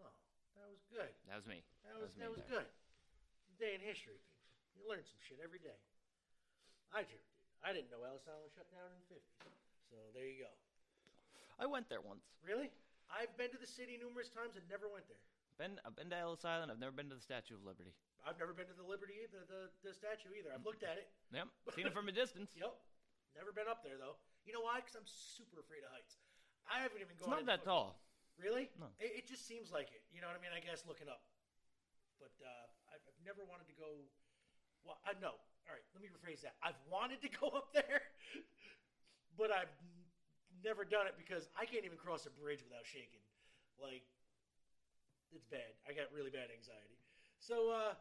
oh, 0.00 0.10
that 0.56 0.68
was 0.70 0.82
good. 0.90 1.12
That 1.28 1.36
was 1.36 1.46
me. 1.46 1.62
That 1.84 2.00
was 2.00 2.16
me 2.16 2.22
that 2.22 2.30
was 2.30 2.42
good. 2.48 2.66
Day 3.58 3.74
in 3.74 3.80
history. 3.80 4.20
You 4.78 4.86
learn 4.86 5.02
some 5.02 5.18
shit 5.18 5.42
every 5.42 5.58
day. 5.58 5.76
I 6.94 7.02
sure 7.02 7.18
did. 7.18 7.34
I 7.66 7.74
didn't 7.74 7.90
know 7.90 8.06
Ellis 8.06 8.22
Island 8.30 8.46
was 8.46 8.54
shut 8.54 8.70
down 8.70 8.86
in 8.94 8.98
the 9.02 9.10
50s. 9.10 9.50
So 9.90 9.98
there 10.14 10.24
you 10.30 10.46
go. 10.46 10.52
I 11.58 11.66
went 11.66 11.90
there 11.90 11.98
once. 11.98 12.22
Really? 12.46 12.70
I've 13.10 13.34
been 13.34 13.50
to 13.50 13.58
the 13.58 13.66
city 13.66 13.98
numerous 13.98 14.30
times 14.30 14.54
and 14.54 14.62
never 14.70 14.86
went 14.86 15.10
there. 15.10 15.18
Been 15.58 15.82
I've 15.82 15.98
been 15.98 16.06
to 16.14 16.18
Ellis 16.18 16.46
Island. 16.46 16.70
I've 16.70 16.78
never 16.78 16.94
been 16.94 17.10
to 17.10 17.18
the 17.18 17.24
Statue 17.24 17.58
of 17.58 17.66
Liberty. 17.66 17.90
I've 18.22 18.38
never 18.38 18.54
been 18.54 18.70
to 18.70 18.78
the 18.78 18.86
Liberty, 18.86 19.26
the, 19.30 19.42
the, 19.46 19.62
the 19.82 19.92
statue 19.94 20.30
either. 20.34 20.54
I've 20.54 20.66
looked 20.66 20.86
at 20.86 20.98
it. 20.98 21.10
Yep, 21.28 21.48
seen 21.76 21.84
it 21.84 21.92
from 21.92 22.08
a 22.08 22.14
distance. 22.14 22.56
Yep. 22.62 22.72
Never 23.36 23.52
been 23.52 23.68
up 23.70 23.84
there, 23.84 24.00
though. 24.00 24.16
You 24.48 24.56
know 24.56 24.64
why? 24.64 24.80
Because 24.80 24.96
I'm 24.96 25.06
super 25.06 25.60
afraid 25.60 25.84
of 25.84 25.92
heights. 25.92 26.18
I 26.66 26.82
haven't 26.82 26.98
even 26.98 27.14
It's 27.14 27.22
gone 27.22 27.44
not 27.44 27.46
that 27.46 27.62
tall. 27.62 28.00
Really? 28.40 28.72
No. 28.80 28.90
It, 28.98 29.22
it 29.22 29.24
just 29.28 29.44
seems 29.46 29.70
like 29.70 29.92
it. 29.94 30.02
You 30.10 30.24
know 30.24 30.30
what 30.30 30.38
I 30.38 30.42
mean? 30.42 30.54
I 30.54 30.62
guess 30.62 30.88
looking 30.88 31.06
up. 31.06 31.22
But 32.18 32.34
uh, 32.42 32.66
I've, 32.90 33.02
I've 33.04 33.22
never 33.22 33.44
wanted 33.46 33.70
to 33.70 33.76
go. 33.78 34.08
Well, 34.84 34.98
I 35.06 35.12
know. 35.20 35.34
All 35.66 35.72
right, 35.76 35.84
let 35.92 36.00
me 36.00 36.08
rephrase 36.08 36.40
that. 36.42 36.54
I've 36.64 36.78
wanted 36.90 37.20
to 37.22 37.28
go 37.28 37.48
up 37.58 37.72
there, 37.74 38.00
but 39.36 39.52
I've 39.52 39.72
never 40.64 40.84
done 40.84 41.06
it 41.06 41.14
because 41.20 41.48
I 41.58 41.64
can't 41.64 41.84
even 41.84 41.98
cross 41.98 42.24
a 42.26 42.32
bridge 42.32 42.64
without 42.64 42.86
shaking. 42.88 43.20
Like, 43.80 44.02
it's 45.30 45.44
bad. 45.44 45.76
I 45.86 45.92
got 45.92 46.08
really 46.14 46.30
bad 46.30 46.48
anxiety. 46.48 46.96
So, 47.38 47.70
uh, 47.70 47.92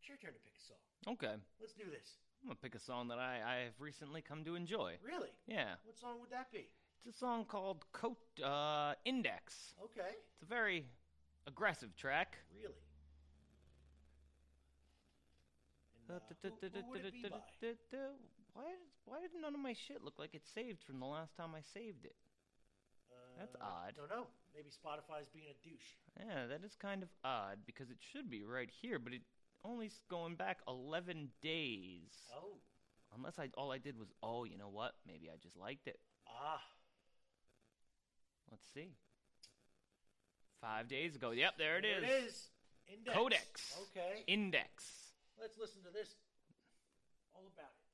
it's 0.00 0.08
your 0.08 0.16
turn 0.16 0.32
to 0.32 0.40
pick 0.40 0.56
a 0.56 0.64
song. 0.64 0.82
Okay, 1.14 1.34
Let's 1.60 1.72
do 1.74 1.84
this. 1.90 2.18
I'm 2.42 2.48
gonna 2.48 2.58
pick 2.62 2.74
a 2.74 2.80
song 2.80 3.08
that 3.08 3.18
I 3.18 3.40
I 3.44 3.54
have 3.68 3.78
recently 3.78 4.22
come 4.22 4.44
to 4.44 4.54
enjoy. 4.56 4.96
Really? 5.04 5.30
Yeah, 5.46 5.74
What 5.84 5.98
song 5.98 6.20
would 6.20 6.30
that 6.30 6.50
be? 6.52 6.68
it's 7.06 7.16
a 7.16 7.18
song 7.18 7.44
called 7.44 7.84
Coat 7.92 8.18
uh, 8.42 8.94
Index. 9.04 9.74
Okay. 9.82 10.16
It's 10.34 10.42
a 10.42 10.46
very 10.46 10.84
aggressive 11.46 11.94
track. 11.96 12.38
Really? 12.54 12.74
And, 15.94 15.95
uh, 16.10 16.18
who, 16.42 16.48
who 16.48 16.90
would 16.90 17.04
it 17.04 17.12
be 17.12 17.22
by? 17.28 17.38
Why 18.54 18.62
did, 18.64 18.80
why 19.04 19.20
did 19.20 19.30
none 19.40 19.54
of 19.54 19.60
my 19.60 19.74
shit 19.74 20.02
look 20.02 20.18
like 20.18 20.30
it's 20.34 20.48
saved 20.50 20.82
from 20.82 21.00
the 21.00 21.06
last 21.06 21.36
time 21.36 21.50
I 21.54 21.60
saved 21.74 22.04
it? 22.04 22.16
That's 23.38 23.54
Uh, 23.56 23.64
odd. 23.64 23.94
Don't 23.96 24.08
know. 24.08 24.26
Maybe 24.54 24.68
Spotify's 24.70 25.28
being 25.32 25.46
a 25.50 25.68
douche. 25.68 25.92
Yeah, 26.18 26.46
that 26.46 26.64
is 26.64 26.74
kind 26.74 27.02
of 27.02 27.10
odd 27.22 27.58
because 27.66 27.90
it 27.90 27.98
should 28.00 28.30
be 28.30 28.44
right 28.44 28.70
here, 28.80 28.98
but 28.98 29.12
it 29.12 29.20
only 29.62 29.90
going 30.08 30.36
back 30.36 30.60
11 30.66 31.28
days. 31.42 32.12
Oh. 32.34 32.56
Unless 33.14 33.38
I 33.38 33.48
all 33.56 33.72
I 33.72 33.78
did 33.78 33.98
was, 33.98 34.08
oh, 34.22 34.44
you 34.44 34.56
know 34.56 34.68
what? 34.70 34.94
Maybe 35.06 35.28
I 35.28 35.36
just 35.42 35.56
liked 35.56 35.86
it. 35.86 35.98
Ah. 36.28 36.60
Let's 38.50 38.66
see. 38.72 38.94
Five 40.60 40.88
days 40.88 41.14
ago. 41.14 41.32
Yep, 41.32 41.58
there 41.58 41.76
it 41.78 41.82
There 41.82 41.98
is. 41.98 42.04
It 42.04 42.24
is. 42.26 42.48
Index. 42.88 43.16
Codex. 43.16 43.76
Okay. 43.90 44.24
Index. 44.26 45.05
Let's 45.40 45.56
listen 45.58 45.82
to 45.84 45.90
this. 45.90 46.16
All 47.34 47.46
about 47.52 47.72
it. 47.76 47.85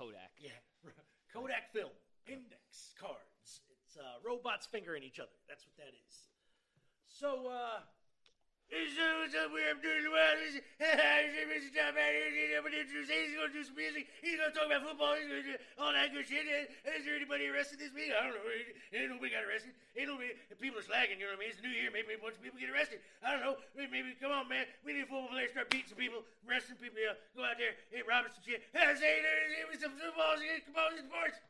Kodak. 0.00 0.32
Yeah. 0.40 0.56
Kodak 1.32 1.68
film. 1.76 1.92
Index 2.26 2.96
cards. 2.98 3.60
It's 3.68 3.98
uh, 4.00 4.16
robots 4.24 4.64
fingering 4.64 5.02
each 5.02 5.20
other. 5.20 5.36
That's 5.46 5.66
what 5.66 5.76
that 5.76 5.92
is. 5.92 6.14
So, 7.06 7.52
uh. 7.52 7.80
This 9.00 9.08
is 9.08 9.16
what's 9.16 9.32
up 9.32 9.48
where 9.56 9.64
I'm 9.72 9.80
doing 9.80 10.04
well. 10.12 10.36
Mr. 10.36 10.60
He's 10.60 10.60
going 13.32 13.48
to 13.48 13.56
do 13.56 13.64
some 13.64 13.72
music. 13.72 14.12
He's 14.20 14.36
going 14.36 14.52
to 14.52 14.54
talk 14.56 14.68
about 14.68 14.84
football. 14.84 15.16
He's 15.16 15.24
going 15.24 15.40
to 15.40 15.48
do 15.48 15.56
all 15.80 15.96
that 15.96 16.12
good 16.12 16.28
shit. 16.28 16.44
Is 16.44 17.08
there 17.08 17.16
anybody 17.16 17.48
arrested 17.48 17.80
this 17.80 17.96
week? 17.96 18.12
I 18.12 18.28
don't 18.28 18.36
know. 18.36 18.44
Ain't 18.44 19.08
nobody 19.08 19.32
got 19.32 19.48
arrested. 19.48 19.72
Ain't 19.96 20.12
nobody. 20.12 20.36
People 20.60 20.84
are 20.84 20.88
slacking, 20.88 21.16
you 21.16 21.24
know 21.24 21.32
what 21.32 21.40
I 21.40 21.48
mean? 21.48 21.56
It's 21.56 21.64
new 21.64 21.72
year. 21.72 21.88
Maybe 21.88 22.12
a 22.12 22.20
bunch 22.20 22.36
of 22.36 22.44
people 22.44 22.60
get 22.60 22.68
arrested. 22.68 23.00
I 23.24 23.32
don't 23.32 23.40
know. 23.40 23.56
Maybe, 23.72 24.04
maybe 24.04 24.20
come 24.20 24.36
on, 24.36 24.52
man. 24.52 24.68
We 24.84 24.92
need 24.92 25.08
football 25.08 25.32
players 25.32 25.56
start 25.56 25.72
beating 25.72 25.88
some 25.88 25.96
people, 25.96 26.20
arresting 26.44 26.76
people. 26.76 27.00
You 27.00 27.16
go 27.32 27.40
out 27.40 27.56
there, 27.56 27.80
hey, 27.88 28.04
robbing 28.04 28.36
some 28.36 28.44
shit. 28.44 28.68
Hey, 28.76 28.84
say 29.00 29.24
there's 29.24 29.80
some 29.80 29.96
football. 29.96 30.36
Come 30.36 30.76
on, 30.76 31.00
sports. 31.00 31.40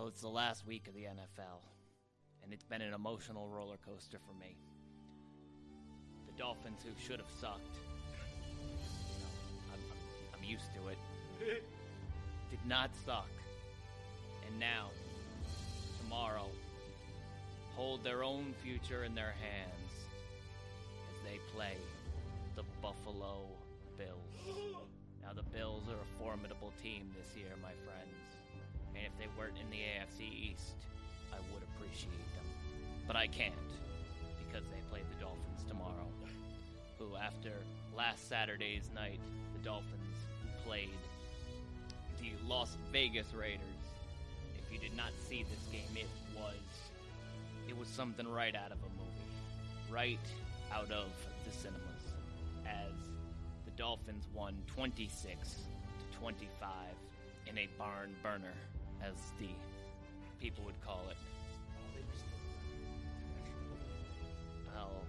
Well, 0.00 0.08
it's 0.08 0.22
the 0.22 0.28
last 0.28 0.66
week 0.66 0.88
of 0.88 0.94
the 0.94 1.02
NFL, 1.02 1.60
and 2.42 2.54
it's 2.54 2.64
been 2.64 2.80
an 2.80 2.94
emotional 2.94 3.50
roller 3.50 3.76
coaster 3.84 4.16
for 4.18 4.32
me. 4.40 4.56
The 6.26 6.32
Dolphins, 6.38 6.80
who 6.82 6.88
should 6.98 7.18
have 7.18 7.28
sucked, 7.38 7.76
you 8.56 9.20
know, 9.20 9.74
I'm, 9.74 9.80
I'm 10.32 10.42
used 10.42 10.72
to 10.72 10.88
it, 10.88 11.62
did 12.50 12.64
not 12.66 12.88
suck. 13.04 13.28
And 14.48 14.58
now, 14.58 14.88
tomorrow, 16.02 16.46
hold 17.76 18.02
their 18.02 18.24
own 18.24 18.54
future 18.64 19.04
in 19.04 19.14
their 19.14 19.34
hands 19.38 19.92
as 21.10 21.30
they 21.30 21.38
play 21.54 21.76
the 22.56 22.62
Buffalo 22.80 23.42
Bills. 23.98 24.78
Now, 25.22 25.34
the 25.34 25.42
Bills 25.42 25.82
are 25.90 26.00
a 26.00 26.24
formidable 26.24 26.72
team 26.82 27.10
this 27.14 27.36
year, 27.36 27.52
my 27.60 27.72
friends. 27.84 28.39
And 29.00 29.08
if 29.08 29.18
they 29.18 29.28
weren't 29.38 29.56
in 29.56 29.70
the 29.70 29.78
AFC 29.78 30.28
East, 30.28 30.76
I 31.32 31.36
would 31.52 31.62
appreciate 31.74 32.12
them. 32.36 32.44
But 33.06 33.16
I 33.16 33.26
can't, 33.26 33.54
because 34.46 34.66
they 34.68 34.80
play 34.90 35.00
the 35.08 35.24
Dolphins 35.24 35.64
tomorrow. 35.66 36.06
Who, 36.98 37.16
after 37.16 37.52
last 37.96 38.28
Saturday's 38.28 38.90
night, 38.94 39.20
the 39.54 39.64
Dolphins 39.64 40.16
played 40.66 40.90
the 42.20 42.32
Las 42.46 42.76
Vegas 42.92 43.32
Raiders. 43.32 43.60
If 44.58 44.70
you 44.70 44.78
did 44.78 44.94
not 44.94 45.12
see 45.26 45.44
this 45.44 45.64
game, 45.72 45.96
it 45.96 46.06
was 46.36 46.54
it 47.68 47.78
was 47.78 47.88
something 47.88 48.28
right 48.28 48.54
out 48.54 48.72
of 48.72 48.78
a 48.78 48.90
movie, 48.98 49.90
right 49.90 50.18
out 50.72 50.90
of 50.90 51.08
the 51.44 51.50
cinemas. 51.50 51.80
As 52.66 52.92
the 53.64 53.70
Dolphins 53.76 54.26
won 54.34 54.56
26 54.66 55.54
to 55.54 56.18
25 56.18 56.70
in 57.46 57.58
a 57.58 57.68
barn 57.78 58.14
burner, 58.22 58.54
as 59.02 59.14
the 59.38 59.48
people 60.40 60.64
would 60.64 60.80
call 60.80 61.02
it. 61.10 61.16
Well, 64.74 65.02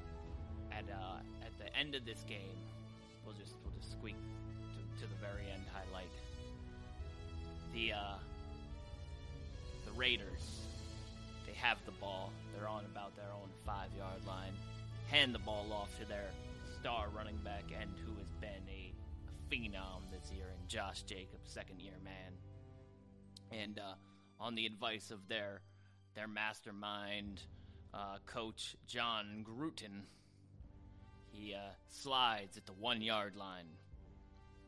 at 0.71 0.85
uh, 0.89 1.19
at 1.45 1.57
the 1.57 1.75
end 1.77 1.95
of 1.95 2.05
this 2.05 2.23
game, 2.27 2.59
we'll 3.25 3.35
just 3.35 3.53
we'll 3.63 3.73
just 3.79 3.91
squeak 3.91 4.15
to, 4.15 5.01
to 5.01 5.07
the 5.07 5.15
very 5.21 5.49
end 5.51 5.63
highlight. 5.71 6.11
The 7.73 7.93
uh, 7.93 8.17
the 9.85 9.91
Raiders, 9.91 10.61
they 11.45 11.53
have 11.53 11.77
the 11.85 11.91
ball. 11.93 12.31
They're 12.55 12.67
on 12.67 12.85
about 12.85 13.15
their 13.15 13.31
own 13.31 13.49
five 13.65 13.89
yard 13.97 14.25
line. 14.27 14.53
Hand 15.09 15.33
the 15.35 15.39
ball 15.39 15.67
off 15.71 15.89
to 15.99 16.05
their 16.07 16.29
star 16.79 17.07
running 17.15 17.37
back 17.43 17.63
and 17.79 17.89
who 18.05 18.17
has 18.17 18.29
been 18.39 18.63
a, 18.67 18.91
a 19.27 19.53
phenom 19.53 20.01
this 20.11 20.31
year, 20.31 20.45
and 20.57 20.67
Josh 20.67 21.03
Jacobs, 21.03 21.51
second 21.51 21.79
year 21.79 21.93
man. 22.03 22.33
And 23.51 23.79
uh, 23.79 23.93
on 24.39 24.55
the 24.55 24.65
advice 24.65 25.11
of 25.11 25.27
their 25.27 25.61
their 26.15 26.27
mastermind 26.27 27.41
uh, 27.93 28.17
coach 28.25 28.75
Jon 28.87 29.45
Gruden, 29.47 30.03
he 31.31 31.53
uh, 31.53 31.59
slides 31.89 32.57
at 32.57 32.65
the 32.65 32.73
one 32.73 33.01
yard 33.01 33.35
line, 33.35 33.67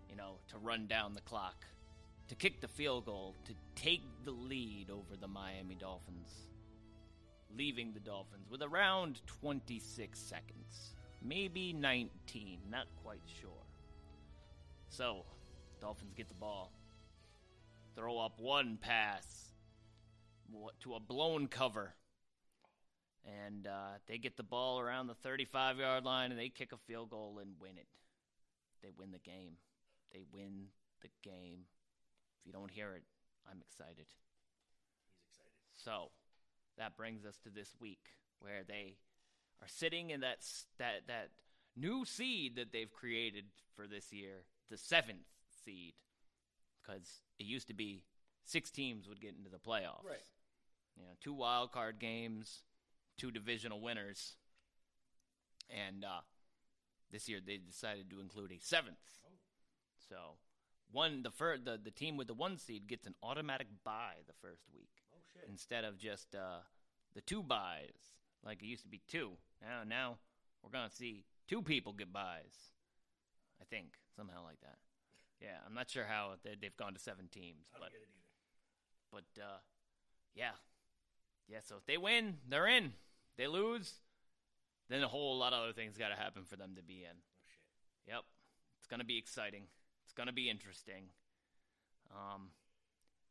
you 0.09 0.15
know, 0.15 0.35
to 0.49 0.57
run 0.57 0.87
down 0.87 1.13
the 1.13 1.21
clock, 1.21 1.65
to 2.29 2.35
kick 2.35 2.61
the 2.61 2.67
field 2.67 3.05
goal, 3.05 3.35
to 3.45 3.53
take 3.75 4.03
the 4.23 4.31
lead 4.31 4.89
over 4.89 5.17
the 5.19 5.27
Miami 5.27 5.75
Dolphins, 5.75 6.29
leaving 7.57 7.93
the 7.93 7.99
Dolphins 7.99 8.49
with 8.49 8.61
around 8.61 9.21
26 9.27 10.17
seconds, 10.17 10.95
maybe 11.21 11.73
19, 11.73 12.59
not 12.69 12.87
quite 13.03 13.21
sure. 13.41 13.51
So, 14.89 15.25
Dolphins 15.81 16.13
get 16.15 16.27
the 16.27 16.35
ball, 16.35 16.71
throw 17.95 18.19
up 18.19 18.39
one 18.39 18.77
pass 18.81 19.51
to 20.81 20.93
a 20.93 20.99
blown 20.99 21.47
cover. 21.47 21.95
And 23.25 23.67
uh, 23.67 23.99
they 24.07 24.17
get 24.17 24.35
the 24.35 24.43
ball 24.43 24.79
around 24.79 25.07
the 25.07 25.13
35 25.15 25.79
yard 25.79 26.03
line 26.03 26.31
and 26.31 26.39
they 26.39 26.49
kick 26.49 26.73
a 26.73 26.77
field 26.77 27.09
goal 27.09 27.39
and 27.41 27.51
win 27.59 27.77
it. 27.77 27.87
They 28.81 28.89
win 28.97 29.11
the 29.11 29.19
game. 29.19 29.53
They 30.11 30.23
win 30.33 30.65
the 31.01 31.09
game. 31.23 31.61
If 32.39 32.45
you 32.45 32.51
don't 32.51 32.69
hear 32.69 32.93
it, 32.93 33.03
I'm 33.49 33.61
excited. 33.61 33.95
He's 33.97 35.29
excited. 35.31 35.51
So 35.73 36.11
that 36.77 36.97
brings 36.97 37.25
us 37.25 37.37
to 37.43 37.49
this 37.49 37.73
week 37.79 38.01
where 38.39 38.63
they 38.67 38.97
are 39.61 39.67
sitting 39.67 40.09
in 40.09 40.19
that 40.19 40.39
that 40.77 41.07
that 41.07 41.29
new 41.75 42.03
seed 42.05 42.57
that 42.57 42.71
they've 42.73 42.91
created 42.91 43.45
for 43.75 43.87
this 43.87 44.11
year, 44.11 44.43
the 44.69 44.77
seventh 44.77 45.27
seed, 45.63 45.93
because 46.85 47.21
it 47.39 47.45
used 47.45 47.67
to 47.67 47.73
be 47.73 48.03
six 48.43 48.69
teams 48.71 49.07
would 49.07 49.21
get 49.21 49.35
into 49.37 49.49
the 49.49 49.57
playoffs. 49.57 50.05
Right. 50.05 50.27
You 50.97 51.03
know, 51.03 51.11
two 51.21 51.33
wild 51.33 51.71
card 51.71 51.99
games, 51.99 52.61
two 53.17 53.31
divisional 53.31 53.81
winners, 53.81 54.35
and 55.69 56.03
uh, 56.03 56.21
this 57.11 57.27
year 57.27 57.39
they 57.45 57.57
decided 57.57 58.09
to 58.11 58.19
include 58.19 58.51
a 58.51 58.59
seventh. 58.59 58.97
So 60.09 60.35
one 60.91 61.23
the 61.23 61.31
fir- 61.31 61.57
the 61.57 61.79
the 61.83 61.91
team 61.91 62.17
with 62.17 62.27
the 62.27 62.33
one 62.33 62.57
seed 62.57 62.87
gets 62.87 63.07
an 63.07 63.15
automatic 63.23 63.67
bye 63.83 64.21
the 64.27 64.33
first 64.41 64.63
week 64.73 64.89
Oh, 65.15 65.19
shit. 65.33 65.49
instead 65.49 65.83
of 65.85 65.97
just 65.97 66.35
uh, 66.35 66.59
the 67.15 67.21
two 67.21 67.41
buys 67.41 68.11
like 68.45 68.61
it 68.61 68.65
used 68.67 68.83
to 68.83 68.89
be 68.89 69.01
two. 69.07 69.31
Now 69.61 69.83
now 69.87 70.17
we're 70.61 70.69
gonna 70.71 70.91
see 70.91 71.23
two 71.47 71.61
people 71.63 71.93
get 71.93 72.11
buys. 72.13 72.53
I 73.61 73.65
think 73.65 73.87
somehow 74.15 74.43
like 74.43 74.59
that. 74.61 74.77
Yeah, 75.43 75.59
I'm 75.67 75.73
not 75.73 75.89
sure 75.89 76.05
how 76.05 76.35
they, 76.43 76.55
they've 76.59 76.77
gone 76.77 76.93
to 76.93 76.99
seven 76.99 77.27
teams, 77.27 77.67
I 77.75 77.79
but 77.79 77.91
don't 77.91 77.91
get 77.91 78.01
it 78.01 78.07
either. 78.15 78.31
but 79.11 79.41
uh, 79.43 79.59
yeah, 80.35 80.55
yeah. 81.49 81.59
So 81.67 81.75
if 81.75 81.85
they 81.85 81.97
win, 81.97 82.35
they're 82.47 82.67
in. 82.67 82.93
They 83.37 83.47
lose, 83.47 83.95
then 84.89 85.03
a 85.03 85.07
whole 85.07 85.37
lot 85.37 85.51
of 85.53 85.63
other 85.63 85.73
things 85.73 85.97
got 85.97 86.09
to 86.09 86.15
happen 86.15 86.43
for 86.45 86.55
them 86.55 86.75
to 86.77 86.83
be 86.83 87.03
in. 87.03 87.17
Oh, 87.17 87.43
shit. 87.45 88.13
Yep, 88.13 88.23
it's 88.79 88.87
gonna 88.87 89.03
be 89.03 89.17
exciting. 89.17 89.63
It's 90.05 90.13
gonna 90.13 90.31
be 90.31 90.49
interesting. 90.49 91.09
Um, 92.09 92.51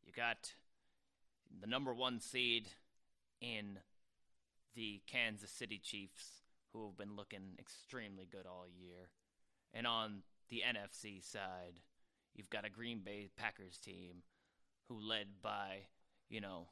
you 0.05 0.13
got 0.13 0.53
the 1.61 1.67
number 1.67 1.93
one 1.93 2.19
seed 2.19 2.67
in 3.41 3.79
the 4.75 5.01
Kansas 5.07 5.49
City 5.49 5.79
Chiefs, 5.81 6.43
who 6.73 6.85
have 6.85 6.97
been 6.97 7.15
looking 7.15 7.55
extremely 7.59 8.27
good 8.29 8.45
all 8.45 8.65
year, 8.67 9.09
and 9.73 9.87
on 9.87 10.21
the 10.49 10.61
NFC 10.67 11.23
side, 11.23 11.79
you've 12.35 12.49
got 12.49 12.65
a 12.65 12.69
Green 12.69 12.99
Bay 12.99 13.29
Packers 13.37 13.77
team 13.77 14.23
who 14.89 14.99
led 14.99 15.27
by, 15.41 15.87
you 16.29 16.41
know, 16.41 16.67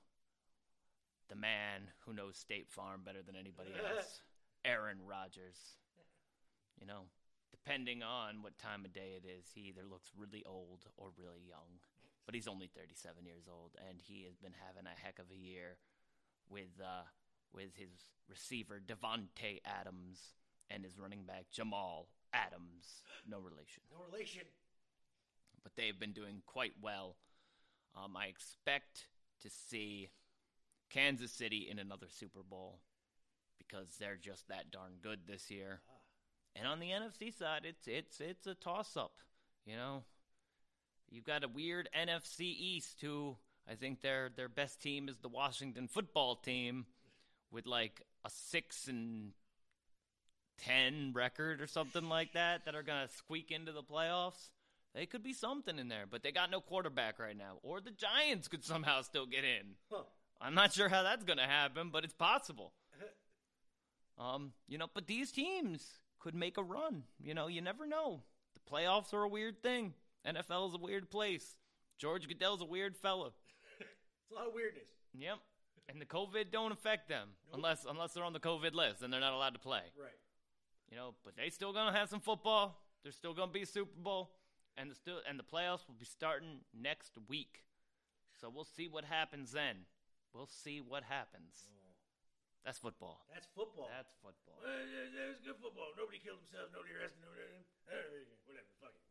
the 1.30 1.36
man 1.36 1.90
who 2.06 2.14
knows 2.14 2.38
State 2.38 2.70
Farm 2.70 3.02
better 3.06 3.22
than 3.26 3.36
anybody 3.36 3.72
else, 3.96 4.22
Aaron 4.66 4.98
Rodgers. 5.08 5.58
You 6.80 6.88
know, 6.88 7.08
depending 7.52 8.02
on 8.04 8.42
what 8.42 8.58
time 8.58 8.86
of 8.86 8.94
day 8.94 9.16
it 9.16 9.26
is, 9.26 9.46
he 9.54 9.62
either 9.70 9.84
looks 9.88 10.12
really 10.18 10.44
old 10.46 10.86
or 10.98 11.10
really 11.18 11.42
young. 11.48 11.80
But 12.26 12.36
he's 12.36 12.48
only 12.48 12.68
37 12.68 13.26
years 13.26 13.46
old, 13.50 13.72
and 13.90 14.00
he 14.02 14.24
has 14.26 14.38
been 14.38 14.54
having 14.68 14.86
a 14.86 15.00
heck 15.06 15.20
of 15.20 15.26
a 15.32 15.36
year 15.36 15.78
with 16.50 16.80
uh, 16.80 17.06
with 17.54 17.76
his 17.76 17.90
receiver 18.30 18.80
Davante 18.80 19.60
Adams 19.66 20.34
and 20.70 20.84
his 20.84 20.98
running 20.98 21.24
back 21.24 21.46
Jamal 21.52 22.08
Adams. 22.34 23.04
No 23.28 23.40
relation 23.40 23.84
No 23.92 24.06
relation. 24.12 24.44
But 25.64 25.74
they've 25.76 26.00
been 26.00 26.14
doing 26.14 26.42
quite 26.46 26.74
well. 26.82 27.16
Um, 27.96 28.16
I 28.16 28.26
expect 28.26 29.08
to 29.42 29.50
see 29.50 30.10
Kansas 30.90 31.32
City 31.32 31.68
in 31.70 31.80
another 31.80 32.08
Super 32.10 32.44
Bowl 32.44 32.80
because 33.58 33.88
they're 34.00 34.18
just 34.22 34.48
that 34.48 34.72
darn 34.72 34.94
good 35.02 35.20
this 35.28 35.50
year. 35.50 35.82
And 36.56 36.68
on 36.68 36.80
the 36.80 36.90
NFC 36.90 37.38
side, 37.38 37.62
it's 37.64 37.88
it's 37.88 38.20
it's 38.20 38.48
a 38.48 38.56
toss 38.56 38.98
up. 38.98 39.14
You 39.66 39.76
know, 39.76 40.04
you've 41.10 41.26
got 41.26 41.44
a 41.44 41.48
weird 41.48 41.90
NFC 41.98 42.42
East 42.42 43.00
who 43.02 43.38
I 43.70 43.76
think 43.76 44.02
their 44.02 44.30
their 44.36 44.50
best 44.50 44.82
team 44.82 45.08
is 45.08 45.18
the 45.20 45.30
Washington 45.30 45.88
Football 45.88 46.36
Team 46.36 46.86
with 47.52 47.66
like 47.66 48.02
a 48.26 48.30
six 48.30 48.88
and 48.88 49.32
ten 50.58 51.12
record 51.14 51.62
or 51.62 51.68
something 51.68 52.10
like 52.10 52.34
that 52.34 52.66
that 52.66 52.76
are 52.76 52.84
gonna 52.84 53.08
squeak 53.16 53.52
into 53.52 53.72
the 53.72 53.84
playoffs. 53.84 54.50
They 54.94 55.06
could 55.06 55.24
be 55.24 55.34
something 55.34 55.80
in 55.80 55.88
there, 55.88 56.06
but 56.10 56.22
they 56.22 56.32
got 56.32 56.52
no 56.52 56.60
quarterback 56.60 57.18
right 57.20 57.38
now. 57.38 57.60
Or 57.64 57.80
the 57.80 57.92
Giants 57.92 58.48
could 58.48 58.64
somehow 58.64 59.02
still 59.04 59.26
get 59.26 59.44
in. 59.46 59.76
Huh. 59.90 60.04
I'm 60.42 60.54
not 60.54 60.74
sure 60.74 60.90
how 60.90 61.04
that's 61.04 61.24
gonna 61.24 61.48
happen, 61.48 61.90
but 61.92 62.04
it's 62.04 62.14
possible. 62.14 62.74
Um, 64.18 64.52
you 64.68 64.78
know, 64.78 64.88
but 64.94 65.08
these 65.08 65.32
teams 65.32 66.00
could 66.20 66.36
make 66.36 66.58
a 66.58 66.64
run. 66.64 67.04
You 67.20 67.34
know, 67.34 67.48
you 67.48 67.62
never 67.62 67.88
know. 67.88 68.22
The 68.54 68.72
playoffs 68.72 69.14
are 69.14 69.24
a 69.24 69.30
weird 69.30 69.64
thing. 69.64 69.94
NFL 70.28 70.70
is 70.70 70.76
a 70.76 70.78
weird 70.78 71.10
place. 71.10 71.56
George 71.98 72.28
Goodell's 72.28 72.62
a 72.62 72.66
weird 72.66 72.96
fella. 72.98 73.32
It's 73.80 74.38
a 74.38 74.40
lot 74.40 74.48
of 74.48 74.54
weirdness. 74.54 74.88
Yep. 75.14 75.40
And 75.90 76.00
the 76.00 76.06
COVID 76.06 76.52
don't 76.54 76.72
affect 76.72 77.10
them 77.10 77.28
unless 77.54 77.86
unless 77.90 78.14
they're 78.14 78.24
on 78.24 78.32
the 78.32 78.40
COVID 78.40 78.74
list 78.74 79.02
and 79.02 79.12
they're 79.12 79.20
not 79.20 79.34
allowed 79.34 79.56
to 79.56 79.60
play. 79.60 79.82
Right. 80.00 80.20
You 80.90 80.96
know, 80.96 81.16
but 81.26 81.36
they 81.36 81.50
still 81.50 81.74
gonna 81.74 81.92
have 81.92 82.08
some 82.08 82.22
football. 82.22 82.80
There's 83.04 83.16
still 83.16 83.34
gonna 83.34 83.52
be 83.52 83.66
Super 83.66 83.92
Bowl, 83.98 84.32
and 84.78 84.92
the 84.92 84.96
still 84.96 85.20
and 85.28 85.40
the 85.40 85.44
playoffs 85.44 85.88
will 85.88 86.00
be 86.00 86.06
starting 86.06 86.64
next 86.74 87.18
week. 87.28 87.64
So 88.40 88.50
we'll 88.50 88.66
see 88.68 88.88
what 88.88 89.06
happens 89.06 89.52
then. 89.52 89.86
We'll 90.34 90.50
see 90.50 90.80
what 90.80 91.04
happens. 91.04 91.70
That's 92.64 92.78
football. 92.78 93.26
That's 93.34 93.50
football. 93.58 93.90
That's 93.90 94.14
football. 94.22 94.62
Uh, 94.62 94.70
yeah, 94.70 95.26
it 95.26 95.34
was 95.34 95.42
good 95.42 95.58
football. 95.58 95.98
Nobody 95.98 96.22
killed 96.22 96.46
themselves. 96.46 96.70
Nobody 96.70 96.94
arrested. 96.94 97.18
Nobody. 97.26 97.42
Whatever. 98.46 98.70
Fuck 98.78 98.94
it. 98.94 99.06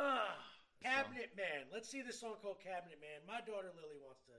Ah, 0.00 0.32
Cabinet 0.80 1.36
Man. 1.36 1.68
Let's 1.68 1.92
see 1.92 2.00
this 2.00 2.16
song 2.16 2.40
called 2.40 2.64
Cabinet 2.64 2.96
Man. 3.04 3.20
My 3.28 3.44
daughter 3.44 3.68
Lily 3.76 4.00
wants 4.00 4.24
to 4.32 4.34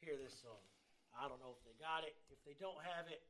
hear 0.00 0.16
this 0.16 0.32
song. 0.32 0.64
I 1.12 1.28
don't 1.28 1.44
know 1.44 1.52
if 1.52 1.60
they 1.68 1.76
got 1.76 2.08
it. 2.08 2.16
If 2.32 2.40
they 2.48 2.56
don't 2.56 2.80
have 2.88 3.04
it, 3.12 3.20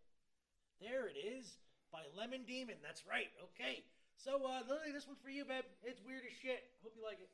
there 0.79 1.11
it 1.11 1.19
is 1.19 1.59
by 1.91 2.07
Lemon 2.15 2.47
Demon. 2.47 2.79
That's 2.79 3.03
right. 3.03 3.29
Okay. 3.51 3.83
So, 4.17 4.47
uh, 4.47 4.63
Lily, 4.69 4.93
this 4.93 5.07
one's 5.07 5.19
for 5.19 5.31
you, 5.31 5.45
babe. 5.45 5.65
It's 5.83 6.01
weird 6.05 6.23
as 6.25 6.37
shit. 6.41 6.63
Hope 6.83 6.95
you 6.97 7.03
like 7.03 7.19
it. 7.19 7.31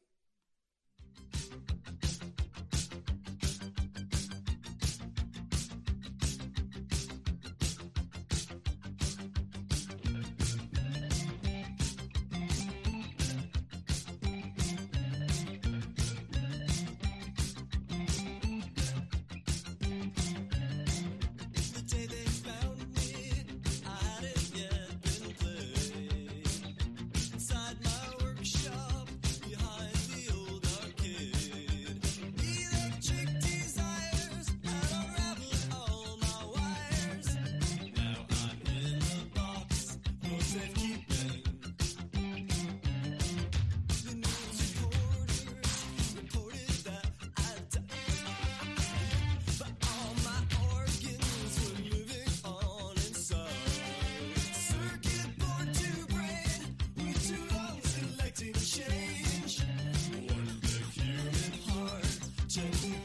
shaking. 62.58 62.97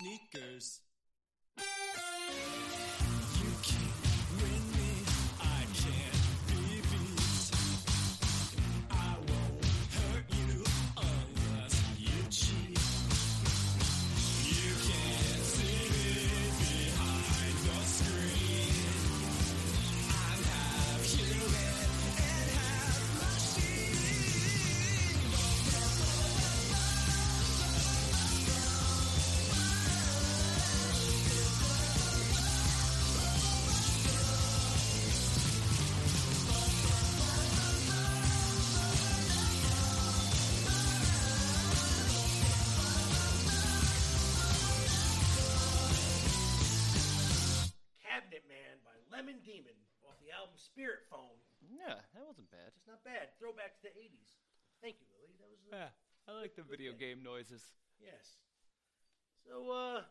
sneakers. 0.00 0.80
Spirit 50.78 51.02
Phone. 51.10 51.34
Yeah, 51.58 51.98
that 52.14 52.22
wasn't 52.22 52.46
bad. 52.54 52.70
It's 52.78 52.86
not 52.86 53.02
bad. 53.02 53.34
Throwback 53.42 53.74
to 53.82 53.90
the 53.90 53.94
80s. 53.98 54.30
Thank 54.78 55.02
you, 55.02 55.10
Lily. 55.10 55.34
That 55.42 55.50
was. 55.50 55.58
Uh, 55.66 55.74
Yeah, 55.74 55.90
I 56.30 56.38
like 56.38 56.54
the 56.54 56.62
video 56.62 56.94
game 56.94 57.18
noises. 57.18 57.74
Yes. 57.98 58.38
So, 59.42 59.66
uh. 59.74 60.06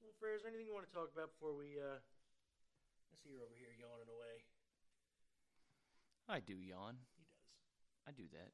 Well, 0.00 0.16
Frere, 0.16 0.40
is 0.40 0.40
there 0.40 0.48
anything 0.48 0.64
you 0.64 0.72
want 0.72 0.88
to 0.88 0.96
talk 0.96 1.12
about 1.12 1.36
before 1.36 1.52
we, 1.52 1.76
uh. 1.76 2.00
I 2.00 3.14
see 3.20 3.36
you're 3.36 3.44
over 3.44 3.52
here 3.52 3.68
yawning 3.76 4.08
away. 4.08 4.48
I 6.24 6.40
do 6.40 6.56
yawn. 6.56 6.96
He 7.20 7.28
does. 7.28 7.52
I 8.08 8.16
do 8.16 8.24
that. 8.32 8.48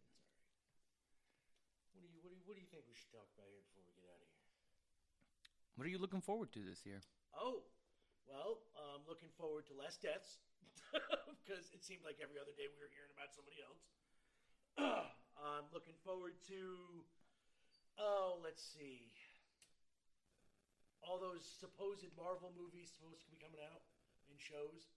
What 1.94 2.02
do 2.02 2.10
you 2.10 2.18
what 2.18 2.34
do 2.34 2.34
you, 2.34 2.42
what 2.50 2.58
do 2.58 2.60
you 2.66 2.66
think 2.66 2.82
we 2.90 2.98
should 2.98 3.14
talk 3.14 3.30
about 3.38 3.46
here 3.46 3.62
before 3.70 3.86
we 3.86 3.94
get 3.94 4.10
out 4.10 4.18
of 4.18 4.26
here? 4.26 4.42
What 5.78 5.86
are 5.86 5.92
you 5.94 6.02
looking 6.02 6.24
forward 6.24 6.50
to 6.58 6.66
this 6.66 6.82
year? 6.82 6.98
Oh, 7.30 7.62
well, 8.26 8.58
I'm 8.76 9.02
looking 9.08 9.30
forward 9.38 9.66
to 9.70 9.74
less 9.74 9.96
deaths 9.96 10.38
because 11.42 11.70
it 11.74 11.82
seemed 11.82 12.02
like 12.06 12.18
every 12.22 12.38
other 12.38 12.54
day 12.54 12.66
we 12.70 12.78
were 12.78 12.90
hearing 12.92 13.10
about 13.14 13.30
somebody 13.34 13.58
else. 13.62 13.82
I'm 15.36 15.66
looking 15.72 15.96
forward 16.04 16.34
to 16.50 16.60
oh, 17.96 18.36
let's 18.44 18.60
see, 18.60 19.08
all 21.00 21.16
those 21.16 21.40
supposed 21.46 22.04
Marvel 22.12 22.52
movies 22.52 22.92
supposed 22.92 23.24
to 23.24 23.30
be 23.32 23.40
coming 23.40 23.60
out 23.64 23.80
in 24.28 24.36
shows. 24.36 24.92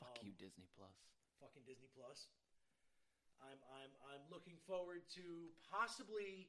Fuck 0.00 0.16
Um, 0.20 0.30
you, 0.30 0.32
Disney 0.40 0.64
Plus. 0.72 0.94
fucking 1.40 1.64
Disney 1.68 1.90
Plus. 1.92 2.32
I'm 3.44 3.60
I'm 3.68 3.92
I'm 4.08 4.24
looking 4.32 4.56
forward 4.64 5.04
to 5.20 5.52
possibly 5.68 6.48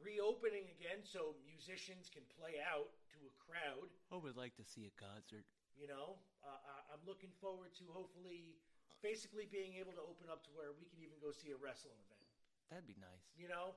reopening 0.00 0.70
again 0.72 1.04
so 1.04 1.36
musicians 1.44 2.08
can 2.08 2.24
play 2.38 2.60
out 2.62 2.90
to 3.12 3.18
a 3.28 3.34
crowd. 3.42 3.88
I 4.12 4.16
would 4.16 4.36
like 4.36 4.56
to 4.56 4.64
see 4.64 4.86
a 4.88 4.94
concert. 4.96 5.44
You 5.76 5.88
know, 5.88 6.20
uh, 6.44 6.60
I- 6.60 6.84
I'm 6.92 7.04
looking 7.04 7.32
forward 7.40 7.74
to 7.80 7.84
hopefully, 7.92 8.56
basically 9.00 9.46
being 9.46 9.74
able 9.76 9.92
to 9.92 10.04
open 10.04 10.28
up 10.28 10.44
to 10.44 10.52
where 10.52 10.72
we 10.72 10.84
can 10.86 11.00
even 11.00 11.18
go 11.18 11.32
see 11.32 11.50
a 11.50 11.56
wrestling 11.56 11.98
event. 11.98 12.26
That'd 12.70 12.86
be 12.86 12.96
nice. 13.00 13.24
You 13.36 13.48
know, 13.48 13.76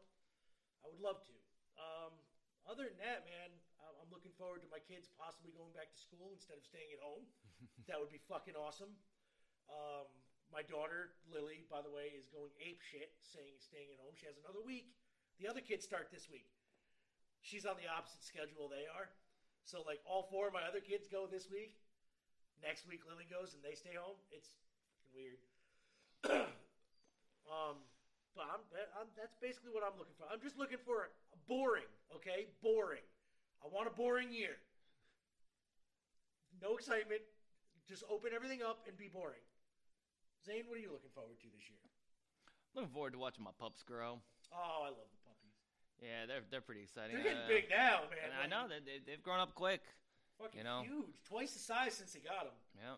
I 0.84 0.88
would 0.88 1.00
love 1.00 1.24
to. 1.28 1.34
Um, 1.80 2.14
other 2.68 2.88
than 2.88 2.98
that, 3.00 3.26
man, 3.26 3.52
I'm 4.02 4.10
looking 4.14 4.34
forward 4.38 4.62
to 4.62 4.70
my 4.70 4.80
kids 4.80 5.10
possibly 5.18 5.52
going 5.52 5.74
back 5.74 5.90
to 5.92 5.98
school 6.00 6.30
instead 6.34 6.58
of 6.58 6.66
staying 6.66 6.94
at 6.94 7.02
home. 7.02 7.26
that 7.88 8.00
would 8.00 8.12
be 8.14 8.22
fucking 8.30 8.56
awesome. 8.56 8.94
Um, 9.66 10.06
my 10.54 10.62
daughter 10.62 11.18
Lily, 11.26 11.66
by 11.70 11.82
the 11.82 11.90
way, 11.90 12.14
is 12.14 12.30
going 12.30 12.54
ape 12.62 12.82
shit, 12.86 13.18
saying 13.26 13.58
staying 13.58 13.90
at 13.94 14.00
home. 14.00 14.14
She 14.14 14.26
has 14.30 14.38
another 14.38 14.62
week. 14.62 14.94
The 15.40 15.48
other 15.48 15.60
kids 15.60 15.84
start 15.84 16.08
this 16.12 16.32
week. 16.32 16.48
She's 17.42 17.66
on 17.68 17.76
the 17.78 17.92
opposite 17.92 18.24
schedule 18.24 18.72
they 18.72 18.88
are. 18.88 19.12
So 19.68 19.84
like 19.84 20.00
all 20.08 20.30
four 20.32 20.48
of 20.48 20.54
my 20.54 20.64
other 20.64 20.80
kids 20.80 21.08
go 21.12 21.28
this 21.28 21.52
week. 21.52 21.76
Next 22.64 22.88
week 22.88 23.04
Lily 23.04 23.28
goes 23.28 23.54
and 23.54 23.62
they 23.62 23.76
stay 23.76 24.00
home. 24.00 24.18
It's 24.32 24.56
weird. 25.12 25.42
um, 27.52 27.76
but 28.34 28.48
I'm, 28.48 28.64
I'm 28.96 29.10
that's 29.20 29.36
basically 29.38 29.76
what 29.76 29.84
I'm 29.84 29.98
looking 30.00 30.16
for. 30.16 30.26
I'm 30.32 30.42
just 30.42 30.56
looking 30.58 30.80
for 30.82 31.12
a 31.36 31.40
boring, 31.46 31.90
okay? 32.16 32.48
Boring. 32.64 33.04
I 33.60 33.68
want 33.68 33.92
a 33.92 33.94
boring 33.94 34.32
year. 34.32 34.56
No 36.62 36.80
excitement. 36.80 37.22
Just 37.86 38.04
open 38.10 38.32
everything 38.34 38.64
up 38.66 38.88
and 38.88 38.98
be 38.98 39.12
boring. 39.12 39.44
Zane, 40.42 40.66
what 40.70 40.78
are 40.78 40.82
you 40.82 40.90
looking 40.94 41.14
forward 41.14 41.38
to 41.42 41.50
this 41.54 41.70
year? 41.70 41.82
Looking 42.74 42.94
forward 42.94 43.14
to 43.14 43.20
watching 43.20 43.44
my 43.44 43.54
pups 43.58 43.84
grow. 43.84 44.22
Oh, 44.54 44.82
I 44.86 44.90
love 44.90 45.10
the. 45.10 45.25
Yeah, 46.02 46.26
they're 46.28 46.42
they're 46.52 46.62
pretty 46.62 46.82
exciting. 46.84 47.16
They're 47.16 47.24
getting 47.24 47.44
Uh, 47.44 47.48
big 47.48 47.66
now, 47.70 48.02
man. 48.10 48.30
And 48.32 48.34
I 48.44 48.48
know 48.48 48.68
they, 48.68 48.80
they 48.80 49.00
they've 49.06 49.24
grown 49.24 49.40
up 49.40 49.56
quick. 49.56 49.82
Fucking 50.40 50.58
you 50.58 50.64
know. 50.64 50.82
huge. 50.84 51.16
Twice 51.28 51.54
the 51.54 51.60
size 51.60 51.94
since 51.94 52.14
he 52.14 52.20
got 52.20 52.44
them. 52.44 52.54
Yeah, 52.76 52.96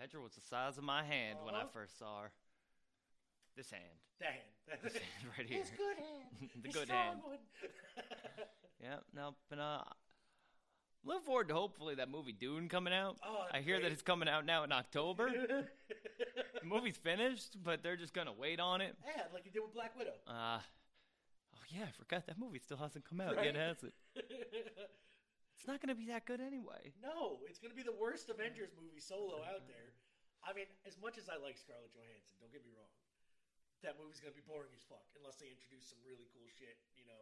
Petra 0.00 0.20
was 0.20 0.32
the 0.32 0.40
size 0.40 0.78
of 0.78 0.84
my 0.84 1.04
hand 1.04 1.38
when 1.44 1.54
I 1.54 1.58
Uh-huh. 1.60 1.68
first 1.72 1.98
saw 1.98 2.22
her. 2.22 2.32
This 3.56 3.70
hand. 3.70 3.84
That 4.20 4.30
hand. 4.32 4.80
This 4.82 4.92
hand 4.94 5.32
right 5.38 5.46
here. 5.48 5.58
His 5.60 5.70
good 5.70 5.96
hand. 5.96 6.50
the 6.62 6.68
His 6.68 6.76
good 6.76 6.88
hand. 6.88 7.20
one. 7.22 7.38
Yeah, 8.82 8.96
no, 9.14 9.34
but 9.50 9.58
uh, 9.58 9.82
look 11.04 11.24
forward 11.24 11.48
to 11.48 11.54
hopefully 11.54 11.94
that 11.96 12.08
movie 12.10 12.32
Dune 12.32 12.68
coming 12.68 12.92
out. 12.94 13.16
Oh, 13.26 13.44
I 13.52 13.60
hear 13.60 13.80
that 13.80 13.90
it's 13.92 14.02
coming 14.02 14.28
out 14.28 14.44
now 14.46 14.62
in 14.64 14.72
October. 14.72 15.30
the 16.60 16.64
movie's 16.64 16.96
finished, 16.96 17.56
but 17.62 17.82
they're 17.82 17.96
just 17.96 18.14
gonna 18.14 18.32
wait 18.32 18.60
on 18.60 18.80
it. 18.80 18.94
yeah, 19.06 19.22
like 19.34 19.44
you 19.44 19.50
did 19.50 19.60
with 19.62 19.74
Black 19.74 19.96
Widow. 19.98 20.12
Uh, 20.26 20.60
yeah, 21.68 21.84
I 21.88 21.92
forgot 21.92 22.26
that 22.26 22.38
movie 22.38 22.58
still 22.58 22.76
hasn't 22.80 23.04
come 23.08 23.20
out 23.20 23.36
Right? 23.36 23.46
yet, 23.52 23.56
has 23.56 23.84
it? 23.84 23.94
It's 25.58 25.66
not 25.66 25.82
gonna 25.82 25.98
be 25.98 26.06
that 26.14 26.22
good 26.24 26.38
anyway. 26.40 26.94
no, 27.02 27.42
it's 27.50 27.58
going 27.58 27.74
to 27.74 27.76
be 27.76 27.82
the 27.82 27.90
worst 27.98 28.30
Avengers 28.30 28.70
movie 28.78 29.02
solo 29.02 29.42
out 29.42 29.66
there. 29.66 29.90
I 30.46 30.54
mean, 30.54 30.70
as 30.86 30.94
much 31.02 31.18
as 31.18 31.26
I 31.26 31.34
like 31.34 31.58
Scarlett 31.58 31.90
Johansson, 31.98 32.38
don't 32.38 32.54
get 32.54 32.62
me 32.62 32.70
wrong, 32.78 32.94
that 33.82 33.98
movie's 33.98 34.22
going 34.22 34.30
to 34.30 34.38
be 34.38 34.46
boring 34.46 34.70
as 34.70 34.86
fuck 34.86 35.02
unless 35.18 35.42
they 35.42 35.50
introduce 35.50 35.90
some 35.90 35.98
really 36.06 36.30
cool 36.30 36.46
shit, 36.46 36.78
you 36.94 37.02
know, 37.10 37.18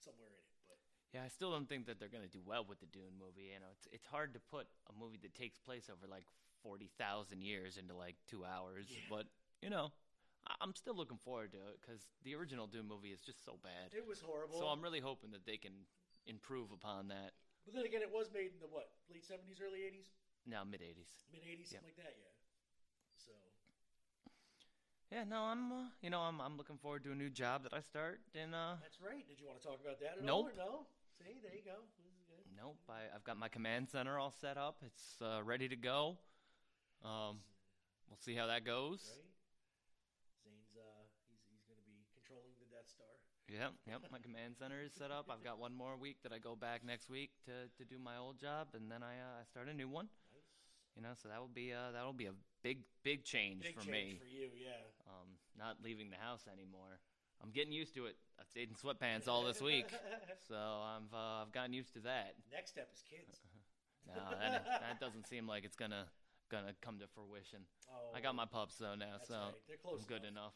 somewhere 0.00 0.32
in 0.32 0.40
it. 0.40 0.56
But 0.64 0.80
Yeah, 1.12 1.28
I 1.28 1.30
still 1.30 1.52
don't 1.52 1.68
think 1.68 1.84
that 1.92 2.00
they're 2.00 2.08
gonna 2.08 2.32
do 2.32 2.40
well 2.40 2.64
with 2.64 2.80
the 2.80 2.88
Dune 2.88 3.20
movie. 3.20 3.52
You 3.52 3.60
know, 3.60 3.68
it's 3.76 3.84
it's 3.92 4.08
hard 4.08 4.32
to 4.32 4.40
put 4.48 4.64
a 4.88 4.94
movie 4.96 5.20
that 5.20 5.36
takes 5.36 5.60
place 5.60 5.92
over 5.92 6.08
like 6.08 6.24
forty 6.64 6.88
thousand 6.96 7.44
years 7.44 7.76
into 7.76 7.92
like 7.92 8.16
two 8.32 8.48
hours. 8.48 8.88
Yeah. 8.88 9.12
But 9.12 9.28
you 9.60 9.68
know, 9.68 9.92
I- 9.92 10.07
I'm 10.60 10.74
still 10.74 10.94
looking 10.96 11.18
forward 11.24 11.52
to 11.52 11.58
it 11.58 11.78
because 11.80 12.06
the 12.24 12.34
original 12.34 12.66
Dune 12.66 12.88
movie 12.88 13.12
is 13.12 13.20
just 13.20 13.44
so 13.44 13.58
bad. 13.62 13.92
it 13.92 14.06
was 14.06 14.20
horrible. 14.20 14.58
So 14.58 14.66
I'm 14.66 14.80
really 14.80 15.00
hoping 15.00 15.30
that 15.32 15.44
they 15.44 15.56
can 15.56 15.72
improve 16.26 16.72
upon 16.72 17.08
that. 17.08 17.32
but 17.64 17.74
then 17.74 17.84
again, 17.84 18.00
it 18.02 18.10
was 18.12 18.28
made 18.32 18.52
in 18.56 18.60
the 18.60 18.68
what, 18.70 18.88
late 19.12 19.24
70s, 19.24 19.60
early 19.60 19.80
80s? 19.84 20.08
No, 20.46 20.64
mid 20.64 20.80
'80s. 20.80 21.28
Mid 21.32 21.42
80s, 21.44 21.68
Yep. 21.72 21.84
something 21.84 21.92
like 21.92 22.00
that, 22.00 22.16
yeah. 22.16 22.32
So, 23.20 23.32
Yeah, 25.12 25.24
no, 25.24 25.44
I'm 25.44 25.72
uh, 25.72 25.84
you 26.00 26.08
know 26.10 26.20
I'm 26.20 26.40
I'm 26.40 26.56
looking 26.56 26.76
forward 26.78 27.04
to 27.04 27.12
a 27.12 27.14
new 27.14 27.28
job 27.28 27.62
that 27.64 27.72
I 27.72 27.80
start 27.80 28.20
and 28.34 28.54
uh 28.54 28.76
that's 28.80 29.00
right. 29.00 29.26
Did 29.28 29.40
you 29.40 29.46
want 29.48 29.60
to 29.60 29.66
talk 29.68 29.80
about 29.80 30.00
that 30.00 30.18
at 30.20 30.24
Nope. 30.24 30.52
all? 30.52 30.52
Or 30.52 30.56
no? 30.56 30.86
See, 31.20 31.40
there 31.42 31.52
you 31.52 31.64
go. 31.64 31.80
This 32.00 32.12
is 32.12 32.22
good. 32.28 32.44
nope 32.56 32.76
I 32.88 33.08
I've 33.14 33.24
got 33.24 33.36
my 33.36 33.48
command 33.48 33.88
center 33.88 34.18
all 34.18 34.32
set 34.32 34.56
up. 34.56 34.80
It's 34.84 35.20
uh, 35.20 35.42
ready 35.44 35.68
to 35.68 35.76
go. 35.76 36.16
Um, 37.04 37.40
we'll 38.08 38.20
see 38.20 38.34
how 38.34 38.46
that 38.48 38.64
goes. 38.64 39.04
Right? 39.04 39.28
Zane's, 40.44 40.72
uh, 40.76 41.04
he's, 41.28 41.40
he's 41.52 41.64
going 41.68 41.78
to 41.78 41.84
be 41.86 42.04
controlling 42.14 42.52
the 42.58 42.66
Death 42.72 42.88
Star. 42.90 43.12
Yep, 43.48 43.72
yep. 43.88 44.00
My 44.12 44.18
command 44.20 44.60
center 44.60 44.84
is 44.84 44.92
set 44.92 45.10
up. 45.10 45.32
I've 45.32 45.42
got 45.42 45.58
one 45.58 45.72
more 45.72 45.96
week 45.96 46.20
that 46.22 46.32
I 46.32 46.38
go 46.38 46.54
back 46.54 46.84
next 46.84 47.08
week 47.08 47.30
to, 47.46 47.72
to 47.80 47.88
do 47.88 47.96
my 47.98 48.18
old 48.20 48.38
job, 48.38 48.68
and 48.76 48.92
then 48.92 49.02
I 49.02 49.16
uh, 49.16 49.40
I 49.40 49.44
start 49.48 49.68
a 49.68 49.74
new 49.74 49.88
one. 49.88 50.12
Nice. 50.28 50.44
You 50.96 51.02
know, 51.02 51.16
so 51.16 51.28
that 51.28 51.40
will 51.40 51.48
be 51.48 51.72
uh, 51.72 51.92
that'll 51.92 52.12
be 52.12 52.26
a 52.26 52.36
big 52.62 52.84
big 53.02 53.24
change 53.24 53.62
Big 53.62 53.74
for 53.74 53.80
change 53.88 54.20
me. 54.20 54.20
for 54.20 54.28
you, 54.28 54.52
yeah. 54.52 54.84
Um, 55.08 55.40
not 55.56 55.76
leaving 55.82 56.10
the 56.10 56.20
house 56.20 56.44
anymore. 56.44 57.00
I'm 57.42 57.50
getting 57.50 57.72
used 57.72 57.94
to 57.94 58.04
it. 58.04 58.16
I've 58.38 58.48
stayed 58.48 58.68
in 58.68 58.76
sweatpants 58.76 59.28
all 59.28 59.44
this 59.44 59.62
week, 59.62 59.88
so 60.48 60.56
I've 60.56 61.08
uh, 61.14 61.42
I've 61.48 61.52
gotten 61.52 61.72
used 61.72 61.94
to 61.94 62.00
that. 62.00 62.34
Next 62.52 62.70
step 62.70 62.90
is 62.92 63.02
kids. 63.08 63.40
No, 64.08 64.38
that, 64.40 64.64
that 64.64 65.00
doesn't 65.00 65.26
seem 65.28 65.46
like 65.46 65.66
it's 65.66 65.76
gonna 65.76 66.06
gonna 66.50 66.72
come 66.80 66.98
to 66.98 67.04
fruition. 67.12 67.60
Oh, 67.92 68.16
I 68.16 68.22
got 68.22 68.34
my 68.34 68.46
pups 68.46 68.76
though 68.76 68.94
now, 68.94 69.20
so 69.20 69.34
right. 69.34 69.78
I'm 69.84 70.00
good 70.08 70.24
enough. 70.24 70.54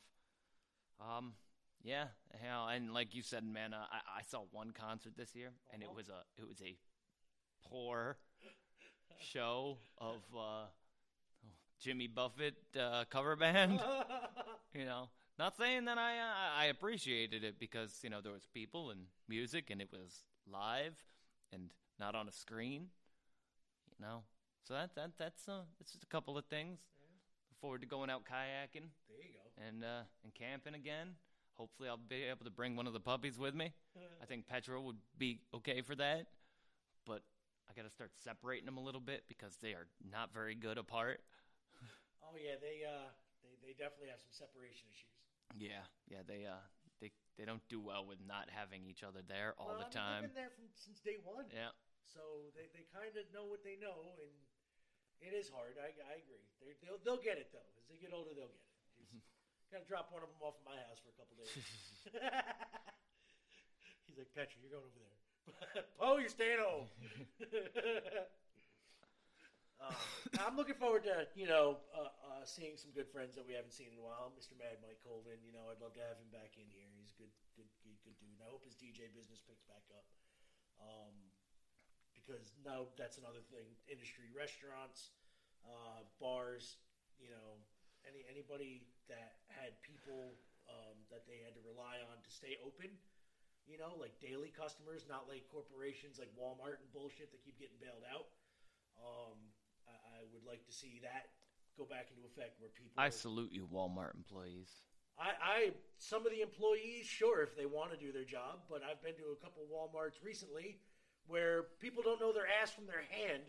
Um, 0.98 1.34
yeah, 1.82 2.06
hell, 2.42 2.68
and 2.68 2.92
like 2.92 3.14
you 3.14 3.22
said, 3.22 3.44
man, 3.44 3.74
uh, 3.74 3.84
I, 3.90 4.20
I 4.20 4.22
saw 4.22 4.40
one 4.52 4.70
concert 4.72 5.14
this 5.16 5.34
year, 5.34 5.50
and 5.72 5.82
it 5.82 5.86
Uh-huh. 5.86 5.96
was 5.96 6.08
a 6.08 6.22
it 6.36 6.46
was 6.48 6.60
a 6.62 6.76
poor 7.68 8.18
show 9.18 9.78
of 9.98 10.16
uh, 10.36 10.66
Jimmy 11.80 12.06
Buffett 12.06 12.56
uh, 12.78 13.04
cover 13.10 13.36
band. 13.36 13.80
you 14.74 14.84
know, 14.84 15.08
not 15.38 15.56
saying 15.56 15.84
that 15.86 15.98
I 15.98 16.18
uh, 16.18 16.60
I 16.60 16.64
appreciated 16.66 17.44
it 17.44 17.58
because 17.58 17.98
you 18.02 18.10
know 18.10 18.20
there 18.20 18.32
was 18.32 18.46
people 18.52 18.90
and 18.90 19.06
music, 19.28 19.70
and 19.70 19.80
it 19.80 19.88
was 19.92 20.24
live 20.50 20.94
and 21.52 21.70
not 21.98 22.14
on 22.14 22.28
a 22.28 22.32
screen. 22.32 22.88
You 23.98 24.06
know, 24.06 24.22
so 24.64 24.74
that 24.74 24.94
that 24.94 25.12
that's 25.18 25.48
uh, 25.48 25.62
that's 25.78 25.92
just 25.92 26.04
a 26.04 26.08
couple 26.08 26.38
of 26.38 26.44
things. 26.46 26.80
Look 27.50 27.58
forward 27.60 27.80
to 27.82 27.86
going 27.86 28.10
out 28.10 28.22
kayaking 28.24 28.88
there 29.08 29.18
you 29.18 29.34
go. 29.34 29.62
and 29.66 29.84
uh, 29.84 30.02
and 30.24 30.34
camping 30.34 30.74
again. 30.74 31.08
Hopefully, 31.62 31.86
I'll 31.88 31.94
be 31.96 32.26
able 32.26 32.42
to 32.42 32.50
bring 32.50 32.74
one 32.74 32.88
of 32.90 32.92
the 32.92 32.98
puppies 32.98 33.38
with 33.38 33.54
me. 33.54 33.70
I 34.20 34.26
think 34.26 34.50
Petra 34.50 34.82
would 34.82 34.98
be 35.16 35.38
okay 35.54 35.78
for 35.80 35.94
that, 35.94 36.26
but 37.06 37.22
I 37.70 37.72
got 37.78 37.86
to 37.86 37.94
start 37.94 38.10
separating 38.18 38.66
them 38.66 38.78
a 38.78 38.82
little 38.82 39.00
bit 39.00 39.22
because 39.30 39.54
they 39.62 39.70
are 39.70 39.86
not 40.02 40.34
very 40.34 40.56
good 40.58 40.74
apart. 40.74 41.22
Oh 42.18 42.34
yeah, 42.34 42.58
they 42.58 42.82
uh, 42.82 43.14
they 43.46 43.54
they 43.62 43.72
definitely 43.78 44.10
have 44.10 44.18
some 44.18 44.34
separation 44.34 44.90
issues. 44.90 45.14
Yeah, 45.54 45.86
yeah, 46.10 46.26
they 46.26 46.48
uh, 46.50 46.58
they 46.98 47.14
they 47.38 47.44
don't 47.46 47.62
do 47.70 47.78
well 47.78 48.06
with 48.08 48.18
not 48.26 48.50
having 48.50 48.82
each 48.88 49.06
other 49.06 49.22
there 49.22 49.54
all 49.54 49.76
Well, 49.76 49.78
I 49.78 49.86
the 49.86 49.90
mean, 49.92 49.94
time. 49.94 50.22
They've 50.22 50.34
been 50.34 50.38
there 50.42 50.50
from 50.54 50.66
since 50.74 50.98
day 50.98 51.20
one. 51.22 51.46
Yeah, 51.52 51.70
So 52.08 52.50
they, 52.58 52.72
they 52.74 52.88
kind 52.90 53.14
of 53.14 53.28
know 53.30 53.44
what 53.46 53.62
they 53.62 53.76
know, 53.78 54.16
and 54.18 54.32
it 55.22 55.36
is 55.36 55.46
hard. 55.52 55.78
I, 55.78 55.92
I 56.08 56.18
agree. 56.24 56.42
They're, 56.58 56.74
they'll 56.82 56.98
they'll 57.04 57.22
get 57.22 57.38
it 57.38 57.52
though. 57.54 57.68
As 57.78 57.86
they 57.86 58.00
get 58.00 58.10
older, 58.16 58.32
they'll 58.34 58.50
get 58.50 58.64
it. 58.64 59.22
Got 59.72 59.82
to 59.82 59.88
drop 59.88 60.12
one 60.12 60.20
of 60.20 60.28
them 60.28 60.36
off 60.44 60.60
at 60.60 60.68
my 60.68 60.76
house 60.84 61.00
for 61.00 61.08
a 61.08 61.16
couple 61.16 61.32
days. 61.40 61.56
He's 64.04 64.20
like, 64.20 64.28
Petra, 64.36 64.60
you're 64.60 64.68
going 64.68 64.84
over 64.84 65.00
there. 65.00 65.16
Poe, 65.98 66.20
you're 66.20 66.28
staying 66.28 66.60
home. 66.60 66.92
Um, 69.80 69.96
I'm 70.44 70.60
looking 70.60 70.76
forward 70.76 71.08
to 71.08 71.26
you 71.34 71.48
know 71.48 71.82
uh, 71.90 72.12
uh, 72.12 72.44
seeing 72.44 72.76
some 72.78 72.94
good 72.94 73.10
friends 73.10 73.34
that 73.34 73.48
we 73.48 73.56
haven't 73.56 73.72
seen 73.72 73.90
in 73.90 73.98
a 73.98 74.04
while. 74.04 74.30
Mr. 74.36 74.54
Mad 74.54 74.78
Mike 74.84 75.00
Colvin, 75.02 75.40
you 75.42 75.50
know, 75.50 75.72
I'd 75.72 75.80
love 75.82 75.96
to 75.96 76.04
have 76.04 76.20
him 76.20 76.30
back 76.30 76.54
in 76.60 76.68
here. 76.68 76.86
He's 77.00 77.16
a 77.16 77.24
good, 77.24 77.32
good, 77.58 77.72
good, 77.82 77.96
good 78.04 78.16
dude. 78.20 78.36
And 78.36 78.44
I 78.44 78.52
hope 78.52 78.62
his 78.68 78.76
DJ 78.76 79.10
business 79.10 79.42
picks 79.42 79.64
back 79.66 79.88
up. 79.96 80.06
Um, 80.78 81.16
because 82.12 82.54
now 82.62 82.92
that's 82.94 83.18
another 83.18 83.42
thing. 83.50 83.66
Industry, 83.90 84.30
restaurants, 84.30 85.16
uh, 85.66 86.06
bars, 86.22 86.78
you 87.18 87.32
know, 87.32 87.58
any 88.08 88.26
anybody 88.28 88.86
that 89.08 89.42
had 89.50 89.76
people 89.82 90.38
um, 90.68 90.96
that 91.10 91.26
they 91.26 91.42
had 91.42 91.54
to 91.54 91.62
rely 91.62 92.00
on 92.06 92.16
to 92.22 92.30
stay 92.30 92.58
open. 92.62 92.90
You 93.66 93.78
know, 93.78 93.94
like 93.94 94.18
daily 94.18 94.50
customers, 94.50 95.06
not 95.06 95.30
like 95.30 95.46
corporations 95.46 96.18
like 96.18 96.34
Walmart 96.34 96.82
and 96.82 96.90
bullshit 96.90 97.30
that 97.30 97.40
keep 97.46 97.62
getting 97.62 97.78
bailed 97.78 98.02
out. 98.10 98.26
Um, 98.98 99.38
I, 99.86 99.94
I 100.18 100.20
would 100.34 100.42
like 100.42 100.66
to 100.66 100.74
see 100.74 100.98
that 101.06 101.30
go 101.78 101.86
back 101.86 102.10
into 102.10 102.26
effect 102.26 102.58
where 102.58 102.74
people. 102.74 102.98
I 102.98 103.08
salute 103.08 103.54
you, 103.54 103.70
Walmart 103.70 104.14
employees. 104.14 104.68
I, 105.18 105.30
I 105.38 105.58
some 105.98 106.26
of 106.26 106.32
the 106.32 106.42
employees, 106.42 107.06
sure, 107.06 107.42
if 107.42 107.56
they 107.56 107.66
want 107.66 107.92
to 107.92 107.98
do 107.98 108.12
their 108.12 108.24
job, 108.24 108.66
but 108.68 108.82
I've 108.82 109.02
been 109.02 109.14
to 109.22 109.30
a 109.32 109.38
couple 109.38 109.62
WalMarts 109.70 110.18
recently 110.24 110.78
where 111.26 111.70
people 111.80 112.02
don't 112.02 112.20
know 112.20 112.32
their 112.32 112.48
ass 112.62 112.72
from 112.72 112.86
their 112.86 113.04
hand, 113.10 113.42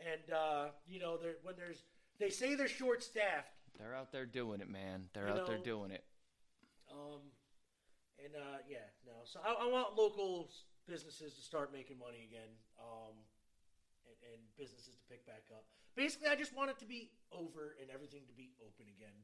and 0.00 0.32
uh, 0.32 0.64
you 0.86 1.00
know, 1.00 1.18
when 1.42 1.54
there's 1.56 1.82
they 2.18 2.30
say 2.30 2.54
they're 2.54 2.68
short 2.68 3.02
staffed, 3.02 3.52
They're 3.78 3.94
out 3.94 4.12
there 4.12 4.26
doing 4.26 4.60
it, 4.60 4.68
man. 4.70 5.08
They're 5.14 5.26
You 5.28 5.34
out 5.34 5.46
there 5.46 5.58
know- 5.58 5.64
doing 5.64 5.90
it. 5.90 6.04
um, 6.90 7.20
and 8.24 8.34
uh, 8.36 8.58
yeah, 8.68 8.86
no. 9.06 9.12
So 9.24 9.40
I, 9.44 9.64
I 9.64 9.66
want 9.66 9.96
local 9.96 10.46
s- 10.48 10.62
businesses 10.86 11.34
to 11.34 11.42
start 11.42 11.72
making 11.72 11.98
money 11.98 12.28
again, 12.28 12.50
um, 12.78 13.14
and, 14.06 14.16
and 14.34 14.40
businesses 14.56 14.94
to 14.94 15.04
pick 15.10 15.26
back 15.26 15.42
up. 15.50 15.64
Basically, 15.96 16.28
I 16.28 16.36
just 16.36 16.54
want 16.54 16.70
it 16.70 16.78
to 16.78 16.86
be 16.86 17.10
over 17.32 17.74
and 17.80 17.90
everything 17.90 18.22
to 18.28 18.32
be 18.34 18.52
open 18.62 18.86
again. 18.96 19.16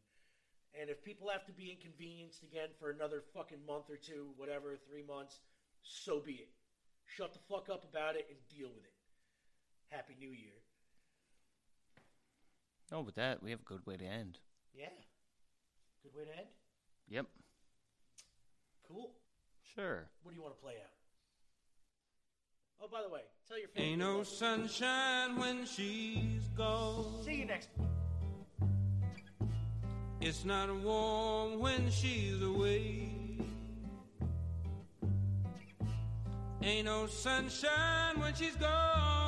And 0.78 0.90
if 0.90 1.02
people 1.02 1.28
have 1.31 1.47
to 1.47 1.52
be 1.52 1.70
inconvenienced 1.70 2.43
again 2.43 2.69
for 2.78 2.90
another 2.90 3.23
fucking 3.32 3.65
month 3.66 3.89
or 3.89 3.97
two, 3.97 4.32
whatever, 4.36 4.77
three 4.77 5.02
months, 5.02 5.40
so 5.82 6.20
be 6.20 6.32
it. 6.44 6.51
Shut 7.06 7.32
the 7.32 7.39
fuck 7.48 7.70
up 7.73 7.85
about 7.89 8.16
it 8.16 8.27
and 8.28 8.36
deal 8.52 8.69
with 8.69 8.85
it. 8.85 8.93
Happy 9.89 10.15
New 10.20 10.28
Year. 10.32 10.60
No, 12.90 13.02
with 13.02 13.16
that, 13.16 13.43
we 13.43 13.51
have 13.51 13.60
a 13.60 13.65
good 13.65 13.85
way 13.86 13.97
to 13.97 14.05
end. 14.05 14.39
Yeah. 14.74 14.86
Good 16.02 16.15
way 16.15 16.24
to 16.24 16.39
end. 16.39 16.48
Yep. 17.09 17.27
Cool. 18.86 19.10
Sure. 19.74 20.09
What 20.23 20.32
do 20.32 20.36
you 20.36 20.43
want 20.43 20.56
to 20.56 20.62
play 20.62 20.74
out? 20.74 20.90
Oh, 22.81 22.89
by 22.90 23.02
the 23.02 23.09
way, 23.09 23.23
tell 23.47 23.59
your 23.59 23.69
Ain't 23.77 23.98
no 23.98 24.23
sunshine 24.23 25.36
when 25.36 25.66
she's 25.66 26.48
gone. 26.56 27.23
See 27.24 27.35
you 27.35 27.44
next 27.44 27.69
week. 27.77 27.89
It's 30.20 30.44
not 30.44 30.74
warm 30.82 31.59
when 31.59 31.90
she's 31.90 32.40
away. 32.43 33.10
Ain't 36.62 36.86
no 36.86 37.06
sunshine 37.06 38.19
when 38.19 38.35
she's 38.35 38.56
gone, 38.56 39.28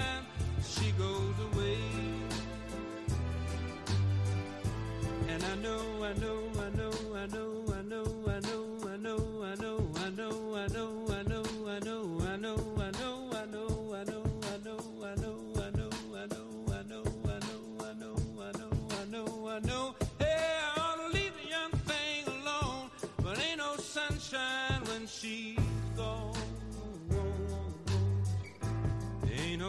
goes 1.01 1.37
away, 1.53 1.77
and 5.29 5.43
I 5.43 5.55
know, 5.55 5.83
I 6.09 6.13
know, 6.23 6.39
I 6.65 6.69
know, 6.77 6.93
I 7.21 7.25
know, 7.35 7.51
I 7.77 7.81
know, 7.91 8.07
I 8.35 8.39
know, 8.47 8.65
I 8.93 8.97
know, 9.05 9.21
I 9.43 9.55
know, 9.63 9.79
I 10.05 10.09
know, 10.11 10.55
I 10.55 10.67
know, 10.75 11.00